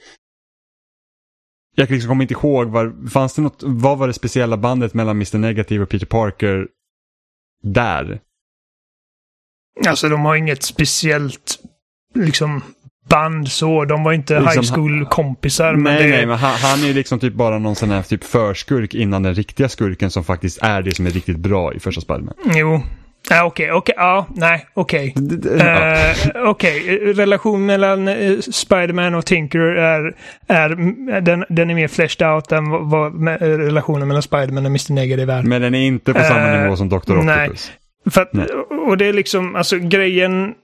Jag 1.75 1.89
kan 1.89 1.95
liksom 1.95 2.09
kommer 2.09 2.25
inte 2.25 2.35
ihåg, 2.35 2.69
var, 2.69 3.09
fanns 3.09 3.35
det 3.35 3.43
något, 3.43 3.63
vad 3.63 3.99
var 3.99 4.07
det 4.07 4.13
speciella 4.13 4.57
bandet 4.57 4.95
mellan 4.95 5.17
Mr. 5.17 5.39
Negativ 5.39 5.83
och 5.83 5.89
Peter 5.89 6.07
Parker 6.07 6.69
där? 7.63 8.21
Alltså 9.89 10.09
de 10.09 10.21
har 10.21 10.37
inget 10.37 10.63
speciellt 10.63 11.59
liksom 12.15 12.63
band 13.09 13.49
så. 13.49 13.85
De 13.85 14.05
var 14.05 14.13
inte 14.13 14.41
Liksom, 14.41 14.63
high 14.63 14.73
school-kompisar. 14.75 15.73
men 15.73 15.95
nej, 15.95 16.03
det, 16.03 16.09
nej, 16.11 16.27
men 16.27 16.39
han, 16.39 16.51
han 16.55 16.83
är 16.83 16.87
ju 16.87 16.93
liksom 16.93 17.19
typ 17.19 17.35
bara 17.35 17.59
någon 17.59 17.75
sån 17.77 17.91
här 17.91 18.03
typ 18.03 18.25
förskurk 18.25 18.95
innan 18.95 19.23
den 19.23 19.35
riktiga 19.35 19.69
skurken 19.69 20.11
som 20.11 20.25
faktiskt 20.25 20.59
är 20.63 20.83
det 20.83 20.95
som 20.95 21.07
är 21.07 21.11
riktigt 21.11 21.37
bra 21.39 21.75
i 21.75 21.81
första 21.81 22.01
Spiderman. 22.01 22.35
Jo. 22.55 22.83
Ja, 23.31 23.45
Okej, 23.45 23.73
okej, 23.73 23.95
ja, 23.99 24.27
nej, 24.35 24.67
okej. 24.75 25.15
Ja. 25.59 25.95
Eh, 25.95 26.17
Okej, 26.35 26.99
relation 27.13 27.67
mellan 27.67 28.09
uh, 28.09 28.41
Spiderman 28.41 29.15
och 29.15 29.27
Tinker 29.27 29.61
är, 29.61 30.15
är 30.47 30.69
den, 31.21 31.45
den 31.49 31.71
är 31.71 31.75
mer 31.75 31.89
fleshed 31.89 32.29
out 32.29 32.53
än 32.53 32.71
vad, 32.71 33.29
eh, 33.29 33.33
relationen 33.41 34.09
mellan 34.09 34.23
Spiderman 34.23 34.67
och 34.67 34.71
Mr. 34.71 34.93
Negative 34.93 35.33
är. 35.33 35.43
Men 35.43 35.63
den 35.63 35.75
är 35.75 35.87
inte 35.87 36.13
på 36.15 36.21
samma 36.23 36.41
Eh, 36.53 36.63
nivå 36.63 36.77
som 36.77 36.89
Dr. 36.89 37.15
nej. 37.15 37.41
Octopus. 37.43 37.73
För 38.11 38.23
att, 38.23 38.33
Nej. 38.33 38.47
och 38.89 38.97
det 38.99 39.07
är 39.07 39.13
liksom, 39.13 39.55
alltså 39.57 39.79
grejen... 39.79 40.55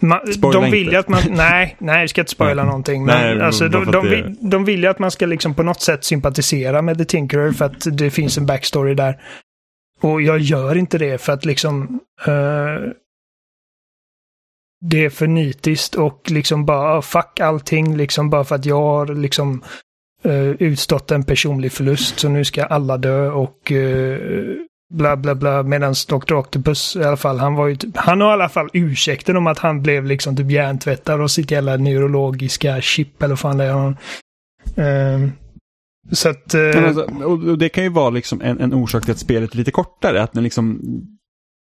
Man, 0.00 0.20
de 0.52 0.70
vill 0.70 0.86
inte. 0.86 0.98
att 0.98 1.08
man... 1.08 1.22
Nej, 1.30 1.76
nej, 1.78 2.00
jag 2.00 2.10
ska 2.10 2.20
inte 2.20 2.30
spoila 2.30 2.64
någonting. 2.64 3.04
Men 3.04 3.36
Nej, 3.36 3.46
alltså, 3.46 3.68
de, 3.68 3.90
de, 3.90 4.08
vill, 4.08 4.36
de 4.40 4.64
vill 4.64 4.82
ju 4.82 4.88
att 4.88 4.98
man 4.98 5.10
ska 5.10 5.26
liksom 5.26 5.54
på 5.54 5.62
något 5.62 5.80
sätt 5.80 6.04
sympatisera 6.04 6.82
med 6.82 6.98
The 6.98 7.04
Tinkerer 7.04 7.52
för 7.52 7.64
att 7.64 7.86
det 7.98 8.10
finns 8.10 8.38
en 8.38 8.46
backstory 8.46 8.94
där. 8.94 9.20
Och 10.00 10.22
jag 10.22 10.38
gör 10.38 10.76
inte 10.76 10.98
det 10.98 11.18
för 11.18 11.32
att 11.32 11.44
liksom... 11.44 12.00
eh, 12.26 12.92
det 14.86 15.04
är 15.04 15.10
för 15.10 15.26
nitiskt 15.26 15.94
och 15.94 16.30
liksom 16.30 16.64
bara 16.66 16.98
oh, 16.98 17.02
fuck 17.02 17.40
allting 17.40 17.96
liksom 17.96 18.30
bara 18.30 18.44
för 18.44 18.54
att 18.54 18.66
jag 18.66 18.80
har 18.80 19.06
liksom 19.06 19.62
eh, 20.24 20.50
utstått 20.50 21.10
en 21.10 21.24
personlig 21.24 21.72
förlust 21.72 22.18
så 22.18 22.28
nu 22.28 22.44
ska 22.44 22.64
alla 22.64 22.96
dö 22.96 23.30
och 23.30 23.72
eh, 23.72 24.18
bla 24.94 25.16
bla 25.16 25.34
bla. 25.34 25.62
Medan 25.62 25.94
Dr. 26.08 26.34
Octopus 26.34 26.96
i 26.96 27.04
alla 27.04 27.16
fall, 27.16 27.38
han 27.38 27.54
var 27.54 27.66
ju 27.66 27.76
typ, 27.76 27.96
han 27.96 28.20
har 28.20 28.30
i 28.30 28.32
alla 28.32 28.48
fall 28.48 28.68
ursäkten 28.72 29.36
om 29.36 29.46
att 29.46 29.58
han 29.58 29.82
blev 29.82 30.04
liksom 30.04 30.36
typ 30.36 30.50
hjärntvättad 30.50 31.20
och 31.20 31.30
sitt 31.30 31.50
jävla 31.50 31.76
neurologiska 31.76 32.80
chip 32.80 33.22
eller 33.22 33.28
vad 33.28 33.38
fan 33.38 33.58
det 33.58 33.64
är. 33.64 33.72
han. 33.72 33.96
Ehm, 34.76 35.32
så 36.12 36.28
att... 36.28 36.54
Men 36.54 36.84
alltså, 36.84 37.02
och 37.24 37.58
det 37.58 37.68
kan 37.68 37.84
ju 37.84 37.90
vara 37.90 38.10
liksom 38.10 38.40
en, 38.40 38.60
en 38.60 38.74
orsak 38.74 39.02
till 39.02 39.12
att 39.12 39.18
spelet 39.18 39.52
är 39.52 39.56
lite 39.56 39.70
kortare. 39.70 40.22
Att 40.22 40.32
den 40.32 40.44
liksom, 40.44 40.80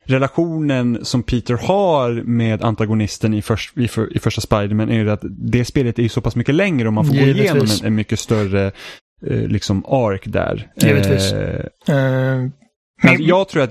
relationen 0.06 1.06
som 1.06 1.24
Peter 1.24 1.54
har 1.54 2.12
med 2.12 2.64
antagonisten 2.64 3.34
i, 3.34 3.42
först, 3.42 3.78
i, 3.78 3.88
för, 3.88 4.16
i 4.16 4.20
första 4.20 4.42
Spiderman 4.42 4.90
är 4.90 5.00
ju 5.00 5.12
att 5.12 5.24
det 5.24 5.66
spelet 5.66 6.00
är 6.00 6.04
ju 6.04 6.10
så 6.10 6.22
pass 6.22 6.36
mycket 6.36 6.56
längre 6.56 6.88
och 6.88 6.94
man 6.94 7.06
får 7.06 7.14
gå 7.14 7.20
Givetvis. 7.20 7.44
igenom 7.44 7.68
en, 7.82 7.88
en 7.88 7.96
mycket 7.96 8.20
större 8.20 8.72
eh, 9.28 9.48
liksom 9.48 9.86
ark 9.86 10.24
där. 10.26 10.72
Givetvis. 10.76 11.34
Eh, 11.34 11.66
ehm, 11.88 12.52
Men 13.04 13.14
men- 13.14 13.24
jag 13.26 13.50
tror 13.50 13.64
att 13.64 13.70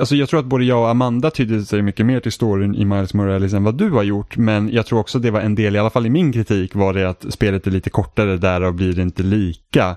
Alltså 0.00 0.14
jag 0.16 0.28
tror 0.28 0.40
att 0.40 0.46
både 0.46 0.64
jag 0.64 0.80
och 0.82 0.88
Amanda 0.90 1.30
tydde 1.30 1.64
sig 1.64 1.82
mycket 1.82 2.06
mer 2.06 2.20
till 2.20 2.32
storyn 2.32 2.74
i 2.74 2.84
Miles 2.84 3.14
Morales 3.14 3.52
än 3.52 3.64
vad 3.64 3.78
du 3.78 3.90
har 3.90 4.02
gjort. 4.02 4.36
Men 4.36 4.72
jag 4.72 4.86
tror 4.86 4.98
också 4.98 5.18
det 5.18 5.30
var 5.30 5.40
en 5.40 5.54
del, 5.54 5.76
i 5.76 5.78
alla 5.78 5.90
fall 5.90 6.06
i 6.06 6.10
min 6.10 6.32
kritik, 6.32 6.74
var 6.74 6.92
det 6.94 7.08
att 7.08 7.26
spelet 7.32 7.66
är 7.66 7.70
lite 7.70 7.90
kortare, 7.90 8.36
därav 8.36 8.72
blir 8.74 8.92
det 8.92 9.02
inte 9.02 9.22
lika 9.22 9.96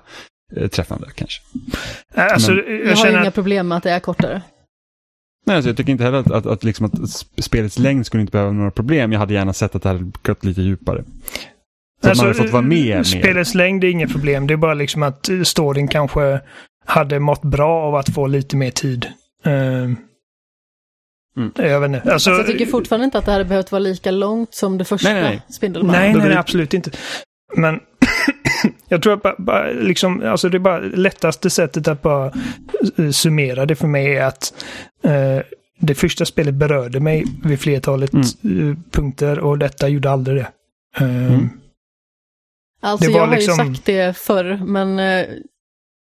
eh, 0.56 0.68
träffande 0.68 1.06
kanske. 1.14 1.42
alltså, 2.14 2.50
men- 2.52 2.64
jag, 2.66 2.80
Jag 2.80 2.88
har 2.88 2.94
känner 2.96 3.18
inga 3.20 3.28
att, 3.28 3.34
problem 3.34 3.68
med 3.68 3.76
att 3.78 3.82
det 3.84 3.90
är 3.90 4.00
kortare. 4.00 4.42
Nej, 5.46 5.56
alltså 5.56 5.70
jag 5.70 5.76
tycker 5.76 5.92
inte 5.92 6.04
heller 6.04 6.18
att, 6.18 6.30
att, 6.30 6.46
att, 6.46 6.64
liksom 6.64 6.86
att 6.86 6.92
sp- 6.92 7.40
spelets 7.42 7.78
längd 7.78 8.06
skulle 8.06 8.20
inte 8.20 8.30
behöva 8.30 8.52
några 8.52 8.70
problem. 8.70 9.12
Jag 9.12 9.18
hade 9.20 9.34
gärna 9.34 9.52
sett 9.52 9.74
att 9.74 9.82
det 9.82 9.88
hade 9.88 10.10
gått 10.22 10.44
lite 10.44 10.62
djupare. 10.62 11.04
Så 12.02 12.10
att 12.10 12.16
man 12.16 12.26
hade 12.26 12.38
fått 12.38 12.50
vara 12.52 12.62
med 12.62 12.70
mer. 12.70 12.98
Alltså, 12.98 13.18
Spelets 13.18 13.54
längd 13.54 13.84
är 13.84 13.88
inget 13.88 14.12
problem. 14.12 14.46
Det 14.46 14.54
är 14.54 14.58
bara 14.58 14.74
liksom 14.74 15.02
att 15.02 15.28
eh, 15.28 15.42
storyn 15.42 15.88
kanske 15.88 16.40
hade 16.86 17.18
mått 17.20 17.42
bra 17.42 17.82
av 17.82 17.94
att 17.94 18.14
få 18.14 18.26
lite 18.26 18.56
mer 18.56 18.70
tid. 18.70 19.06
Ehm, 19.44 19.96
Mm. 21.36 21.52
Jag 21.56 21.80
vet 21.80 21.86
inte. 21.88 21.98
Alltså, 22.00 22.12
Alltså, 22.12 22.30
jag 22.30 22.46
tycker 22.46 22.66
fortfarande 22.66 23.04
inte 23.04 23.18
att 23.18 23.24
det 23.24 23.32
hade 23.32 23.44
behövt 23.44 23.72
vara 23.72 23.78
lika 23.80 24.10
långt 24.10 24.54
som 24.54 24.78
det 24.78 24.84
första 24.84 25.12
Nej, 25.12 25.22
nej, 25.22 25.30
nej. 25.30 25.42
Spindelmannen. 25.54 26.00
Nej, 26.02 26.14
nej, 26.14 26.28
nej, 26.28 26.36
absolut 26.36 26.74
inte. 26.74 26.90
Men 27.56 27.80
jag 28.88 29.02
tror 29.02 29.12
att 29.12 29.22
bara, 29.22 29.34
bara, 29.38 29.70
liksom, 29.70 30.22
alltså 30.26 30.48
det 30.48 30.56
är 30.56 30.58
bara 30.58 30.78
lättaste 30.78 31.50
sättet 31.50 31.88
att 31.88 32.02
bara 32.02 32.32
summera 33.12 33.66
det 33.66 33.74
för 33.76 33.86
mig 33.88 34.16
är 34.16 34.24
att 34.24 34.64
eh, 35.04 35.38
det 35.80 35.94
första 35.94 36.24
spelet 36.24 36.54
berörde 36.54 37.00
mig 37.00 37.24
vid 37.44 37.60
flertalet 37.60 38.12
Mm. 38.44 38.70
eh, 38.70 38.76
punkter 38.90 39.38
och 39.38 39.58
detta 39.58 39.88
gjorde 39.88 40.10
aldrig 40.10 40.36
det. 40.36 40.48
Eh, 41.04 41.26
Mm. 41.34 41.48
Alltså 42.82 43.06
Det 43.06 43.12
var 43.12 43.20
jag 43.20 43.26
har 43.26 43.36
liksom- 43.36 43.66
ju 43.68 43.74
sagt 43.74 43.86
det 43.86 44.16
förr, 44.16 44.60
men 44.66 44.98
eh, 44.98 45.26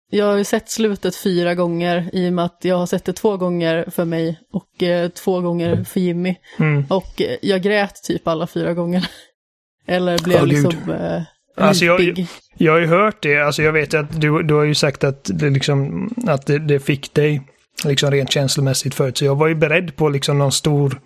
jag 0.09 0.25
har 0.25 0.37
ju 0.37 0.43
sett 0.43 0.69
slutet 0.69 1.15
fyra 1.15 1.55
gånger 1.55 2.09
i 2.13 2.29
och 2.29 2.33
med 2.33 2.45
att 2.45 2.59
jag 2.61 2.77
har 2.77 2.85
sett 2.85 3.05
det 3.05 3.13
två 3.13 3.37
gånger 3.37 3.89
för 3.91 4.05
mig 4.05 4.39
och 4.53 4.83
eh, 4.83 5.09
två 5.09 5.41
gånger 5.41 5.83
för 5.83 5.99
Jimmy. 5.99 6.35
Mm. 6.59 6.85
Och 6.89 7.21
eh, 7.21 7.37
jag 7.41 7.61
grät 7.61 8.03
typ 8.03 8.27
alla 8.27 8.47
fyra 8.47 8.73
gånger. 8.73 9.09
Eller 9.87 10.23
blev 10.23 10.39
gud. 10.39 10.49
liksom 10.49 10.91
eh, 10.91 11.21
Alltså, 11.57 11.85
jag-. 11.85 12.27
Jag 12.57 12.71
har 12.71 12.79
ju 12.79 12.85
hört 12.85 13.21
det, 13.21 13.37
alltså 13.37 13.61
jag 13.61 13.73
vet 13.73 13.93
att 13.93 14.21
du, 14.21 14.43
du 14.43 14.53
har 14.53 14.63
ju 14.63 14.75
sagt 14.75 15.03
att 15.03 15.29
det, 15.33 15.49
liksom, 15.49 16.09
att 16.27 16.45
det, 16.45 16.59
det 16.59 16.79
fick 16.79 17.13
dig 17.13 17.41
liksom 17.85 18.11
rent 18.11 18.31
känslomässigt 18.31 18.95
förut. 18.95 19.17
Så 19.17 19.25
jag 19.25 19.35
var 19.35 19.47
ju 19.47 19.55
beredd 19.55 19.95
på 19.95 20.09
liksom 20.09 20.37
någon 20.37 20.51
stor... 20.51 21.01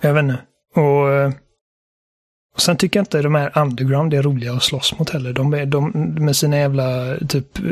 Jag 0.00 0.14
vet 0.14 0.22
inte. 0.22 0.38
Och, 0.74 1.10
eh, 1.10 1.32
och 2.60 2.64
sen 2.64 2.76
tycker 2.76 2.98
jag 2.98 3.02
inte 3.02 3.22
de 3.22 3.34
här 3.34 3.58
underground 3.58 4.14
är 4.14 4.22
roliga 4.22 4.52
att 4.52 4.62
slåss 4.62 4.98
mot 4.98 5.10
heller. 5.10 5.32
De, 5.32 5.54
är, 5.54 5.66
de 5.66 5.90
med 6.18 6.36
sina 6.36 6.56
jävla 6.58 7.16
typ... 7.28 7.58
eh, 7.58 7.64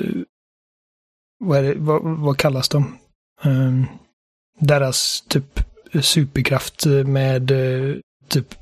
Vad, 1.44 1.58
är 1.58 1.62
det, 1.62 1.74
vad, 1.78 2.02
vad 2.02 2.36
kallas 2.36 2.68
de? 2.68 2.98
Um, 3.44 3.86
deras 4.60 5.24
typ 5.28 5.60
superkraft 6.00 6.86
med 7.06 7.50
eh, 7.50 7.96
typ 8.28 8.54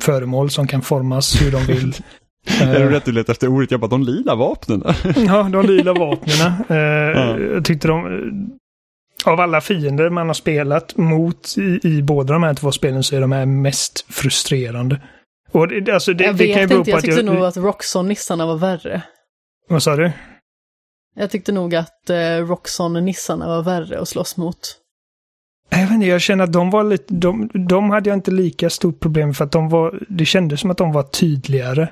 föremål 0.00 0.50
som 0.50 0.66
kan 0.66 0.82
formas 0.82 1.42
hur 1.42 1.52
de 1.52 1.64
vill. 1.64 1.94
Är 2.60 2.74
Eh, 2.74 2.82
du 2.82 2.88
rätt 2.90 3.04
du 3.04 3.12
letar 3.12 3.32
efter 3.32 3.48
ordet? 3.48 3.70
Jag 3.70 3.80
bara, 3.80 3.88
de 3.88 4.02
lila 4.02 4.34
vapnen. 4.34 4.82
Ja, 5.26 5.42
de 5.52 5.66
lila 5.66 5.92
vapnen. 5.92 6.52
Eh, 6.68 6.76
Ja. 6.76 7.38
Jag 7.38 7.64
tyckte 7.64 7.88
de... 7.88 8.58
Av 9.24 9.40
alla 9.40 9.60
fiender 9.60 10.10
man 10.10 10.26
har 10.26 10.34
spelat 10.34 10.96
mot 10.96 11.54
i, 11.58 11.80
i 11.82 12.02
båda 12.02 12.32
de 12.32 12.42
här 12.42 12.54
två 12.54 12.72
spelen 12.72 13.02
så 13.02 13.16
är 13.16 13.20
de 13.20 13.32
här 13.32 13.46
mest 13.46 14.06
frustrerande. 14.14 15.00
Och 15.52 15.68
det, 15.68 15.92
alltså 15.92 16.12
det, 16.12 16.24
jag 16.24 16.36
det 16.36 16.52
kan 16.52 16.60
ju 16.60 16.60
vet 16.60 16.68
bero 16.68 16.78
inte, 16.78 16.90
på 16.90 16.96
jag 16.96 17.02
tyckte 17.02 17.20
jag... 17.20 17.24
nog 17.24 17.44
att 17.44 17.56
Roxxon-nissarna 17.56 18.46
var 18.46 18.56
värre. 18.56 19.02
Vad 19.68 19.82
sa 19.82 19.96
du? 19.96 20.12
Jag 21.14 21.30
tyckte 21.30 21.52
nog 21.52 21.74
att 21.74 22.10
eh, 22.10 22.16
Roxxon-nissarna 22.46 23.46
var 23.46 23.62
värre 23.62 24.00
att 24.00 24.08
slåss 24.08 24.36
mot. 24.36 24.58
Jag, 25.70 25.78
vet 25.78 25.90
inte, 25.90 26.06
jag 26.06 26.20
känner 26.20 26.44
att 26.44 26.52
de 26.52 26.70
var 26.70 26.84
lite... 26.84 27.14
De, 27.14 27.50
de 27.68 27.90
hade 27.90 28.10
jag 28.10 28.16
inte 28.16 28.30
lika 28.30 28.70
stort 28.70 29.00
problem 29.00 29.34
för 29.34 29.44
att 29.44 29.52
de 29.52 29.68
var... 29.68 30.02
Det 30.08 30.24
kändes 30.24 30.60
som 30.60 30.70
att 30.70 30.78
de 30.78 30.92
var 30.92 31.02
tydligare 31.02 31.88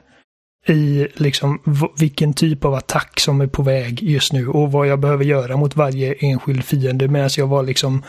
i 0.68 1.08
liksom 1.14 1.60
vilken 1.98 2.34
typ 2.34 2.64
av 2.64 2.74
attack 2.74 3.20
som 3.20 3.40
är 3.40 3.46
på 3.46 3.62
väg 3.62 4.02
just 4.02 4.32
nu 4.32 4.48
och 4.48 4.72
vad 4.72 4.86
jag 4.86 5.00
behöver 5.00 5.24
göra 5.24 5.56
mot 5.56 5.76
varje 5.76 6.14
enskild 6.14 6.64
fiende 6.64 7.08
medan 7.08 7.30
jag 7.36 7.46
var 7.46 7.62
liksom 7.62 8.04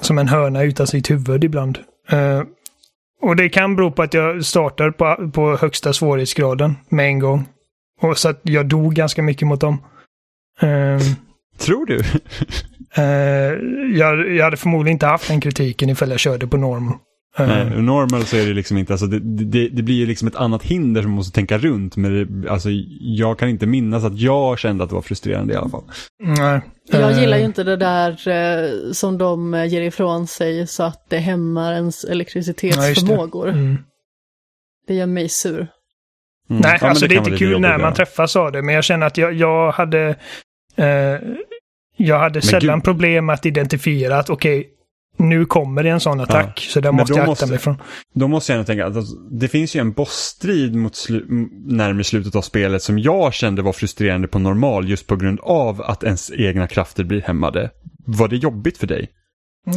som 0.00 0.18
en 0.18 0.28
höna 0.28 0.62
utan 0.62 0.86
sitt 0.86 1.10
huvud 1.10 1.44
ibland. 1.44 1.78
Eh, 2.08 2.42
och 3.22 3.36
det 3.36 3.48
kan 3.48 3.76
bero 3.76 3.90
på 3.90 4.02
att 4.02 4.14
jag 4.14 4.44
startar 4.44 4.90
på, 4.90 5.30
på 5.30 5.56
högsta 5.56 5.92
svårighetsgraden 5.92 6.76
med 6.88 7.06
en 7.06 7.18
gång. 7.18 7.44
Och 8.00 8.18
så 8.18 8.28
att 8.28 8.40
jag 8.42 8.66
dog 8.66 8.94
ganska 8.94 9.22
mycket 9.22 9.48
mot 9.48 9.60
dem. 9.60 9.82
Eh, 10.60 11.00
Tror 11.58 11.86
du? 11.86 12.00
eh, 12.96 13.52
jag, 13.98 14.34
jag 14.36 14.44
hade 14.44 14.56
förmodligen 14.56 14.94
inte 14.94 15.06
haft 15.06 15.28
den 15.28 15.40
kritiken 15.40 15.90
ifall 15.90 16.10
jag 16.10 16.20
körde 16.20 16.46
på 16.46 16.56
normal. 16.56 16.94
Eh, 17.38 17.46
Nej, 17.48 17.82
normal 17.82 18.24
så 18.24 18.36
är 18.36 18.46
det 18.46 18.54
liksom 18.54 18.78
inte, 18.78 18.92
alltså 18.92 19.06
det, 19.06 19.18
det, 19.44 19.68
det 19.68 19.82
blir 19.82 19.94
ju 19.94 20.06
liksom 20.06 20.28
ett 20.28 20.36
annat 20.36 20.62
hinder 20.62 21.02
som 21.02 21.10
man 21.10 21.16
måste 21.16 21.34
tänka 21.34 21.58
runt. 21.58 21.96
Men 21.96 22.42
det, 22.42 22.50
alltså, 22.50 22.68
jag 23.00 23.38
kan 23.38 23.48
inte 23.48 23.66
minnas 23.66 24.04
att 24.04 24.18
jag 24.18 24.58
kände 24.58 24.84
att 24.84 24.90
det 24.90 24.94
var 24.94 25.02
frustrerande 25.02 25.54
i 25.54 25.56
alla 25.56 25.68
fall. 25.68 25.84
nej. 26.22 26.60
Jag 26.90 27.10
Eh, 27.12 27.20
gillar 27.20 27.38
ju 27.38 27.44
inte 27.44 27.64
det 27.64 27.76
där 27.76 28.28
eh, 28.28 28.92
som 28.92 29.18
de 29.18 29.54
eh, 29.54 29.64
ger 29.66 29.80
ifrån 29.82 30.26
sig 30.26 30.66
så 30.66 30.82
att 30.82 31.06
det 31.10 31.18
hämmar 31.18 31.72
ens 31.72 31.82
Ja, 31.84 31.88
just 31.90 32.06
det. 32.06 32.12
elektricitetsförmågor. 32.12 33.46
det. 33.46 33.52
Mm. 33.52 33.78
gör 34.88 35.06
mig 35.06 35.28
sur. 35.28 35.58
Mm. 35.58 35.68
Nej, 36.48 36.60
Ja, 36.62 36.78
men 36.80 36.90
alltså 36.90 37.06
det, 37.06 37.14
är 37.14 37.18
inte 37.18 37.36
kul 37.36 37.60
när 37.60 37.78
man 37.78 37.88
ja. 37.88 37.94
träffas 37.94 38.36
av 38.36 38.52
det, 38.52 38.62
men 38.62 38.74
jag 38.74 38.84
känner 38.84 39.06
att 39.06 39.18
jag, 39.18 39.32
jag 39.32 39.72
hade... 39.72 40.16
Eh, 40.76 41.16
jag 41.96 42.18
hade 42.18 42.42
sällan 42.42 42.78
gud. 42.78 42.84
problem 42.84 43.28
att 43.28 43.46
identifiera 43.46 44.18
att 44.18 44.30
okej, 44.30 44.68
nu 45.18 45.44
kommer 45.44 45.82
det 45.82 45.88
en 45.88 46.00
sån 46.00 46.20
attack, 46.20 46.66
så 46.70 46.80
där 46.80 46.92
Men 46.92 46.96
måste 46.96 47.14
jag 47.14 47.30
akta 47.30 47.46
mig 47.46 47.58
från. 47.58 47.76
Då 48.14 48.28
måste 48.28 48.52
jag 48.52 48.58
ändå 48.58 48.66
tänka 48.66 48.86
att 48.86 48.96
alltså, 48.96 49.16
det 49.16 49.48
finns 49.48 49.76
ju 49.76 49.80
en 49.80 49.92
bossstrid 49.92 50.74
mot 50.74 50.92
slu- 50.92 51.48
närmare 51.66 52.04
slutet 52.04 52.34
av 52.34 52.42
spelet 52.42 52.82
som 52.82 52.98
jag 52.98 53.34
kände 53.34 53.62
var 53.62 53.72
frustrerande 53.72 54.28
på 54.28 54.38
normal 54.38 54.88
just 54.88 55.06
på 55.06 55.16
grund 55.16 55.40
av 55.42 55.82
att 55.82 56.04
ens 56.04 56.32
egna 56.32 56.66
krafter 56.66 57.04
blir 57.04 57.20
hämmade. 57.20 57.70
Var 58.06 58.28
det 58.28 58.36
jobbigt 58.36 58.78
för 58.78 58.86
dig? 58.86 59.08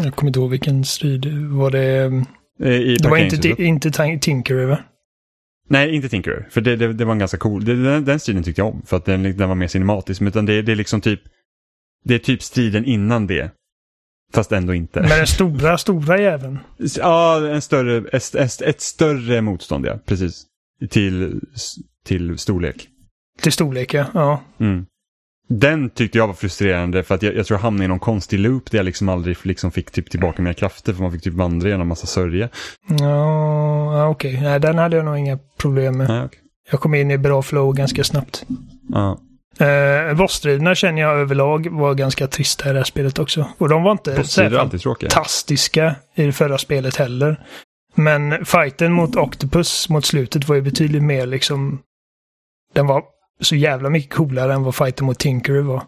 Jag 0.04 0.16
kommer 0.16 0.30
inte 0.30 0.40
ihåg 0.40 0.50
vilken 0.50 0.86
strid. 0.86 1.26
Var 1.52 1.72
det... 1.72 2.24
Eh, 2.64 2.72
I 2.72 2.96
Det 2.96 3.10
var 3.10 3.18
inte, 3.18 3.64
inte 3.64 3.90
Tin- 3.90 4.20
Tinkerer, 4.20 4.66
va? 4.66 4.78
Nej, 5.70 5.96
inte 5.96 6.10
Tinkerer. 6.10 6.48
För 6.50 6.62
det, 6.62 6.76
det, 6.76 6.94
det 6.94 7.06
var 7.06 7.12
en 7.12 7.20
ganska 7.20 7.38
cool. 7.38 7.66
Det, 7.66 7.84
den, 7.84 8.06
den 8.06 8.20
striden 8.20 8.44
tyckte 8.44 8.62
jag 8.62 8.68
om. 8.68 8.82
För 8.86 8.98
att 8.98 9.06
den, 9.06 9.38
den 9.38 9.50
var 9.50 9.56
mer 9.56 9.68
cinematisk. 9.68 10.22
Men 10.22 10.28
utan 10.28 10.46
det, 10.46 10.62
det 10.62 10.72
är 10.72 10.76
liksom 10.76 11.02
typ... 11.02 11.22
Det 12.04 12.16
är 12.16 12.20
typ 12.20 12.44
striden 12.44 12.86
innan 12.86 13.28
det. 13.28 13.52
Fast 14.36 14.52
ändå 14.52 14.74
inte. 14.74 15.00
Men 15.00 15.10
den 15.10 15.28
stora, 15.28 15.78
stora 15.78 16.22
jäveln. 16.22 16.60
Ja, 16.98 17.48
en 17.48 17.62
större, 17.62 17.98
ett, 17.98 18.36
ett, 18.36 18.62
ett 18.62 18.82
större 18.82 19.42
motstånd, 19.42 19.86
ja. 19.86 20.00
Precis. 20.06 20.46
Till, 20.90 21.42
till 22.06 22.38
storlek. 22.38 22.88
Till 23.42 23.52
storlek, 23.52 23.94
ja. 23.94 24.06
ja. 24.14 24.42
Mm. 24.60 24.86
Den 25.50 25.90
tyckte 25.90 26.18
jag 26.18 26.28
var 26.28 26.34
frustrerande 26.34 27.04
för 27.04 27.16
att 27.16 27.24
jag, 27.24 27.36
jag 27.36 27.46
tror 27.46 27.58
jag 27.58 27.64
hamnade 27.64 27.86
i 27.86 27.88
någon 27.88 28.00
konstig 28.00 28.40
loop 28.40 28.72
där 28.72 28.78
jag 28.80 28.86
liksom 28.86 29.10
aldrig 29.10 29.38
liksom 29.44 29.72
fick 29.72 29.92
typ 29.92 30.10
tillbaka 30.10 30.42
mina 30.42 30.54
krafter 30.54 30.94
för 30.94 31.02
man 31.04 31.12
fick 31.12 31.22
typ 31.24 31.34
vandra 31.34 31.70
genom 31.70 31.88
massa 31.88 32.08
sörja. 32.08 32.50
Ja, 33.00 34.08
okej. 34.08 34.42
Nej, 34.42 34.60
den 34.60 34.78
hade 34.78 34.96
jag 34.96 35.06
nog 35.06 35.18
inga 35.18 35.40
problem 35.58 35.98
med. 35.98 36.08
Nej, 36.08 36.26
okej. 36.26 36.40
Jag 36.72 36.80
kom 36.80 36.96
in 36.96 37.12
i 37.12 37.18
bra 37.18 37.42
flow 37.42 37.74
ganska 37.74 38.04
snabbt. 38.04 38.46
Ja. 38.90 39.20
Uh, 39.62 40.18
Bossstriderna 40.18 40.76
känner 40.76 41.02
jag 41.02 41.20
överlag 41.20 41.68
var 41.72 41.94
ganska 41.94 42.28
trista 42.28 42.70
i 42.70 42.74
det 42.74 42.80
här 42.80 42.84
spelet 42.84 43.20
också. 43.20 43.48
Och 43.58 43.70
de 43.70 43.84
var 43.84 43.92
inte 43.92 44.24
tråkiga. 44.78 45.10
fantastiska 45.10 45.96
i 46.16 46.24
det 46.26 46.32
förra 46.32 46.58
spelet 46.58 46.96
heller. 46.96 47.46
Men 47.96 48.46
fighten 48.46 48.92
mot 48.94 49.16
Octopus 49.16 49.90
mot 49.90 50.06
slutet 50.06 50.48
var 50.48 50.56
ju 50.56 50.62
betydligt 50.62 51.04
mer 51.04 51.26
liksom... 51.26 51.82
Den 52.74 52.88
var 52.88 53.04
så 53.42 53.56
jävla 53.56 53.90
mycket 53.90 54.14
coolare 54.14 54.54
än 54.54 54.64
vad 54.64 54.76
fighten 54.76 55.06
mot 55.06 55.20
Tinker 55.20 55.62
var. 55.62 55.84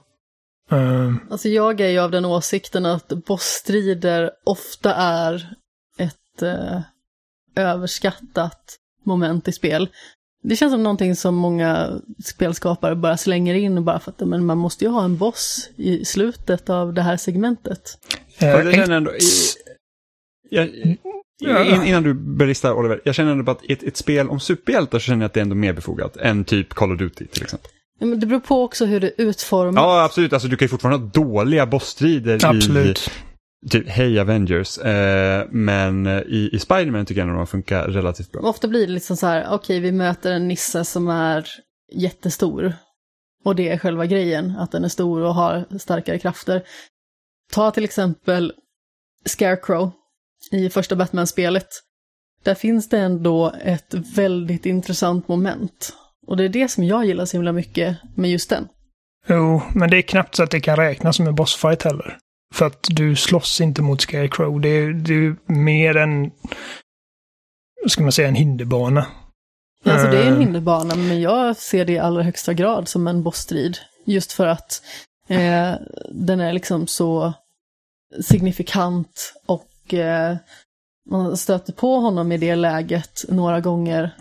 Uh, 0.71 1.15
Alltså 1.31 1.49
jag 1.49 1.81
är 1.81 1.89
ju 1.89 1.99
av 1.99 2.11
den 2.11 2.25
åsikten 2.25 2.85
att 2.85 3.07
bossstrider 3.07 4.31
ofta 4.45 4.95
är 4.95 5.57
ett 5.97 6.41
eh, 6.41 6.81
överskattat 7.55 8.77
moment 9.05 9.47
i 9.47 9.51
spel. 9.51 9.89
Det 10.49 10.55
känns 10.55 10.73
som 10.73 10.83
någonting 10.83 11.15
som 11.15 11.35
många 11.35 12.01
spelskapare 12.25 12.95
bara 12.95 13.17
slänger 13.17 13.53
in 13.53 13.85
bara 13.85 13.99
för 13.99 14.11
att 14.11 14.27
men 14.27 14.45
man 14.45 14.57
måste 14.57 14.85
ju 14.85 14.91
ha 14.91 15.03
en 15.03 15.17
boss 15.17 15.69
i 15.75 16.05
slutet 16.05 16.69
av 16.69 16.93
det 16.93 17.01
här 17.01 17.17
segmentet. 17.17 17.97
Och 18.37 18.43
uh, 18.43 18.49
jag 18.49 18.73
känner 18.73 18.97
ändå, 18.97 19.11
i, 19.11 19.19
jag, 20.49 20.67
in, 21.67 21.83
innan 21.85 22.03
du 22.03 22.13
börjar 22.13 22.47
lista 22.47 22.73
Oliver, 22.73 23.01
jag 23.03 23.15
känner 23.15 23.31
ändå 23.31 23.43
på 23.43 23.51
att 23.51 23.63
i 23.63 23.73
ett, 23.73 23.83
ett 23.83 23.97
spel 23.97 24.29
om 24.29 24.39
superhjältar 24.39 24.99
så 24.99 25.03
känner 25.03 25.21
jag 25.21 25.25
att 25.25 25.33
det 25.33 25.39
är 25.39 25.41
ändå 25.41 25.55
mer 25.55 25.73
befogat 25.73 26.17
än 26.17 26.43
typ 26.45 26.73
Call 26.73 26.91
of 26.91 26.99
Duty 26.99 27.25
till 27.25 27.43
exempel. 27.43 27.71
Ja, 27.99 28.05
men 28.05 28.19
det 28.19 28.25
beror 28.25 28.39
på 28.39 28.63
också 28.63 28.85
hur 28.85 28.99
det 28.99 29.11
utformas. 29.21 29.75
Ja, 29.75 30.03
absolut. 30.03 30.33
Alltså, 30.33 30.47
du 30.47 30.57
kan 30.57 30.65
ju 30.65 30.69
fortfarande 30.69 31.05
ha 31.05 31.25
dåliga 31.25 31.65
bossstrider 31.65 32.45
absolut. 32.45 33.07
i 33.07 33.26
typ 33.69 33.87
Hey 33.87 34.19
Avengers. 34.19 34.77
Eh, 34.77 35.47
men 35.49 36.07
i, 36.07 36.49
i 36.53 36.59
Spiderman 36.59 37.05
tycker 37.05 37.21
jag 37.21 37.27
nog 37.27 37.37
de 37.37 37.47
funkar 37.47 37.87
relativt 37.87 38.31
bra. 38.31 38.41
Ofta 38.41 38.67
blir 38.67 38.87
det 38.87 38.93
liksom 38.93 39.17
så 39.17 39.27
här, 39.27 39.45
okej 39.45 39.55
okay, 39.55 39.79
vi 39.79 39.91
möter 39.91 40.31
en 40.31 40.47
nisse 40.47 40.85
som 40.85 41.07
är 41.07 41.47
jättestor. 41.93 42.73
Och 43.43 43.55
det 43.55 43.69
är 43.69 43.77
själva 43.77 44.05
grejen, 44.05 44.57
att 44.57 44.71
den 44.71 44.83
är 44.83 44.89
stor 44.89 45.21
och 45.21 45.35
har 45.35 45.65
starkare 45.79 46.19
krafter. 46.19 46.63
Ta 47.51 47.71
till 47.71 47.83
exempel 47.83 48.53
Scarecrow 49.25 49.91
i 50.51 50.69
första 50.69 50.95
Batman-spelet. 50.95 51.67
Där 52.43 52.55
finns 52.55 52.89
det 52.89 52.99
ändå 52.99 53.53
ett 53.63 53.93
väldigt 53.93 54.65
intressant 54.65 55.27
moment. 55.27 55.93
Och 56.27 56.37
det 56.37 56.43
är 56.43 56.49
det 56.49 56.67
som 56.67 56.83
jag 56.83 57.05
gillar 57.05 57.25
så 57.25 57.37
himla 57.37 57.51
mycket 57.51 57.97
med 58.15 58.31
just 58.31 58.49
den. 58.49 58.67
Jo, 59.27 59.61
men 59.75 59.89
det 59.89 59.97
är 59.97 60.01
knappt 60.01 60.35
så 60.35 60.43
att 60.43 60.51
det 60.51 60.59
kan 60.59 60.75
räknas 60.75 61.15
som 61.15 61.27
en 61.27 61.35
bossfight 61.35 61.83
heller. 61.83 62.17
För 62.53 62.65
att 62.65 62.87
du 62.89 63.15
slåss 63.15 63.61
inte 63.61 63.81
mot 63.81 64.01
Scarecrow. 64.01 64.61
Det 64.61 64.69
är, 64.69 64.93
det 64.93 65.13
är 65.13 65.35
mer 65.45 65.97
en, 65.97 66.31
ska 67.87 68.03
man 68.03 68.11
säga, 68.11 68.27
en 68.27 68.35
hinderbana. 68.35 69.07
Alltså 69.85 70.07
det 70.07 70.23
är 70.23 70.27
en 70.27 70.41
hinderbana, 70.41 70.95
men 70.95 71.21
jag 71.21 71.57
ser 71.57 71.85
det 71.85 71.93
i 71.93 71.99
allra 71.99 72.23
högsta 72.23 72.53
grad 72.53 72.87
som 72.87 73.07
en 73.07 73.23
bossstrid. 73.23 73.77
Just 74.05 74.31
för 74.31 74.47
att 74.47 74.81
eh, 75.27 75.73
den 76.11 76.39
är 76.39 76.53
liksom 76.53 76.87
så 76.87 77.33
signifikant 78.21 79.33
och 79.45 79.93
eh, 79.93 80.37
man 81.09 81.37
stöter 81.37 81.73
på 81.73 81.99
honom 81.99 82.31
i 82.31 82.37
det 82.37 82.55
läget 82.55 83.25
några 83.29 83.59
gånger. 83.59 84.15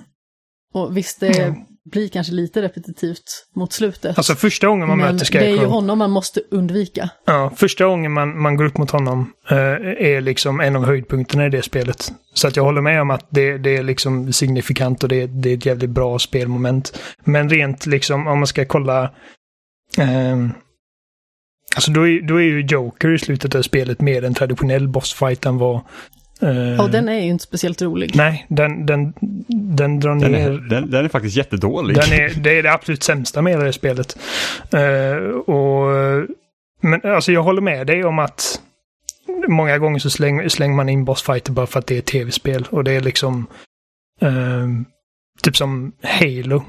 Och 0.74 0.97
visst, 0.97 1.20
det 1.20 1.39
mm. 1.39 1.66
Blir 1.90 2.08
kanske 2.08 2.32
lite 2.32 2.62
repetitivt 2.62 3.46
mot 3.54 3.72
slutet. 3.72 4.18
Alltså 4.18 4.34
första 4.34 4.66
gången 4.66 4.88
man 4.88 4.98
men 4.98 5.12
möter 5.12 5.26
Scarecrow. 5.26 5.52
det 5.52 5.58
är 5.58 5.62
ju 5.62 5.68
honom 5.68 5.98
man 5.98 6.10
måste 6.10 6.40
undvika. 6.50 7.10
Ja, 7.26 7.52
första 7.56 7.86
gången 7.86 8.12
man, 8.12 8.42
man 8.42 8.56
går 8.56 8.64
upp 8.64 8.78
mot 8.78 8.90
honom 8.90 9.32
eh, 9.50 9.56
är 9.56 10.20
liksom 10.20 10.60
en 10.60 10.76
av 10.76 10.84
höjdpunkterna 10.84 11.46
i 11.46 11.50
det 11.50 11.62
spelet. 11.62 12.12
Så 12.34 12.48
att 12.48 12.56
jag 12.56 12.64
håller 12.64 12.80
med 12.80 13.02
om 13.02 13.10
att 13.10 13.26
det, 13.30 13.58
det 13.58 13.76
är 13.76 13.82
liksom 13.82 14.32
signifikant 14.32 15.02
och 15.02 15.08
det, 15.08 15.26
det 15.26 15.50
är 15.50 15.56
ett 15.56 15.66
jävligt 15.66 15.90
bra 15.90 16.18
spelmoment. 16.18 16.98
Men 17.24 17.50
rent 17.50 17.86
liksom, 17.86 18.26
om 18.26 18.38
man 18.38 18.46
ska 18.46 18.64
kolla 18.64 19.02
eh, 19.98 20.36
Alltså 21.76 21.90
då 21.90 22.08
är, 22.08 22.22
då 22.22 22.36
är 22.36 22.44
ju 22.44 22.66
Joker 22.66 23.14
i 23.14 23.18
slutet 23.18 23.54
av 23.54 23.62
spelet 23.62 24.00
mer 24.00 24.24
en 24.24 24.34
traditionell 24.34 24.88
bossfight 24.88 25.46
än 25.46 25.58
vad... 25.58 25.80
Och 26.80 26.90
den 26.90 27.08
är 27.08 27.20
ju 27.20 27.28
inte 27.28 27.44
speciellt 27.44 27.82
rolig. 27.82 28.16
Nej, 28.16 28.46
den, 28.48 28.86
den, 28.86 29.12
den 29.48 30.00
drar 30.00 30.14
Den 30.14 30.32
ner... 30.32 30.50
är, 30.50 30.58
den, 30.58 30.90
den 30.90 31.04
är 31.04 31.08
faktiskt 31.08 31.36
jättedålig. 31.36 31.96
Den 31.96 32.12
är, 32.12 32.34
det 32.34 32.58
är 32.58 32.62
det 32.62 32.72
absolut 32.72 33.02
sämsta 33.02 33.42
med 33.42 33.60
det 33.60 33.72
spelet. 33.72 34.18
Eh, 34.72 35.16
och, 35.38 35.92
men 36.80 37.00
alltså 37.04 37.32
jag 37.32 37.42
håller 37.42 37.62
med 37.62 37.86
dig 37.86 38.04
om 38.04 38.18
att 38.18 38.60
många 39.48 39.78
gånger 39.78 39.98
så 39.98 40.10
slänger, 40.10 40.48
slänger 40.48 40.74
man 40.74 40.88
in 40.88 41.04
bossfighter 41.04 41.52
bara 41.52 41.66
för 41.66 41.78
att 41.78 41.86
det 41.86 41.96
är 41.96 42.02
tv-spel. 42.02 42.66
Och 42.70 42.84
det 42.84 42.92
är 42.92 43.00
liksom 43.00 43.46
eh, 44.20 44.66
typ 45.42 45.56
som 45.56 45.92
Halo. 46.02 46.64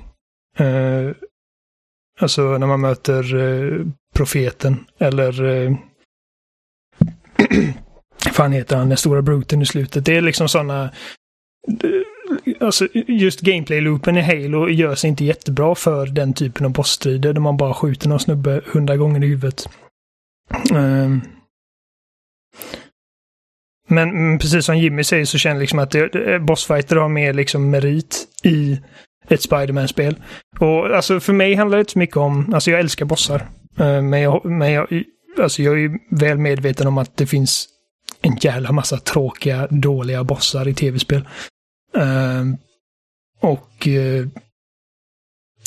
Alltså 2.20 2.58
när 2.58 2.68
man 2.68 2.82
möter 2.82 3.24
profeten 4.16 4.86
eller 5.00 5.34
fan 8.32 8.52
heter 8.52 8.76
han, 8.78 8.90
den 8.90 8.98
stora 8.98 9.22
bruten 9.22 9.62
i 9.62 9.66
slutet. 9.66 10.06
Det 10.06 10.16
är 10.16 10.22
liksom 10.22 10.50
sådana 10.50 10.84
eh, 11.84 11.90
Alltså 12.60 12.88
just 13.08 13.42
gameplay-loopen 13.42 14.18
i 14.18 14.22
Halo 14.22 14.70
gör 14.70 14.96
sig 14.96 15.10
inte 15.10 15.26
jättebra 15.26 15.76
för 15.76 16.06
den 16.06 16.34
typen 16.34 16.66
av 16.66 16.72
bossstrider 16.72 17.34
där 17.34 17.42
man 17.42 17.58
bara 17.58 17.74
skjuter 17.74 18.10
någon 18.10 18.20
snubbe 18.20 18.62
hundra 18.66 18.98
gånger 18.98 19.24
i 19.24 19.28
huvudet. 19.28 19.70
Um, 20.74 21.22
men 23.88 24.10
mm, 24.10 24.40
precis 24.40 24.66
som 24.66 24.78
Jimmy 24.78 25.04
säger 25.04 25.26
så 25.26 25.38
känner 25.38 25.56
jag 25.56 25.62
liksom 25.62 25.80
att 25.80 25.92
det, 25.92 26.16
eh, 26.16 26.40
bossfighter 26.40 26.96
har 26.96 27.10
mer 27.10 27.34
liksom 27.34 27.70
merit 27.70 28.28
i 28.44 28.82
ett 29.28 29.42
Spiderman-spel. 29.42 30.16
Och 30.60 30.96
alltså 30.96 31.20
för 31.20 31.34
mig 31.34 31.56
handlar 31.56 31.78
det 31.78 31.82
inte 31.82 31.92
så 31.92 32.00
mycket 32.00 32.18
om, 32.18 32.54
alltså 32.54 32.72
jag 32.72 32.80
älskar 32.80 33.06
bossar. 33.06 33.48
Uh, 33.80 34.02
men 34.02 34.22
jag, 34.22 34.46
men 34.46 34.72
jag, 34.72 35.04
alltså 35.40 35.62
jag 35.62 35.84
är 35.84 36.00
väl 36.20 36.38
medveten 36.38 36.88
om 36.88 36.98
att 36.98 37.18
det 37.18 37.28
finns 37.28 37.68
en 38.22 38.38
jävla 38.42 38.72
massa 38.72 38.98
tråkiga, 38.98 39.68
dåliga 39.68 40.24
bossar 40.24 40.68
i 40.68 40.74
tv-spel. 40.74 41.28
Uh, 41.98 42.56
och 43.40 43.88
uh, 43.88 44.28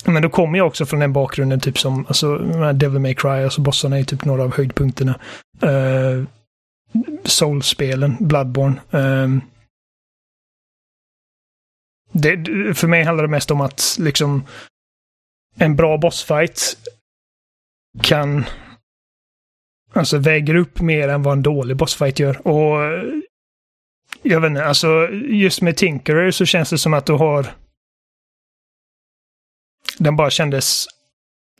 men 0.04 0.22
då 0.22 0.28
kommer 0.30 0.58
jag 0.58 0.66
också 0.66 0.86
från 0.86 1.00
den 1.00 1.12
bakgrunden, 1.12 1.60
typ 1.60 1.78
som 1.78 2.06
alltså, 2.06 2.38
Devil 2.72 3.00
May 3.00 3.14
Cry, 3.14 3.30
alltså 3.30 3.60
bossarna 3.60 3.98
är 3.98 4.04
typ 4.04 4.24
några 4.24 4.42
av 4.42 4.56
höjdpunkterna. 4.56 5.20
Uh, 5.64 6.24
Soul-spelen, 7.24 8.16
Bloodborne. 8.20 8.80
Um, 8.90 9.40
det, 12.12 12.36
för 12.74 12.86
mig 12.86 13.04
handlar 13.04 13.24
det 13.24 13.30
mest 13.30 13.50
om 13.50 13.60
att 13.60 13.96
liksom 13.98 14.44
en 15.54 15.76
bra 15.76 15.98
bossfight 15.98 16.76
kan 18.02 18.44
alltså 19.92 20.18
väger 20.18 20.54
upp 20.54 20.80
mer 20.80 21.08
än 21.08 21.22
vad 21.22 21.32
en 21.32 21.42
dålig 21.42 21.76
bossfight 21.76 22.18
gör. 22.18 22.48
Och 22.48 22.80
jag 24.22 24.40
vet 24.40 24.50
inte, 24.50 24.64
alltså 24.64 25.08
just 25.12 25.62
med 25.62 25.76
Tinkerer 25.76 26.30
så 26.30 26.44
känns 26.44 26.70
det 26.70 26.78
som 26.78 26.94
att 26.94 27.06
du 27.06 27.12
har 27.12 27.46
den 29.98 30.16
bara 30.16 30.30
kändes 30.30 30.86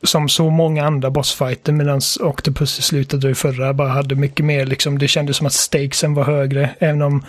som 0.03 0.29
så 0.29 0.51
många 0.51 0.85
andra 0.85 1.11
bossfighter 1.11 1.73
medan 1.73 2.01
Octopus 2.21 2.79
i 2.79 2.83
slutet 2.83 3.25
och 3.25 3.31
i 3.31 3.35
förra 3.35 3.75
bara 3.75 3.89
hade 3.89 4.15
mycket 4.15 4.47
mer 4.47 4.67
liksom, 4.67 4.99
det 4.99 5.09
kändes 5.09 5.37
som 5.37 5.47
att 5.47 5.53
stakesen 5.53 6.15
var 6.15 6.25
högre. 6.25 6.71
Även 6.79 7.03
om 7.03 7.25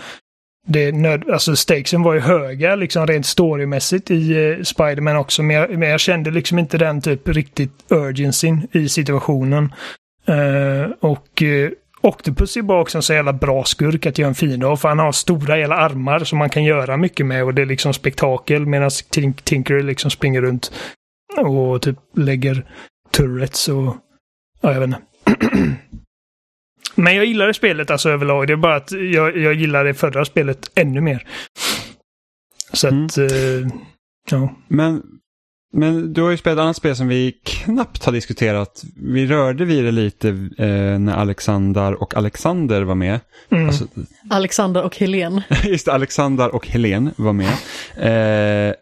det 0.67 0.91
nöd, 0.91 1.29
alltså 1.29 1.55
stakesen 1.55 2.03
var 2.03 2.13
ju 2.13 2.19
höga 2.19 2.75
liksom 2.75 3.07
rent 3.07 3.25
storymässigt 3.25 4.11
i 4.11 4.35
uh, 4.35 4.63
Spiderman 4.63 5.17
också. 5.17 5.43
Men 5.43 5.55
jag, 5.55 5.79
men 5.79 5.89
jag 5.89 5.99
kände 5.99 6.31
liksom 6.31 6.59
inte 6.59 6.77
den 6.77 7.01
typ 7.01 7.27
riktigt 7.27 7.85
urgencyn 7.89 8.67
i 8.71 8.89
situationen. 8.89 9.73
Uh, 10.31 10.91
och 10.99 11.41
uh, 11.41 11.69
Octopus 12.01 12.57
är 12.57 12.61
bara 12.61 12.81
också 12.81 12.97
en 12.97 13.01
så 13.01 13.13
jävla 13.13 13.33
bra 13.33 13.63
skurk 13.63 14.05
att 14.05 14.17
göra 14.17 14.27
en 14.27 14.35
fin 14.35 14.63
av. 14.63 14.77
För 14.77 14.89
han 14.89 14.99
har 14.99 15.11
stora 15.11 15.57
jävla 15.57 15.75
armar 15.75 16.19
som 16.19 16.39
man 16.39 16.49
kan 16.49 16.63
göra 16.63 16.97
mycket 16.97 17.25
med 17.25 17.43
och 17.43 17.53
det 17.53 17.61
är 17.61 17.65
liksom 17.65 17.93
spektakel 17.93 18.65
medan 18.65 18.89
Tink 19.09 19.41
Tinker 19.41 19.83
liksom 19.83 20.11
springer 20.11 20.41
runt 20.41 20.71
och 21.37 21.81
typ 21.81 21.97
lägger 22.15 22.65
turrets 23.11 23.67
och 23.67 23.95
ja, 24.61 24.73
jag 24.73 24.79
vet 24.79 24.87
inte. 24.87 25.01
Men 26.95 27.15
jag 27.15 27.25
gillar 27.25 27.47
det 27.47 27.53
spelet 27.53 27.91
alltså 27.91 28.09
överlag. 28.09 28.47
Det 28.47 28.53
är 28.53 28.57
bara 28.57 28.75
att 28.75 28.91
jag, 28.91 29.37
jag 29.37 29.53
gillar 29.53 29.83
det 29.83 29.93
förra 29.93 30.25
spelet 30.25 30.71
ännu 30.75 31.01
mer. 31.01 31.27
Så 32.73 32.87
Mm. 32.87 33.05
att, 33.05 33.17
eh, 33.17 33.27
ja. 34.31 34.55
Men, 34.67 35.03
men 35.73 36.13
du 36.13 36.21
har 36.21 36.31
ju 36.31 36.37
spelat 36.37 36.57
ett 36.57 36.63
annat 36.63 36.75
spel 36.75 36.95
som 36.95 37.07
vi 37.07 37.31
knappt 37.43 38.05
har 38.05 38.11
diskuterat. 38.11 38.83
Vi 38.95 39.27
rörde 39.27 39.65
vid 39.65 39.85
det 39.85 39.91
lite 39.91 40.29
eh, 40.57 40.99
när 40.99 41.13
Alexander 41.13 42.01
och 42.01 42.15
Alexander 42.15 42.81
var 42.81 42.95
med. 42.95 43.19
Mm. 43.49 43.67
Alltså, 43.67 43.85
Alexander 44.29 44.83
och 44.83 44.97
Helen. 44.97 45.41
just 45.63 45.85
det, 45.85 45.93
Alexander 45.93 46.55
och 46.55 46.67
Helen 46.67 47.11
var 47.17 47.33
med. 47.33 47.53
Eh, 47.97 48.73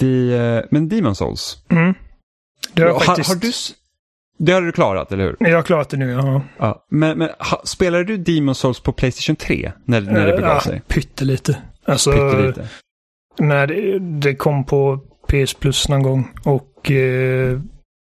vi, 0.00 0.32
eh, 0.32 0.68
men 0.70 0.88
Demon 0.88 1.14
Souls. 1.14 1.58
Mm. 1.68 1.94
Det 2.72 2.82
har 2.82 2.88
jag 2.88 2.94
har, 2.94 3.00
faktiskt... 3.00 3.28
har 3.28 3.36
du, 3.36 3.52
det 4.38 4.52
har 4.52 4.62
du 4.62 4.72
klarat, 4.72 5.12
eller 5.12 5.24
hur? 5.24 5.36
Jag 5.38 5.56
har 5.56 5.62
klarat 5.62 5.88
det 5.88 5.96
nu, 5.96 6.10
ja. 6.10 6.42
Ja. 6.58 6.86
Men, 6.90 7.18
men 7.18 7.28
ha, 7.38 7.62
spelade 7.64 8.04
du 8.04 8.16
Demon 8.16 8.54
Souls 8.54 8.80
på 8.80 8.92
Playstation 8.92 9.36
3 9.36 9.72
när, 9.84 10.00
när 10.00 10.26
det 10.26 10.32
begav 10.32 10.54
ja, 10.54 10.60
sig? 10.60 10.82
Pyttelite. 10.88 11.56
Alltså, 11.84 12.12
Pyttelite. 12.12 12.68
när 13.38 13.66
det, 13.66 13.98
det 13.98 14.34
kom 14.34 14.64
på 14.64 15.00
PS 15.26 15.54
Plus 15.54 15.88
någon 15.88 16.02
gång 16.02 16.30
och 16.44 16.90
eh, 16.90 17.60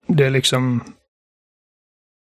det 0.08 0.26
är 0.26 0.30
liksom... 0.30 0.84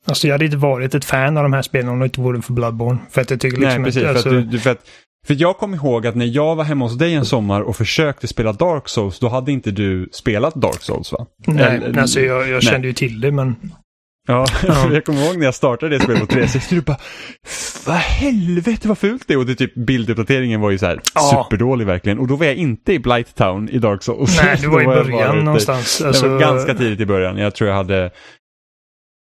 Alltså 0.06 0.26
jag 0.26 0.34
hade 0.34 0.44
inte 0.44 0.56
varit 0.56 0.94
ett 0.94 1.04
fan 1.04 1.36
av 1.36 1.42
de 1.42 1.52
här 1.52 1.62
spelen 1.62 1.88
om 1.88 1.98
det 1.98 2.04
inte 2.04 2.20
vore 2.20 2.42
för 2.42 2.52
Bloodborne. 2.52 2.98
För 3.10 3.20
att 3.20 3.30
jag 3.30 3.40
tycker 3.40 3.56
liksom 3.58 3.82
Nej, 3.82 3.84
precis. 3.84 4.04
Att, 4.04 4.08
alltså, 4.08 4.30
för, 4.30 4.38
att 4.38 4.50
du, 4.50 4.58
för, 4.58 4.70
att, 4.70 4.88
för 5.26 5.36
jag 5.38 5.56
kommer 5.56 5.76
ihåg 5.76 6.06
att 6.06 6.14
när 6.14 6.26
jag 6.26 6.56
var 6.56 6.64
hemma 6.64 6.84
hos 6.84 6.98
dig 6.98 7.14
en 7.14 7.24
sommar 7.24 7.60
och 7.60 7.76
försökte 7.76 8.28
spela 8.28 8.52
Dark 8.52 8.88
Souls, 8.88 9.18
då 9.18 9.28
hade 9.28 9.52
inte 9.52 9.70
du 9.70 10.08
spelat 10.12 10.54
Dark 10.54 10.82
Souls 10.82 11.12
va? 11.12 11.26
nej, 11.46 11.64
Eller- 11.64 12.00
alltså 12.00 12.20
jag, 12.20 12.48
jag 12.48 12.62
kände 12.62 12.86
ju 12.86 12.92
till 12.92 13.20
det 13.20 13.32
men... 13.32 13.56
Ja, 14.30 14.46
jag 14.92 15.04
kommer 15.04 15.26
ihåg 15.26 15.36
när 15.38 15.44
jag 15.44 15.54
startade 15.54 15.98
det 15.98 16.04
spelet 16.04 16.20
på 16.20 16.26
360, 16.26 16.74
du 16.74 16.80
bara 16.80 16.96
Vad 17.86 17.96
helvete 17.96 18.88
vad 18.88 18.98
fult 18.98 19.24
det 19.26 19.34
är! 19.34 19.38
Och 19.38 19.46
det 19.46 19.54
typ 19.54 19.74
bilduppdateringen 19.74 20.60
var 20.60 20.70
ju 20.70 20.78
så 20.78 20.86
här 20.86 21.00
Ja. 21.14 21.44
superdålig 21.44 21.86
verkligen. 21.86 22.18
Och 22.18 22.26
då 22.28 22.36
var 22.36 22.46
jag 22.46 22.54
inte 22.54 22.92
i 22.92 22.98
Blight 22.98 23.34
Town 23.34 23.68
i 23.68 23.78
Dark 23.78 24.02
Souls. 24.02 24.40
Nej, 24.42 24.56
du 24.60 24.68
var 24.68 24.82
i 24.82 24.84
början 24.86 25.34
ute- 25.36 25.44
någonstans. 25.44 25.98
Det 25.98 26.06
Alltså, 26.08 26.28
var 26.28 26.40
ganska 26.40 26.74
tidigt 26.74 27.00
i 27.00 27.06
början. 27.06 27.36
Jag 27.38 27.54
tror 27.54 27.70
jag 27.70 27.76
hade... 27.76 28.10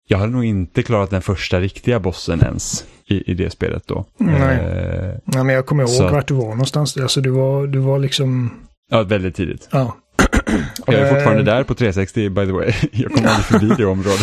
Jag 0.09 0.19
hade 0.19 0.33
nog 0.33 0.45
inte 0.45 0.83
klarat 0.83 1.11
den 1.11 1.23
första 1.23 1.61
riktiga 1.61 2.01
bossen 2.01 2.41
ens 2.43 2.85
i, 3.07 3.31
i 3.31 3.35
det 3.35 3.51
spelet 3.51 3.83
då. 3.87 4.05
Nej. 4.19 4.59
Eh, 4.59 5.15
Ja, 5.25 5.43
men 5.45 5.55
jag 5.55 5.67
kommer 5.67 5.83
ihåg 5.83 5.91
Så. 5.91 6.09
vart 6.09 6.29
du 6.29 6.35
var 6.35 6.49
någonstans. 6.49 6.97
Alltså 6.97 7.21
du 7.21 7.31
var, 7.31 7.67
du 7.67 7.79
var 7.79 7.99
liksom... 7.99 8.55
ja, 8.91 9.03
väldigt 9.03 9.35
tidigt. 9.37 9.69
Ja. 9.73 9.97
Jag 10.87 10.95
är 10.95 11.15
fortfarande 11.15 11.41
Eh, 11.53 11.57
där 11.57 11.65
på 11.65 11.75
360 11.75 12.29
by 12.29 12.47
the 12.47 12.53
way. 12.53 12.73
Jag 12.93 13.13
kommer 13.13 13.29
aldrig 13.29 13.45
förbi 13.45 13.75
det 13.79 13.85
området. 13.87 14.21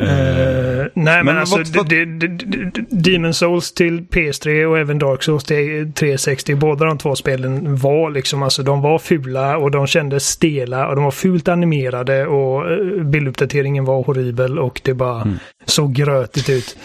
Eh, 0.00 0.86
nej 0.94 1.24
men, 1.24 1.26
men 1.26 1.38
alltså 1.38 1.56
vad- 1.56 1.68
vad- 1.68 3.04
Demon 3.04 3.34
Souls 3.34 3.72
till 3.72 4.06
PS3 4.06 4.64
och 4.64 4.78
även 4.78 4.98
Dark 4.98 5.22
Souls 5.22 5.44
till 5.44 5.92
360. 5.92 6.54
Båda 6.54 6.84
de 6.84 6.98
två 6.98 7.16
spelen 7.16 7.76
var 7.76 8.10
liksom 8.10 8.42
alltså 8.42 8.62
de 8.62 8.80
var 8.82 8.98
fula 8.98 9.56
och 9.56 9.70
de 9.70 9.86
kändes 9.86 10.26
stela 10.28 10.88
och 10.88 10.94
de 10.94 11.04
var 11.04 11.10
fult 11.10 11.48
animerade 11.48 12.26
och 12.26 12.70
eh, 12.72 13.02
bilduppdateringen 13.04 13.84
var 13.84 14.02
horribel 14.02 14.58
och 14.58 14.80
det 14.84 14.94
bara 14.94 15.22
Mm. 15.22 15.38
såg 15.66 15.92
grötigt 15.94 16.48
ut. 16.50 16.76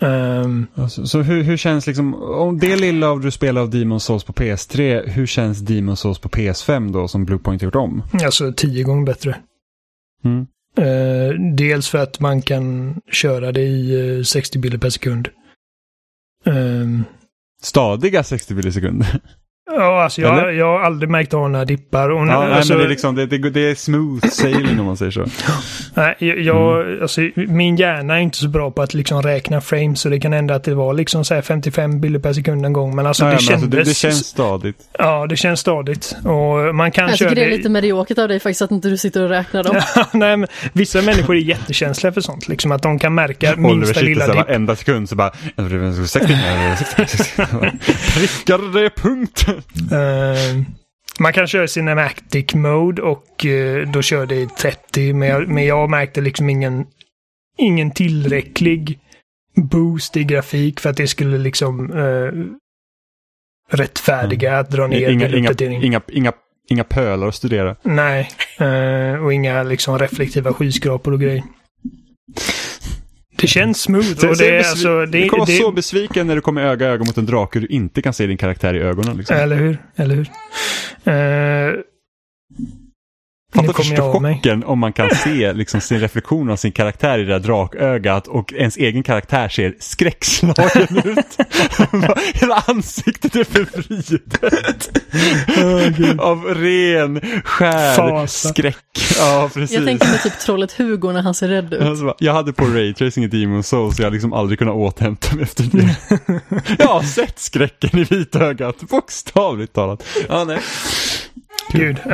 Ehm, 0.00 0.66
Alltså, 0.74 1.06
så 1.06 1.22
hur, 1.22 1.42
hur 1.42 1.56
känns 1.56 1.86
liksom, 1.86 2.14
om 2.14 2.58
det 2.58 2.76
lilla 2.76 3.08
av 3.10 3.20
du 3.20 3.30
spelar 3.30 3.60
av 3.62 3.70
Demon 3.70 4.00
Souls 4.00 4.24
på 4.24 4.32
PS3, 4.32 5.02
hur 5.08 5.26
känns 5.26 5.58
Demon 5.60 5.96
Souls 5.96 6.18
på 6.18 6.28
PS5 6.28 6.92
då 6.92 7.08
som 7.08 7.24
Bluepoint 7.24 7.62
gjort 7.62 7.74
om? 7.76 8.02
alltså 8.24 8.52
tio 8.56 8.82
gånger 8.82 9.06
bättre. 9.06 9.36
Mm. 10.24 10.46
Eh, 10.78 11.34
dels 11.56 11.88
för 11.88 11.98
att 11.98 12.20
man 12.20 12.42
kan 12.42 12.96
köra 13.12 13.52
det 13.52 13.60
i 13.62 14.16
eh, 14.18 14.22
60 14.22 14.58
bilder 14.58 14.78
per 14.78 14.90
sekund. 14.90 15.28
Eh, 16.46 16.86
Stadiga 17.62 18.22
60 18.22 18.54
bilder 18.54 18.70
per 18.70 18.74
sekund. 18.74 19.04
ja, 19.72 20.02
alltså 20.04 20.20
jag, 20.20 20.38
Eller? 20.38 20.50
jag 20.50 20.66
har 20.66 20.80
aldrig 20.80 21.10
märkt 21.10 21.34
av 21.34 21.50
några 21.50 21.64
dippar. 21.64 22.10
Och, 22.10 22.18
Ja, 22.26 22.40
nej, 22.44 22.52
alltså, 22.52 22.72
men 22.72 22.78
det 22.80 22.84
är, 22.86 22.88
liksom, 22.88 23.14
det, 23.14 23.26
det, 23.26 23.50
det 23.50 23.70
är 23.70 23.74
smooth 23.74 24.26
sailing 24.28 24.80
om 24.80 24.86
man 24.86 24.96
säger 24.96 25.10
så. 25.12 25.24
Nej, 25.94 26.14
jag, 26.44 26.86
Mm. 26.86 27.02
alltså, 27.02 27.20
min 27.36 27.76
hjärna 27.76 28.14
är 28.16 28.18
inte 28.20 28.38
så 28.38 28.48
bra 28.48 28.70
på 28.70 28.82
att 28.82 28.94
liksom 28.94 29.22
räkna 29.22 29.60
frames 29.60 30.00
så 30.00 30.08
det 30.08 30.20
kan 30.20 30.32
hända 30.32 30.54
att 30.54 30.64
det 30.64 30.74
var 30.74 30.94
liksom 30.94 31.24
så 31.24 31.34
här 31.34 31.42
55 31.42 32.00
bilder 32.00 32.20
per 32.20 32.32
sekund 32.32 32.66
en 32.66 32.72
gång. 32.72 32.96
Men 32.96 33.06
alltså 33.06 33.24
Ja, 33.24 33.30
det 33.30 33.32
ja, 33.32 33.36
men 33.36 33.60
kändes... 33.60 33.62
alltså, 33.64 33.76
det, 33.76 33.84
det 33.90 33.94
känns 33.94 34.26
stadigt. 34.26 34.76
Ja, 34.98 35.26
det 35.26 35.36
känns 35.36 35.60
stadigt. 35.60 36.16
Och 36.24 36.74
man 36.74 36.90
kan 36.90 37.08
Jag 37.08 37.18
tycker 37.18 37.34
det 37.34 37.44
är 37.44 37.50
lite 37.50 37.68
mediokert 37.68 38.18
av 38.18 38.28
dig 38.28 38.40
faktiskt 38.40 38.62
att 38.62 38.70
inte 38.70 38.88
du 38.88 38.96
sitter 38.96 39.22
och 39.22 39.28
räknar 39.28 39.62
dem. 39.64 39.80
Nej, 40.12 40.36
men 40.36 40.48
vissa 40.72 41.02
människor 41.02 41.36
är 41.36 41.40
jättekänsliga 41.40 42.12
för 42.12 42.20
sånt. 42.20 42.48
Liksom 42.48 42.72
att 42.72 42.82
de 42.82 42.98
kan 42.98 43.14
märka 43.14 43.52
Oliver 43.54 43.74
minsta 43.74 44.00
lilla 44.00 44.26
dipp. 44.26 44.36
varenda 44.36 44.76
sekund 44.76 45.08
så 45.08 45.16
bara 45.16 45.30
60, 46.06 46.36
60, 46.96 47.16
60. 47.16 47.42
Prickar 48.18 48.72
det 48.82 48.90
punkt. 48.90 49.46
Eh, 49.92 50.62
man 51.20 51.32
kan 51.32 51.46
köra 51.46 51.68
cinematic 51.68 52.54
mode 52.54 53.02
och 53.02 53.46
eh, 53.46 53.88
då 53.88 54.02
kör 54.02 54.26
det 54.26 54.34
i 54.34 54.46
30. 54.46 55.12
Men 55.12 55.28
jag, 55.28 55.48
men 55.48 55.66
jag 55.66 55.90
märkte 55.90 56.20
liksom 56.20 56.50
ingen, 56.50 56.86
ingen 57.58 57.90
tillräcklig 57.90 58.98
boost 59.56 60.16
i 60.16 60.24
grafik 60.24 60.80
för 60.80 60.90
att 60.90 60.96
det 60.96 61.06
skulle 61.06 61.38
liksom 61.38 61.92
eh, 61.92 62.32
rättfärdiga 63.76 64.58
att 64.58 64.70
dra 64.70 64.86
ner 64.86 65.10
Inga, 65.10 65.28
inga, 65.28 65.52
inga, 65.60 66.00
inga, 66.08 66.32
inga 66.68 66.84
pölar 66.84 67.28
att 67.28 67.34
studera. 67.34 67.76
Nej, 67.82 68.28
och 69.22 69.32
inga 69.32 69.62
liksom 69.62 69.98
reflektiva 69.98 70.52
skyskrapor 70.52 71.12
och 71.12 71.20
grejer. 71.20 71.42
Det 73.36 73.46
känns 73.46 73.80
smooth 73.80 74.26
och 74.28 74.36
det 74.36 74.48
är 74.48 74.58
alltså... 74.58 75.06
Det, 75.06 75.20
du 75.20 75.28
kommer 75.28 75.46
vara 75.46 75.58
så 75.58 75.72
besviken 75.72 76.26
när 76.26 76.34
du 76.34 76.40
kommer 76.40 76.62
öga 76.62 76.86
öga 76.86 77.04
mot 77.04 77.18
en 77.18 77.26
drake 77.26 77.58
och 77.58 77.62
du 77.62 77.66
inte 77.68 78.02
kan 78.02 78.12
se 78.12 78.26
din 78.26 78.36
karaktär 78.36 78.74
i 78.74 78.78
ögonen. 78.78 79.16
Liksom. 79.16 79.36
Eller 79.36 79.56
hur? 79.56 79.78
Eller 79.96 80.14
hur? 80.14 80.28
Nu 81.04 81.82
Fatta 83.56 84.20
mig. 84.20 84.34
chocken 84.34 84.64
om 84.64 84.78
man 84.78 84.92
kan 84.92 85.10
se 85.24 85.52
liksom, 85.54 85.80
sin 85.80 86.00
reflektion 86.00 86.50
av 86.50 86.56
sin 86.56 86.72
karaktär 86.72 87.18
i 87.18 87.24
det 87.24 87.32
där 87.32 87.38
drakögat 87.38 88.26
och 88.28 88.52
ens 88.52 88.76
egen 88.76 89.02
karaktär 89.02 89.48
ser 89.48 89.74
skräckslagen 89.80 90.86
ut. 91.04 91.38
Hela 92.34 92.64
ansiktet 92.66 93.36
är 93.36 93.44
förvridet. 93.44 94.98
av 96.20 96.44
ren, 96.44 97.20
skär 97.44 97.94
Fasa. 97.96 98.48
skräck. 98.48 98.76
Ja, 99.18 99.50
precis. 99.54 99.76
Jag 99.76 99.84
tänker 99.86 100.06
mig 100.08 100.18
typ 100.22 100.38
trollet 100.38 100.72
Hugo 100.72 101.12
när 101.12 101.22
han 101.22 101.34
ser 101.34 101.48
rädd 101.48 101.74
ut. 101.74 101.82
Alltså, 101.82 102.14
jag 102.18 102.32
hade 102.32 102.52
på 102.52 102.64
Raytracing 102.64 103.24
i 103.24 103.28
Demon 103.28 103.62
Souls 103.62 103.96
så 103.96 104.02
jag 104.02 104.06
har 104.06 104.12
liksom 104.12 104.32
aldrig 104.32 104.58
kunnat 104.58 104.74
återhämta 104.74 105.34
mig 105.34 105.42
efter 105.44 105.64
det. 105.72 105.96
jag 106.78 106.86
har 106.88 107.02
sett 107.02 107.38
skräcken 107.38 107.98
i 107.98 108.04
vitögat, 108.04 108.80
bokstavligt 108.82 109.72
talat. 109.72 110.02
Ja, 110.28 110.44
nej. 110.44 110.58
Gud. 111.72 111.98
Uh, 111.98 112.12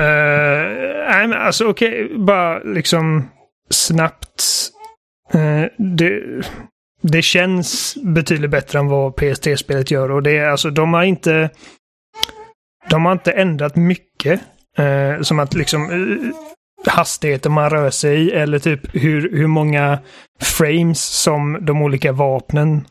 nej, 1.09 1.29
men 1.29 1.33
alltså 1.33 1.67
okej, 1.67 2.19
bara 2.19 2.59
liksom 2.59 3.29
snabbt. 3.71 4.69
Uh, 5.35 5.65
det, 5.79 6.23
det 7.03 7.23
känns 7.23 7.97
betydligt 8.05 8.51
bättre 8.51 8.79
än 8.79 8.89
vad 8.89 9.17
PST-spelet 9.17 9.91
gör 9.91 10.11
och 10.11 10.23
det 10.23 10.37
är 10.37 10.49
alltså, 10.49 10.71
de 10.71 10.95
har 10.95 11.03
inte... 11.03 11.51
De 12.91 13.05
har 13.05 13.13
inte 13.13 13.33
ändrat 13.33 13.77
mycket. 13.77 14.41
Uh, 14.79 15.23
som 15.23 15.39
att 15.39 15.55
liksom 15.55 15.91
uh, 15.91 16.33
hastigheten 16.87 17.53
man 17.53 17.71
rör 17.71 17.91
sig 17.91 18.23
i 18.23 18.31
eller 18.31 18.59
typ 18.59 18.81
hur, 18.95 19.37
hur 19.37 19.47
många 19.47 19.99
frames 20.41 21.03
som 21.03 21.59
de 21.67 21.83
olika 21.83 22.13
vapnen 22.13 22.87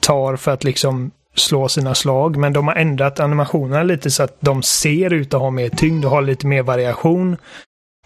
tar 0.00 0.36
för 0.36 0.50
att 0.52 0.64
liksom 0.64 1.10
slå 1.34 1.68
sina 1.68 1.94
slag. 1.94 2.36
Men 2.36 2.52
de 2.52 2.68
har 2.68 2.74
ändrat 2.74 3.20
animationerna 3.20 3.82
lite 3.82 4.10
så 4.10 4.22
att 4.22 4.36
de 4.40 4.62
ser 4.62 5.12
ut 5.12 5.34
att 5.34 5.40
ha 5.40 5.50
mer 5.50 5.68
tyngd 5.68 6.04
och 6.04 6.10
har 6.10 6.22
lite 6.22 6.46
mer 6.46 6.62
variation. 6.62 7.36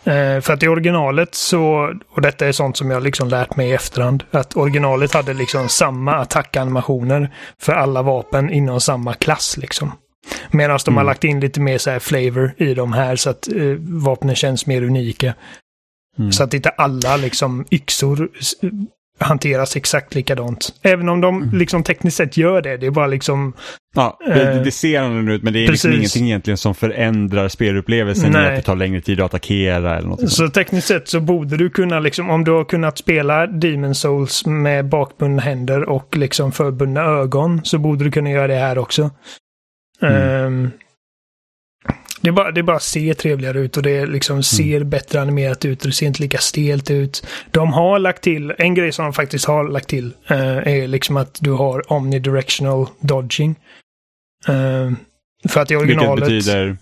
Eh, 0.05 0.41
för 0.41 0.53
att 0.53 0.63
i 0.63 0.69
originalet 0.69 1.35
så, 1.35 1.93
och 2.09 2.23
detta 2.23 2.47
är 2.47 2.53
sånt 2.53 2.77
som 2.77 2.91
jag 2.91 3.03
liksom 3.03 3.29
lärt 3.29 3.57
mig 3.57 3.69
i 3.69 3.73
efterhand, 3.73 4.25
att 4.31 4.57
originalet 4.57 5.15
hade 5.15 5.35
liksom 5.35 5.69
samma 5.69 6.15
attackanimationer 6.15 7.35
för 7.61 7.73
alla 7.73 8.03
vapen 8.03 8.51
inom 8.51 8.81
samma 8.81 9.15
klass 9.15 9.57
liksom. 9.57 9.93
Medan 10.51 10.79
de 10.85 10.95
har 10.95 11.03
Mm. 11.03 11.07
lagt 11.11 11.25
in 11.25 11.41
lite 11.41 11.61
mer 11.61 11.79
så 11.79 11.91
här 11.91 11.99
flavor 11.99 12.55
i 12.57 12.75
de 12.75 12.93
här 12.93 13.17
så 13.17 13.31
att 13.31 13.49
eh, 13.49 13.63
vapnen 13.79 14.35
känns 14.37 14.67
mer 14.67 14.83
unika. 14.83 15.35
Mm. 16.19 16.33
Så 16.33 16.45
att 16.45 16.55
inte 16.55 16.69
alla 16.69 17.17
liksom 17.17 17.65
yxor 17.71 18.29
hanteras 19.19 19.77
exakt 19.77 20.15
likadant. 20.15 20.75
Även 20.83 21.09
om 21.09 21.21
de 21.21 21.43
Mm. 21.43 21.59
liksom 21.59 21.83
tekniskt 21.83 22.17
sett 22.17 22.37
gör 22.37 22.63
det. 22.63 22.77
Det 22.77 22.87
är 22.87 22.91
bara 22.91 23.07
liksom... 23.07 23.53
Ja, 23.95 24.19
det, 24.27 24.53
Eh, 24.53 24.63
det 24.63 24.71
ser 24.71 25.01
annorlunda 25.01 25.33
ut 25.33 25.43
men 25.43 25.53
det 25.53 25.65
är 25.65 25.69
liksom 25.69 25.93
ingenting 25.93 26.27
egentligen 26.27 26.59
som 26.59 26.75
förändrar 26.75 27.49
spelupplevelsen 27.49 28.33
Nej. 28.33 28.47
att 28.49 28.57
det 28.57 28.63
tar 28.63 28.77
längre 28.77 29.01
tid 29.01 29.21
att 29.21 29.27
attackera 29.27 29.97
eller 29.99 30.09
något. 30.09 30.31
Så 30.33 30.49
tekniskt 30.49 30.89
sett 30.89 31.09
så 31.09 31.21
borde 31.21 31.57
du 31.57 31.71
kunna 31.71 32.01
liksom, 32.01 32.31
om 32.31 32.45
du 32.45 32.51
har 32.51 32.65
kunnat 32.65 32.99
spela 32.99 33.47
Demon 33.47 33.95
Souls 33.95 34.47
med 34.47 34.89
bakbundna 34.89 35.43
händer 35.43 35.89
och 35.89 36.17
liksom 36.17 36.53
förbundna 36.53 37.01
ögon 37.01 37.61
så 37.65 37.79
borde 37.79 38.05
du 38.05 38.11
kunna 38.11 38.31
göra 38.31 38.47
det 38.47 38.55
här 38.55 38.79
också. 38.79 39.11
Mm. 40.03 40.15
Ehm, 40.47 40.71
det, 42.21 42.29
är 42.29 42.33
bara, 42.33 42.51
det 42.51 42.63
bara 42.63 42.79
ser 42.81 43.15
trevligare 43.15 43.59
ut 43.59 43.77
och 43.77 43.83
det 43.83 43.99
Mm. 43.99 44.11
liksom 44.13 44.43
ser 44.43 44.85
bättre 44.85 45.21
animerat 45.21 45.65
ut 45.65 45.81
och 45.83 45.87
det 45.89 45.93
ser 45.95 46.07
inte 46.07 46.23
lika 46.23 46.39
stelt 46.39 46.91
ut. 46.91 47.27
De 47.51 47.73
har 47.73 47.99
lagt 47.99 48.23
till, 48.23 48.55
en 48.59 48.75
grej 48.75 48.93
som 48.93 49.05
de 49.05 49.13
faktiskt 49.13 49.45
har 49.45 49.69
lagt 49.69 49.89
till 49.89 50.13
eh, 50.31 50.57
är 50.59 50.87
liksom 50.89 51.17
att 51.17 51.39
du 51.41 51.51
har 51.53 51.93
omnidirectional 51.93 52.87
dodging. 53.01 53.55
Ehm, 54.49 54.97
för 55.49 55.61
att 55.61 55.71
i 55.71 55.75
Vilket 55.75 55.97
originalet... 55.97 56.25
betyder... 56.25 56.77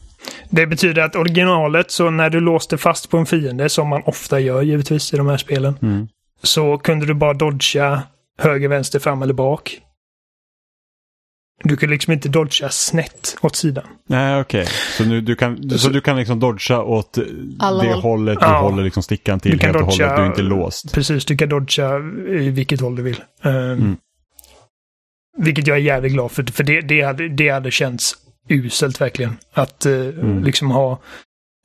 Det 0.50 0.66
betyder 0.66 1.02
att 1.02 1.16
originalet, 1.16 1.90
så 1.90 2.10
när 2.10 2.30
du 2.30 2.40
låste 2.40 2.78
fast 2.78 3.10
på 3.10 3.16
en 3.18 3.26
fiende, 3.26 3.68
som 3.68 3.88
man 3.88 4.02
ofta 4.06 4.40
gör 4.40 4.62
givetvis 4.62 5.14
i 5.14 5.16
de 5.16 5.26
här 5.28 5.36
spelen, 5.36 5.78
Mm. 5.82 6.08
så 6.42 6.78
kunde 6.78 7.06
du 7.06 7.14
bara 7.14 7.34
dodga 7.34 8.02
höger, 8.38 8.68
vänster, 8.68 8.98
fram 8.98 9.22
eller 9.22 9.34
bak. 9.34 9.78
Du 11.64 11.76
kunde 11.76 11.92
liksom 11.94 12.12
inte 12.12 12.28
dodga 12.28 12.68
snett 12.68 13.36
åt 13.40 13.56
sidan. 13.56 13.84
Nej, 14.06 14.40
okej. 14.40 14.66
Så, 14.96 15.04
nu, 15.04 15.20
du 15.20 15.36
kan, 15.36 15.70
så 15.78 15.88
du 15.88 16.00
kan 16.00 16.16
liksom 16.16 16.40
dodga 16.40 16.82
åt 16.82 17.18
Alla 17.58 17.82
det 17.82 17.92
håll. 17.92 18.02
hållet 18.02 18.40
du 18.40 18.46
Ja. 18.46 18.60
håller 18.60 18.84
liksom 18.84 19.02
stickan 19.02 19.40
till 19.40 19.50
Du 19.52 19.58
kan 19.58 19.66
helt 19.70 19.76
och 19.76 19.82
hållet. 19.92 20.16
Du 20.16 20.22
är 20.22 20.26
inte 20.26 20.42
låst. 20.42 20.92
Precis, 20.94 21.24
du 21.24 21.36
kan 21.36 21.48
dodga 21.48 21.98
i 22.40 22.50
vilket 22.50 22.80
håll 22.80 22.96
du 22.96 23.02
vill. 23.02 23.22
Ehm, 23.42 23.52
Mm. 23.72 23.96
Vilket 25.38 25.66
jag 25.66 25.76
är 25.76 25.80
jävligt 25.80 26.12
glad 26.12 26.30
för, 26.32 26.42
för 26.52 26.64
det, 26.64 26.80
det, 26.80 27.00
hade, 27.02 27.28
det 27.28 27.48
hade 27.48 27.70
känts 27.70 28.14
uselt 28.48 29.00
verkligen. 29.00 29.36
Att 29.52 29.86
eh, 29.86 29.92
Mm. 29.92 30.44
liksom 30.44 30.70
ha 30.70 30.98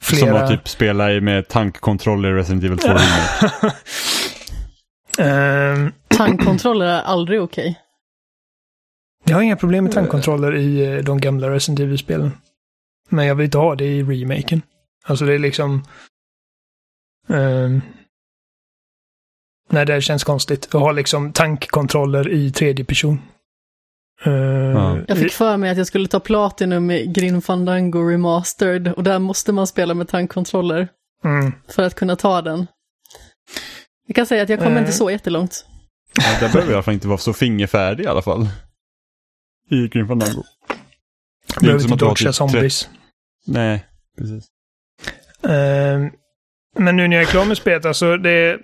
flera... 0.03 0.19
Som 0.27 0.35
att 0.35 0.49
typ 0.49 0.67
spela 0.69 1.07
med 1.07 1.47
tankkontroller 1.47 2.29
i 2.29 2.33
Resident 2.33 2.63
Evil 2.63 2.77
2 2.77 2.87
Remake. 2.87 3.51
Ehm, 5.17 5.91
Tankkontroller 6.07 6.85
är 6.85 7.01
aldrig 7.01 7.41
okej. 7.41 7.79
Jag 9.31 9.37
har 9.37 9.41
inga 9.41 9.55
problem 9.55 9.83
med 9.83 9.93
tankkontroller 9.93 10.55
i 10.55 10.85
eh, 10.85 11.03
de 11.03 11.21
gamla 11.21 11.49
Resident 11.49 11.79
Evil-spelen. 11.79 12.31
Men 13.09 13.25
jag 13.25 13.35
vill 13.35 13.45
inte 13.45 13.57
ha 13.57 13.75
det 13.75 13.85
i 13.85 14.03
remaken. 14.03 14.61
Alltså 15.03 15.25
det 15.25 15.33
är 15.33 15.39
liksom... 15.39 15.83
ehm, 17.29 17.81
nej, 19.69 19.85
det 19.85 20.01
känns 20.01 20.23
konstigt. 20.23 20.65
Att 20.65 20.81
ha 20.81 20.91
liksom 20.91 21.33
tankkontroller 21.33 22.29
i 22.29 22.51
tredje 22.51 22.85
person. 22.85 23.21
Ja. 24.23 24.97
Jag 25.07 25.17
fick 25.17 25.31
för 25.31 25.57
mig 25.57 25.69
att 25.69 25.77
jag 25.77 25.87
skulle 25.87 26.07
ta 26.07 26.19
Platinum 26.19 26.91
i 26.91 27.05
Grim 27.05 27.41
Fandango 27.41 28.09
Remastered 28.09 28.87
och 28.87 29.03
där 29.03 29.19
måste 29.19 29.53
man 29.53 29.67
spela 29.67 29.93
med 29.93 30.07
tankkontroller 30.07 30.87
mm. 31.23 31.51
för 31.67 31.83
att 31.83 31.95
kunna 31.95 32.15
ta 32.15 32.41
den. 32.41 32.67
Jag 34.07 34.15
kan 34.15 34.25
säga 34.25 34.43
att 34.43 34.49
jag 34.49 34.59
kommer 34.59 34.75
Eh. 34.75 34.79
inte 34.79 34.91
så 34.91 35.11
jättelångt. 35.11 35.65
Ja, 36.15 36.39
där 36.39 36.53
behöver 36.53 36.59
jag 36.59 36.71
i 36.71 36.73
alla 36.73 36.83
fall 36.83 36.93
inte 36.93 37.07
vara 37.07 37.17
så 37.17 37.33
fingerfärdig 37.33 38.03
i 38.03 38.07
alla 38.07 38.21
fall. 38.21 38.47
I 39.71 39.87
Grim 39.87 40.07
Fandango. 40.07 40.43
Det 41.47 41.55
är 41.55 41.61
Behöver 41.61 41.83
inte 41.83 41.95
dodga 41.95 42.15
typ 42.15 42.35
zombies. 42.35 42.89
Nej, 43.45 43.85
precis. 44.17 44.45
Ehm, 45.43 46.11
men 46.77 46.95
nu 46.95 47.07
när 47.07 47.15
jag 47.15 47.23
är 47.23 47.31
klar 47.31 47.45
med 47.45 47.57
spelet, 47.57 47.85
alltså 47.85 48.17
det 48.17 48.59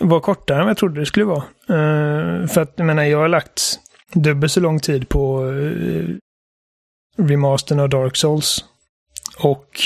var 0.00 0.20
kortare 0.20 0.62
än 0.62 0.68
jag 0.68 0.76
trodde 0.76 1.00
det 1.00 1.06
skulle 1.06 1.24
vara. 1.24 1.44
Ehm, 1.68 2.48
för 2.48 2.60
att 2.60 2.72
jag 2.76 2.86
menar, 2.86 3.04
jag 3.04 3.18
har 3.18 3.28
lagt 3.28 3.80
dubbelt 4.12 4.52
så 4.52 4.60
lång 4.60 4.80
tid 4.80 5.08
på 5.08 5.44
uh, 5.44 6.16
remastern 7.18 7.80
av 7.80 7.88
Dark 7.88 8.16
Souls. 8.16 8.64
Och 9.38 9.80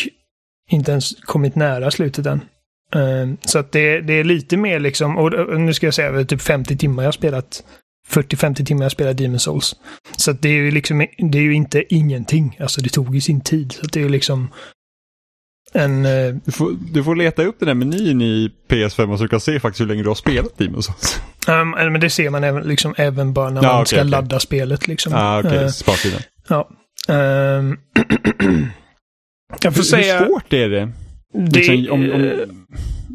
inte 0.71 0.91
ens 0.91 1.15
kommit 1.25 1.55
nära 1.55 1.91
slutet 1.91 2.27
än. 2.27 2.41
Ehm, 2.95 3.37
så 3.45 3.59
att 3.59 3.73
det, 3.73 4.01
det 4.01 4.13
är 4.13 4.25
lite 4.25 4.57
mer 4.57 4.81
liksom, 4.81 5.19
och, 5.19 5.33
och 5.33 5.61
nu 5.61 5.75
ska 5.75 5.87
jag 5.87 5.95
säga 5.95 6.25
typ 6.25 6.43
50 6.43 6.77
timmar 6.77 7.03
jag 7.03 7.07
har 7.09 7.13
spelat. 7.13 7.65
40-50 8.11 8.65
timmar 8.65 8.83
jag 8.83 8.93
spelat 8.93 9.17
Demon 9.17 9.39
Souls. 9.39 9.77
Så 10.17 10.33
det 10.33 10.49
är 10.49 10.53
ju 10.53 10.71
liksom, 10.71 11.07
det 11.31 11.39
är 11.39 11.43
ju 11.43 11.55
inte 11.55 11.95
ingenting. 11.95 12.57
Alltså 12.61 12.81
det 12.81 12.89
tog 12.89 13.15
ju 13.15 13.21
sin 13.21 13.41
tid. 13.41 13.73
Så 13.73 13.87
det 13.87 13.99
är 14.01 14.03
ju 14.05 14.09
liksom 14.09 14.49
en... 15.73 16.05
eh, 16.07 16.35
Du 16.45 16.53
får, 16.53 16.77
du 16.93 17.05
får 17.05 17.17
leta 17.17 17.43
upp 17.43 17.57
den 17.59 17.67
där 17.67 17.75
menyn 17.75 18.21
i 18.23 18.51
PS5 18.69 19.13
och 19.13 19.19
så 19.19 19.25
du 19.25 19.29
kan 19.29 19.41
se 19.41 19.61
faktiskt 19.61 19.81
hur 19.81 19.87
länge 19.87 20.03
du 20.03 20.09
har 20.09 20.15
spelat 20.15 20.57
Demon's 20.59 20.81
Souls. 20.81 21.21
Um, 21.49 21.71
men 21.71 22.01
det 22.01 22.11
ser 22.11 22.31
man 22.31 22.45
även, 22.45 22.63
liksom, 22.63 22.95
även 22.99 23.33
bara 23.33 23.51
när 23.51 23.63
man 23.63 23.75
okej, 23.75 23.87
ska 23.87 23.97
okej. 23.97 24.09
ladda 24.11 24.41
spelet. 24.41 24.89
Liksom. 24.89 25.13
Ah, 25.17 25.39
okej, 25.41 25.59
Eh, 25.59 25.69
spartiden. 25.69 26.21
ja. 26.49 26.69
Ehm, 27.09 27.77
jag 29.63 29.73
får 29.75 29.79
Hur, 29.81 29.83
säga... 29.83 30.19
hur 30.19 30.27
svårt 30.27 30.53
är 30.53 30.69
det? 30.69 30.93
det, 31.51 31.59
Liksom, 31.69 31.93
om, 31.93 32.11
eh, 32.11 32.15
om, 32.15 32.57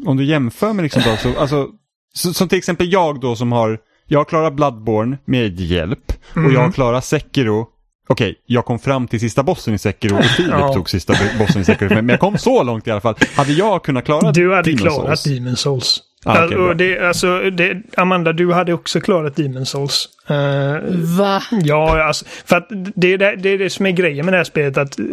om 0.06 0.16
du 0.16 0.24
jämför 0.24 0.72
med 0.72 0.82
liksom 0.82 1.02
Souls, 1.02 1.36
alltså, 1.36 1.68
så, 2.14 2.34
som 2.34 2.48
till 2.48 2.58
exempel 2.58 2.92
jag 2.92 3.20
då 3.20 3.36
som 3.36 3.52
har, 3.52 3.78
jag 4.06 4.20
har 4.20 4.24
klarat 4.24 4.52
Bloodborne 4.52 5.18
med 5.24 5.60
hjälp 5.60 6.12
och 6.34 6.36
jag 6.42 6.42
har 6.42 6.50
Mm. 6.64 6.72
klarat 6.72 7.04
Sekiro. 7.04 7.68
Okej, 8.08 8.34
jag 8.46 8.64
kom 8.64 8.78
fram 8.78 9.08
till 9.08 9.20
sista 9.20 9.42
bossen 9.42 9.74
i 9.74 9.78
Sekiro 9.78 10.16
och 10.18 10.24
Filip 10.24 10.50
Ja. 10.58 10.72
tog 10.74 10.90
sista 10.90 11.14
bossen 11.38 11.62
i 11.62 11.64
Sekiro. 11.64 11.94
Men 11.94 12.08
jag 12.08 12.20
kom 12.20 12.38
så 12.38 12.62
långt 12.62 12.86
i 12.86 12.90
alla 12.90 13.00
fall. 13.00 13.14
Hade 13.36 13.52
jag 13.52 13.82
kunnat 13.84 14.04
klara 14.04 14.32
Du 14.32 14.54
hade 14.54 14.70
Demon's 14.70 14.76
klarat 14.78 15.18
Souls? 15.20 15.36
Demon 15.36 15.56
Souls. 15.56 16.00
Ah, 16.26 16.44
okej, 16.44 16.56
Alltså, 16.58 16.74
det, 16.74 16.98
alltså, 17.08 17.50
det, 17.50 17.82
Amanda, 17.96 18.32
du 18.32 18.52
hade 18.52 18.72
också 18.72 19.00
klarat 19.00 19.36
Demon 19.36 19.66
Souls. 19.66 20.08
Eh, 20.28 20.76
Va? 21.18 21.42
Ja, 21.50 22.02
alltså, 22.04 22.24
för 22.44 22.56
att 22.56 22.68
det 22.94 23.12
är 23.12 23.18
det, 23.18 23.36
det 23.36 23.48
är 23.48 23.58
det 23.58 23.70
som 23.70 23.86
är 23.86 23.90
grejen 23.90 24.24
med 24.26 24.32
det 24.32 24.38
här 24.38 24.44
spelet. 24.44 24.78
att 24.78 24.98
eh, 24.98 25.04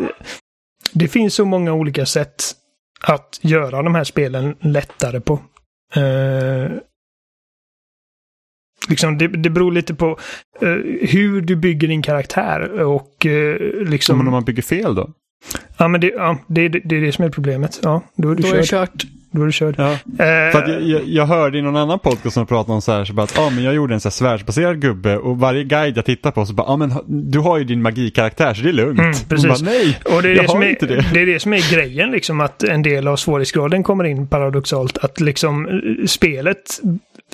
Det 0.93 1.07
finns 1.07 1.33
så 1.35 1.45
många 1.45 1.73
olika 1.73 2.05
sätt 2.05 2.43
att 3.03 3.39
göra 3.41 3.81
de 3.81 3.95
här 3.95 4.03
spelen 4.03 4.55
lättare 4.61 5.19
på. 5.19 5.33
Eh, 5.95 6.71
liksom 8.89 9.17
det, 9.17 9.27
det 9.27 9.49
beror 9.49 9.71
lite 9.71 9.93
på 9.93 10.19
eh, 10.61 10.67
hur 11.09 11.41
du 11.41 11.55
bygger 11.55 11.87
din 11.87 12.01
karaktär 12.01 12.81
och 12.81 13.25
eh, 13.25 13.55
liksom... 13.85 14.17
Men 14.17 14.27
om 14.27 14.31
man 14.33 14.43
bygger 14.43 14.63
fel 14.63 14.95
då? 14.95 15.09
Ja, 15.77 15.87
men 15.87 16.01
det, 16.01 16.07
ja, 16.07 16.37
det, 16.47 16.69
det, 16.69 16.79
det 16.83 16.95
är 16.97 17.01
det 17.01 17.11
som 17.11 17.25
är 17.25 17.29
problemet. 17.29 17.79
Ja, 17.83 18.01
då 18.15 18.31
är 18.31 18.35
du 18.35 18.41
Då 18.41 18.47
är 18.47 18.51
körd. 18.51 18.59
det 18.61 18.67
kört. 18.67 19.03
Då 19.33 19.41
är 19.41 19.45
du 19.45 19.51
körd. 19.51 19.75
Ja. 19.77 19.97
För 20.17 20.61
att 20.61 20.69
jag, 20.69 20.81
jag, 20.81 21.01
jag 21.05 21.25
hörde 21.25 21.57
i 21.57 21.61
någon 21.61 21.75
annan 21.75 21.99
podcast 21.99 22.33
som 22.33 22.47
pratade 22.47 22.73
om 22.73 22.81
så 22.81 22.91
här, 22.91 23.05
så 23.05 23.13
bara 23.13 23.23
att 23.23 23.39
ah, 23.39 23.49
men 23.49 23.63
jag 23.63 23.73
gjorde 23.73 23.93
en 23.93 23.99
så 23.99 24.07
här 24.09 24.11
svärdsbaserad 24.11 24.81
gubbe 24.81 25.17
och 25.17 25.39
varje 25.39 25.63
guide 25.63 25.97
jag 25.97 26.05
tittar 26.05 26.31
på 26.31 26.45
så 26.45 26.53
bara, 26.53 26.67
ah, 26.67 26.77
men 26.77 26.93
du 27.07 27.39
har 27.39 27.57
ju 27.57 27.63
din 27.63 27.81
magikaraktär 27.81 28.53
så 28.53 28.61
det 28.63 28.69
är 28.69 28.73
lugnt. 28.73 28.99
Mm, 28.99 29.13
precis. 29.29 29.47
Bara, 29.47 29.71
Nej, 29.71 29.99
Och 30.05 30.21
det 30.21 30.29
är 30.29 30.35
jag 30.35 30.45
det, 30.45 30.49
som 30.49 30.61
är, 30.61 30.69
inte 30.69 30.85
det. 30.85 31.05
det 31.13 31.21
är 31.21 31.25
det 31.25 31.39
som 31.39 31.53
är 31.53 31.73
grejen, 31.73 32.11
liksom 32.11 32.41
att 32.41 32.63
en 32.63 32.81
del 32.81 33.07
av 33.07 33.15
svårighetsgraden 33.15 33.83
kommer 33.83 34.03
in 34.03 34.27
paradoxalt. 34.27 34.97
Att 34.97 35.19
liksom 35.19 35.81
spelet, 36.07 36.79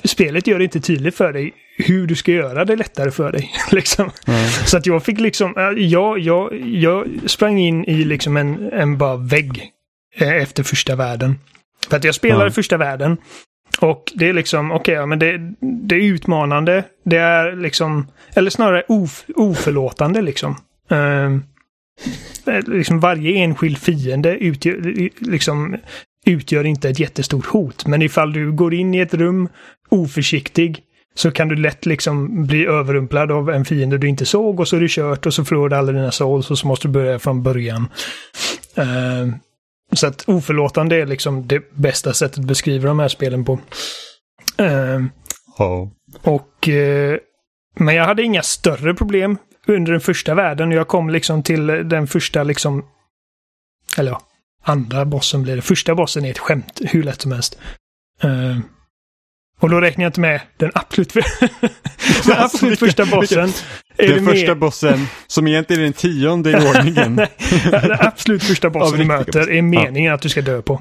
spelet 0.04 0.46
gör 0.46 0.58
det 0.58 0.64
inte 0.64 0.80
tydligt 0.80 1.14
för 1.14 1.32
dig 1.32 1.54
hur 1.76 2.06
du 2.06 2.14
ska 2.14 2.32
göra 2.32 2.64
det 2.64 2.76
lättare 2.76 3.10
för 3.10 3.32
dig. 3.32 3.50
liksom. 3.72 4.10
Så 4.66 4.76
att 4.76 4.86
jag 4.86 5.04
fick 5.04 5.20
liksom, 5.20 5.56
eh, 5.56 5.84
jag, 5.84 6.18
jag, 6.18 6.60
jag 6.66 7.06
sprang 7.26 7.58
in 7.58 7.84
i 7.84 8.04
liksom 8.04 8.36
en, 8.36 8.72
en 8.72 8.98
bara 8.98 9.16
vägg 9.16 9.70
eh, 10.16 10.36
efter 10.36 10.62
första 10.62 10.96
världen. 10.96 11.38
För 11.90 11.96
att 11.96 12.04
jag 12.04 12.14
spelade 12.14 12.44
Ja. 12.44 12.50
första 12.50 12.76
världen. 12.76 13.16
Och 13.80 14.12
det 14.14 14.28
är 14.28 14.32
liksom, 14.32 14.70
okej, 14.72 14.94
ja, 14.94 15.06
men 15.06 15.18
det, 15.18 15.38
det 15.60 15.94
är 15.94 16.00
utmanande. 16.00 16.84
Det 17.04 17.16
är 17.16 17.56
liksom, 17.56 18.06
eller 18.34 18.50
snarare 18.50 18.82
of, 18.88 19.24
oförlåtande 19.34 20.22
liksom. 20.22 20.56
Eh, 20.90 21.36
liksom 22.66 23.00
varje 23.00 23.38
enskild 23.38 23.78
fiende 23.78 24.36
utgör, 24.38 25.10
liksom, 25.18 25.76
utgör 26.26 26.64
inte 26.64 26.88
ett 26.88 26.98
jättestort 26.98 27.46
hot. 27.46 27.86
Men 27.86 28.02
ifall 28.02 28.32
du 28.32 28.52
går 28.52 28.74
in 28.74 28.94
i 28.94 28.98
ett 28.98 29.14
rum 29.14 29.48
oförsiktig 29.88 30.82
så 31.14 31.30
kan 31.30 31.48
du 31.48 31.56
lätt 31.56 31.86
liksom 31.86 32.46
bli 32.46 32.66
överrumplad 32.66 33.32
av 33.32 33.50
en 33.50 33.64
fiende 33.64 33.98
du 33.98 34.08
inte 34.08 34.26
såg 34.26 34.60
och 34.60 34.68
så 34.68 34.76
är 34.76 34.80
det 34.80 34.88
kört 34.90 35.26
och 35.26 35.34
så 35.34 35.44
förlorar 35.44 35.68
du 35.68 35.76
alla 35.76 35.92
dina 35.92 36.10
souls 36.10 36.50
och 36.50 36.58
så 36.58 36.66
måste 36.66 36.88
du 36.88 36.92
börja 36.92 37.18
från 37.18 37.42
början. 37.42 37.88
Ehm, 38.74 39.34
så 39.92 40.06
att 40.06 40.24
oförlåtande 40.28 40.96
är 40.96 41.06
liksom 41.06 41.46
det 41.46 41.72
bästa 41.74 42.12
sättet 42.12 42.38
att 42.38 42.44
beskriva 42.44 42.88
de 42.88 42.98
här 42.98 43.08
spelen 43.08 43.44
på. 43.44 43.58
Ehm, 44.56 45.10
Ja. 45.58 45.90
och, 46.22 46.68
eh, 46.68 47.18
men 47.78 47.94
jag 47.94 48.04
hade 48.04 48.22
inga 48.22 48.42
större 48.42 48.94
problem 48.94 49.38
under 49.66 49.92
den 49.92 50.00
första 50.00 50.34
världen. 50.34 50.70
Jag 50.70 50.88
kom 50.88 51.10
liksom 51.10 51.42
till 51.42 51.66
den 51.66 52.06
första 52.06 52.42
liksom... 52.42 52.84
Eller 53.98 54.10
ja, 54.10 54.20
andra 54.64 55.04
bossen 55.04 55.42
blir 55.42 55.56
det. 55.56 55.62
Första 55.62 55.94
bossen 55.94 56.24
är 56.24 56.30
ett 56.30 56.38
skämt, 56.38 56.80
hur 56.84 57.02
lätt 57.02 57.20
som 57.20 57.32
helst. 57.32 57.58
Och 59.60 59.70
då 59.70 59.80
räknar 59.80 60.04
jag 60.04 60.08
inte 60.08 60.20
med 60.20 60.40
den 60.56 60.70
absolut, 60.74 61.12
den 62.26 62.36
absolut 62.38 62.78
första 62.78 63.06
bossen. 63.06 63.52
Är 63.96 64.08
Den 64.14 64.26
första 64.26 64.46
med- 64.48 64.58
bossen, 64.58 65.06
som 65.26 65.46
egentligen 65.48 65.80
är 65.80 65.84
den 65.84 65.92
tionde 65.92 66.50
i 66.50 66.54
ordningen. 66.68 67.14
Nej, 67.14 67.28
den 67.70 67.96
absolut 68.00 68.44
första 68.44 68.70
bossen 68.70 68.98
du 68.98 69.04
möter 69.04 69.50
är 69.50 69.62
meningen 69.62 70.14
att 70.14 70.22
du 70.22 70.28
ska 70.28 70.42
dö 70.42 70.62
på. 70.62 70.80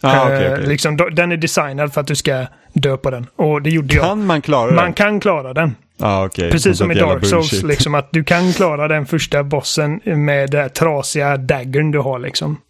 ah, 0.00 0.24
okej, 0.24 0.44
Eh, 0.46 0.52
okej. 0.52 0.66
liksom, 0.66 0.96
den 1.12 1.32
är 1.32 1.36
designad 1.36 1.92
för 1.94 2.00
att 2.00 2.06
du 2.06 2.14
ska 2.14 2.46
dö 2.72 2.96
på 2.96 3.10
den. 3.10 3.26
Och 3.36 3.62
det 3.62 3.70
gjorde 3.70 3.94
jag. 3.94 4.04
Kan 4.04 4.26
man 4.26 4.42
klara 4.42 4.72
Man 4.74 4.86
det? 4.86 4.92
kan 4.92 5.20
klara 5.20 5.52
den. 5.54 5.74
Ah, 6.00 6.24
okej. 6.24 6.50
Precis 6.50 6.78
som 6.78 6.90
i 6.92 6.94
Dark 6.94 7.26
Souls, 7.26 7.62
liksom 7.62 7.94
att 7.94 8.08
du 8.12 8.24
kan 8.32 8.52
klara 8.52 8.88
den 8.88 9.06
första 9.06 9.44
bossen 9.44 10.00
med 10.04 10.50
den 10.50 10.70
trasiga 10.70 11.36
daggern 11.36 11.90
du 11.90 11.98
har 11.98 12.18
liksom. 12.18 12.60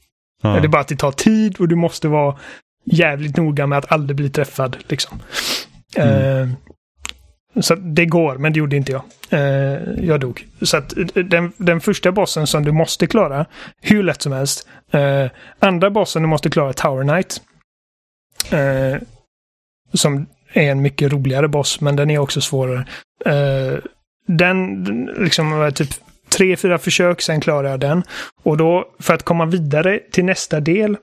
Ja. 0.43 0.49
Det 0.49 0.67
är 0.67 0.69
bara 0.69 0.81
att 0.83 0.89
det 0.89 0.97
tar 0.97 1.13
tid 1.13 1.57
och 1.59 1.69
du 1.69 1.77
måste 1.77 2.09
vara 2.09 2.37
jävligt 2.85 3.37
noga 3.37 3.67
med 3.67 3.79
att 3.79 3.93
aldrig 3.93 4.17
bli 4.17 4.31
träffad 4.31 4.77
liksom. 4.89 5.23
Mm. 5.97 6.43
Eh, 6.43 6.49
så 7.61 7.75
det 7.75 8.07
går, 8.07 8.39
men 8.39 8.53
det 8.53 8.59
gjorde 8.59 8.77
inte 8.77 8.93
jag. 8.93 9.03
Eh, 9.31 10.05
jag 10.05 10.21
dog. 10.21 10.47
Så 10.63 10.77
att 10.77 10.97
eh, 10.99 11.05
den, 11.25 11.53
den 11.57 11.81
första 11.81 12.13
bossen 12.13 12.47
som 12.47 12.65
du 12.65 12.73
måste 12.73 13.07
klara, 13.07 13.47
hur 13.81 14.03
lätt 14.03 14.23
som 14.23 14.33
helst. 14.33 14.69
Eh, 14.91 15.27
andra 15.59 15.91
bossen 15.91 16.23
du 16.23 16.29
måste 16.29 16.51
klara, 16.51 16.73
Tower 16.73 17.03
Knight. 17.03 17.41
Eh, 18.51 19.01
som 19.93 20.27
är 20.53 20.71
en 20.71 20.83
mycket 20.83 21.13
roligare 21.13 21.49
boss, 21.49 21.81
men 21.81 21.97
den 21.97 22.11
är 22.11 22.19
också 22.19 22.41
svårare. 22.41 22.87
Eh, 23.25 23.79
den, 24.27 24.85
liksom, 25.19 25.73
typ 25.75 25.89
tre, 26.29 26.57
fyra 26.57 26.79
försök, 26.79 27.21
sen 27.21 27.41
klarar 27.41 27.71
jag 27.71 27.81
den. 27.81 28.03
Och 28.43 28.57
då, 28.57 28.89
för 28.99 29.15
att 29.15 29.23
komma 29.23 29.47
vidare 29.47 30.01
till 30.13 30.25
nästa 30.25 30.61
del 30.61 30.97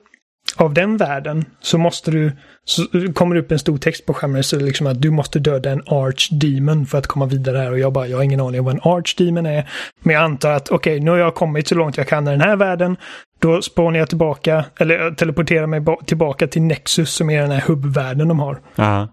av 0.56 0.74
den 0.74 0.96
världen, 0.96 1.44
så 1.60 1.78
måste 1.78 2.10
du, 2.10 2.32
så 2.64 2.86
kommer 3.14 3.34
det 3.34 3.40
upp 3.40 3.52
en 3.52 3.58
stor 3.58 3.78
text 3.78 4.06
på 4.06 4.14
skärmen, 4.14 4.44
så 4.44 4.56
liksom 4.56 4.86
att 4.86 5.02
du 5.02 5.10
måste 5.10 5.38
döda 5.38 5.70
en 5.70 5.82
Archdemon 5.86 6.86
för 6.86 6.98
att 6.98 7.06
komma 7.06 7.26
vidare 7.26 7.58
här. 7.58 7.70
Och 7.70 7.78
jag 7.78 7.92
bara, 7.92 8.06
jag 8.06 8.16
har 8.16 8.24
ingen 8.24 8.40
aning 8.40 8.60
om 8.60 8.66
vad 8.66 8.74
en 8.74 8.80
Archdemon 8.84 9.46
är. 9.46 9.70
Men 10.00 10.14
jag 10.14 10.24
antar 10.24 10.50
att, 10.50 10.68
okej, 10.68 11.00
nu 11.00 11.10
har 11.10 11.18
jag 11.18 11.34
kommit 11.34 11.68
så 11.68 11.74
långt 11.74 11.96
jag 11.96 12.08
kan 12.08 12.28
i 12.28 12.30
den 12.30 12.40
här 12.40 12.56
världen. 12.56 12.96
Då 13.38 13.62
spånar 13.62 13.98
jag 13.98 14.08
tillbaka, 14.08 14.64
eller 14.78 14.98
jag 14.98 15.18
teleporterar 15.18 15.66
mig 15.66 15.84
tillbaka 16.06 16.46
till 16.46 16.62
Nexus 16.62 17.10
som 17.10 17.30
är 17.30 17.42
den 17.42 17.50
här 17.50 17.60
hubbvärlden 17.60 18.28
de 18.28 18.40
har. 18.40 18.60
Ja 18.76 19.08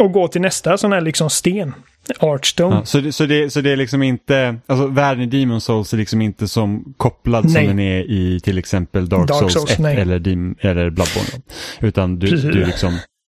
och 0.00 0.12
gå 0.12 0.28
till 0.28 0.40
nästa 0.40 0.78
sån 0.78 0.92
här 0.92 1.00
liksom 1.00 1.30
sten. 1.30 1.74
Archstone. 2.20 2.76
Ja, 2.76 2.84
så, 2.84 3.00
det, 3.00 3.12
så, 3.12 3.26
det, 3.26 3.50
så 3.50 3.60
det 3.60 3.70
är 3.70 3.76
liksom 3.76 4.02
inte, 4.02 4.56
alltså 4.66 4.86
världen 4.86 5.22
i 5.22 5.26
Demon 5.26 5.60
Souls 5.60 5.92
är 5.92 5.96
liksom 5.96 6.22
inte 6.22 6.48
som 6.48 6.94
kopplad 6.96 7.44
Nej. 7.44 7.54
som 7.54 7.66
den 7.66 7.78
är 7.78 8.00
i 8.10 8.40
till 8.40 8.58
exempel 8.58 9.08
Dark, 9.08 9.28
Dark 9.28 9.38
Souls, 9.38 9.52
Souls, 9.52 9.70
1 9.70 9.78
nej. 9.78 9.96
eller, 10.00 10.18
Dim, 10.18 10.54
eller 10.60 10.90
Bloodborne. 10.90 11.42
Utan 11.80 12.18
du, 12.18 12.30
Precis. 12.30 12.44
du 12.52 12.64
liksom, 12.64 12.98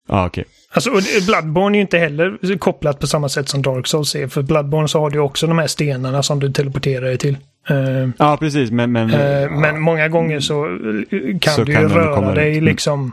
ja 0.09 0.27
okej. 0.27 0.45
Alltså, 0.75 0.91
och 0.91 1.03
det- 1.03 1.27
Bloodborne 1.27 1.75
är 1.77 1.79
ju 1.79 1.83
inte 1.83 1.99
heller 1.99 2.59
kopplat 2.59 2.99
på 2.99 3.07
samma 3.07 3.29
sätt 3.29 3.49
som 3.49 3.63
Dark 3.63 3.87
Souls 3.87 4.15
är. 4.15 4.29
För 4.29 4.43
Bloodborne 4.43 4.89
så 4.89 5.01
har 5.01 5.11
du 5.11 5.19
också 5.19 5.47
de 5.47 5.59
här 5.59 5.67
stenarna 5.67 6.23
som 6.23 6.41
du 6.41 6.53
teleporterar 6.53 7.05
dig 7.05 7.19
till. 7.19 7.37
Eh, 7.69 8.09
Ja 8.19 8.37
precis 8.37 8.71
men, 8.71 8.93
men, 8.93 9.11
Eh, 9.11 9.51
Men 9.51 9.81
många 9.81 10.09
gånger 10.09 10.41
så 10.41 10.65
eh, 10.67 11.39
kan 11.41 11.55
Så 11.55 11.65
du 11.65 11.73
kan 11.73 11.89
röra 11.89 12.35
dig. 12.35 12.53
Mm. 12.53 12.65
liksom 12.65 13.13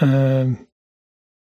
eh, 0.00 0.08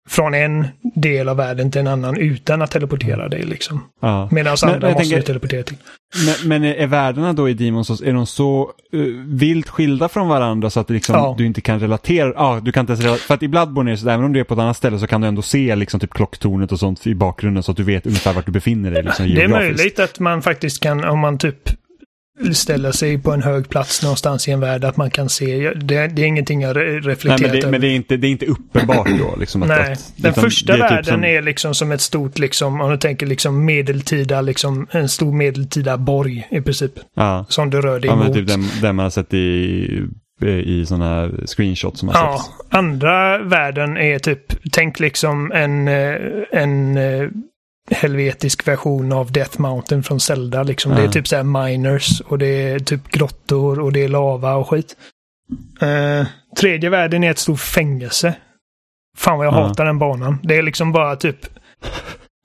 från 0.09 0.35
en 0.35 0.67
del 0.95 1.29
av 1.29 1.37
världen 1.37 1.71
till 1.71 1.81
en 1.81 1.87
annan 1.87 2.17
utan 2.17 2.63
att 2.63 2.71
teleportera 2.71 3.29
dig 3.29 3.43
liksom. 3.43 3.85
ja. 4.01 4.29
Medan 4.33 4.57
Men 4.63 4.75
andra 4.75 4.89
jag 4.89 4.95
måste 4.95 5.03
tänker- 5.03 5.17
du 5.17 5.23
teleportera 5.23 5.63
till. 5.63 5.77
Men, 6.27 6.49
men 6.49 6.65
är 6.65 6.87
världarna 6.87 7.33
då 7.33 7.49
i 7.49 7.55
Demon 7.55 7.85
Souls, 7.85 8.01
är 8.03 8.13
de 8.13 8.27
så 8.27 8.71
uh, 8.95 9.25
vilt 9.27 9.69
skilda 9.69 10.09
från 10.09 10.29
varandra 10.29 10.71
så 10.71 10.81
att 10.81 10.91
liksom, 10.91 11.15
Ja. 11.15 11.35
du 11.39 11.47
inte 11.47 11.61
kan 11.61 11.81
relatera? 11.81 12.33
Ja, 12.37 12.61
du 12.63 12.73
kan 12.73 12.81
inte 12.81 12.93
relatera. 12.95 13.17
För 13.17 13.35
att 13.35 13.43
i 13.43 13.49
Bloodborne 13.49 13.91
är 13.91 13.93
det 13.93 13.99
så, 13.99 14.09
även 14.09 14.25
om 14.25 14.33
du 14.33 14.41
är 14.41 14.45
på 14.45 14.55
ett 14.55 14.61
annat 14.61 14.77
ställe 14.77 14.99
så 14.99 15.07
kan 15.07 15.21
du 15.21 15.27
ändå 15.27 15.43
se 15.43 15.77
liksom 15.77 16.01
typ 16.01 16.15
klocktornet 16.15 16.73
och 16.73 16.79
sånt 16.79 17.07
i 17.07 17.15
bakgrunden 17.15 17.63
så 17.63 17.71
att 17.71 17.77
du 17.77 17.83
vet 17.83 18.07
ungefär 18.07 18.33
vart 18.33 18.47
du 18.47 18.53
befinner 18.53 18.91
dig 18.91 19.03
liksom, 19.03 19.35
Det 19.35 19.43
är 19.43 19.49
möjligt 19.49 19.99
att 20.01 20.19
man 20.21 20.43
faktiskt 20.43 20.83
kan, 20.83 21.05
om 21.05 21.19
man 21.19 21.39
typ 21.39 21.71
ställer 22.55 22.93
sig 22.93 23.19
på 23.19 23.33
en 23.33 23.43
hög 23.43 23.69
plats 23.69 24.03
någonstans 24.03 24.49
i 24.49 24.51
en 24.51 24.61
värld, 24.61 24.85
att 24.85 24.97
man 24.97 25.11
kan 25.11 25.29
se. 25.29 25.71
Det, 25.75 26.07
det 26.09 26.23
är 26.23 26.27
ingenting 26.27 26.61
jag 26.63 26.77
re- 26.77 26.91
Nej, 26.91 27.01
reflekterat 27.01 27.41
men, 27.41 27.51
det, 27.53 27.59
över. 27.59 27.71
men 27.71 27.81
det, 27.81 27.87
är 27.87 27.95
inte, 27.95 28.17
det 28.17 28.27
är 28.27 28.31
inte 28.31 28.47
uppenbart 28.47 29.09
då. 29.19 29.37
Liksom, 29.41 29.63
att, 29.63 29.69
Nej, 29.69 29.93
att, 29.93 30.13
den 30.17 30.35
första 30.35 30.73
är 30.73 30.77
typ 30.77 30.91
världen 30.91 31.05
som- 31.05 31.25
är 31.25 31.43
liksom 31.43 31.75
som 31.75 31.93
ett 31.93 32.01
stort, 32.01 32.39
liksom, 32.39 32.81
om 32.81 32.91
du 32.91 32.97
tänker 32.97 33.27
liksom 33.27 33.65
medeltida, 33.65 34.41
liksom 34.41 34.87
en 34.91 35.09
stor 35.09 35.33
medeltida 35.33 35.97
borg 35.97 36.49
i 36.51 36.61
princip. 36.61 36.93
Ja, 37.17 37.47
Som 37.49 37.71
du 37.71 37.81
rör 37.81 38.01
dig 38.01 38.11
ja 38.11 38.23
emot. 38.23 38.35
typ 38.35 38.49
den, 38.49 38.65
den 38.83 38.97
man 38.97 39.03
har 39.03 39.11
sett 39.11 39.35
i, 39.35 40.03
i 40.65 40.85
sådana 40.87 41.05
här 41.09 41.47
screenshots 41.47 42.01
som 42.01 42.09
har 42.09 42.15
Ja, 42.17 42.39
sett. 42.39 42.75
andra 42.77 43.39
världen 43.39 43.97
är 43.97 44.19
typ, 44.19 44.43
tänk 44.73 45.01
liksom 45.01 45.53
en, 45.53 45.89
eh, 45.89 46.15
en 46.53 46.97
eh, 46.97 47.29
helvetisk 47.91 48.69
version 48.69 49.13
av 49.13 49.33
Death 49.33 49.61
Mountain 49.61 50.03
från 50.03 50.21
Zelda. 50.21 50.63
Liksom. 50.63 50.95
Det 50.95 51.03
är 51.03 51.09
typ 51.09 51.29
så 51.29 51.37
här 51.37 51.43
miners 51.43 52.21
och 52.21 52.39
det 52.39 52.47
är 52.47 52.79
typ 52.79 53.09
grottor 53.09 53.81
och 53.81 53.93
det 53.93 54.05
är 54.05 54.09
lava 54.09 54.55
och 54.55 54.69
skit. 54.71 54.97
Eh, 55.81 56.27
tredje 56.61 56.91
världen 56.91 57.25
är 57.25 57.31
ett 57.31 57.39
stort 57.39 57.61
fängelse. 57.61 58.35
Fan 59.17 59.39
vad 59.39 59.47
jag 59.47 59.55
Ja. 59.55 59.67
hatar 59.67 59.85
den 59.85 59.99
banan. 59.99 60.39
Det 60.43 60.57
är 60.57 60.63
liksom 60.63 60.93
bara 60.93 61.17
typ 61.17 61.39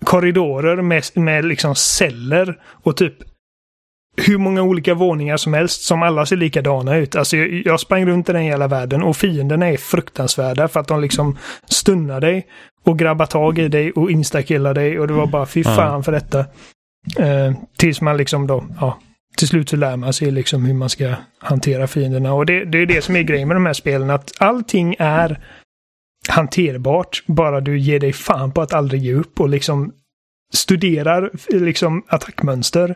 korridorer 0.05 0.81
med, 0.81 1.03
med 1.15 1.45
liksom 1.45 1.75
celler 1.75 2.59
och 2.65 2.97
typ 2.97 3.13
hur 4.21 4.37
många 4.37 4.61
olika 4.61 4.93
våningar 4.93 5.37
som 5.37 5.53
helst 5.53 5.81
som 5.81 6.03
alla 6.03 6.25
ser 6.25 6.35
likadana 6.35 6.95
ut. 6.95 7.15
Alltså 7.15 7.37
jag, 7.37 7.61
jag 7.65 7.79
sprang 7.79 8.05
runt 8.05 8.29
i 8.29 8.33
den 8.33 8.41
hela 8.41 8.67
världen 8.67 9.03
och 9.03 9.17
fienderna 9.17 9.67
är 9.67 9.77
fruktansvärda 9.77 10.67
för 10.67 10.79
att 10.79 10.87
de 10.87 11.01
liksom 11.01 11.37
stunnar 11.65 12.21
dig 12.21 12.47
och 12.83 12.99
grabbar 12.99 13.25
tag 13.25 13.59
i 13.59 13.67
dig 13.67 13.91
och 13.91 14.11
instakillar 14.11 14.73
dig 14.73 14.99
och 14.99 15.07
det 15.07 15.13
var 15.13 15.27
bara 15.27 15.45
fy 15.45 15.63
fan 15.63 16.03
för 16.03 16.11
detta. 16.11 16.39
Eh, 17.19 17.53
tills 17.77 18.01
man 18.01 18.17
liksom 18.17 18.47
då, 18.47 18.63
ja, 18.79 18.99
till 19.37 19.47
slut 19.47 19.69
så 19.69 19.75
lär 19.75 19.97
man 19.97 20.13
sig 20.13 20.31
liksom 20.31 20.65
hur 20.65 20.73
man 20.73 20.89
ska 20.89 21.13
hantera 21.39 21.87
fienderna 21.87 22.33
och 22.33 22.45
det, 22.45 22.65
det 22.65 22.77
är 22.77 22.85
det 22.85 23.01
som 23.01 23.15
är 23.15 23.21
grejen 23.21 23.47
med 23.47 23.55
de 23.55 23.65
här 23.65 23.73
spelen 23.73 24.09
att 24.09 24.31
allting 24.39 24.95
är 24.99 25.39
hanterbart 26.29 27.23
bara 27.25 27.61
du 27.61 27.79
ger 27.79 27.99
dig 27.99 28.13
fan 28.13 28.51
på 28.51 28.61
att 28.61 28.73
aldrig 28.73 29.01
ge 29.01 29.13
upp 29.13 29.39
och 29.39 29.49
liksom 29.49 29.91
studerar 30.53 31.31
liksom 31.49 32.03
attackmönster. 32.07 32.95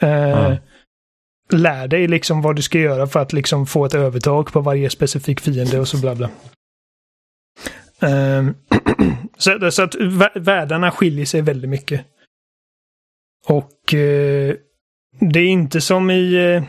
Eh. 0.00 0.54
Lär 1.52 1.88
dig 1.88 2.08
liksom 2.08 2.42
vad 2.42 2.56
du 2.56 2.62
ska 2.62 2.78
göra 2.78 3.06
för 3.06 3.20
att 3.20 3.32
liksom 3.32 3.66
få 3.66 3.84
ett 3.84 3.94
övertag 3.94 4.52
på 4.52 4.60
varje 4.60 4.90
specifik 4.90 5.40
fiende 5.40 5.80
och 5.80 5.88
så 5.88 5.96
bla 6.00 6.14
bla. 6.14 6.30
Ehm, 8.00 8.54
så, 9.38 9.70
så 9.70 9.82
att 9.82 9.94
vä- 9.94 10.40
världarna 10.40 10.90
skiljer 10.90 11.24
sig 11.24 11.42
väldigt 11.42 11.70
mycket. 11.70 12.06
Och 13.46 13.94
eh, 13.94 14.54
det 15.20 15.40
är 15.40 15.48
inte 15.48 15.80
som 15.80 16.10
i... 16.10 16.34
Eh, 16.34 16.64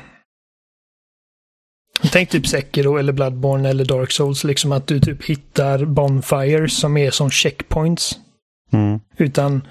tänk 2.11 2.29
typ 2.29 2.47
Sekiro 2.47 2.97
eller 2.97 3.13
Bloodborne 3.13 3.69
eller 3.69 3.85
Dark 3.85 4.11
Souls, 4.11 4.43
liksom 4.43 4.71
att 4.71 4.87
du 4.87 4.99
typ 4.99 5.25
hittar 5.25 5.85
bonfires 5.85 6.79
som 6.79 6.97
är 6.97 7.11
som 7.11 7.29
checkpoints. 7.29 8.19
Mm. 8.71 8.99
Utan 9.17 9.67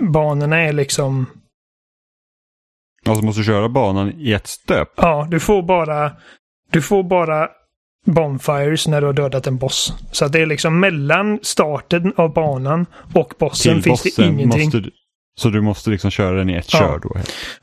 banorna 0.00 0.56
är 0.56 0.72
liksom... 0.72 1.26
Alltså 3.06 3.24
måste 3.24 3.40
du 3.40 3.44
köra 3.44 3.68
banan 3.68 4.12
i 4.18 4.32
ett 4.32 4.46
stöp. 4.46 4.88
Ja, 4.96 5.26
du 5.30 5.40
får 5.40 5.62
bara... 5.62 6.12
Du 6.70 6.82
får 6.82 7.02
bara 7.02 7.48
bonfires 8.06 8.88
när 8.88 9.00
du 9.00 9.06
har 9.06 9.14
dödat 9.14 9.46
en 9.46 9.58
boss. 9.58 9.94
Så 10.12 10.24
att 10.24 10.32
det 10.32 10.40
är 10.40 10.46
liksom 10.46 10.80
mellan 10.80 11.38
starten 11.42 12.12
av 12.16 12.32
banan 12.32 12.86
och 13.14 13.34
bossen 13.38 13.74
Till 13.74 13.82
finns 13.82 14.02
det 14.02 14.22
ingenting. 14.26 14.64
måste 14.64 14.78
du, 14.80 14.90
så 15.40 15.48
du 15.48 15.60
måste 15.60 15.90
liksom 15.90 16.10
köra 16.10 16.36
den 16.36 16.50
i 16.50 16.54
ett 16.54 16.72
Ja. 16.72 16.78
kör 16.78 16.98
då? 17.02 17.16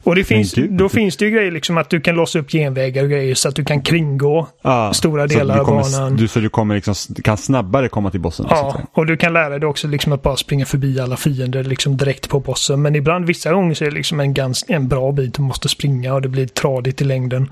Och 0.03 0.15
det 0.15 0.23
finns, 0.23 0.53
då 0.69 0.89
finns 0.89 1.17
det 1.17 1.25
ju 1.25 1.31
grejer 1.31 1.51
liksom 1.51 1.77
att 1.77 1.89
du 1.89 2.01
kan 2.01 2.15
låsa 2.15 2.39
upp 2.39 2.51
genvägar 2.51 3.03
och 3.03 3.09
grejer 3.09 3.35
så 3.35 3.49
att 3.49 3.55
du 3.55 3.65
kan 3.65 3.81
kringgå. 3.81 4.47
Ja, 4.61 4.93
Stora 4.93 5.27
delar 5.27 5.55
du 5.55 5.61
av 5.61 5.65
kommer, 5.65 5.81
banan. 5.81 6.15
Du, 6.15 6.27
så 6.27 6.39
du 6.39 6.49
kommer 6.49 6.75
liksom, 6.75 6.95
kan 7.23 7.37
snabbare 7.37 7.89
komma 7.89 8.11
till 8.11 8.19
bossen? 8.19 8.45
Ja, 8.49 8.81
och 8.93 9.05
du 9.05 9.17
kan 9.17 9.33
lära 9.33 9.59
dig 9.59 9.69
också 9.69 9.87
liksom 9.87 10.13
att 10.13 10.21
bara 10.21 10.35
springa 10.37 10.65
förbi 10.65 10.99
alla 10.99 11.17
fiender 11.17 11.63
liksom 11.63 11.97
direkt 11.97 12.29
på 12.29 12.39
bossen. 12.39 12.81
Men 12.81 12.95
ibland, 12.95 13.25
vissa 13.25 13.53
gånger 13.53 13.73
så 13.73 13.85
är 13.85 13.89
det 13.89 13.95
liksom 13.95 14.19
en, 14.19 14.33
ganska, 14.33 14.73
en 14.73 14.87
bra 14.87 15.11
bit 15.11 15.33
du 15.33 15.41
måste 15.41 15.69
springa 15.69 16.13
och 16.13 16.21
det 16.21 16.29
blir 16.29 16.47
tradigt 16.47 17.01
i 17.01 17.03
längden. 17.05 17.51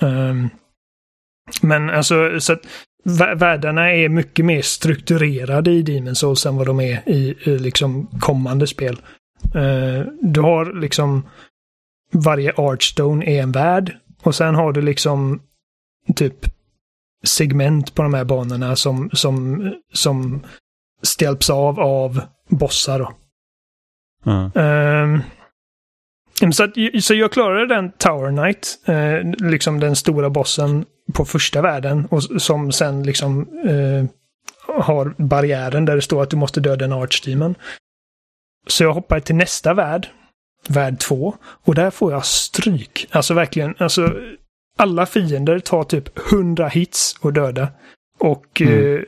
Ehm, 0.00 0.48
men 1.62 1.90
alltså, 1.90 2.40
så 2.40 2.52
att 2.52 2.60
vä- 3.04 3.38
världarna 3.38 3.92
är 3.92 4.08
mycket 4.08 4.44
mer 4.44 4.62
strukturerade 4.62 5.70
i 5.70 5.82
Demon's 5.82 6.14
Souls 6.14 6.46
än 6.46 6.56
vad 6.56 6.66
de 6.66 6.80
är 6.80 7.02
i, 7.08 7.34
i 7.44 7.58
liksom 7.58 8.06
kommande 8.20 8.66
spel. 8.66 8.96
Eh, 9.54 10.06
du 10.22 10.40
har 10.40 10.80
liksom 10.80 11.28
varje 12.12 12.52
Archstone 12.56 13.24
är 13.24 13.42
en 13.42 13.52
värld 13.52 13.96
och 14.22 14.34
sen 14.34 14.54
har 14.54 14.72
du 14.72 14.82
liksom 14.82 15.42
typ 16.16 16.34
segment 17.24 17.94
på 17.94 18.02
de 18.02 18.14
här 18.14 18.24
banorna 18.24 18.76
som, 18.76 19.10
som, 19.12 19.70
som 19.92 20.44
stjälps 21.02 21.50
av 21.50 21.80
av 21.80 22.20
bossar. 22.48 22.98
Då. 22.98 23.12
Ehm, 24.60 25.22
så, 26.52 26.64
att, 26.64 26.70
så 27.00 27.14
jag 27.14 27.32
klarade 27.32 27.74
den 27.74 27.92
Tower 27.92 28.30
Knight, 28.30 28.78
eh, 28.86 29.48
liksom 29.48 29.80
den 29.80 29.96
stora 29.96 30.30
bossen 30.30 30.84
på 31.12 31.24
första 31.24 31.62
världen 31.62 32.06
och 32.10 32.22
som 32.22 32.72
sen 32.72 33.02
liksom 33.02 33.40
eh, 33.64 34.04
har 34.84 35.14
barriären 35.18 35.84
där 35.84 35.96
det 35.96 36.02
står 36.02 36.22
att 36.22 36.30
du 36.30 36.36
måste 36.36 36.60
döda 36.60 36.84
en 36.84 36.92
Archdemon. 36.92 37.54
Så 38.66 38.84
jag 38.84 38.92
hoppar 38.92 39.20
till 39.20 39.34
nästa 39.34 39.74
värld, 39.74 40.08
värld 40.68 40.98
2, 41.00 41.34
och 41.42 41.74
där 41.74 41.90
får 41.90 42.12
jag 42.12 42.24
stryk. 42.26 43.06
Alltså 43.10 43.34
verkligen, 43.34 43.74
alltså 43.78 44.12
alla 44.78 45.06
fiender 45.06 45.58
tar 45.58 45.84
typ 45.84 46.18
100 46.32 46.68
hits 46.68 47.16
och 47.20 47.32
döda. 47.32 47.68
Och 48.18 48.60
Mm. 48.60 48.94
eh, 48.96 49.02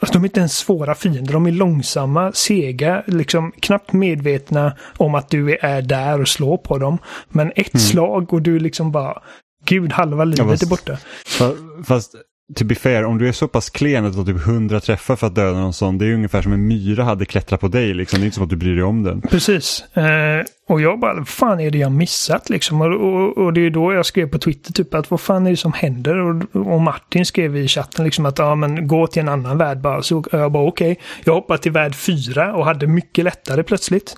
alltså, 0.00 0.12
de 0.12 0.22
är 0.22 0.28
inte 0.28 0.40
ens 0.40 0.56
svåra 0.58 0.94
fiender, 0.94 1.32
de 1.32 1.46
är 1.46 1.52
långsamma, 1.52 2.32
sega, 2.32 3.02
liksom 3.06 3.52
knappt 3.60 3.92
medvetna 3.92 4.76
om 4.96 5.14
att 5.14 5.28
du 5.30 5.56
är 5.56 5.82
där 5.82 6.20
och 6.20 6.28
slår 6.28 6.56
på 6.58 6.78
dem. 6.78 6.98
Men 7.28 7.52
ett 7.56 7.74
Mm. 7.74 7.80
slag 7.80 8.32
och 8.32 8.42
du 8.42 8.58
liksom 8.58 8.92
bara, 8.92 9.22
gud, 9.64 9.92
halva 9.92 10.24
livet 10.24 10.46
fast- 10.50 10.62
är 10.62 10.66
borta. 10.66 10.98
Fa- 11.26 11.84
Fast 11.84 12.14
to 12.54 12.64
be 12.64 12.74
fair, 12.74 13.04
om 13.04 13.18
du 13.18 13.28
är 13.28 13.32
så 13.32 13.48
pass 13.48 13.70
klen 13.70 14.04
att 14.04 14.12
du 14.12 14.18
har 14.18 14.24
typ 14.24 14.46
100 14.46 14.80
träffar 14.80 15.16
för 15.16 15.26
att 15.26 15.34
döda 15.34 15.58
någon 15.58 15.72
sån, 15.72 15.98
det 15.98 16.06
är 16.06 16.14
ungefär 16.14 16.42
som 16.42 16.52
en 16.52 16.66
myra 16.66 17.04
hade 17.04 17.24
klättrat 17.26 17.60
på 17.60 17.68
dig. 17.68 17.94
Liksom. 17.94 18.20
Det 18.20 18.24
är 18.24 18.26
inte 18.26 18.34
som 18.34 18.44
att 18.44 18.50
du 18.50 18.56
bryr 18.56 18.74
dig 18.74 18.84
om 18.84 19.02
den. 19.02 19.20
Precis. 19.20 19.96
Eh, 19.96 20.44
och 20.68 20.80
jag 20.80 21.00
bara, 21.00 21.14
vad 21.14 21.28
fan 21.28 21.60
är 21.60 21.70
det 21.70 21.78
jag 21.78 21.92
missat 21.92 22.50
liksom? 22.50 22.80
Och, 22.80 22.92
och, 22.92 23.38
och 23.38 23.52
det 23.52 23.60
är 23.60 23.70
då 23.70 23.92
jag 23.92 24.06
skrev 24.06 24.28
på 24.28 24.38
Twitter 24.38 24.72
typ 24.72 24.94
att 24.94 25.10
vad 25.10 25.20
fan 25.20 25.46
är 25.46 25.50
det 25.50 25.56
som 25.56 25.72
händer? 25.72 26.16
Och, 26.16 26.56
och 26.72 26.80
Martin 26.80 27.26
skrev 27.26 27.56
i 27.56 27.68
chatten 27.68 28.04
liksom 28.04 28.26
att 28.26 28.38
ja 28.38 28.54
men 28.54 28.88
gå 28.88 29.06
till 29.06 29.22
en 29.22 29.28
annan 29.28 29.58
värld 29.58 29.80
bara. 29.80 30.02
Så 30.02 30.24
jag 30.32 30.52
bara 30.52 30.68
okej. 30.68 31.00
Jag 31.24 31.34
hoppade 31.34 31.62
till 31.62 31.72
värld 31.72 31.94
4 31.94 32.54
och 32.54 32.64
hade 32.64 32.86
mycket 32.86 33.24
lättare 33.24 33.62
plötsligt. 33.62 34.16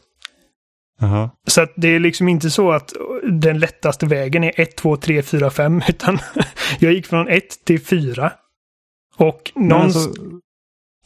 Jaha. 1.01 1.31
Så 1.47 1.61
att 1.61 1.73
det 1.77 1.89
är 1.89 2.01
liksom 2.01 2.29
inte 2.29 2.51
så 2.51 2.73
att 2.73 2.93
den 3.31 3.59
lättaste 3.59 4.07
vägen 4.07 4.45
är 4.45 4.61
1, 4.61 4.77
2, 4.77 4.97
3, 4.97 5.23
4, 5.23 5.51
5 5.51 5.83
utan 5.89 6.19
jag 6.79 6.93
gick 6.93 7.07
från 7.07 7.29
1 7.29 7.65
till 7.65 7.81
4. 7.81 8.33
Och 9.17 9.53
Men 9.55 9.69
någons... 9.69 9.97
alltså, 9.97 10.23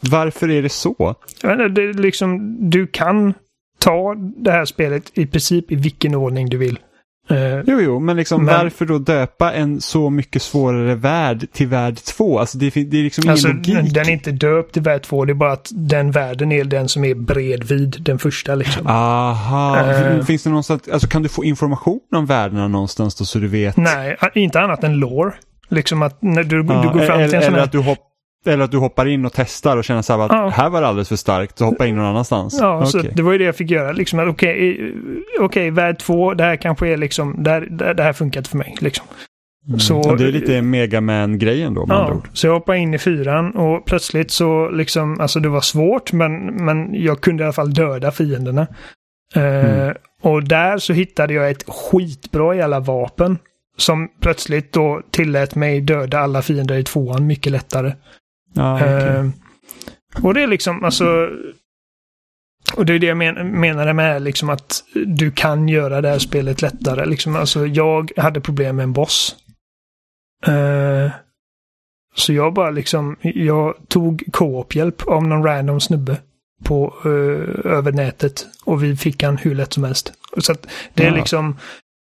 varför 0.00 0.50
är 0.50 0.62
det 0.62 0.68
så? 0.68 1.14
Det 1.40 1.48
är 1.48 1.92
liksom, 1.94 2.56
du 2.70 2.86
kan 2.86 3.34
ta 3.78 4.14
det 4.14 4.50
här 4.50 4.64
spelet 4.64 5.18
i 5.18 5.26
princip 5.26 5.72
i 5.72 5.76
vilken 5.76 6.14
ordning 6.14 6.48
du 6.48 6.56
vill. 6.56 6.78
Eh, 7.30 7.60
Jo, 7.66 7.80
jo, 7.80 8.00
men 8.00 8.16
liksom 8.16 8.44
Men- 8.44 8.54
varför 8.54 8.84
då 8.86 8.98
döpa 8.98 9.52
en 9.52 9.80
så 9.80 10.10
mycket 10.10 10.42
svårare 10.42 10.94
värld 10.94 11.46
till 11.52 11.66
värld 11.68 11.96
2? 11.96 12.38
Alltså 12.38 12.58
det, 12.58 12.70
det 12.70 12.98
är 12.98 13.02
liksom 13.02 13.22
ingen 13.24 13.32
Alltså, 13.32 13.48
logik. 13.48 13.94
den 13.94 14.06
är 14.08 14.10
inte 14.10 14.30
döpt 14.32 14.72
till 14.72 14.82
värld 14.82 15.02
2, 15.02 15.24
det 15.24 15.32
är 15.32 15.34
bara 15.34 15.52
att 15.52 15.70
den 15.74 16.10
världen 16.10 16.52
är 16.52 16.64
den 16.64 16.88
som 16.88 17.04
är 17.04 17.14
bredvid 17.14 17.96
den 18.00 18.18
första 18.18 18.54
liksom. 18.54 18.86
Aha, 18.86 19.78
Eh. 19.90 20.24
finns 20.24 20.42
det 20.42 20.50
någonstans, 20.50 20.88
alltså 20.92 21.08
kan 21.08 21.22
du 21.22 21.28
få 21.28 21.44
information 21.44 22.00
om 22.16 22.26
världarna 22.26 22.68
någonstans 22.68 23.14
då 23.14 23.24
så 23.24 23.38
du 23.38 23.48
vet? 23.48 23.76
Nej, 23.76 24.16
inte 24.34 24.60
annat 24.60 24.84
än 24.84 24.94
lore. 24.96 25.32
Liksom 25.68 26.02
att 26.02 26.22
när 26.22 26.44
du, 26.44 26.56
Ja, 26.56 26.62
du 26.82 26.98
går 26.98 27.06
fram 27.06 27.18
eller, 27.18 27.28
till 27.28 27.36
en 27.36 27.42
sån 27.42 27.48
eller, 27.48 27.58
här... 27.58 27.64
att 27.64 27.72
du 27.72 27.78
hopp, 27.78 27.98
eller 28.46 28.64
att 28.64 28.70
du 28.70 28.76
hoppar 28.78 29.06
in 29.06 29.24
och 29.26 29.32
testar 29.34 29.76
och 29.76 29.84
känner 29.84 30.02
så 30.02 30.12
här 30.12 30.20
att 30.20 30.32
Ja. 30.32 30.48
här 30.48 30.70
var 30.70 30.80
det 30.80 30.86
alldeles 30.86 31.08
för 31.08 31.16
starkt, 31.16 31.58
så 31.58 31.64
hoppa 31.64 31.86
in 31.86 31.96
någon 31.96 32.04
annanstans. 32.04 32.58
Ja, 32.60 32.86
så 32.86 32.98
Okej. 32.98 33.10
det 33.14 33.22
var 33.22 33.32
ju 33.32 33.38
det 33.38 33.44
jag 33.44 33.56
fick 33.56 33.70
göra. 33.70 33.92
Liksom 33.92 34.18
att 34.18 34.28
okej, 34.28 34.80
eh, 35.38 35.44
okej, 35.44 35.70
värld 35.70 35.98
2, 35.98 36.34
det 36.34 36.44
här 36.44 36.56
kanske 36.56 36.88
är 36.88 36.96
liksom, 36.96 37.42
det 37.42 37.50
här, 37.50 37.60
det 37.94 38.02
här 38.02 38.12
funkar 38.12 38.40
inte 38.40 38.50
för 38.50 38.58
mig. 38.58 38.76
Liksom. 38.80 39.06
Mm. 39.68 39.80
så- 39.80 40.14
det 40.14 40.24
är 40.24 40.32
lite 40.32 40.62
Megaman-grejen 40.62 41.74
då 41.74 41.86
med 41.86 41.96
andra 41.96 42.08
Ja, 42.12 42.16
ord. 42.16 42.28
så 42.32 42.46
jag 42.46 42.54
hoppade 42.54 42.78
in 42.78 42.94
i 42.94 42.98
fyran 42.98 43.50
och 43.50 43.84
plötsligt 43.84 44.30
så 44.30 44.70
liksom, 44.70 45.20
alltså 45.20 45.40
det 45.40 45.48
var 45.48 45.60
svårt 45.60 46.12
men, 46.12 46.46
men 46.64 46.94
jag 46.94 47.20
kunde 47.20 47.42
i 47.42 47.44
alla 47.44 47.52
fall 47.52 47.74
döda 47.74 48.10
fienderna. 48.10 48.66
Eh, 49.34 49.42
Mm. 49.44 49.94
Och 50.22 50.44
där 50.44 50.78
så 50.78 50.92
hittade 50.92 51.34
jag 51.34 51.50
ett 51.50 51.64
skitbra 51.68 52.54
jävla 52.54 52.80
vapen. 52.80 53.38
Som 53.76 54.08
plötsligt 54.20 54.72
då 54.72 55.02
tillät 55.10 55.54
mig 55.54 55.80
döda 55.80 56.18
alla 56.18 56.42
fiender 56.42 56.74
i 56.78 56.84
tvåan 56.84 57.26
mycket 57.26 57.52
lättare. 57.52 57.92
Okej. 58.56 58.88
Eh, 58.88 59.26
och 60.22 60.34
det 60.34 60.42
är 60.42 60.46
liksom, 60.46 60.84
alltså... 60.84 61.30
Och 62.76 62.86
det 62.86 62.92
är 62.92 62.98
det 62.98 63.06
jag 63.06 63.16
men, 63.16 63.60
menade 63.60 63.92
med 63.92 64.22
liksom 64.22 64.50
att 64.50 64.84
du 65.06 65.30
kan 65.30 65.68
göra 65.68 66.00
det 66.00 66.08
här 66.08 66.18
spelet 66.18 66.62
lättare. 66.62 67.06
Liksom, 67.06 67.36
alltså 67.36 67.66
jag 67.66 68.12
hade 68.16 68.40
problem 68.40 68.76
med 68.76 68.82
en 68.82 68.92
boss. 68.92 69.36
Eh, 70.46 71.10
så 72.14 72.32
jag 72.32 72.54
bara 72.54 72.70
liksom, 72.70 73.16
jag 73.22 73.74
tog 73.88 74.24
co-op-hjälp 74.32 75.02
av 75.06 75.22
någon 75.26 75.44
random 75.44 75.80
snubbe 75.80 76.16
på, 76.64 76.94
eh, 77.04 77.72
över 77.72 77.92
nätet. 77.92 78.46
Och 78.64 78.84
vi 78.84 78.96
fick 78.96 79.22
han 79.22 79.36
hur 79.36 79.54
lätt 79.54 79.72
som 79.72 79.84
helst. 79.84 80.12
Så 80.38 80.52
att 80.52 80.66
det 80.94 81.02
är 81.04 81.08
Ja. 81.10 81.14
liksom, 81.16 81.56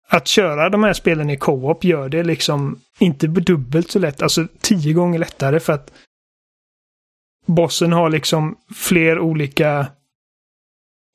att 0.09 0.27
köra 0.27 0.69
de 0.69 0.83
här 0.83 0.93
spelen 0.93 1.29
i 1.29 1.37
co-op 1.37 1.83
gör 1.83 2.09
det 2.09 2.23
liksom 2.23 2.79
inte 2.99 3.27
dubbelt 3.27 3.91
så 3.91 3.99
lätt, 3.99 4.21
alltså 4.21 4.47
tio 4.61 4.93
gånger 4.93 5.19
lättare 5.19 5.59
för 5.59 5.73
att 5.73 5.91
bossen 7.47 7.93
har 7.93 8.09
liksom 8.09 8.55
fler 8.75 9.19
olika 9.19 9.87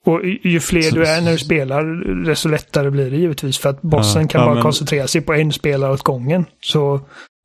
och 0.07 0.21
ju 0.43 0.61
fler 0.61 0.83
Så- 0.83 0.95
du 0.95 1.07
är 1.07 1.21
när 1.21 1.33
du 1.33 1.39
spelar, 1.39 1.85
desto 2.25 2.49
lättare 2.49 2.91
blir 2.91 3.11
det 3.11 3.17
givetvis. 3.17 3.59
För 3.59 3.71
att 3.71 3.83
bossen 3.83 4.23
Ja, 4.23 4.29
kan 4.29 4.41
ja, 4.41 4.47
bara 4.47 4.55
men- 4.55 4.63
koncentrera 4.63 5.07
sig 5.07 5.21
på 5.21 5.33
en 5.35 5.53
spelare 5.53 5.93
åt 5.93 6.03
gången. 6.03 6.45
Så 6.61 7.01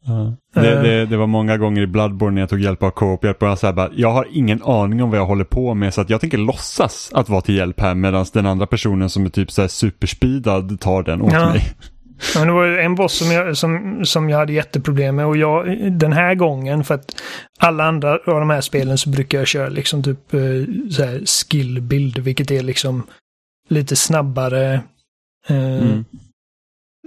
Ja. 0.06 0.34
Det, 0.62 0.72
Eh. 0.76 0.82
det, 0.84 1.06
det 1.06 1.18
var 1.18 1.28
många 1.28 1.58
gånger 1.58 1.82
i 1.82 1.88
Bloodborne 1.88 2.34
när 2.36 2.42
jag 2.42 2.50
tog 2.50 2.60
hjälp 2.60 2.84
av 2.84 2.92
och 3.44 3.50
jag, 3.50 3.58
så 3.60 3.66
här 3.68 3.74
bara, 3.74 3.90
jag 3.96 4.12
har 4.12 4.28
ingen 4.32 4.64
aning 4.64 5.04
om 5.04 5.10
vad 5.10 5.20
jag 5.20 5.26
håller 5.26 5.44
på 5.44 5.74
med 5.74 5.94
så 5.94 6.02
att 6.02 6.10
jag 6.10 6.22
tänker 6.22 6.38
låtsas 6.38 7.10
att 7.14 7.30
vara 7.30 7.42
till 7.42 7.56
hjälp 7.56 7.80
här 7.80 7.96
medan 7.96 8.26
den 8.34 8.46
andra 8.46 8.68
personen 8.68 9.10
som 9.10 9.26
är 9.26 9.30
typ 9.30 9.52
så 9.52 9.62
här 9.62 9.68
superspeedad 9.68 10.80
tar 10.80 11.04
den 11.04 11.22
åt 11.22 11.34
Ja. 11.34 11.50
mig. 11.50 11.64
Ja, 12.34 12.39
Men 12.39 12.48
det 12.48 12.53
var 12.53 12.65
en 12.65 12.95
boss 12.95 13.18
som 13.18 13.31
jag, 13.31 13.57
som, 13.57 14.02
som 14.06 14.30
jag 14.30 14.38
hade 14.38 14.53
jätteproblem 14.53 15.15
med 15.15 15.26
och 15.26 15.38
jag 15.38 15.91
den 15.91 16.14
här 16.14 16.35
gången 16.35 16.84
för 16.84 16.95
att 16.95 17.22
alla 17.60 17.84
andra 17.84 18.11
av 18.11 18.39
de 18.39 18.49
här 18.49 18.61
spelen 18.61 18.98
så 18.98 19.10
brukar 19.10 19.38
jag 19.38 19.48
köra 19.48 19.69
liksom 19.69 20.03
typ 20.03 20.34
eh, 20.34 20.39
så 20.91 21.03
här 21.03 21.22
skillbild 21.26 22.18
vilket 22.18 22.52
är 22.52 22.64
liksom 22.64 23.03
lite 23.69 23.95
snabbare 23.95 24.73
eh, 25.48 25.77
Mm. 25.77 26.06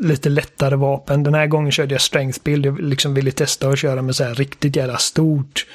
lite 0.01 0.29
lättare 0.29 0.77
vapen. 0.77 1.23
Den 1.23 1.35
här 1.35 1.47
gången 1.47 1.73
körde 1.73 1.95
jag 1.95 2.01
strength 2.01 2.41
build. 2.45 2.67
Jag 2.67 2.81
liksom 2.81 3.15
ville 3.15 3.31
testa 3.31 3.69
att 3.69 3.79
köra 3.79 4.03
med 4.03 4.17
så 4.17 4.25
här 4.25 4.35
riktigt 4.35 4.77
jävla 4.77 4.99
stort 4.99 5.67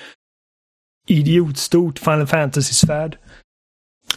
idiotstort 1.07 1.99
Final 1.99 2.27
Fantasy-svärd. 2.27 3.17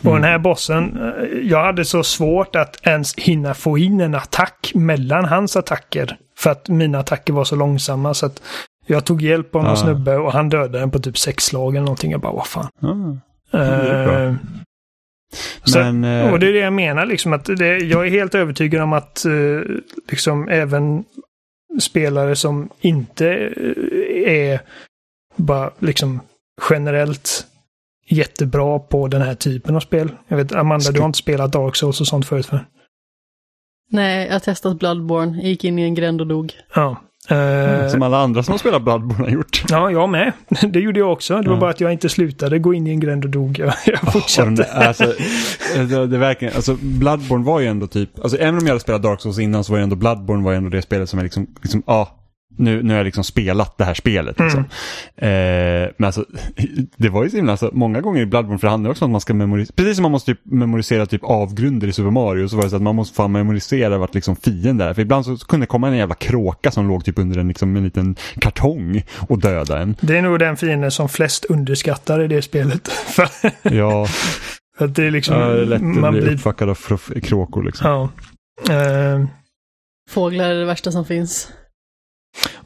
Och 0.05 0.15
den 0.15 0.25
här 0.25 0.39
bossen, 0.39 0.99
eh, 1.03 1.39
jag 1.39 1.65
hade 1.65 1.85
så 1.85 2.03
svårt 2.03 2.57
att 2.57 2.87
ens 2.87 3.15
hinna 3.15 3.55
få 3.55 3.79
in 3.79 4.01
en 4.01 4.15
attack 4.15 4.73
mellan 4.75 5.25
hans 5.25 5.57
attacker. 5.57 6.17
För 6.39 6.51
att 6.51 6.69
mina 6.69 6.99
attacker 6.99 7.33
var 7.33 7.45
så 7.45 7.57
långsamma 7.57 8.15
så 8.15 8.27
att 8.27 8.43
jag 8.87 9.05
tog 9.05 9.23
hjälp 9.23 9.55
av 9.55 9.63
någon 9.63 9.73
Ah. 9.73 9.77
snubbe 9.77 10.17
och 10.17 10.33
han 10.33 10.49
dödade 10.49 10.79
den 10.79 10.91
på 10.91 10.99
typ 10.99 11.19
sex 11.19 11.45
slag 11.45 11.75
eller 11.75 11.85
någonting. 11.85 12.11
Jag 12.11 12.21
bara, 12.21 12.33
vad 12.33 12.47
fan. 12.47 12.69
Ah. 13.53 13.59
Eh, 13.59 14.35
så- 15.65 15.79
Men, 15.79 16.05
eh, 16.05 16.33
och 16.33 16.39
det 16.41 16.49
är 16.49 16.53
det 16.53 16.59
jag 16.59 16.73
menar, 16.73 17.07
liksom 17.07 17.33
att 17.33 17.45
det, 17.45 17.79
jag 17.79 18.07
är 18.07 18.11
helt 18.11 18.35
övertygad 18.35 18.83
om 18.83 18.93
att 18.93 19.25
eh, 19.25 19.61
liksom 20.11 20.49
även 20.49 21.05
spelare 21.81 22.37
som 22.37 22.69
inte 22.81 23.27
är 24.27 24.61
bara 25.37 25.71
liksom 25.79 26.21
generellt 26.71 27.47
jättebra 28.09 28.79
på 28.79 29.09
den 29.09 29.23
här 29.23 29.35
typen 29.35 29.77
av 29.77 29.81
spel. 29.81 30.09
Jag 30.29 30.37
vet, 30.37 30.53
Amanda, 30.55 30.91
du 30.91 31.01
har 31.01 31.07
inte 31.07 31.19
spelat 31.19 31.53
Dark 31.53 31.77
Souls 31.77 32.01
och 32.01 32.07
sånt 32.07 32.27
förut 32.27 32.47
för? 32.47 32.67
Nej, 33.91 34.27
jag 34.27 34.33
har 34.33 34.41
testat 34.41 34.79
Bloodborne, 34.79 35.37
jag 35.37 35.45
gick 35.47 35.65
in 35.65 35.79
i 35.79 35.83
en 35.83 35.95
gränd 35.95 36.21
och 36.21 36.27
dog. 36.27 36.53
Ja. 36.75 36.97
Eh, 37.31 37.89
som 37.89 38.03
alla 38.03 38.19
andra 38.19 38.43
som 38.43 38.53
har 38.53 38.59
spelat 38.59 38.83
Bloodborne 38.83 39.25
har 39.25 39.31
gjort. 39.31 39.63
ja, 39.69 39.91
jag 39.91 40.09
med. 40.09 40.33
Det 40.73 40.81
gjorde 40.81 40.99
jag 40.99 41.13
också. 41.13 41.41
Det 41.43 41.49
var 41.49 41.57
Ja. 41.57 41.61
bara 41.61 41.71
att 41.71 41.81
jag 41.81 41.93
inte 41.93 42.09
slutade 42.09 42.59
gå 42.59 42.75
in 42.75 42.87
i 42.87 42.91
en 42.91 43.01
gränd 43.01 43.25
och 43.25 43.31
dog. 43.31 43.59
Jag, 43.59 43.75
jag 43.87 44.13
fortsatte. 44.13 44.51
där- 44.51 44.87
alltså, 44.87 45.05
det, 45.75 46.07
det 46.07 46.19
verkligen, 46.19 46.55
alltså 46.57 46.75
Bloodborne 46.81 47.45
var 47.45 47.61
ju 47.61 47.67
ändå 47.67 47.87
typ, 47.87 48.19
alltså 48.23 48.39
även 48.39 48.55
om 48.55 48.61
jag 48.61 48.69
hade 48.69 48.81
spelat 48.81 49.03
Dark 49.03 49.21
Souls 49.21 49.39
innan 49.39 49.65
så 49.65 49.73
var 49.73 49.79
ju 49.79 49.83
ändå 49.83 49.97
Bloodborne 49.97 50.45
var 50.45 50.51
ju 50.53 50.57
ändå 50.57 50.71
det 50.71 50.83
spelet 50.83 51.09
som 51.09 51.19
är 51.19 51.23
liksom, 51.23 51.47
liksom 51.63 51.83
ja, 51.87 52.18
nu, 52.59 52.83
nu 52.83 52.89
har 52.89 52.99
jag 52.99 53.05
liksom 53.05 53.25
spelat 53.25 53.79
det 53.79 53.85
här 53.85 53.95
spelet. 53.95 54.41
Liksom. 54.41 54.61
Eh, 55.17 55.91
men 55.97 56.05
alltså, 56.05 56.25
det 56.97 57.09
var 57.09 57.25
ju 57.25 57.31
så 57.31 57.37
himla, 57.37 57.53
alltså, 57.53 57.71
många 57.73 58.01
gånger 58.01 58.23
i 58.23 58.27
Bloodborne, 58.27 58.59
för 58.59 58.67
det 58.67 58.71
handlar 58.71 58.91
också 58.91 59.05
om 59.05 59.11
att 59.11 59.13
man 59.13 59.21
ska 59.21 59.35
memorisera, 59.35 59.75
precis 59.77 59.97
som 59.97 60.03
man 60.03 60.13
måste 60.13 60.35
typ 60.35 60.41
memorisera 60.45 61.07
typ 61.07 61.25
avgrunder 61.25 61.89
i 61.89 61.93
Super 61.93 62.11
Mario, 62.11 62.49
så 62.49 62.57
var 62.57 62.65
det 62.65 62.71
så 62.71 62.77
att 62.77 62.83
man 62.83 62.97
måste 62.97 63.17
fan 63.17 63.33
memorisera 63.33 63.99
vart 63.99 64.15
liksom 64.15 64.37
fienden 64.37 64.89
är. 64.89 64.95
För 64.95 65.03
ibland 65.03 65.25
så 65.25 65.37
kunde 65.37 65.63
det 65.63 65.69
komma 65.69 65.89
en 65.89 65.97
jävla 65.97 66.15
kråka 66.15 66.71
som 66.71 66.89
låg 66.89 67.05
typ 67.05 67.19
under 67.19 67.39
en, 67.39 67.49
liksom, 67.49 67.77
en 67.77 67.85
liten 67.85 68.17
kartong 68.41 69.05
och 69.29 69.39
döda 69.39 69.79
en. 69.79 69.97
Det 70.01 70.19
är 70.19 70.23
nog 70.23 70.39
den 70.39 70.57
fienden 70.57 70.91
som 70.91 71.09
flest 71.09 71.45
underskattar 71.45 72.23
i 72.23 72.29
det 72.29 72.43
spelet. 72.43 72.91
Ja, 73.63 74.07
att 74.79 74.95
det 74.95 75.05
är 75.05 75.11
liksom... 75.11 75.37
ja 75.37 75.47
det 75.49 75.63
är 75.63 75.67
lätt 75.67 75.83
att 75.83 75.87
man 75.87 76.13
bli 76.13 76.23
blir 76.23 76.35
uppfuckad 76.35 76.69
av 76.71 76.79
kråkor 77.23 77.63
liksom. 77.63 77.91
Ja. 77.91 78.09
Eh, 78.75 79.25
Fåglar 80.11 80.51
är 80.51 80.55
det 80.55 80.65
värsta 80.65 80.93
som 80.93 81.05
finns 81.05 81.53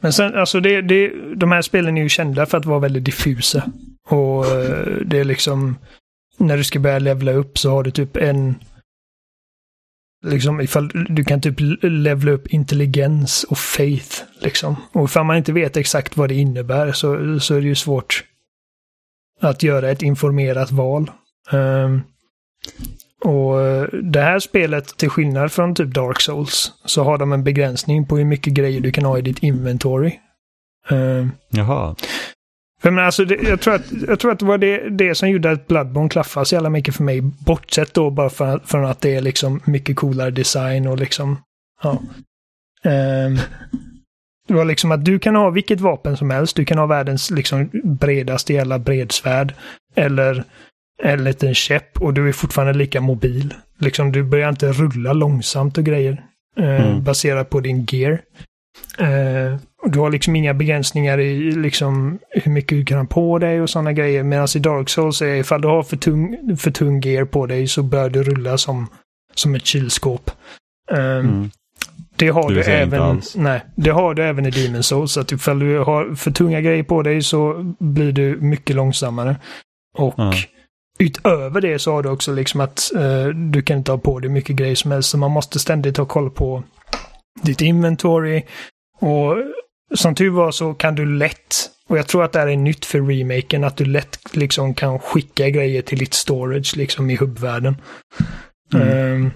men 0.01 0.13
sen, 0.13 0.35
alltså 0.35 0.59
det, 0.59 0.81
det, 0.81 1.11
de 1.35 1.51
här 1.51 1.61
spelen 1.61 1.97
är 1.97 2.01
ju 2.01 2.09
kända 2.09 2.45
för 2.45 2.57
att 2.57 2.65
vara 2.65 2.79
väldigt 2.79 3.05
diffusa. 3.05 3.71
Och 4.09 4.45
eh, 4.45 4.97
det 5.05 5.19
är 5.19 5.23
liksom, 5.23 5.77
när 6.37 6.57
du 6.57 6.63
ska 6.63 6.79
börja 6.79 6.99
levla 6.99 7.31
upp 7.31 7.57
så 7.57 7.69
har 7.69 7.83
du 7.83 7.91
typ 7.91 8.17
en, 8.17 8.55
liksom 10.25 10.61
ifall 10.61 10.91
du 11.09 11.23
kan 11.23 11.41
typ 11.41 11.55
levla 11.81 12.31
upp 12.31 12.47
intelligens 12.47 13.43
och 13.43 13.57
faith, 13.57 14.23
liksom. 14.39 14.75
Och 14.91 15.05
ifall 15.05 15.25
man 15.25 15.37
inte 15.37 15.53
vet 15.53 15.77
exakt 15.77 16.17
vad 16.17 16.29
det 16.29 16.35
innebär 16.35 16.91
så, 16.91 17.39
så 17.39 17.55
är 17.55 17.61
det 17.61 17.67
ju 17.67 17.75
svårt 17.75 18.23
att 19.41 19.63
göra 19.63 19.89
ett 19.89 20.01
informerat 20.01 20.71
val. 20.71 21.11
Um, 21.51 22.01
och 23.23 23.61
eh, 23.61 23.87
det 24.03 24.21
här 24.21 24.39
spelet, 24.39 24.97
till 24.97 25.09
skillnad 25.09 25.51
från 25.51 25.75
typ 25.75 25.93
Dark 25.93 26.21
Souls, 26.21 26.71
så 26.85 27.03
har 27.03 27.17
de 27.17 27.33
en 27.33 27.43
begränsning 27.43 28.07
på 28.07 28.17
hur 28.17 28.25
mycket 28.25 28.53
grejer 28.53 28.81
du 28.81 28.91
kan 28.91 29.05
ha 29.05 29.17
i 29.17 29.21
ditt 29.21 29.43
inventory. 29.43 30.19
Ehm, 30.89 31.31
Jaha. 31.49 31.95
för 32.81 32.91
men 32.91 33.05
alltså, 33.05 33.25
det, 33.25 33.35
jag, 33.35 33.61
tror 33.61 33.73
att, 33.73 33.91
jag 34.07 34.19
tror 34.19 34.31
att 34.31 34.39
det 34.39 34.45
var 34.45 34.57
det, 34.57 34.89
det 34.89 35.15
som 35.15 35.29
gjorde 35.29 35.51
att 35.51 35.67
Bloodborne 35.67 36.09
klaffade 36.09 36.45
så 36.45 36.55
jävla 36.55 36.69
mycket 36.69 36.95
för 36.95 37.03
mig. 37.03 37.21
Bortsett 37.21 37.93
då 37.93 38.09
bara 38.09 38.29
för, 38.29 38.59
från 38.65 38.85
att 38.85 39.01
det 39.01 39.15
är 39.15 39.21
liksom 39.21 39.61
mycket 39.65 39.95
coolare 39.95 40.31
design 40.31 40.87
och 40.87 40.97
liksom, 40.97 41.37
ja. 41.83 42.01
Ehm, 42.83 43.37
det 44.47 44.53
var 44.53 44.65
liksom 44.65 44.91
att 44.91 45.05
du 45.05 45.19
kan 45.19 45.35
ha 45.35 45.49
vilket 45.49 45.81
vapen 45.81 46.17
som 46.17 46.29
helst. 46.29 46.55
Du 46.55 46.65
kan 46.65 46.77
ha 46.77 46.85
världens 46.85 47.31
liksom 47.31 47.69
bredaste 47.83 48.53
jävla 48.53 48.79
bredsvärd. 48.79 49.53
Eller 49.95 50.43
en 51.03 51.23
liten 51.23 51.53
käpp 51.53 52.01
och 52.01 52.13
du 52.13 52.27
är 52.27 52.31
fortfarande 52.31 52.73
lika 52.73 53.01
mobil. 53.01 53.53
Liksom 53.79 54.11
du 54.11 54.23
börjar 54.23 54.49
inte 54.49 54.71
rulla 54.71 55.13
långsamt 55.13 55.77
och 55.77 55.83
grejer. 55.83 56.23
Eh, 56.59 56.85
Mm. 56.85 57.03
Baserat 57.03 57.49
på 57.49 57.59
din 57.59 57.85
gear. 57.89 58.21
Eh, 58.99 59.57
du 59.85 59.99
har 59.99 60.09
liksom 60.11 60.35
inga 60.35 60.53
begränsningar 60.53 61.19
i 61.19 61.51
liksom 61.51 62.19
hur 62.29 62.51
mycket 62.51 62.77
du 62.77 62.85
kan 62.85 62.97
ha 62.97 63.05
på 63.05 63.39
dig 63.39 63.61
och 63.61 63.69
sådana 63.69 63.93
grejer. 63.93 64.23
Medan 64.23 64.47
i 64.55 64.59
Dark 64.59 64.89
Souls 64.89 65.21
är 65.21 65.35
ifall 65.35 65.61
du 65.61 65.67
har 65.67 65.83
för 65.83 65.97
tung, 65.97 66.57
för 66.57 66.71
tung 66.71 67.01
gear 67.01 67.25
på 67.25 67.45
dig 67.45 67.67
så 67.67 67.83
bör 67.83 68.09
du 68.09 68.23
rulla 68.23 68.57
som, 68.57 68.87
som 69.35 69.55
ett 69.55 69.65
kylskåp. 69.65 70.31
Eh, 70.91 70.99
Mm. 70.99 71.49
det 72.15 72.27
har 72.29 72.49
du 72.49 72.57
inte 72.57 72.73
även, 72.73 73.21
nej, 73.35 73.61
det 73.75 73.89
har 73.89 74.13
du 74.13 74.23
även 74.23 74.45
i 74.45 74.49
Demon 74.49 74.83
Souls. 74.83 75.11
Så 75.11 75.19
att 75.19 75.31
ifall 75.31 75.59
du 75.59 75.79
har 75.79 76.15
för 76.15 76.31
tunga 76.31 76.61
grejer 76.61 76.83
på 76.83 77.01
dig 77.01 77.21
så 77.21 77.73
blir 77.79 78.11
du 78.11 78.37
mycket 78.41 78.75
långsammare. 78.75 79.35
Och 79.97 80.13
Ja. 80.17 80.33
Utöver 80.99 81.61
det 81.61 81.79
så 81.79 81.91
har 81.91 82.03
du 82.03 82.09
också 82.09 82.33
liksom 82.33 82.61
att 82.61 82.91
eh, 82.95 83.27
du 83.27 83.61
kan 83.61 83.77
inte 83.77 83.91
ha 83.91 83.97
på 83.97 84.19
dig 84.19 84.29
mycket 84.29 84.55
grejer 84.55 84.75
som 84.75 84.91
helst. 84.91 85.09
Så 85.09 85.17
man 85.17 85.31
måste 85.31 85.59
ständigt 85.59 85.97
ha 85.97 86.05
koll 86.05 86.29
på 86.29 86.63
ditt 87.41 87.61
inventory. 87.61 88.43
Och 88.99 89.37
som 89.93 90.15
tur 90.15 90.29
var 90.29 90.51
så 90.51 90.73
kan 90.73 90.95
du 90.95 91.05
lätt, 91.05 91.69
och 91.87 91.97
jag 91.97 92.07
tror 92.07 92.23
att 92.23 92.31
det 92.31 92.39
här 92.39 92.47
är 92.47 92.57
nytt 92.57 92.85
för 92.85 93.01
remaken, 93.01 93.63
att 93.63 93.77
du 93.77 93.85
lätt 93.85 94.35
liksom 94.35 94.73
kan 94.73 94.99
skicka 94.99 95.49
grejer 95.49 95.81
till 95.81 95.99
ditt 95.99 96.13
storage 96.13 96.77
liksom 96.77 97.09
i 97.09 97.15
hubbvärlden. 97.15 97.75
Mm. 98.73 99.25
Uh, 99.25 99.31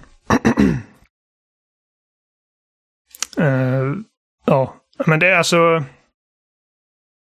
ja, 4.46 4.76
men 5.06 5.20
det 5.20 5.28
är 5.28 5.36
alltså... 5.36 5.84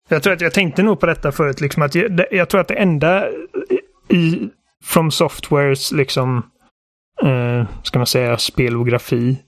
Jag 0.09 0.23
tror 0.23 0.33
att 0.33 0.41
jag 0.41 0.55
tänkte 0.55 0.83
nog 0.83 1.01
på 1.01 1.07
detta 1.07 1.33
förut, 1.33 1.61
liksom 1.61 1.83
att 1.83 1.95
jag, 1.95 2.27
jag 2.31 2.49
tror 2.49 2.61
att 2.61 2.69
det 2.69 2.75
enda 2.75 3.29
i 4.09 4.49
From 4.85 5.11
Softwares 5.11 5.93
liksom, 5.93 6.37
uh, 7.25 7.65
ska 7.83 7.99
man 7.99 8.07
säga, 8.07 8.39
spelografi 8.39 9.39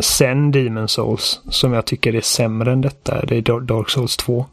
sen 0.00 0.50
Demon 0.50 0.88
Souls 0.88 1.40
som 1.50 1.72
jag 1.72 1.86
tycker 1.86 2.14
är 2.14 2.20
sämre 2.20 2.72
än 2.72 2.80
detta, 2.80 3.26
det 3.26 3.36
är 3.36 3.60
Dark 3.60 3.90
Souls 3.90 4.16
2. 4.16 4.46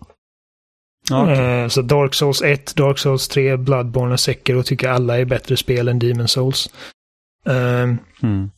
Okay. 1.12 1.64
Uh, 1.64 1.68
så 1.68 1.82
Dark 1.82 2.14
Souls 2.14 2.42
1, 2.42 2.76
Dark 2.76 2.98
Souls 2.98 3.28
3, 3.28 3.58
Bloodborne 3.58 4.14
och 4.14 4.20
Sekiro 4.20 4.64
tycker 4.64 4.90
alla 4.90 5.20
är 5.20 5.26
bättre 5.26 5.58
spel 5.58 5.88
än 5.88 6.00
Demon 6.00 6.28
Souls. 6.28 6.70
Uh, 7.50 7.96
mm. 8.24 8.52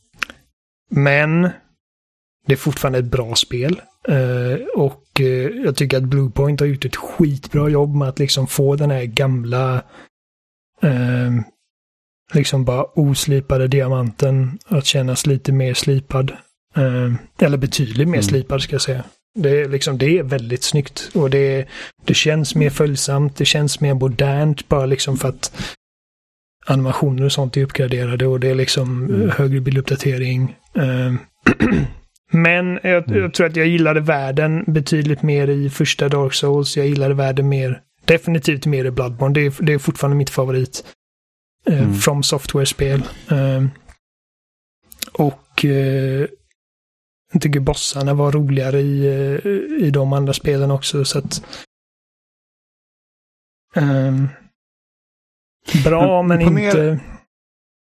Men 0.90 1.42
det 2.46 2.52
är 2.52 2.56
fortfarande 2.56 2.98
ett 2.98 3.04
bra 3.04 3.34
spel. 3.34 3.80
Uh, 4.08 4.66
och 4.76 5.04
uh, 5.20 5.26
jag 5.64 5.76
tycker 5.76 5.96
att 5.96 6.02
Bluepoint 6.02 6.60
har 6.60 6.66
gjort 6.66 6.84
ett 6.84 6.96
skitbra 6.96 7.68
jobb 7.68 7.94
med 7.94 8.08
att 8.08 8.18
liksom 8.18 8.46
få 8.46 8.76
den 8.76 8.90
här 8.90 9.04
gamla 9.04 9.82
uh, 10.84 11.40
liksom 12.32 12.64
bara 12.64 12.84
oslipade 12.84 13.68
diamanten 13.68 14.58
att 14.66 14.84
kännas 14.86 15.26
lite 15.26 15.52
mer 15.52 15.74
slipad. 15.74 16.32
eller 17.40 17.56
betydligt 17.56 18.08
mer 18.08 18.14
mm. 18.14 18.22
slipad 18.22 18.62
ska 18.62 18.74
jag 18.74 18.82
säga. 18.82 19.04
Det 19.34 19.60
är, 19.60 19.68
liksom, 19.68 19.98
det 19.98 20.18
är 20.18 20.22
väldigt 20.22 20.62
snyggt 20.62 21.10
och 21.14 21.30
det, 21.30 21.66
det 22.04 22.14
känns 22.14 22.54
mer 22.54 22.70
följsamt, 22.70 23.36
det 23.36 23.44
känns 23.44 23.80
mer 23.80 23.94
modernt 23.94 24.68
bara 24.68 24.86
liksom 24.86 25.16
för 25.16 25.28
att 25.28 25.76
animationer 26.66 27.24
och 27.24 27.32
sånt 27.32 27.56
är 27.56 27.62
uppgraderade 27.62 28.26
och 28.26 28.40
det 28.40 28.48
är 28.48 28.54
liksom 28.54 29.04
mm. 29.04 29.30
högre 29.30 29.60
bilduppdatering. 29.60 30.56
Men 32.32 32.80
jag, 32.82 33.08
mm. 33.08 33.20
jag, 33.20 33.34
tror 33.34 33.46
att 33.46 33.56
jag 33.56 33.66
gillade 33.66 34.00
världen 34.00 34.64
betydligt 34.66 35.22
mer 35.22 35.48
i 35.48 35.70
första 35.70 36.08
Dark 36.08 36.34
Souls. 36.34 36.76
Jag 36.76 36.86
gillade 36.86 37.14
världen 37.14 37.48
mer, 37.48 37.80
definitivt 38.12 38.66
mer 38.66 38.84
i 38.84 38.90
Bloodborne. 38.90 39.34
Det 39.34 39.46
är, 39.46 39.62
det 39.62 39.72
är 39.72 39.78
fortfarande 39.78 40.16
mitt 40.16 40.30
favorit. 40.30 40.84
Eh, 41.66 41.82
mm. 41.82 41.94
From 41.94 42.22
Software-spel. 42.22 43.02
Eh, 43.30 43.64
och 45.12 45.64
eh, 45.64 46.26
jag 47.32 47.42
tycker 47.42 47.60
bossarna 47.60 48.14
var 48.14 48.32
roligare 48.32 48.80
i, 48.80 49.06
eh, 49.06 49.86
i 49.86 49.90
de 49.90 50.12
andra 50.12 50.32
spelen 50.32 50.70
också. 50.70 51.04
Så 51.04 51.18
att, 51.18 51.42
ehm, 53.76 54.28
bra 55.84 56.22
men, 56.22 56.38
men 56.38 56.64
inte... 56.64 57.00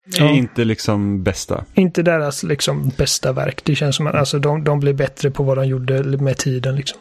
Ja. 0.06 0.24
Är 0.24 0.32
inte 0.32 0.64
liksom 0.64 1.22
bästa. 1.22 1.64
Inte 1.74 2.02
deras 2.02 2.42
liksom 2.42 2.88
bästa 2.88 3.32
verk. 3.32 3.64
Det 3.64 3.74
känns 3.74 3.96
som 3.96 4.06
att 4.06 4.14
alltså, 4.14 4.38
de, 4.38 4.64
de 4.64 4.80
blir 4.80 4.92
bättre 4.92 5.30
på 5.30 5.42
vad 5.42 5.59
de 5.59 5.66
gjorde 5.66 6.02
med 6.02 6.36
tiden. 6.36 6.76
Liksom. 6.76 7.01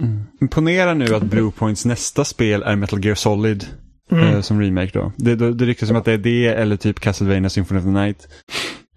Mm. 0.00 0.48
Ponera 0.48 0.94
nu 0.94 1.14
att 1.14 1.22
Bluepoints 1.22 1.84
nästa 1.84 2.24
spel 2.24 2.62
är 2.62 2.76
Metal 2.76 3.04
Gear 3.04 3.14
Solid 3.14 3.66
mm. 4.10 4.24
eh, 4.24 4.40
som 4.40 4.60
remake 4.60 4.90
då. 4.92 5.12
Det, 5.16 5.34
det, 5.34 5.54
det 5.54 5.64
ryktas 5.64 5.88
som 5.88 5.96
att 5.96 6.04
det 6.04 6.12
är 6.12 6.18
det 6.18 6.46
eller 6.46 6.76
typ 6.76 7.00
Castlevania 7.00 7.50
Symphony 7.50 7.80
of 7.80 7.84
the 7.84 7.90
Night. 7.90 8.28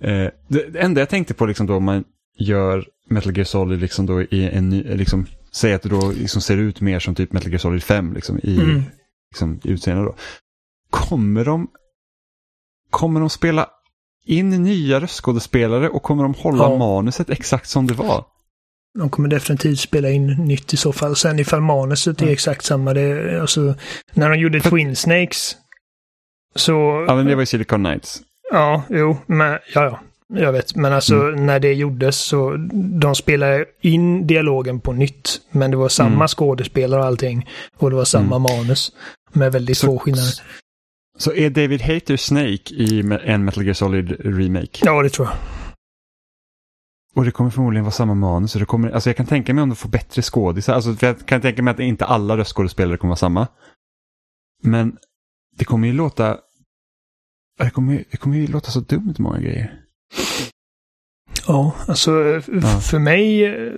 Eh, 0.01 0.27
det, 0.47 0.73
det 0.73 0.79
enda 0.79 1.01
jag 1.01 1.09
tänkte 1.09 1.33
på 1.33 1.45
liksom 1.45 1.67
då 1.67 1.79
man 1.79 2.03
gör 2.39 2.85
Metal 3.09 3.37
Gear 3.37 3.45
Solid 3.45 3.79
liksom 3.79 4.05
då 4.05 4.21
i 4.21 4.49
en 4.49 4.69
ny, 4.69 4.83
liksom, 4.83 5.25
säg 5.51 5.73
att 5.73 5.81
det 5.81 5.89
då 5.89 6.11
liksom 6.11 6.41
ser 6.41 6.57
ut 6.57 6.81
mer 6.81 6.99
som 6.99 7.15
typ 7.15 7.33
Metal 7.33 7.49
Gear 7.49 7.59
Solid 7.59 7.83
5 7.83 8.13
liksom 8.13 8.39
i, 8.43 8.59
mm. 8.59 8.83
liksom, 9.31 9.59
utseende 9.63 10.03
då. 10.03 10.15
Kommer 10.89 11.45
de 11.45 11.67
Kommer 12.91 13.19
de 13.19 13.29
spela 13.29 13.69
in 14.25 14.49
nya 14.49 14.99
röstskådespelare 14.99 15.89
och 15.89 16.03
kommer 16.03 16.23
de 16.23 16.33
hålla 16.33 16.63
ja. 16.63 16.77
manuset 16.77 17.29
exakt 17.29 17.69
som 17.69 17.87
det 17.87 17.93
var? 17.93 18.25
De 18.99 19.09
kommer 19.09 19.29
definitivt 19.29 19.79
spela 19.79 20.09
in 20.09 20.27
nytt 20.27 20.73
i 20.73 20.77
så 20.77 20.93
fall. 20.93 21.15
Sen 21.15 21.39
ifall 21.39 21.61
manuset 21.61 22.21
är 22.21 22.27
exakt 22.27 22.65
samma, 22.65 22.93
det, 22.93 23.41
alltså, 23.41 23.75
när 24.13 24.29
de 24.29 24.39
gjorde. 24.39 24.59
Twin 24.61 24.95
Snakes 24.95 25.55
så... 26.55 27.05
Ja, 27.07 27.15
men 27.15 27.25
det 27.25 27.35
var 27.35 27.41
ju 27.41 27.45
Silicon 27.45 27.83
Knights. 27.83 28.21
Ja, 28.51 28.83
jo, 28.89 29.17
men 29.25 29.51
ja, 29.73 29.83
ja. 29.83 29.99
Jag 30.33 30.51
vet, 30.51 30.75
men 30.75 30.93
alltså 30.93 31.15
mm. 31.15 31.45
när 31.45 31.59
det 31.59 31.73
gjordes 31.73 32.17
så 32.17 32.55
de 32.73 33.15
spelade 33.15 33.65
in 33.81 34.27
dialogen 34.27 34.79
på 34.79 34.93
nytt. 34.93 35.41
Men 35.51 35.71
det 35.71 35.77
var 35.77 35.89
samma 35.89 36.15
mm. 36.15 36.27
skådespelare 36.27 36.99
och 36.99 37.05
allting. 37.05 37.49
Och 37.77 37.89
det 37.89 37.95
var 37.95 38.05
samma 38.05 38.35
mm. 38.35 38.41
manus. 38.41 38.91
Med 39.33 39.51
väldigt 39.51 39.77
så, 39.77 39.87
få 39.87 39.99
skillnader. 39.99 40.33
Så 41.17 41.33
är 41.33 41.49
David 41.49 41.81
Hater 41.81 42.17
Snake 42.17 42.73
i 42.73 43.03
en 43.25 43.45
Metal 43.45 43.63
Gear 43.63 43.73
Solid 43.73 44.15
Remake? 44.19 44.79
Ja, 44.81 45.03
det 45.03 45.09
tror 45.09 45.27
jag. 45.27 45.60
Och 47.15 47.25
det 47.25 47.31
kommer 47.31 47.49
förmodligen 47.49 47.83
vara 47.83 47.91
samma 47.91 48.13
manus. 48.13 48.53
det 48.53 48.65
kommer, 48.65 48.89
alltså 48.89 49.09
jag 49.09 49.17
kan 49.17 49.25
tänka 49.25 49.53
mig 49.53 49.61
om 49.61 49.69
de 49.69 49.75
får 49.75 49.89
bättre 49.89 50.21
skådisar. 50.21 50.73
Alltså 50.73 51.05
jag 51.05 51.25
kan 51.25 51.41
tänka 51.41 51.63
mig 51.63 51.71
att 51.71 51.79
inte 51.79 52.05
alla 52.05 52.37
röstskådespelare 52.37 52.97
kommer 52.97 53.09
vara 53.09 53.17
samma. 53.17 53.47
Men 54.63 54.97
det 55.57 55.65
kommer 55.65 55.87
ju 55.87 55.93
låta... 55.93 56.39
Det 57.57 57.69
kommer, 57.69 58.03
det 58.11 58.17
kommer 58.17 58.37
ju 58.37 58.47
låta 58.47 58.71
så 58.71 58.79
dumt 58.79 59.15
många 59.17 59.39
grejer. 59.39 59.83
Ja, 61.47 61.75
alltså 61.87 62.11
ja. 62.11 62.79
för 62.81 62.99
mig... 62.99 63.45
Eh, 63.45 63.73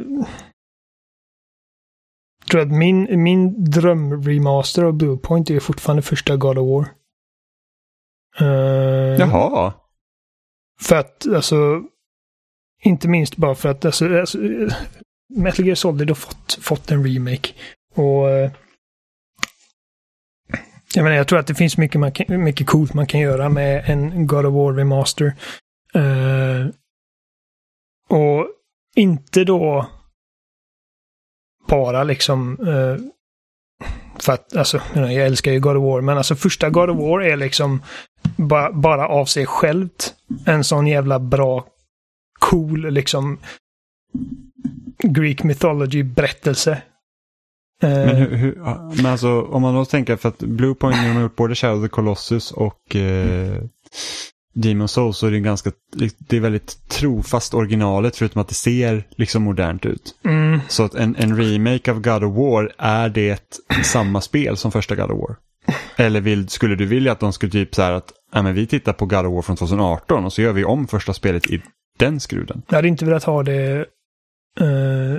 tror 2.49 2.61
jag 2.61 2.72
att 2.72 2.77
min, 2.77 3.23
min 3.23 3.64
drömremaster 3.64 4.84
av 4.84 4.93
Bluepoint 4.93 5.49
är 5.49 5.60
fortfarande 5.60 6.01
första 6.01 6.38
God 6.38 6.57
of 6.57 6.69
War. 6.69 6.89
Uh, 8.41 9.19
Jaha. 9.19 9.73
För 10.81 10.95
att, 10.95 11.27
alltså, 11.27 11.84
inte 12.84 13.07
minst 13.07 13.35
bara 13.35 13.55
för 13.55 13.69
att, 13.69 13.85
alltså, 13.85 14.19
alltså 14.19 14.38
Metal 15.35 15.65
Gear 15.65 15.76
Solid 15.76 16.10
har 16.10 16.15
fått, 16.15 16.57
fått 16.61 16.91
en 16.91 17.03
remake. 17.03 17.53
Och 17.95 18.30
eh, 18.30 18.51
jag 20.95 21.03
menar, 21.03 21.18
jag 21.18 21.27
tror 21.27 21.39
att 21.39 21.47
det 21.47 21.55
finns 21.55 21.77
mycket, 21.77 21.99
man 21.99 22.11
kan, 22.11 22.43
mycket 22.43 22.68
coolt 22.68 22.93
man 22.93 23.07
kan 23.07 23.19
göra 23.19 23.49
med 23.49 23.84
en 23.89 24.27
God 24.27 24.45
of 24.45 24.53
War 24.53 24.73
remaster. 24.73 25.34
Uh, 25.95 26.68
och 28.10 28.47
inte 28.95 29.43
då 29.43 29.89
bara 31.68 32.03
liksom 32.03 32.60
uh, 32.60 32.97
för 34.19 34.34
att, 34.34 34.55
alltså, 34.55 34.81
jag 34.93 35.14
älskar 35.14 35.51
ju 35.51 35.60
God 35.60 35.77
of 35.77 35.84
War, 35.84 36.01
men 36.01 36.18
alltså 36.18 36.35
första 36.35 36.69
God 36.69 36.89
of 36.89 36.97
War 36.97 37.22
är 37.22 37.38
liksom 37.38 37.84
ba, 38.38 38.72
bara 38.72 39.07
av 39.07 39.26
sig 39.26 39.45
självt 39.45 40.14
en 40.45 40.64
sån 40.64 40.88
jävla 40.88 41.19
bra, 41.19 41.65
cool 42.53 42.93
liksom 42.93 43.39
Greek 45.03 45.43
mythology-berättelse. 45.43 46.81
Men, 47.81 48.09
eh, 48.09 48.15
hur, 48.15 48.35
hur, 48.35 48.55
men 48.95 49.05
alltså 49.05 49.41
om 49.41 49.61
man 49.61 49.75
då 49.75 49.85
tänker 49.85 50.15
för 50.15 50.30
att 50.30 50.39
Bluepoint 50.39 50.97
har 50.97 51.21
gjort 51.21 51.35
både 51.35 51.55
Shadow 51.55 51.77
of 51.77 51.84
the 51.84 51.89
Colossus 51.89 52.51
och 52.51 52.95
eh, 52.95 53.63
Demon 54.55 54.88
Souls 54.88 55.17
så 55.17 55.27
är 55.27 55.31
det 55.31 55.39
ganska, 55.39 55.71
det 56.17 56.38
är 56.38 56.39
väldigt 56.39 56.89
trofast 56.89 57.53
originalet 57.53 58.15
förutom 58.15 58.41
att 58.41 58.47
det 58.47 58.55
ser 58.55 59.03
liksom 59.09 59.43
modernt 59.43 59.85
ut. 59.85 60.15
Mm. 60.25 60.59
Så 60.67 60.84
att 60.84 60.95
en, 60.95 61.15
en 61.15 61.38
remake 61.38 61.91
av 61.91 62.01
God 62.01 62.23
of 62.23 62.35
War, 62.35 62.71
är 62.77 63.09
det 63.09 63.59
samma 63.84 64.21
spel 64.21 64.57
som 64.57 64.71
första 64.71 64.95
God 64.95 65.11
of 65.11 65.19
War? 65.19 65.35
Eller 65.95 66.21
vill, 66.21 66.49
skulle 66.49 66.75
du 66.75 66.85
vilja 66.85 67.11
att 67.11 67.19
de 67.19 67.34
skulle 67.34 67.51
typ 67.51 67.75
så 67.75 67.81
här 67.81 67.91
att 67.91 68.13
ja, 68.34 68.41
men 68.41 68.53
vi 68.53 68.67
tittar 68.67 68.93
på 68.93 69.05
God 69.05 69.25
of 69.25 69.34
War 69.34 69.41
från 69.41 69.55
2018 69.55 70.25
och 70.25 70.34
så 70.34 70.41
gör 70.41 70.53
vi 70.53 70.65
om 70.65 70.88
första 70.88 71.13
spelet 71.13 71.45
i 71.45 71.61
den 72.05 72.19
skruden? 72.19 72.61
Jag 72.67 72.75
hade 72.75 72.88
inte 72.88 73.05
velat 73.05 73.23
ha 73.23 73.43
det 73.43 73.85
eh, 74.59 75.17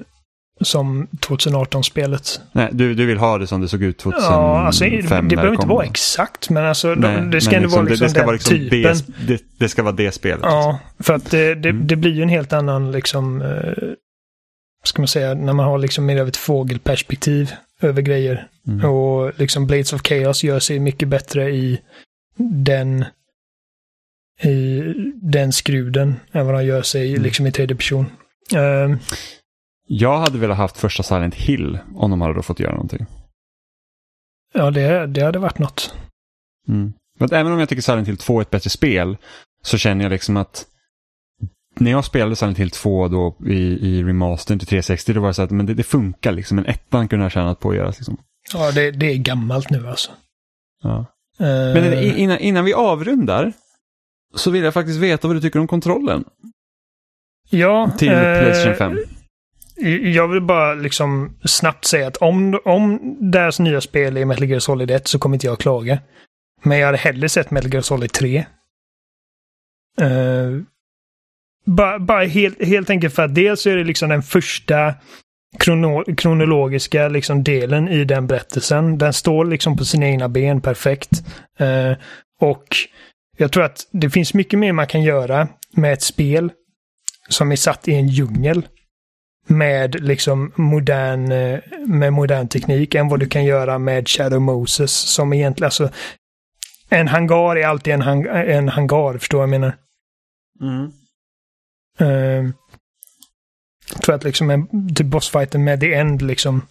som 0.60 1.06
2018-spelet. 1.06 2.40
Nej, 2.52 2.68
du, 2.72 2.94
du 2.94 3.06
vill 3.06 3.18
ha 3.18 3.38
det 3.38 3.46
som 3.46 3.60
det 3.60 3.68
såg 3.68 3.82
ut 3.82 3.98
2005? 3.98 4.32
Ja, 4.32 4.66
alltså, 4.66 4.84
det, 4.84 5.00
det 5.00 5.36
behöver 5.36 5.54
inte 5.54 5.66
vara 5.66 5.84
exakt, 5.84 6.50
men 6.50 6.64
alltså 6.64 6.94
Nej, 6.94 7.20
det 7.20 7.40
ska 7.40 7.56
ändå 7.56 7.82
liksom, 7.82 7.84
vara 7.84 7.90
liksom 7.90 7.98
det, 7.98 8.04
det 8.04 8.10
ska 8.10 8.18
den 8.18 8.26
vara 8.26 8.34
liksom 8.34 8.56
typen. 8.56 9.26
Det, 9.26 9.42
det, 9.58 9.68
ska 9.68 9.82
vara 9.82 9.94
det 9.94 10.12
spelet. 10.12 10.40
Ja, 10.42 10.78
för 10.98 11.14
att 11.14 11.30
det, 11.30 11.54
det, 11.54 11.68
mm. 11.68 11.86
det 11.86 11.96
blir 11.96 12.12
ju 12.12 12.22
en 12.22 12.28
helt 12.28 12.52
annan 12.52 12.92
liksom, 12.92 13.42
eh, 13.42 13.72
ska 14.84 15.02
man 15.02 15.08
säga, 15.08 15.34
när 15.34 15.52
man 15.52 15.66
har 15.66 15.78
liksom 15.78 16.06
mer 16.06 16.20
av 16.20 16.28
ett 16.28 16.36
fågelperspektiv 16.36 17.52
över 17.80 18.02
grejer. 18.02 18.46
Mm. 18.66 18.90
Och 18.90 19.38
liksom 19.38 19.66
Blades 19.66 19.92
of 19.92 20.02
Chaos 20.02 20.44
gör 20.44 20.58
sig 20.58 20.78
mycket 20.78 21.08
bättre 21.08 21.50
i 21.50 21.80
den 22.36 23.04
i 24.42 24.82
den 25.22 25.52
skruden 25.52 26.14
än 26.32 26.46
vad 26.46 26.54
de 26.54 26.64
gör 26.64 26.82
sig 26.82 27.10
mm. 27.10 27.22
liksom 27.22 27.46
i 27.46 27.52
tredje 27.52 27.76
person. 27.76 28.06
Uh, 28.54 28.96
jag 29.86 30.18
hade 30.18 30.38
velat 30.38 30.56
haft 30.56 30.76
första 30.76 31.02
Silent 31.02 31.34
Hill 31.34 31.78
om 31.94 32.10
de 32.10 32.20
hade 32.20 32.42
fått 32.42 32.60
göra 32.60 32.72
någonting. 32.72 33.06
Ja, 34.54 34.70
det, 34.70 35.06
det 35.06 35.20
hade 35.20 35.38
varit 35.38 35.58
något. 35.58 35.94
Mm. 36.68 36.92
Att 37.20 37.32
även 37.32 37.52
om 37.52 37.58
jag 37.58 37.68
tycker 37.68 37.82
Silent 37.82 38.08
Hill 38.08 38.16
2 38.16 38.38
är 38.38 38.42
ett 38.42 38.50
bättre 38.50 38.70
spel 38.70 39.16
så 39.62 39.78
känner 39.78 40.04
jag 40.04 40.10
liksom 40.10 40.36
att 40.36 40.66
när 41.76 41.90
jag 41.90 42.04
spelade 42.04 42.36
Silent 42.36 42.58
Hill 42.58 42.70
2 42.70 43.08
då 43.08 43.36
i, 43.46 43.88
i 43.88 44.02
remastern 44.02 44.58
till 44.58 44.68
360 44.68 45.12
då 45.12 45.20
var 45.20 45.28
det 45.28 45.34
så 45.34 45.42
att 45.42 45.50
men 45.50 45.66
det, 45.66 45.74
det 45.74 45.82
funkar 45.82 46.32
liksom. 46.32 46.58
En 46.58 46.66
ettan 46.66 47.08
kunde 47.08 47.24
jag 47.24 47.32
tjänat 47.32 47.60
på 47.60 47.70
att 47.70 47.76
göra. 47.76 47.88
Liksom. 47.88 48.16
Ja, 48.52 48.72
det, 48.72 48.90
det 48.90 49.06
är 49.06 49.16
gammalt 49.16 49.70
nu 49.70 49.88
alltså. 49.88 50.10
Ja. 50.82 51.06
Eh, 51.38 51.46
Men 51.46 51.94
innan, 51.94 52.38
innan 52.38 52.64
vi 52.64 52.74
avrundar 52.74 53.52
så 54.34 54.50
vill 54.50 54.64
jag 54.64 54.74
faktiskt 54.74 54.98
veta 54.98 55.28
vad 55.28 55.36
du 55.36 55.40
tycker 55.40 55.58
om 55.58 55.66
kontrollen 55.66 56.24
ja, 57.50 57.90
till 57.98 58.12
eh, 58.12 58.18
Playstation 58.18 58.74
5. 58.74 58.98
Jag 60.02 60.28
vill 60.28 60.40
bara 60.40 60.74
liksom 60.74 61.36
snabbt 61.44 61.84
säga 61.84 62.06
att 62.06 62.16
om, 62.16 62.60
om 62.64 63.16
deras 63.20 63.58
nya 63.58 63.80
spel 63.80 64.16
är 64.16 64.24
Metal 64.24 64.48
Gear 64.48 64.60
Solid 64.60 64.90
1 64.90 65.08
så 65.08 65.18
kommer 65.18 65.36
inte 65.36 65.46
jag 65.46 65.58
klaga. 65.58 65.98
Men 66.62 66.78
jag 66.78 66.86
hade 66.86 66.98
hellre 66.98 67.28
sett 67.28 67.50
Metal 67.50 67.72
Gear 67.72 67.82
Solid 67.82 68.12
3. 68.12 68.44
Uh, 70.00 70.62
bara 71.64 71.98
bara 71.98 72.24
helt, 72.24 72.64
helt 72.64 72.90
enkelt 72.90 73.14
för 73.14 73.22
att 73.22 73.34
dels 73.34 73.66
är 73.66 73.76
det 73.76 73.84
liksom 73.84 74.08
den 74.08 74.22
första 74.22 74.94
krono, 75.58 76.14
kronologiska 76.16 77.08
liksom 77.08 77.44
delen 77.44 77.88
i 77.88 78.04
den 78.04 78.26
berättelsen. 78.26 78.98
Den 78.98 79.12
står 79.12 79.44
liksom 79.44 79.76
på 79.76 79.84
sina 79.84 80.06
egna 80.06 80.28
ben 80.28 80.60
perfekt. 80.60 81.10
Eh, 81.58 81.92
och 82.40 82.76
jag 83.36 83.52
tror 83.52 83.64
att 83.64 83.86
det 83.90 84.10
finns 84.10 84.34
mycket 84.34 84.58
mer 84.58 84.72
man 84.72 84.86
kan 84.86 85.02
göra 85.02 85.48
med 85.70 85.92
ett 85.92 86.02
spel 86.02 86.52
som 87.28 87.52
är 87.52 87.56
satt 87.56 87.88
i 87.88 87.94
en 87.94 88.08
djungel 88.08 88.68
med 89.46 90.00
liksom 90.00 90.52
modern, 90.56 91.32
eh, 91.32 91.60
med 91.86 92.12
modern 92.12 92.48
teknik 92.48 92.94
än 92.94 93.08
vad 93.08 93.20
du 93.20 93.26
kan 93.26 93.44
göra 93.44 93.78
med 93.78 94.08
Shadow 94.08 94.40
Moses 94.40 94.92
som 94.92 95.32
egentligen, 95.32 95.66
alltså 95.66 95.90
en 96.88 97.08
hangar 97.08 97.56
är 97.56 97.66
alltid 97.66 97.94
en, 97.94 98.02
hang 98.02 98.26
en 98.30 98.68
hangar, 98.68 99.18
förstår 99.18 99.40
jag 99.40 99.48
menar? 99.48 99.76
Mm. 100.60 100.92
Uh, 102.00 102.50
jag 103.92 104.02
tror 104.02 104.14
att 104.14 104.24
liksom 104.24 104.50
en 104.50 104.94
typ 104.94 105.06
bossfighten 105.06 105.64
med 105.64 105.80
The 105.80 105.94
End 105.94 106.22
liksom 106.22 106.66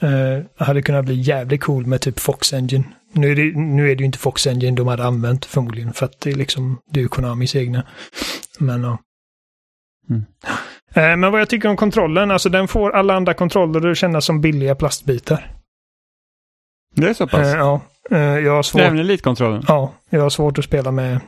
eh, 0.00 0.66
hade 0.66 0.82
kunnat 0.82 1.04
bli 1.04 1.14
jävligt 1.14 1.60
cool 1.60 1.86
med 1.86 2.00
typ 2.00 2.20
Fox 2.20 2.52
Engine. 2.52 2.84
Nu 3.16 3.30
är, 3.30 3.36
det, 3.36 3.58
nu 3.58 3.90
är 3.90 3.96
det 3.96 4.00
ju 4.00 4.06
inte 4.06 4.18
Fox 4.18 4.46
Engine 4.46 4.76
de 4.76 4.86
hade 4.86 5.04
använt 5.04 5.44
förmodligen 5.44 5.92
för 5.92 6.06
att 6.06 6.20
det 6.20 6.30
är 6.30 6.34
liksom, 6.34 6.80
det 6.90 7.00
är 7.00 7.08
Konamis 7.08 7.56
egna. 7.56 7.86
Men 8.58 8.82
ja. 8.82 8.98
Mm. 10.10 10.24
Eh, 10.94 11.16
men 11.16 11.32
vad 11.32 11.40
jag 11.40 11.48
tycker 11.48 11.68
om 11.68 11.76
kontrollen, 11.76 12.30
alltså 12.30 12.48
den 12.48 12.68
får 12.68 12.90
alla 12.90 13.14
andra 13.14 13.34
kontroller 13.34 13.90
att 13.90 13.98
kännas 13.98 14.24
som 14.24 14.40
billiga 14.40 14.74
plastbitar. 14.74 15.52
Det 16.94 17.08
är 17.08 17.14
så 17.14 17.26
pass? 17.26 17.46
Eh, 17.46 17.56
ja, 17.56 17.80
eh, 18.10 18.18
jag 18.18 18.52
har 18.52 18.62
svårt... 18.62 18.80
Även 18.82 18.98
elitkontrollen? 18.98 19.62
Ja, 19.68 19.92
jag 20.10 20.20
har 20.20 20.30
svårt 20.30 20.58
att 20.58 20.64
spela 20.64 20.90
med... 20.90 21.20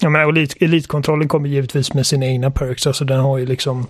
Jag 0.00 0.12
menar, 0.12 0.28
elit, 0.28 0.62
elitkontrollen 0.62 1.28
kommer 1.28 1.48
givetvis 1.48 1.94
med 1.94 2.06
sina 2.06 2.26
egna 2.26 2.50
perks. 2.50 2.86
Alltså 2.86 3.04
den 3.04 3.20
har 3.20 3.38
ju 3.38 3.46
liksom... 3.46 3.86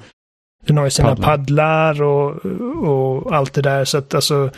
Den 0.66 0.76
har 0.76 0.84
ju 0.84 0.90
sina 0.90 1.08
Paddlar. 1.08 1.26
paddlar 1.26 2.02
och, 2.02 2.46
och 2.88 3.36
allt 3.36 3.52
det 3.52 3.62
där. 3.62 3.84
Så 3.84 3.98
att 3.98 4.14
alltså... 4.14 4.50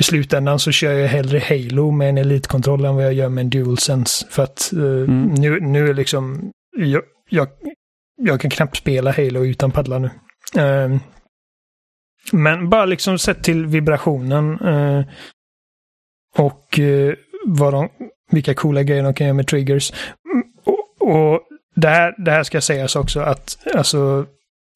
I 0.00 0.02
slutändan 0.02 0.58
så 0.58 0.70
kör 0.72 0.92
jag 0.92 1.08
hellre 1.08 1.38
Halo 1.38 1.90
med 1.90 2.08
en 2.08 2.18
elitkontroll 2.18 2.84
än 2.84 2.94
vad 2.94 3.04
jag 3.04 3.12
gör 3.12 3.28
med 3.28 3.42
en 3.42 3.50
DualSense. 3.50 4.26
För 4.30 4.42
att 4.42 4.72
eh, 4.72 4.78
Mm. 4.80 5.24
nu, 5.34 5.60
nu 5.60 5.88
är 5.88 5.94
liksom... 5.94 6.50
Jag, 6.76 7.02
jag, 7.28 7.48
jag 8.22 8.40
kan 8.40 8.50
knappt 8.50 8.76
spela 8.76 9.12
Halo 9.12 9.44
utan 9.44 9.70
paddlar 9.70 9.98
nu. 9.98 10.10
Ehm, 10.56 10.98
men 12.32 12.70
bara 12.70 12.84
liksom 12.84 13.18
sett 13.18 13.42
till 13.44 13.66
vibrationen. 13.66 14.60
eh, 14.60 15.04
och 16.38 16.78
eh, 16.78 17.14
vad 17.46 17.72
de, 17.72 17.88
vilka 18.30 18.54
coola 18.54 18.82
grejer 18.82 19.02
de 19.02 19.14
kan 19.14 19.26
göra 19.26 19.34
med 19.34 19.46
triggers. 19.46 19.92
Mm, 20.32 20.44
Och, 20.64 21.10
och 21.16 21.40
det, 21.74 21.88
här, 21.88 22.14
det 22.24 22.30
här 22.30 22.42
ska 22.42 22.60
sägas 22.60 22.96
också 22.96 23.20
att 23.20 23.58
alltså, 23.74 24.26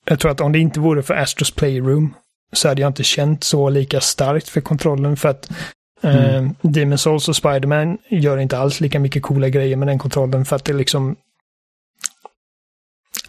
jag 0.05 0.21
tror 0.21 0.31
att 0.31 0.41
om 0.41 0.53
det 0.53 0.59
inte 0.59 0.81
vore 0.81 1.03
för 1.03 1.15
Astros 1.15 1.51
Playroom 1.55 2.15
så 2.55 2.69
hade 2.69 2.81
jag 2.81 2.89
inte 2.89 3.05
känt 3.05 3.45
så 3.45 3.69
lika 3.71 4.01
starkt 4.01 4.49
för 4.49 4.61
kontrollen 4.61 5.17
för 5.17 5.29
att 5.29 5.51
eh, 6.03 6.35
Mm. 6.37 6.55
Demon's 6.63 6.97
Souls 6.97 7.29
och 7.29 7.37
Spiderman 7.37 7.99
gör 8.09 8.39
inte 8.39 8.59
alls 8.59 8.81
lika 8.81 9.01
mycket 9.01 9.23
coola 9.23 9.49
grejer 9.49 9.77
med 9.77 9.89
den 9.89 9.99
kontrollen 9.99 10.45
för 10.45 10.57
att 10.57 10.65
det 10.65 10.73
liksom 10.73 11.17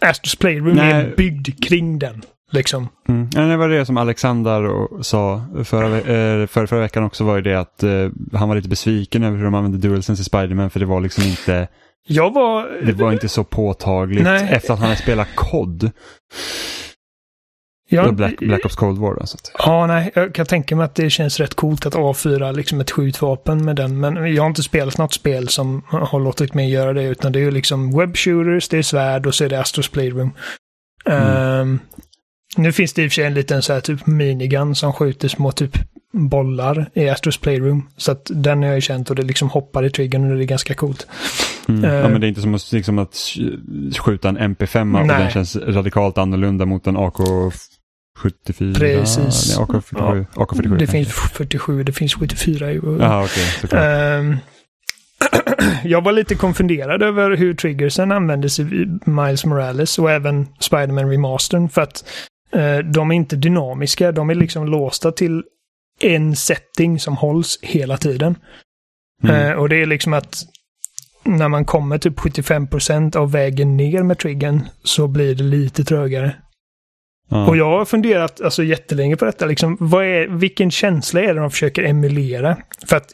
Astros 0.00 0.36
Playroom 0.36 0.76
Nej. 0.76 0.92
är 0.92 1.16
byggd 1.16 1.64
kring 1.64 1.98
den. 1.98 2.22
Liksom. 2.52 2.88
Mm. 3.08 3.30
Ja, 3.34 3.40
det 3.40 3.56
var 3.56 3.68
det 3.68 3.86
som 3.86 3.96
Alexander 3.96 4.88
sa 5.02 5.44
förra, 5.64 5.96
eh, 5.96 6.46
förra, 6.46 6.66
förra 6.66 6.80
veckan 6.80 7.04
också 7.04 7.24
var 7.24 7.36
ju 7.36 7.42
det 7.42 7.54
att 7.60 7.82
eh, 7.82 8.08
han 8.32 8.48
var 8.48 8.56
lite 8.56 8.68
besviken 8.68 9.22
över 9.22 9.36
hur 9.36 9.44
de 9.44 9.54
använde 9.54 9.78
DualSense 9.78 10.20
i 10.20 10.24
Spiderman 10.24 10.70
för 10.70 10.80
det 10.80 10.86
var 10.86 11.00
liksom 11.00 11.24
inte, 11.24 11.68
Jag 12.06 12.34
var... 12.34 12.86
det 12.86 12.92
var 12.92 13.12
inte 13.12 13.28
så 13.28 13.44
påtagligt 13.44 14.24
Nej. 14.24 14.48
efter 14.50 14.72
att 14.72 14.78
han 14.78 14.88
hade 14.88 15.00
spelat 15.00 15.28
COD, 15.34 15.90
jag, 17.88 18.16
Black, 18.16 18.38
Black 18.38 18.64
Ops 18.64 18.76
Cold 18.76 18.98
War. 18.98 19.20
Alltså. 19.20 19.38
Ja, 19.58 19.86
nej, 19.86 20.10
jag 20.14 20.34
kan 20.34 20.46
tänka 20.46 20.76
mig 20.76 20.84
att 20.84 20.94
det 20.94 21.10
känns 21.10 21.40
rätt 21.40 21.54
coolt 21.54 21.86
att 21.86 21.94
avfyra 21.94 22.52
liksom 22.52 22.80
ett 22.80 22.90
skjutvapen 22.90 23.64
med 23.64 23.76
den. 23.76 24.00
Men 24.00 24.34
jag 24.34 24.42
har 24.42 24.48
inte 24.48 24.62
spelat 24.62 24.98
något 24.98 25.14
spel 25.14 25.48
som 25.48 25.82
har 25.88 26.20
låtit 26.20 26.54
mig 26.54 26.70
göra 26.70 26.92
det. 26.92 27.02
Utan 27.02 27.32
det 27.32 27.38
är 27.38 27.44
ju 27.44 27.50
liksom 27.50 27.98
web 27.98 28.16
shooters, 28.16 28.68
det 28.68 28.78
är 28.78 28.82
svärd 28.82 29.26
och 29.26 29.34
så 29.34 29.44
är 29.44 29.48
det 29.48 29.60
Astros 29.60 29.88
Playroom. 29.88 30.32
Ehm, 31.06 31.78
nu 32.56 32.72
finns 32.72 32.92
det 32.92 33.02
i 33.02 33.06
och 33.06 33.10
för 33.10 33.14
sig 33.14 33.24
en 33.24 33.34
liten 33.34 33.62
så 33.62 33.72
här 33.72 33.80
typ 33.80 34.06
minigun 34.06 34.74
som 34.74 34.92
skjuter 34.92 35.28
små 35.28 35.52
typ 35.52 35.78
bollar 36.12 36.90
i 36.94 37.08
Astros 37.08 37.38
Playroom. 37.38 37.88
Så 37.96 38.12
att 38.12 38.30
den 38.34 38.58
har 38.62 38.66
jag 38.68 38.74
ju 38.74 38.80
känt 38.80 39.10
och 39.10 39.16
det 39.16 39.22
liksom 39.22 39.48
hoppar 39.48 39.84
i 39.84 39.90
triggern 39.90 40.30
och 40.30 40.36
det 40.36 40.44
är 40.44 40.46
ganska 40.46 40.74
coolt. 40.74 41.06
Mm. 41.68 41.84
Ja, 41.84 42.08
men 42.08 42.20
det 42.20 42.26
är 42.26 42.28
inte 42.28 42.40
som 42.40 42.54
att, 42.54 42.72
liksom 42.72 42.98
att 42.98 43.10
sk- 43.10 43.98
skjuta 43.98 44.28
en 44.28 44.38
MP5 44.38 45.00
och 45.00 45.08
den 45.08 45.30
känns 45.30 45.56
radikalt 45.56 46.18
annorlunda 46.18 46.66
mot 46.66 46.86
en 46.86 46.96
AK74. 48.16 48.78
Precis. 48.78 49.58
Nej, 49.58 49.66
AK47. 49.66 50.26
AK47 50.34 50.62
Det 50.62 50.68
kanske. 50.68 50.86
finns 50.86 51.08
47, 51.08 51.82
det 51.82 51.92
finns 51.92 52.14
74 52.14 52.72
ju. 52.72 52.78
Okej. 52.78 53.44
såklart. 53.60 53.82
Ehm, 53.84 54.36
jag 55.84 56.04
var 56.04 56.12
lite 56.12 56.34
konfunderad 56.34 57.02
över 57.02 57.36
hur 57.36 57.54
triggersen 57.54 58.12
användes 58.12 58.60
i 58.60 58.64
Miles 59.04 59.44
Morales 59.44 59.98
och 59.98 60.10
även 60.10 60.46
Spider-Man 60.60 61.10
Remastern 61.10 61.68
för 61.68 61.82
att 61.82 62.04
eh, 62.52 62.78
de 62.78 63.10
är 63.10 63.14
inte 63.14 63.36
dynamiska. 63.36 64.12
De 64.12 64.30
är 64.30 64.34
liksom 64.34 64.66
låsta 64.66 65.12
till 65.12 65.42
en 66.00 66.36
setting 66.36 67.00
som 67.00 67.16
hålls 67.16 67.58
hela 67.62 67.96
tiden. 67.96 68.34
Mm. 69.24 69.36
Eh, 69.50 69.52
och 69.52 69.68
det 69.68 69.76
är 69.82 69.86
liksom 69.86 70.12
att 70.12 70.42
när 71.24 71.48
man 71.48 71.64
kommer 71.64 71.98
typ 71.98 72.18
75% 72.18 73.16
av 73.16 73.32
vägen 73.32 73.76
ner 73.76 74.02
med 74.02 74.18
triggern 74.18 74.60
så 74.84 75.08
blir 75.08 75.34
det 75.34 75.44
lite 75.44 75.84
trögare. 75.84 76.34
Ja. 77.28 77.46
Och 77.48 77.56
jag 77.56 77.78
har 77.78 77.84
funderat 77.84 78.40
alltså, 78.40 78.62
jättelänge 78.62 79.16
på 79.16 79.24
detta. 79.24 79.46
Liksom, 79.46 79.76
vad 79.80 80.04
är, 80.04 80.26
vilken 80.28 80.70
känsla 80.70 81.20
är 81.20 81.34
det 81.34 81.40
de 81.40 81.50
försöker 81.50 81.82
emulera? 81.82 82.56
För 82.86 82.96
att 82.96 83.12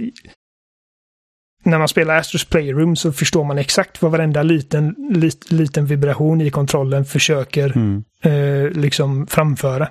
när 1.64 1.78
man 1.78 1.89
spelar 1.89 2.16
Astros 2.16 2.44
Playroom 2.44 2.97
så 2.97 3.12
förstår 3.12 3.44
man 3.44 3.59
exakt 3.59 4.02
vad 4.02 4.12
varenda 4.12 4.43
liten, 4.43 4.94
lit, 5.10 5.51
liten 5.51 5.86
vibration 5.86 6.40
i 6.40 6.51
kontrollen 6.51 7.05
försöker 7.05 7.72
Mm. 7.76 8.05
eh, 8.22 8.70
liksom 8.70 9.26
framföra. 9.26 9.89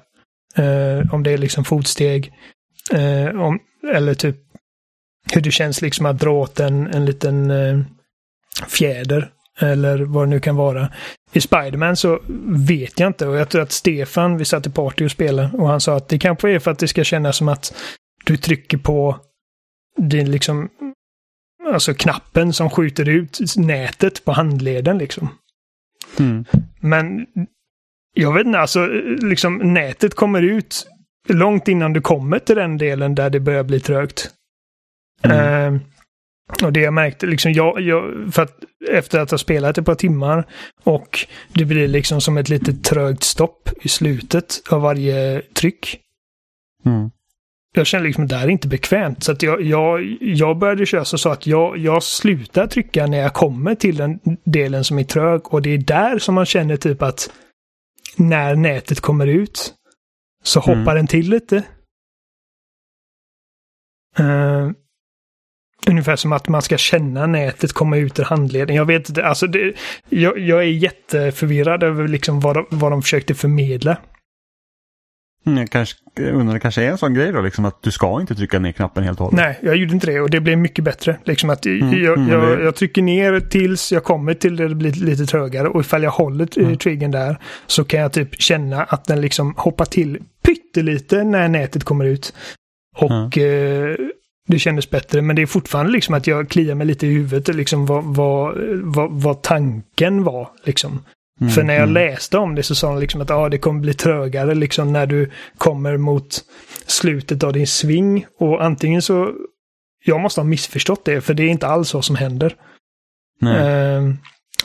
Eh, 0.56 1.14
om 1.14 1.23
det 1.23 1.31
är 1.31 1.38
liksom 1.38 1.64
fotsteg. 1.65 2.34
Eh, 2.93 3.41
om, 3.41 3.60
eller 3.93 4.14
typ 4.14 4.38
hur 5.34 5.41
det 5.41 5.52
känns 5.52 5.81
liksom 5.81 6.06
att 6.06 6.19
dra 6.19 6.31
åt 6.31 6.60
en, 6.60 6.88
en 6.88 7.06
liten 7.06 7.52
eh, 7.52 7.80
fjäder. 8.68 9.30
Eller 9.60 9.99
vad 9.99 10.23
det 10.27 10.30
nu 10.30 10.39
kan 10.39 10.56
vara. 10.56 10.89
I 11.34 11.41
Spiderman 11.41 11.95
så 11.95 12.20
vet 12.68 12.99
jag 12.99 13.08
inte 13.08 13.28
och 13.28 13.36
jag 13.36 13.49
tror 13.49 13.62
att 13.62 13.72
Stefan, 13.72 14.38
vi 14.38 14.45
satt 14.45 14.68
i 14.68 14.70
party 14.70 15.06
och 15.06 15.12
spelade 15.12 15.49
och 15.53 15.68
han 15.68 15.82
sa 15.82 15.95
att 15.95 16.10
det 16.10 16.20
kanske 16.20 16.49
är 16.49 16.60
för 16.60 16.72
att 16.72 16.80
det 16.80 16.88
ska 16.88 17.03
kännas 17.03 17.38
som 17.38 17.48
att 17.48 17.76
du 18.26 18.38
trycker 18.38 18.78
på 18.78 19.20
din 19.98 20.32
liksom 20.32 20.70
alltså 21.68 21.94
knappen 21.94 22.53
som 22.53 22.70
skjuter 22.70 23.10
ut 23.10 23.40
nätet 23.58 24.26
på 24.26 24.32
handleden 24.32 24.98
liksom. 24.98 25.30
Mm. 26.20 26.45
Men 26.80 27.28
jag 28.14 28.34
vet 28.34 28.45
inte, 28.45 28.60
alltså 28.60 28.86
liksom 29.22 29.58
nätet 29.58 30.16
kommer 30.16 30.41
ut 30.41 30.88
långt 31.30 31.68
innan 31.68 31.94
du 31.94 32.02
kommer 32.02 32.40
till 32.40 32.56
den 32.56 32.78
delen 32.78 33.16
där 33.16 33.30
det 33.30 33.40
börjar 33.40 33.64
bli 33.64 33.80
trögt. 33.80 34.30
Mm. 35.22 35.76
Eh, 35.76 35.82
och 36.64 36.73
det 36.73 36.80
jag 36.80 36.94
märkte, 36.94 37.26
liksom 37.26 37.52
jag, 37.53 37.82
jag, 37.82 38.34
för 38.34 38.41
att 38.41 38.64
efter 38.90 39.19
att 39.19 39.32
ha 39.32 39.38
spelat 39.38 39.78
ett 39.78 39.86
par 39.86 39.95
timmar 39.95 40.48
och 40.84 41.28
det 41.53 41.65
blir 41.65 41.88
liksom 41.88 42.22
som 42.22 42.38
ett 42.38 42.49
litet 42.49 42.84
trögt 42.84 43.23
stopp 43.23 43.69
i 43.82 43.88
slutet 43.88 44.61
av 44.69 44.82
varje 44.82 45.41
tryck. 45.41 45.99
Mm. 46.86 47.11
Jag 47.73 47.88
känner 47.88 48.06
liksom 48.06 48.23
att 48.23 48.30
det 48.30 48.36
här 48.36 48.48
är 48.48 48.52
inte 48.52 48.68
bekvämt. 48.68 49.23
Så 49.23 49.32
att 49.32 49.44
jag, 49.44 49.61
jag, 49.61 50.18
jag 50.22 50.57
började 50.57 50.86
köra 50.86 51.06
så, 51.06 51.30
att 51.30 51.48
jag, 51.48 51.78
jag 51.78 52.03
slutar 52.03 52.68
trycka 52.68 53.07
när 53.07 53.18
jag 53.18 53.34
kommer 53.34 53.76
till 53.76 53.98
den 53.98 54.19
delen 54.45 54.84
som 54.84 54.99
är 54.99 55.03
trög. 55.03 55.53
Och 55.53 55.61
det 55.61 55.69
är 55.69 55.78
där 55.78 56.19
som 56.19 56.36
man 56.36 56.45
känner 56.45 56.78
typ 56.78 57.02
att 57.02 57.30
när 58.18 58.56
nätet 58.56 58.99
kommer 58.99 59.28
ut 59.28 59.73
så 60.44 60.60
hoppar 60.60 60.73
Mm. 60.73 60.95
den 60.95 61.07
till 61.07 61.30
lite. 61.30 61.64
Eh, 64.18 64.69
ungefär 65.88 66.16
som 66.16 66.34
att 66.34 66.48
man 66.48 66.62
ska 66.62 66.78
känna 66.78 67.28
nätet 67.28 67.74
komma 67.74 67.98
ut 67.98 68.20
ur 68.20 68.24
handleden. 68.24 68.76
Jag 68.76 68.86
vet 68.86 69.10
inte, 69.10 69.26
alltså 69.26 69.48
det, 69.48 69.74
jag, 70.10 70.40
jag 70.40 70.60
är 70.60 70.68
jätteförvirrad 70.68 71.84
över 71.84 72.08
liksom 72.08 72.40
vad 72.40 72.56
de, 72.56 72.66
vad 72.70 72.91
de 72.91 73.02
försökte 73.02 73.34
förmedla. 73.36 73.98
Mm, 75.45 75.58
jag 75.60 75.70
kanske, 75.70 75.95
undrar, 76.20 76.53
det 76.53 76.60
kanske 76.60 76.84
är 76.84 76.90
en 76.90 76.98
sån 76.98 77.14
grej 77.14 77.32
då, 77.32 77.41
liksom 77.41 77.66
att 77.66 77.84
du 77.84 77.91
ska 77.91 78.22
inte 78.22 78.36
trycka 78.36 78.60
ner 78.60 78.72
knappen 78.72 79.03
helt 79.03 79.20
och 79.20 79.26
hållet. 79.26 79.38
Nej, 79.38 79.60
jag 79.62 79.76
gjorde 79.76 79.94
inte 79.94 80.08
det 80.08 80.20
och 80.20 80.30
det 80.30 80.40
blev 80.40 80.58
mycket 80.58 80.86
bättre. 80.86 81.18
Liksom 81.24 81.49
att 81.49 81.66
Mm, 81.66 82.03
jag, 82.03 82.18
mm, 82.18 82.30
jag, 82.30 82.62
jag 82.62 82.76
trycker 82.76 83.02
ner 83.02 83.40
tills 83.40 83.91
jag 83.91 84.03
kommer 84.03 84.34
till 84.34 84.56
det 84.56 84.68
det 84.68 84.76
blir 84.76 84.91
lite 84.91 85.26
trögare 85.26 85.68
och 85.68 85.82
ifall 85.82 86.03
jag 86.03 86.12
håller 86.12 86.48
Mm. 86.58 86.66
mm. 86.68 86.78
triggern 86.78 87.12
där 87.12 87.38
så 87.68 87.84
kan 87.84 87.99
jag 87.99 88.14
typ 88.14 88.41
känna 88.41 88.84
att 88.84 89.06
den 89.06 89.22
liksom 89.22 89.53
hoppar 89.58 89.86
till 89.86 90.20
pyttelite 90.44 91.24
när 91.24 91.48
nätet 91.48 91.84
kommer 91.84 92.06
ut. 92.06 92.34
Och 92.98 93.38
eh, 93.38 93.95
det 94.47 94.59
kändes 94.59 94.89
bättre, 94.89 95.22
men 95.22 95.35
det 95.35 95.41
är 95.41 95.45
fortfarande 95.45 95.91
liksom 95.91 96.15
att 96.15 96.27
jag 96.27 96.49
kliar 96.49 96.76
mig 96.76 96.88
lite 96.88 97.07
i 97.07 97.09
huvudet 97.09 97.55
liksom 97.55 97.85
vad, 97.85 98.03
vad, 98.03 98.57
vad, 98.84 99.11
vad 99.11 99.41
tanken 99.41 100.23
var. 100.23 100.49
Liksom. 100.63 101.03
Mm, 101.41 101.53
För 101.53 101.63
när 101.63 101.73
jag 101.73 101.84
mm. 101.84 101.93
läste 101.93 102.38
om 102.38 102.55
det 102.55 102.63
så 102.63 102.76
sa 102.76 102.88
de 102.88 102.99
liksom 102.99 103.22
att 103.22 103.31
ah, 103.31 103.49
det 103.49 103.57
kommer 103.57 103.81
bli 103.81 103.93
trögare 103.93 104.55
liksom 104.55 104.93
när 104.93 105.05
du 105.05 105.31
kommer 105.57 105.97
mot 105.97 106.43
slutet 106.85 107.43
av 107.43 107.53
din 107.53 107.68
sving. 107.68 108.26
Och 108.39 108.63
antingen 108.63 109.01
så, 109.01 109.34
jag 110.05 110.19
måste 110.19 110.41
ha 110.41 110.45
missförstått 110.45 111.05
det 111.05 111.22
för 111.22 111.34
det 111.34 111.43
är 111.43 111.47
inte 111.47 111.68
alls 111.68 111.93
vad 111.93 112.05
som 112.05 112.15
händer. 112.15 112.55
Nej. 113.39 114.13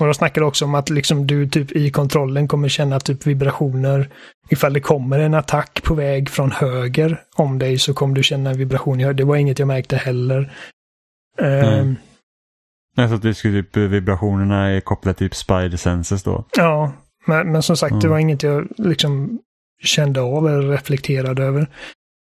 Ehm, 0.01 0.05
och 0.05 0.14
de 0.14 0.14
snackade 0.14 0.47
också 0.47 0.64
om 0.64 0.74
att 0.74 0.90
liksom 0.90 1.27
du 1.27 1.48
typ 1.48 1.73
i 1.73 1.90
kontrollen 1.90 2.48
kommer 2.48 2.68
känna 2.68 3.01
typ 3.01 3.27
vibrationer. 3.27 4.09
Ifall 4.51 4.73
det 4.73 4.81
kommer 4.81 5.18
en 5.18 5.35
attack 5.35 5.82
på 5.82 5.94
väg 5.94 6.31
från 6.31 6.52
höger 6.52 7.20
om 7.35 7.59
dig 7.59 7.78
så 7.78 7.94
kommer 7.94 8.14
du 8.14 8.23
känna 8.23 8.51
en 8.51 8.59
vibration. 8.59 8.98
Det 9.16 9.24
var 9.24 9.36
inget 9.36 9.59
jag 9.59 9.68
märkte 9.68 9.97
heller. 9.97 10.52
Ehm, 11.40 11.86
Nej. 11.86 11.94
Jag 12.97 13.12
att 13.12 13.23
det 13.23 13.35
skulle 13.35 13.62
typ 13.62 13.77
vibrationerna 13.77 14.66
är 14.68 14.81
kopplade 14.81 15.18
till 15.18 15.28
typ 15.28 15.35
spider 15.36 15.77
senses 15.77 16.23
då. 16.23 16.44
Ja, 16.56 16.93
men, 17.27 17.52
men 17.52 17.62
som 17.62 17.77
sagt, 17.77 17.93
det 17.93 17.97
Mm. 18.06 18.10
var 18.10 18.18
inget 18.18 18.43
jag 18.43 18.68
liksom 18.78 19.39
kände 19.82 20.20
av 20.20 20.48
eller 20.48 20.68
reflekterade 20.68 21.43
över. 21.43 21.66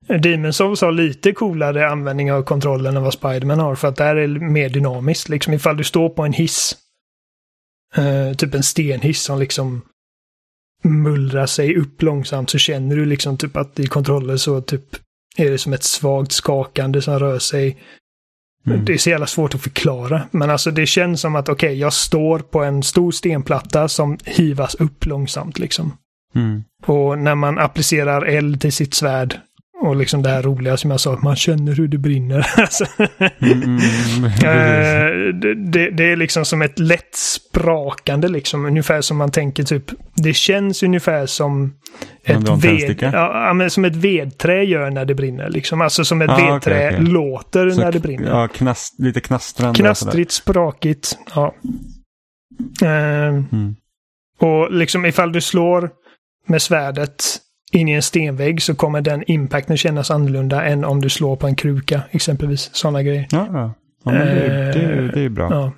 Demon's 0.07 0.51
Souls 0.51 0.81
har 0.81 0.91
lite 0.91 1.31
coolare 1.31 1.89
användning 1.89 2.31
av 2.31 2.43
kontrollen 2.43 2.97
än 2.97 3.03
vad 3.03 3.13
Spiderman 3.13 3.59
har, 3.59 3.75
för 3.75 3.87
att 3.87 3.95
där 3.95 4.15
är 4.15 4.27
det 4.27 4.39
mer 4.39 4.69
dynamiskt. 4.69 5.29
Liksom 5.29 5.53
ifall 5.53 5.77
du 5.77 5.83
står 5.83 6.09
på 6.09 6.23
en 6.23 6.33
hiss, 6.33 6.75
eh, 7.95 8.33
typ 8.37 8.53
en 8.53 8.63
stenhiss 8.63 9.21
som 9.21 9.39
liksom 9.39 9.81
mullrar 10.83 11.45
sig 11.45 11.75
upp 11.75 12.01
långsamt, 12.01 12.49
så 12.49 12.57
känner 12.57 12.95
du 12.95 13.05
liksom 13.05 13.37
typ 13.37 13.57
att 13.57 13.79
i 13.79 13.87
kontrollen 13.87 14.39
så 14.39 14.61
typ 14.61 14.95
är 15.37 15.51
det 15.51 15.57
som 15.57 15.73
ett 15.73 15.83
svagt 15.83 16.31
skakande 16.31 17.01
som 17.01 17.19
rör 17.19 17.39
sig. 17.39 17.77
Mm. 18.67 18.85
Det 18.85 18.93
är 18.93 18.97
så 18.97 19.09
jävla 19.09 19.27
svårt 19.27 19.55
att 19.55 19.61
förklara. 19.61 20.21
Men 20.31 20.49
alltså 20.49 20.71
det 20.71 20.85
känns 20.85 21.21
som 21.21 21.35
att 21.35 21.49
okej, 21.49 21.79
jag 21.79 21.93
står 21.93 22.39
på 22.39 22.63
en 22.63 22.83
stor 22.83 23.11
stenplatta 23.11 23.87
som 23.87 24.17
hivas 24.25 24.75
upp 24.75 25.05
långsamt 25.05 25.59
liksom. 25.59 25.97
Mm. 26.35 26.63
Och 26.85 27.19
när 27.19 27.35
man 27.35 27.59
applicerar 27.59 28.21
eld 28.21 28.61
till 28.61 28.73
sitt 28.73 28.93
svärd 28.93 29.39
och 29.81 29.95
liksom 29.95 30.21
det 30.21 30.29
här 30.29 30.41
roliga 30.43 30.77
som 30.77 30.91
jag 30.91 30.99
sa, 30.99 31.13
att 31.13 31.21
man 31.23 31.35
känner 31.35 31.73
hur 31.75 31.87
det 31.87 31.97
brinner. 31.97 32.47
Alltså, 32.57 32.85
Mm, 33.41 33.61
mm, 33.63 34.25
eh, 34.25 35.33
det, 35.33 35.55
det, 35.71 35.89
det 35.89 36.11
är 36.11 36.15
liksom 36.15 36.45
som 36.45 36.61
ett 36.61 36.79
lätt 36.79 37.15
sprakande 37.15 38.27
liksom. 38.27 38.65
Ungefär 38.65 39.01
som 39.01 39.17
man 39.17 39.31
tänker 39.31 39.63
typ, 39.63 39.83
det 40.15 40.33
känns 40.33 40.83
ungefär 40.83 41.25
som 41.25 41.73
ett, 42.23 42.49
ved, 42.63 42.97
ja, 43.13 43.69
som 43.69 43.85
ett 43.85 43.95
vedträ 43.95 44.63
gör 44.63 44.89
när 44.89 45.05
det 45.05 45.15
brinner. 45.15 45.49
Liksom. 45.49 45.81
Alltså 45.81 46.05
som 46.05 46.21
ett 46.21 46.29
Ah, 46.29 46.35
vedträ 46.53 46.87
okej. 46.89 47.01
låter 47.01 47.69
Så 47.69 47.79
när 47.81 47.91
det 47.91 47.99
brinner. 47.99 48.29
Ja, 48.29 48.47
knast, 48.47 48.99
lite 48.99 49.19
knastrande. 49.21 49.79
Knastrigt, 49.79 50.31
sprakigt. 50.31 51.17
Ja. 51.35 51.55
Eh, 52.81 53.27
Mm. 53.51 53.75
och 54.39 54.71
liksom 54.71 55.05
ifall 55.05 55.31
du 55.31 55.41
slår 55.41 55.89
med 56.47 56.61
svärdet 56.61 57.23
in 57.71 57.87
i 57.87 57.91
en 57.91 58.01
stenvägg 58.01 58.61
så 58.61 58.75
kommer 58.75 59.01
den 59.01 59.23
impacten 59.31 59.77
kännas 59.77 60.11
annorlunda 60.11 60.63
än 60.65 60.85
om 60.85 61.01
du 61.01 61.09
slår 61.09 61.35
på 61.35 61.47
en 61.47 61.55
kruka 61.55 62.01
exempelvis. 62.11 62.69
Sådana 62.73 63.03
grejer. 63.03 63.27
Ja, 63.31 63.47
ja. 63.53 63.73
ja 64.05 64.11
men 64.11 64.27
det, 64.27 64.41
är- 64.41 64.73
det, 64.73 64.79
är- 64.79 65.11
det 65.13 65.21
är 65.21 65.29
bra. 65.29 65.47
Ja. 65.51 65.71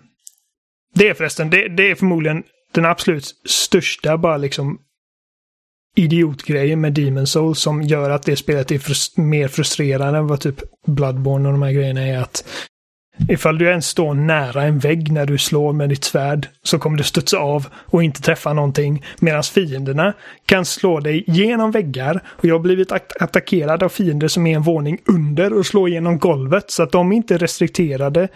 Det 0.96 1.08
är 1.10 1.14
förresten, 1.14 1.50
det, 1.50 1.68
det 1.68 1.92
är 1.92 1.96
förmodligen 1.96 2.44
den 2.74 2.86
absolut 2.86 3.26
största 3.50 4.18
bara 4.18 4.38
liksom 4.38 4.80
idiotgrejen 5.96 6.82
med 6.82 6.94
Demon 6.94 7.28
Souls 7.28 7.60
som 7.60 7.82
gör 7.82 8.10
att 8.10 8.24
det 8.24 8.36
spelet 8.36 8.72
är 8.72 8.80
frus 8.80 9.18
mer 9.18 9.48
frustrerande 9.48 10.20
än 10.20 10.28
vad 10.28 10.40
typ 10.40 10.56
Bloodborne 10.88 11.48
och 11.50 11.54
de 11.54 11.62
här 11.62 11.72
grejerna 11.72 12.02
är 12.02 12.18
att 12.18 12.46
ifall 13.30 13.58
du 13.58 13.66
ens 13.70 13.88
står 13.88 14.14
nära 14.14 14.64
en 14.64 14.80
vägg 14.80 15.12
när 15.12 15.26
du 15.26 15.38
slår 15.38 15.74
med 15.74 15.90
ditt 15.90 16.04
svärd 16.04 16.48
så 16.64 16.80
kommer 16.80 16.98
du 16.98 17.04
studsa 17.04 17.38
av 17.38 17.68
och 17.74 18.04
inte 18.04 18.22
träffa 18.22 18.54
någonting 18.54 19.06
medan 19.20 19.44
fienderna 19.44 20.14
kan 20.46 20.66
slå 20.66 21.00
dig 21.00 21.24
genom 21.28 21.72
väggar 21.72 22.22
och 22.28 22.46
jag 22.46 22.56
har 22.56 22.60
blivit 22.60 22.92
at- 22.92 23.22
attackerad 23.22 23.84
av 23.84 23.90
fiender 23.90 24.28
som 24.28 24.48
är 24.48 24.56
en 24.56 24.62
våning 24.62 24.98
under 25.06 25.54
och 25.54 25.66
slå 25.66 25.88
genom 25.88 26.20
golvet 26.20 26.72
så 26.72 26.84
att 26.84 26.92
de 26.92 27.12
inte 27.12 27.34
är 27.34 27.38
restrikterade 27.38 28.28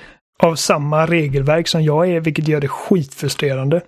av 0.44 0.56
samma 0.56 1.06
regelverk 1.06 1.68
som 1.68 1.84
jag 1.84 2.10
är 2.10 2.20
vilket 2.20 2.48
gör 2.48 2.62
det 2.62 2.68
skitfrustrerande. 2.68 3.82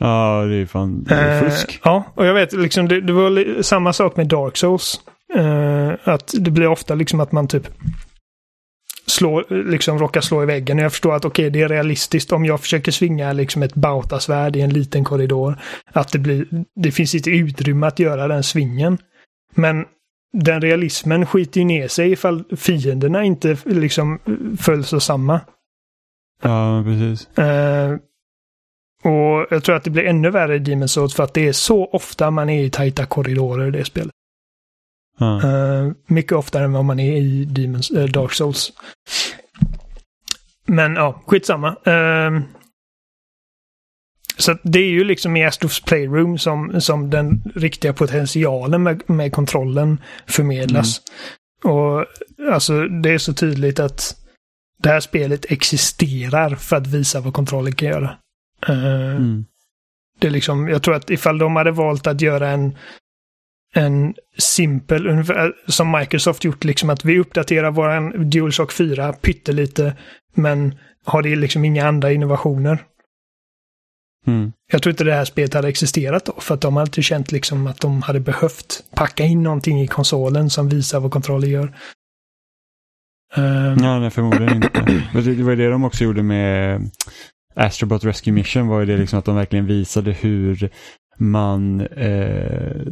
Ja, 0.00 0.44
det 0.48 0.56
är 0.56 0.66
fan 0.66 1.04
det 1.04 1.14
är 1.14 1.42
Eh, 1.44 1.50
fusk. 1.50 1.80
ja, 1.84 2.04
och 2.14 2.26
jag 2.26 2.34
vet 2.34 2.52
liksom 2.52 2.88
det, 2.88 3.00
det 3.00 3.12
var 3.12 3.62
samma 3.62 3.92
sak 3.92 4.16
med 4.16 4.26
Dark 4.28 4.56
Souls. 4.56 5.00
Eh, 5.34 5.92
att 6.04 6.34
det 6.38 6.50
blir 6.50 6.66
ofta 6.66 6.94
liksom 6.94 7.20
att 7.20 7.32
man 7.32 7.48
typ 7.48 7.68
slår, 9.06 9.64
liksom 9.70 9.98
råkar 9.98 10.20
slå 10.20 10.42
i 10.42 10.46
väggen. 10.46 10.78
Jag 10.78 10.92
förstår 10.92 11.14
att 11.14 11.24
okej, 11.24 11.50
det 11.50 11.62
är 11.62 11.68
realistiskt 11.68 12.32
om 12.32 12.44
jag 12.44 12.60
försöker 12.60 12.92
svinga 12.92 13.32
liksom 13.32 13.62
ett 13.62 13.74
bautasvärd 13.74 14.56
i 14.56 14.60
en 14.60 14.70
liten 14.70 15.04
korridor. 15.04 15.58
Att 15.92 16.12
det 16.12 16.18
blir, 16.18 16.46
det 16.74 16.92
finns 16.92 17.14
inte 17.14 17.30
utrymme 17.30 17.86
att 17.86 17.98
göra 17.98 18.28
den 18.28 18.42
svingen. 18.42 18.98
Men 19.54 19.84
den 20.32 20.60
realismen 20.60 21.26
skiter 21.26 21.60
ju 21.60 21.66
ner 21.66 21.88
sig 21.88 22.12
ifall 22.12 22.44
fienderna 22.56 23.24
inte 23.24 23.56
liksom 23.64 24.18
följs 24.60 24.92
och 24.92 25.02
samma. 25.02 25.40
Ja, 26.42 26.84
precis. 26.84 27.38
Eh, 27.38 27.96
och 29.04 29.46
jag 29.50 29.64
tror 29.64 29.76
att 29.76 29.84
det 29.84 29.90
blir 29.90 30.04
ännu 30.04 30.30
värre 30.30 30.56
i 30.56 30.58
Demon's 30.58 30.86
Souls 30.86 31.14
för 31.14 31.22
att 31.22 31.34
det 31.34 31.48
är 31.48 31.52
så 31.52 31.86
ofta 31.86 32.30
man 32.30 32.48
är 32.48 32.64
i 32.64 32.70
tajta 32.70 33.06
korridorer 33.06 33.68
i 33.68 33.70
det 33.70 33.84
spelet. 33.84 34.12
Eh, 35.20 35.92
mycket 36.06 36.32
oftare 36.32 36.64
än 36.64 36.72
vad 36.72 36.84
man 36.84 37.00
är 37.00 37.16
i 37.16 37.44
Demon's, 37.44 37.98
eh, 37.98 38.04
Dark 38.04 38.32
Souls. 38.32 38.72
Men 40.66 40.94
ja, 40.94 41.22
skitsamma. 41.26 41.68
Uh, 41.68 42.40
så 44.36 44.56
det 44.62 44.78
är 44.78 44.88
ju 44.88 45.04
liksom 45.04 45.36
i 45.36 45.44
Astros 45.44 45.80
Playroom 45.80 46.38
som, 46.38 46.80
som 46.80 47.10
den 47.10 47.42
riktiga 47.54 47.92
potentialen 47.92 48.82
med, 48.82 49.10
med 49.10 49.32
kontrollen 49.32 50.00
förmedlas. 50.26 51.00
Och 51.64 52.04
alltså 52.52 52.88
det 52.88 53.10
är 53.10 53.18
så 53.18 53.34
tydligt 53.34 53.80
att 53.80 54.16
det 54.82 54.88
här 54.88 55.00
spelet 55.00 55.44
existerar 55.48 56.54
för 56.54 56.76
att 56.76 56.86
visa 56.86 57.20
vad 57.20 57.34
kontrollen 57.34 57.74
kan 57.74 57.88
göra. 57.88 58.16
Eh, 58.68 59.16
Mm. 59.16 59.44
det 60.18 60.26
är 60.26 60.30
liksom, 60.30 60.68
jag 60.68 60.82
tror 60.82 60.94
att 60.94 61.10
ifall 61.10 61.38
de 61.38 61.56
hade 61.56 61.70
valt 61.70 62.06
att 62.06 62.20
göra 62.20 62.48
en, 62.48 62.76
en 63.76 64.14
simpel, 64.38 65.24
som 65.66 65.92
Microsoft 65.92 66.44
gjort, 66.44 66.64
liksom 66.64 66.90
att 66.90 67.04
vi 67.04 67.18
uppdaterar 67.18 67.70
våran 67.70 68.30
DualShock 68.30 68.72
4 68.72 69.12
pyttelite, 69.12 69.96
men 70.34 70.74
har 71.04 71.22
det 71.22 71.36
liksom 71.36 71.64
inga 71.64 71.88
andra 71.88 72.12
innovationer. 72.12 72.78
Mm. 74.26 74.52
Jag 74.72 74.82
tror 74.82 74.90
inte 74.90 75.04
det 75.04 75.14
här 75.14 75.24
spelet 75.24 75.54
hade 75.54 75.68
existerat 75.68 76.24
då, 76.24 76.40
för 76.40 76.54
att 76.54 76.60
de 76.60 76.76
hade 76.76 76.88
inte 76.88 77.02
känt 77.02 77.32
liksom 77.32 77.66
att 77.66 77.80
de 77.80 78.02
hade 78.02 78.20
behövt 78.20 78.84
packa 78.94 79.24
in 79.24 79.42
någonting 79.42 79.80
i 79.80 79.86
konsolen 79.86 80.50
som 80.50 80.68
visar 80.68 81.00
vad 81.00 81.10
kontroller 81.10 81.48
gör. 81.48 81.76
Eh, 83.36 83.74
Ja, 83.82 83.98
nej, 83.98 84.10
förmodligen 84.10 84.54
inte. 84.54 84.68
Det 85.12 85.42
var 85.42 85.52
ju 85.52 85.56
det 85.56 85.70
de 85.70 85.84
också 85.84 86.04
gjorde 86.04 86.22
med 86.22 86.80
Astrobot 87.54 88.04
Rescue 88.04 88.32
Mission 88.32 88.66
var 88.66 88.80
ju 88.80 88.86
det 88.86 88.96
liksom 88.96 89.18
att 89.18 89.24
de 89.24 89.36
verkligen 89.36 89.66
visade 89.66 90.12
hur 90.12 90.70
man 91.18 91.80
eh, 91.80 92.82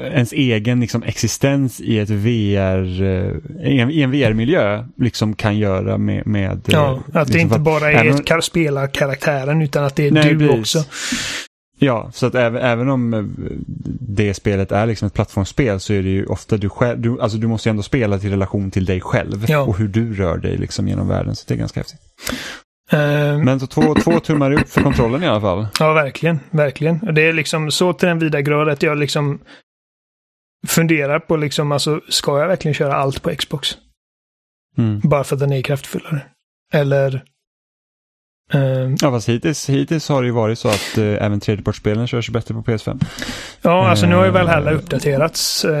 ens 0.00 0.32
egen 0.32 0.80
liksom, 0.80 1.02
existens 1.02 1.80
i 1.80 1.98
ett 1.98 2.10
VR, 2.10 3.02
eh, 3.02 3.68
i 3.72 4.02
en, 4.02 4.10
VR-miljö 4.10 4.84
liksom 4.96 5.34
kan 5.34 5.58
göra 5.58 5.98
med... 5.98 6.26
med 6.26 6.60
ja, 6.66 6.92
eh, 6.92 7.20
att 7.20 7.28
det 7.28 7.32
liksom 7.34 7.40
inte 7.40 7.48
för 7.48 7.56
att 7.56 7.62
bara 7.62 7.92
är 7.92 8.04
även- 8.04 8.14
ett 8.14 8.26
kar- 8.26 8.40
spelarkaraktären 8.40 9.62
utan 9.62 9.84
att 9.84 9.96
det 9.96 10.06
är 10.06 10.10
Nej, 10.10 10.34
du 10.34 10.48
precis. 10.48 10.60
också. 10.76 10.90
Ja, 11.80 12.10
så 12.12 12.26
att 12.26 12.34
även, 12.34 12.62
även 12.62 12.88
om 12.88 13.14
eh, 13.14 13.22
det 14.00 14.34
spelet 14.34 14.72
är 14.72 14.86
liksom 14.86 15.06
ett 15.06 15.14
plattformsspel 15.14 15.80
så 15.80 15.92
är 15.92 16.02
det 16.02 16.08
ju 16.08 16.26
ofta 16.26 16.56
du 16.56 16.68
själv, 16.68 17.00
du, 17.00 17.20
alltså 17.20 17.38
du 17.38 17.46
måste 17.46 17.68
ju 17.68 17.70
ändå 17.70 17.82
spela 17.82 18.18
till 18.18 18.30
relation 18.30 18.70
till 18.70 18.84
dig 18.84 19.00
själv 19.00 19.44
Ja. 19.48 19.58
och 19.60 19.78
hur 19.78 19.88
du 19.88 20.14
rör 20.14 20.36
dig 20.38 20.56
liksom 20.56 20.88
genom 20.88 21.08
världen. 21.08 21.36
Så 21.36 21.44
det 21.48 21.54
är 21.54 21.58
ganska 21.58 21.80
häftigt. 21.80 22.00
Eh, 22.92 22.98
Men 23.38 23.60
så 23.60 23.66
två, 23.66 23.94
två 23.94 24.20
tummar 24.20 24.52
upp 24.52 24.68
för 24.68 24.82
kontrollen 24.82 25.22
i 25.22 25.26
alla 25.26 25.40
fall. 25.40 25.66
Ja, 25.80 25.92
verkligen. 25.92 26.40
Verkligen. 26.50 27.14
Det 27.14 27.22
är 27.28 27.32
liksom 27.32 27.70
så 27.70 27.92
till 27.92 28.08
den 28.08 28.18
vida 28.18 28.40
grad 28.40 28.68
att 28.68 28.82
jag 28.82 28.98
liksom 28.98 29.38
funderar 30.66 31.18
på 31.18 31.36
liksom, 31.36 31.72
alltså, 31.72 32.00
ska 32.08 32.40
jag 32.40 32.48
verkligen 32.48 32.74
köra 32.74 32.94
allt 32.94 33.22
på 33.22 33.30
Xbox? 33.30 33.78
Mm. 34.78 35.00
Bara 35.00 35.24
för 35.24 35.36
att 35.36 35.40
den 35.40 35.52
är 35.52 35.62
kraftfullare. 35.62 36.20
Eller 36.72 37.24
Uh, 38.54 38.94
ja, 39.00 39.10
fast 39.10 39.28
hittills, 39.28 39.68
hittills 39.68 40.08
har 40.08 40.22
det 40.22 40.26
ju 40.26 40.32
varit 40.32 40.58
så 40.58 40.68
att 40.68 40.98
uh, 40.98 41.24
även 41.24 41.40
tredjepartsspelen 41.40 42.06
körs 42.06 42.30
bättre 42.30 42.54
på 42.54 42.62
PS5. 42.62 43.04
Ja, 43.62 43.88
alltså 43.88 44.06
nu 44.06 44.14
har 44.14 44.24
ju 44.24 44.30
Valhalla 44.30 44.70
uppdaterats. 44.70 45.64
Uh, 45.64 45.72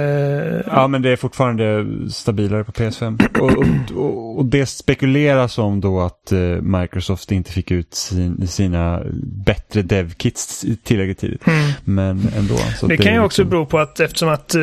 ja, 0.66 0.88
men 0.88 1.02
det 1.02 1.10
är 1.10 1.16
fortfarande 1.16 1.86
stabilare 2.10 2.64
på 2.64 2.72
PS5. 2.72 3.38
och, 3.40 3.96
och, 3.96 4.38
och, 4.38 4.46
det 4.46 4.66
spekuleras 4.66 5.58
om 5.58 5.80
då 5.80 6.00
att 6.00 6.32
Microsoft 6.60 7.32
inte 7.32 7.52
fick 7.52 7.70
ut 7.70 7.94
sin, 7.94 8.48
sina 8.48 9.02
bättre 9.22 9.82
dev-kits 9.82 10.64
tillräckligt 10.82 11.18
tidigt. 11.18 11.46
Mm. 11.46 11.70
Men 11.84 12.28
ändå. 12.36 12.56
Så 12.56 12.86
det, 12.86 12.96
det 12.96 13.02
kan 13.02 13.12
ju 13.12 13.20
också 13.20 13.42
liksom... 13.42 13.50
bero 13.50 13.66
på 13.66 13.78
att 13.78 14.00
eftersom 14.00 14.28
att 14.28 14.54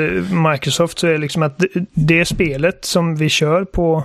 Microsoft 0.52 1.00
så 1.00 1.08
är 1.08 1.18
liksom 1.18 1.44
att 1.44 1.58
det, 1.58 1.68
det 1.94 2.26
spelet 2.26 2.86
som 2.86 3.16
vi 3.16 3.30
kör 3.30 3.66
på 3.66 4.04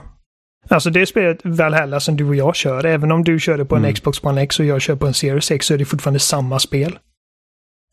Alltså 0.68 0.90
det 0.90 1.06
spelet 1.06 1.40
Valhalla 1.44 2.00
som 2.00 2.16
du 2.16 2.24
och 2.24 2.36
jag 2.36 2.56
kör, 2.56 2.86
även 2.86 3.12
om 3.12 3.24
du 3.24 3.40
kör 3.40 3.58
det 3.58 3.64
på 3.64 3.76
en 3.76 3.84
mm. 3.84 3.94
Xbox 3.94 4.24
One 4.24 4.42
X 4.42 4.60
och 4.60 4.66
jag 4.66 4.80
kör 4.80 4.96
på 4.96 5.06
en 5.06 5.14
Series 5.14 5.50
X 5.50 5.66
så 5.66 5.74
är 5.74 5.78
det 5.78 5.84
fortfarande 5.84 6.20
samma 6.20 6.58
spel. 6.58 6.98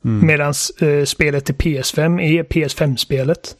Mm. 0.05 0.27
Medan 0.27 0.53
eh, 0.81 1.03
spelet 1.05 1.45
till 1.45 1.55
PS5 1.55 2.21
är 2.21 2.43
PS5-spelet. 2.43 3.55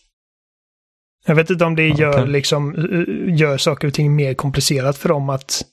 Jag 1.26 1.36
vet 1.36 1.50
inte 1.50 1.66
om 1.66 1.76
det 1.76 1.88
gör, 1.88 2.10
okay. 2.10 2.26
liksom, 2.26 2.76
eh, 2.76 3.40
gör 3.40 3.58
saker 3.58 3.88
och 3.88 3.94
ting 3.94 4.16
mer 4.16 4.34
komplicerat 4.34 4.98
för 4.98 5.10
dem 5.10 5.30
att... 5.30 5.66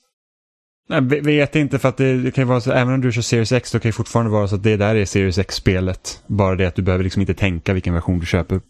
Jag 0.87 1.01
vet 1.01 1.55
inte 1.55 1.79
för 1.79 1.89
att 1.89 1.97
det, 1.97 2.17
det 2.17 2.31
kan 2.31 2.41
ju 2.41 2.47
vara 2.47 2.61
så, 2.61 2.71
även 2.71 2.93
om 2.93 3.01
du 3.01 3.11
kör 3.11 3.21
Series 3.21 3.51
X 3.51 3.71
då 3.71 3.79
kan 3.79 3.89
det 3.89 3.93
fortfarande 3.93 4.31
vara 4.31 4.47
så 4.47 4.55
att 4.55 4.63
det 4.63 4.77
där 4.77 4.95
är 4.95 5.05
Series 5.05 5.37
X-spelet. 5.37 6.23
Bara 6.27 6.55
det 6.55 6.65
att 6.65 6.75
du 6.75 6.81
behöver 6.81 7.03
liksom 7.03 7.21
inte 7.21 7.33
tänka 7.33 7.73
vilken 7.73 7.93
version 7.93 8.19
du 8.19 8.25
köper 8.25 8.61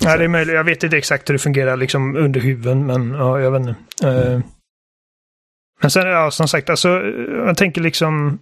Ja, 0.00 0.16
det 0.16 0.24
är 0.24 0.28
möjligt. 0.28 0.54
Jag 0.54 0.64
vet 0.64 0.82
inte 0.82 0.96
exakt 0.96 1.28
hur 1.28 1.34
det 1.34 1.38
fungerar 1.38 1.76
liksom 1.76 2.16
under 2.16 2.40
huven, 2.40 2.86
men 2.86 3.10
ja, 3.10 3.40
jag 3.40 3.50
vet 3.50 3.60
inte. 3.60 3.74
Mm. 4.02 4.42
men 5.80 5.90
sen, 5.90 6.06
ja, 6.06 6.30
som 6.30 6.48
sagt, 6.48 6.70
alltså, 6.70 6.88
jag 7.46 7.56
tänker 7.56 7.80
liksom... 7.80 8.38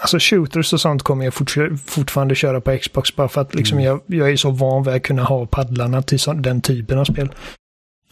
Alltså 0.00 0.18
shooters 0.20 0.72
och 0.72 0.80
sånt 0.80 1.02
kommer 1.02 1.24
jag 1.24 1.34
fort, 1.34 1.54
fortfarande 1.86 2.34
köra 2.34 2.60
på 2.60 2.78
Xbox 2.78 3.16
bara 3.16 3.28
för 3.28 3.40
att 3.40 3.54
liksom 3.54 3.78
mm. 3.78 3.84
jag, 3.86 4.00
jag 4.06 4.30
är 4.30 4.36
så 4.36 4.50
van 4.50 4.82
vid 4.82 4.94
att 4.94 5.02
kunna 5.02 5.22
ha 5.22 5.46
paddlarna 5.46 6.02
till 6.02 6.20
så, 6.20 6.32
den 6.32 6.60
typen 6.60 6.98
av 6.98 7.04
spel. 7.04 7.32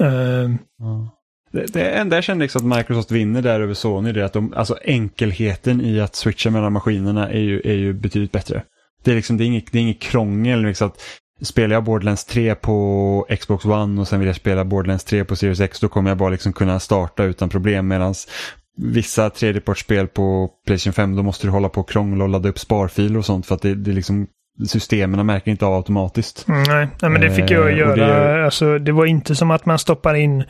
Uh, 0.00 0.54
ja. 0.78 1.18
Det, 1.52 1.72
det 1.72 1.90
enda 1.90 2.16
jag 2.16 2.24
känner 2.24 2.40
liksom 2.40 2.72
att 2.72 2.78
Microsoft 2.78 3.10
vinner 3.10 3.42
där 3.42 3.60
över 3.60 3.74
Sony 3.74 4.12
det 4.12 4.20
är 4.20 4.24
att 4.24 4.32
de, 4.32 4.54
alltså 4.54 4.78
enkelheten 4.84 5.80
i 5.80 6.00
att 6.00 6.14
switcha 6.14 6.50
mellan 6.50 6.72
maskinerna 6.72 7.30
är 7.30 7.40
ju, 7.40 7.60
är 7.64 7.74
ju 7.74 7.92
betydligt 7.92 8.32
bättre. 8.32 8.62
Det 9.04 9.10
är 9.10 9.14
liksom, 9.14 9.36
det 9.36 9.44
är 9.44 9.46
inget, 9.46 9.72
det 9.72 9.78
är 9.78 9.82
inget 9.82 10.00
krångel. 10.00 10.62
Liksom 10.62 10.88
att 10.88 11.02
spelar 11.44 11.76
jag 11.76 11.84
Borderlands 11.84 12.24
3 12.24 12.54
på 12.54 13.26
Xbox 13.40 13.64
One 13.64 14.00
och 14.00 14.08
sen 14.08 14.18
vill 14.18 14.26
jag 14.26 14.36
spela 14.36 14.64
Borderlands 14.64 15.04
3 15.04 15.24
på 15.24 15.36
Series 15.36 15.60
X 15.60 15.80
då 15.80 15.88
kommer 15.88 16.10
jag 16.10 16.18
bara 16.18 16.30
liksom 16.30 16.52
kunna 16.52 16.80
starta 16.80 17.24
utan 17.24 17.48
problem 17.48 17.88
medan 17.88 18.14
vissa 18.76 19.30
tredjepartsspel 19.30 20.08
på 20.08 20.50
Playstation 20.66 20.92
5 20.92 21.16
då 21.16 21.22
måste 21.22 21.46
du 21.46 21.50
hålla 21.50 21.68
på 21.68 21.80
och 21.80 21.90
krångla 21.90 22.24
och 22.24 22.30
ladda 22.30 22.48
upp 22.48 22.58
sparfiler 22.58 23.18
och 23.18 23.24
sånt 23.24 23.46
för 23.46 23.54
att 23.54 23.62
det, 23.62 23.74
det 23.74 23.92
liksom 23.92 24.26
systemen 24.66 25.26
märker 25.26 25.50
inte 25.50 25.66
av 25.66 25.74
automatiskt. 25.74 26.48
Mm, 26.48 26.62
nej. 26.62 26.88
nej, 27.02 27.10
men 27.10 27.20
det 27.20 27.30
fick 27.30 27.50
jag 27.50 27.70
eh, 27.70 27.78
göra. 27.78 27.96
Det... 27.96 28.44
Alltså, 28.44 28.78
det 28.78 28.92
var 28.92 29.06
inte 29.06 29.34
som 29.34 29.50
att 29.50 29.66
man 29.66 29.78
stoppar 29.78 30.14
in 30.14 30.44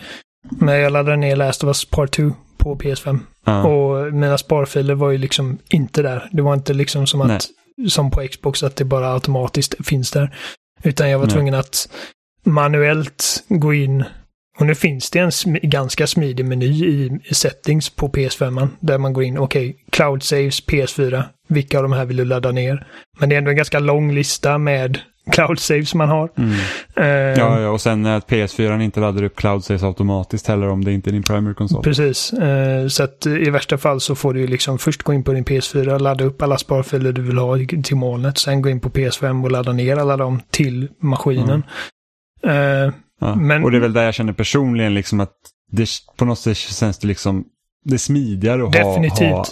när 0.51 0.77
jag 0.77 0.93
laddade 0.93 1.17
ner 1.17 1.37
Last 1.37 1.65
of 1.65 1.69
Us 1.69 1.85
Part 1.85 2.11
2 2.11 2.33
på 2.59 2.77
PS5. 2.77 3.19
Ah. 3.45 3.63
Och 3.63 4.13
mina 4.13 4.39
sparfiler 4.39 4.95
var 4.95 5.11
ju 5.11 5.19
liksom 5.19 5.59
inte 5.69 6.03
där. 6.03 6.29
Det 6.33 6.43
var 6.43 6.55
inte 6.55 6.75
liksom 6.75 7.07
som 7.07 7.21
att 7.21 7.49
Nej. 7.77 7.91
som 7.91 8.11
på 8.11 8.29
Xbox 8.31 8.63
att 8.63 8.77
det 8.77 8.85
bara 8.85 9.13
automatiskt 9.13 9.87
finns 9.87 10.11
där. 10.11 10.35
Utan 10.83 11.11
jag 11.11 11.19
var 11.19 11.27
Nej. 11.27 11.35
tvungen 11.35 11.55
att 11.55 11.89
manuellt 12.45 13.45
gå 13.49 13.75
in. 13.75 14.05
Och 14.59 14.67
nu 14.67 14.75
finns 14.75 15.11
det 15.11 15.19
en 15.19 15.33
sm 15.33 15.55
ganska 15.63 16.07
smidig 16.07 16.45
meny 16.45 16.87
i, 16.87 17.19
i 17.25 17.35
settings 17.35 17.91
på 17.91 18.09
PS5. 18.09 18.69
Där 18.81 18.99
man 18.99 19.13
går 19.13 19.25
in, 19.25 19.39
okej, 19.39 19.71
okay, 19.71 19.83
Cloud 19.91 20.23
Saves 20.23 20.67
PS4. 20.67 21.25
Vilka 21.49 21.79
av 21.79 21.83
de 21.83 21.93
här 21.93 22.05
vill 22.05 22.17
du 22.17 22.25
ladda 22.25 22.53
ner? 22.53 22.87
Men 23.19 23.29
det 23.29 23.35
är 23.35 23.39
ändå 23.39 23.51
en 23.51 23.57
ganska 23.57 23.79
lång 23.79 24.13
lista 24.13 24.59
med 24.59 24.99
cloud 25.31 25.59
saves 25.59 25.95
man 25.95 26.09
har. 26.09 26.29
Mm. 26.37 26.51
Uh, 26.51 27.07
ja, 27.41 27.61
ja, 27.61 27.69
och 27.69 27.81
sen 27.81 28.07
att 28.07 28.29
PS4 28.29 28.81
inte 28.81 29.01
laddar 29.01 29.23
upp 29.23 29.37
cloud 29.37 29.65
saves 29.65 29.83
automatiskt 29.83 30.47
heller 30.47 30.69
om 30.69 30.85
det 30.85 30.93
inte 30.93 31.11
är 31.11 31.13
din 31.13 31.23
primary 31.23 31.55
konsol. 31.55 31.83
Precis, 31.83 32.33
uh, 32.33 32.89
så 32.89 33.03
att 33.03 33.27
i 33.27 33.51
värsta 33.51 33.79
fall 33.79 34.01
så 34.01 34.15
får 34.15 34.35
du 34.35 34.47
liksom 34.47 34.79
först 34.79 35.03
gå 35.03 35.13
in 35.13 35.25
på 35.25 35.33
din 35.33 35.45
PS4, 35.45 35.99
ladda 35.99 36.25
upp 36.25 36.43
alla 36.43 36.59
sparfiler 36.59 37.13
du 37.13 37.23
vill 37.23 37.39
ha 37.39 37.59
till 37.85 37.97
molnet, 37.97 38.39
sen 38.39 38.63
gå 38.63 38.69
in 38.69 38.81
på 38.81 38.89
PS5 38.89 39.45
och 39.45 39.51
ladda 39.51 39.73
ner 39.73 39.97
alla 39.97 40.17
dem 40.17 40.41
till 40.51 40.89
maskinen. 41.01 41.63
Mm. 42.43 42.87
Uh, 42.87 42.93
ja. 43.21 43.35
men... 43.35 43.65
Och 43.65 43.71
det 43.71 43.77
är 43.77 43.81
väl 43.81 43.93
där 43.93 44.05
jag 44.05 44.15
känner 44.15 44.33
personligen 44.33 44.95
liksom 44.95 45.21
att 45.21 45.33
det, 45.71 45.89
på 46.17 46.25
något 46.25 46.39
sätt 46.39 46.57
känns 46.57 46.99
det 46.99 47.07
liksom 47.09 47.45
det 47.85 47.95
är 47.95 47.99
smidigare 47.99 48.65
att 48.65 48.73
Definitivt. 48.73 49.31
ha, 49.31 49.37
ha 49.37 49.47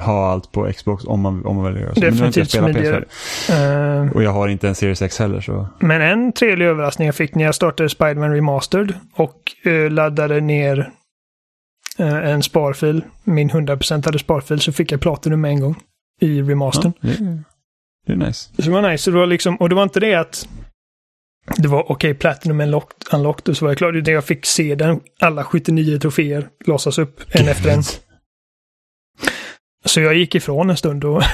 ha 0.00 0.30
allt 0.30 0.52
på 0.52 0.72
Xbox 0.72 1.04
om 1.04 1.20
man, 1.20 1.46
om 1.46 1.56
man 1.56 1.64
väljer 1.64 1.92
det. 1.94 2.00
Definitivt 2.00 2.50
smidigare. 2.50 3.04
Uh, 3.50 4.12
och 4.12 4.22
jag 4.22 4.30
har 4.30 4.48
inte 4.48 4.68
en 4.68 4.74
Series 4.74 5.02
X 5.02 5.18
heller. 5.18 5.40
Så. 5.40 5.66
Men 5.78 6.02
en 6.02 6.32
trevlig 6.32 6.66
överraskning 6.66 7.06
jag 7.06 7.14
fick 7.14 7.34
när 7.34 7.44
jag 7.44 7.54
startade 7.54 7.88
Spiderman 7.88 8.32
Remastered 8.34 8.94
och 9.14 9.36
uh, 9.66 9.90
laddade 9.90 10.40
ner 10.40 10.90
uh, 12.00 12.06
en 12.06 12.42
sparfil, 12.42 13.04
min 13.24 13.50
100% 13.50 14.18
sparfil, 14.18 14.60
så 14.60 14.72
fick 14.72 14.92
jag 14.92 15.00
Platinum 15.00 15.40
med 15.40 15.50
en 15.50 15.60
gång 15.60 15.76
i 16.20 16.42
remastern. 16.42 16.92
Ja, 17.00 17.08
det, 17.08 17.42
det, 18.06 18.12
är 18.12 18.16
nice. 18.16 18.50
Så 18.56 18.62
det 18.62 18.70
var 18.70 18.90
nice. 18.90 19.10
Det 19.10 19.16
var 19.16 19.26
liksom, 19.26 19.56
och 19.56 19.68
det 19.68 19.74
var 19.74 19.82
inte 19.82 20.00
det 20.00 20.14
att 20.14 20.48
det 21.56 21.68
var 21.68 21.82
okej, 21.82 21.94
okay, 21.94 22.14
Platinum 22.14 22.60
unlocked, 22.60 22.96
unlocked 23.12 23.48
och 23.48 23.56
så 23.56 23.64
var 23.64 23.70
jag 23.70 23.78
klar. 23.78 23.92
Det 23.92 24.10
jag 24.10 24.24
fick 24.24 24.46
se 24.46 24.74
den, 24.74 25.00
alla 25.20 25.44
79 25.44 25.98
troféer 25.98 26.48
låsas 26.66 26.98
upp 26.98 27.20
en 27.30 27.48
efter 27.48 27.70
en. 27.70 27.82
Så 29.84 30.00
jag 30.00 30.14
gick 30.14 30.34
ifrån 30.34 30.70
en 30.70 30.76
stund 30.76 31.04
och... 31.04 31.22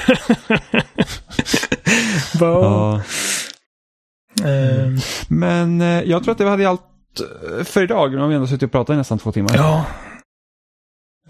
ja. 2.39 3.01
Mm. 4.43 4.97
Men 5.27 5.81
eh, 5.81 6.01
jag 6.01 6.23
tror 6.23 6.31
att 6.31 6.37
det 6.37 6.49
hade 6.49 6.69
allt 6.69 6.81
eh, 7.57 7.63
för 7.63 7.83
idag. 7.83 8.11
Nu 8.11 8.17
har 8.17 8.27
vi 8.27 8.35
ändå 8.35 8.47
suttit 8.47 8.63
och 8.63 8.71
pratat 8.71 8.93
i 8.93 8.97
nästan 8.97 9.19
två 9.19 9.31
timmar. 9.31 9.51
Ja. 9.55 9.85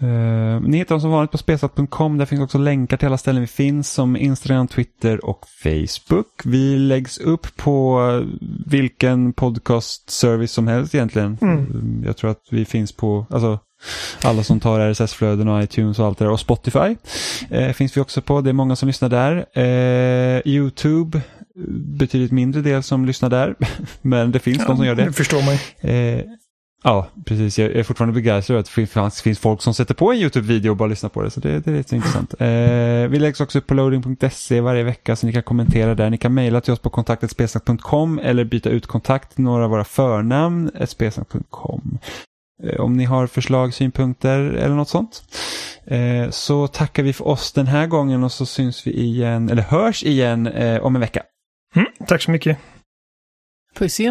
Uh, 0.02 0.60
ni 0.60 0.76
hittar 0.76 0.94
dem 0.94 1.00
som 1.00 1.10
vanligt 1.10 1.30
på 1.30 1.38
spesat.com. 1.38 2.18
Där 2.18 2.26
finns 2.26 2.42
också 2.42 2.58
länkar 2.58 2.96
till 2.96 3.06
alla 3.06 3.18
ställen 3.18 3.40
vi 3.40 3.46
finns 3.46 3.92
som 3.92 4.16
Instagram, 4.16 4.68
Twitter 4.68 5.24
och 5.24 5.46
Facebook. 5.62 6.26
Vi 6.44 6.78
läggs 6.78 7.18
upp 7.18 7.56
på 7.56 8.00
vilken 8.66 9.32
podcast-service 9.32 10.52
som 10.52 10.66
helst 10.68 10.94
egentligen. 10.94 11.38
Mm. 11.40 12.02
Jag 12.06 12.16
tror 12.16 12.30
att 12.30 12.42
vi 12.50 12.64
finns 12.64 12.92
på, 12.92 13.26
alltså 13.30 13.58
alla 14.22 14.42
som 14.42 14.60
tar 14.60 14.80
RSS-flöden 14.80 15.48
och 15.48 15.62
iTunes 15.62 15.98
och 15.98 16.06
allt 16.06 16.18
det 16.18 16.24
där. 16.24 16.32
Och 16.32 16.40
Spotify 16.40 16.96
eh, 17.50 17.72
finns 17.72 17.96
vi 17.96 18.00
också 18.00 18.22
på. 18.22 18.40
Det 18.40 18.50
är 18.50 18.54
många 18.54 18.76
som 18.76 18.86
lyssnar 18.86 19.08
där. 19.08 19.46
Eh, 19.58 20.40
Youtube, 20.44 21.20
betydligt 21.78 22.32
mindre 22.32 22.62
del 22.62 22.82
som 22.82 23.06
lyssnar 23.06 23.30
där. 23.30 23.54
Men 24.02 24.32
det 24.32 24.38
finns 24.38 24.58
ja, 24.58 24.64
de 24.66 24.76
som 24.76 24.86
gör 24.86 24.94
det. 24.94 25.04
Det 25.04 25.12
förstår 25.12 25.42
man 25.42 25.54
eh, 25.94 26.24
Ja, 26.84 27.08
precis. 27.24 27.58
Jag 27.58 27.70
är 27.70 27.82
fortfarande 27.82 28.14
begeistrad 28.14 28.58
att 28.58 28.66
det 28.66 28.86
finns, 28.86 29.22
finns 29.22 29.38
folk 29.38 29.62
som 29.62 29.74
sätter 29.74 29.94
på 29.94 30.12
en 30.12 30.18
YouTube-video 30.18 30.70
och 30.70 30.76
bara 30.76 30.88
lyssnar 30.88 31.10
på 31.10 31.22
det. 31.22 31.30
Så 31.30 31.40
det, 31.40 31.60
det 31.60 31.70
är 31.70 31.74
rätt 31.74 31.92
intressant. 31.92 32.34
Eh, 32.42 33.08
vi 33.08 33.18
läggs 33.18 33.40
också 33.40 33.58
upp 33.58 33.66
på 33.66 33.74
loading.se 33.74 34.60
varje 34.60 34.82
vecka 34.82 35.16
så 35.16 35.26
ni 35.26 35.32
kan 35.32 35.42
kommentera 35.42 35.94
där. 35.94 36.10
Ni 36.10 36.18
kan 36.18 36.34
mejla 36.34 36.60
till 36.60 36.72
oss 36.72 36.78
på 36.78 36.90
kontaktetspelsnack.com 36.90 38.18
eller 38.18 38.44
byta 38.44 38.70
ut 38.70 38.86
kontakt 38.86 39.34
till 39.34 39.44
några 39.44 39.64
av 39.64 39.70
våra 39.70 39.84
förnamn, 39.84 40.70
spelsnack.com. 40.86 41.98
Eh, 42.62 42.80
om 42.80 42.92
ni 42.92 43.04
har 43.04 43.26
förslag, 43.26 43.74
synpunkter 43.74 44.40
eller 44.40 44.74
något 44.74 44.88
sånt. 44.88 45.22
Eh, 45.86 46.30
så 46.30 46.66
tackar 46.66 47.02
vi 47.02 47.12
för 47.12 47.28
oss 47.28 47.52
den 47.52 47.66
här 47.66 47.86
gången 47.86 48.24
och 48.24 48.32
så 48.32 48.46
syns 48.46 48.86
vi 48.86 48.92
igen, 48.92 49.50
eller 49.50 49.62
hörs 49.62 50.04
igen 50.04 50.46
eh, 50.46 50.82
om 50.82 50.94
en 50.94 51.00
vecka. 51.00 51.22
Mm, 51.74 51.86
tack 52.06 52.22
så 52.22 52.30
mycket. 52.30 52.58
Puss 53.74 54.00
i 54.00 54.06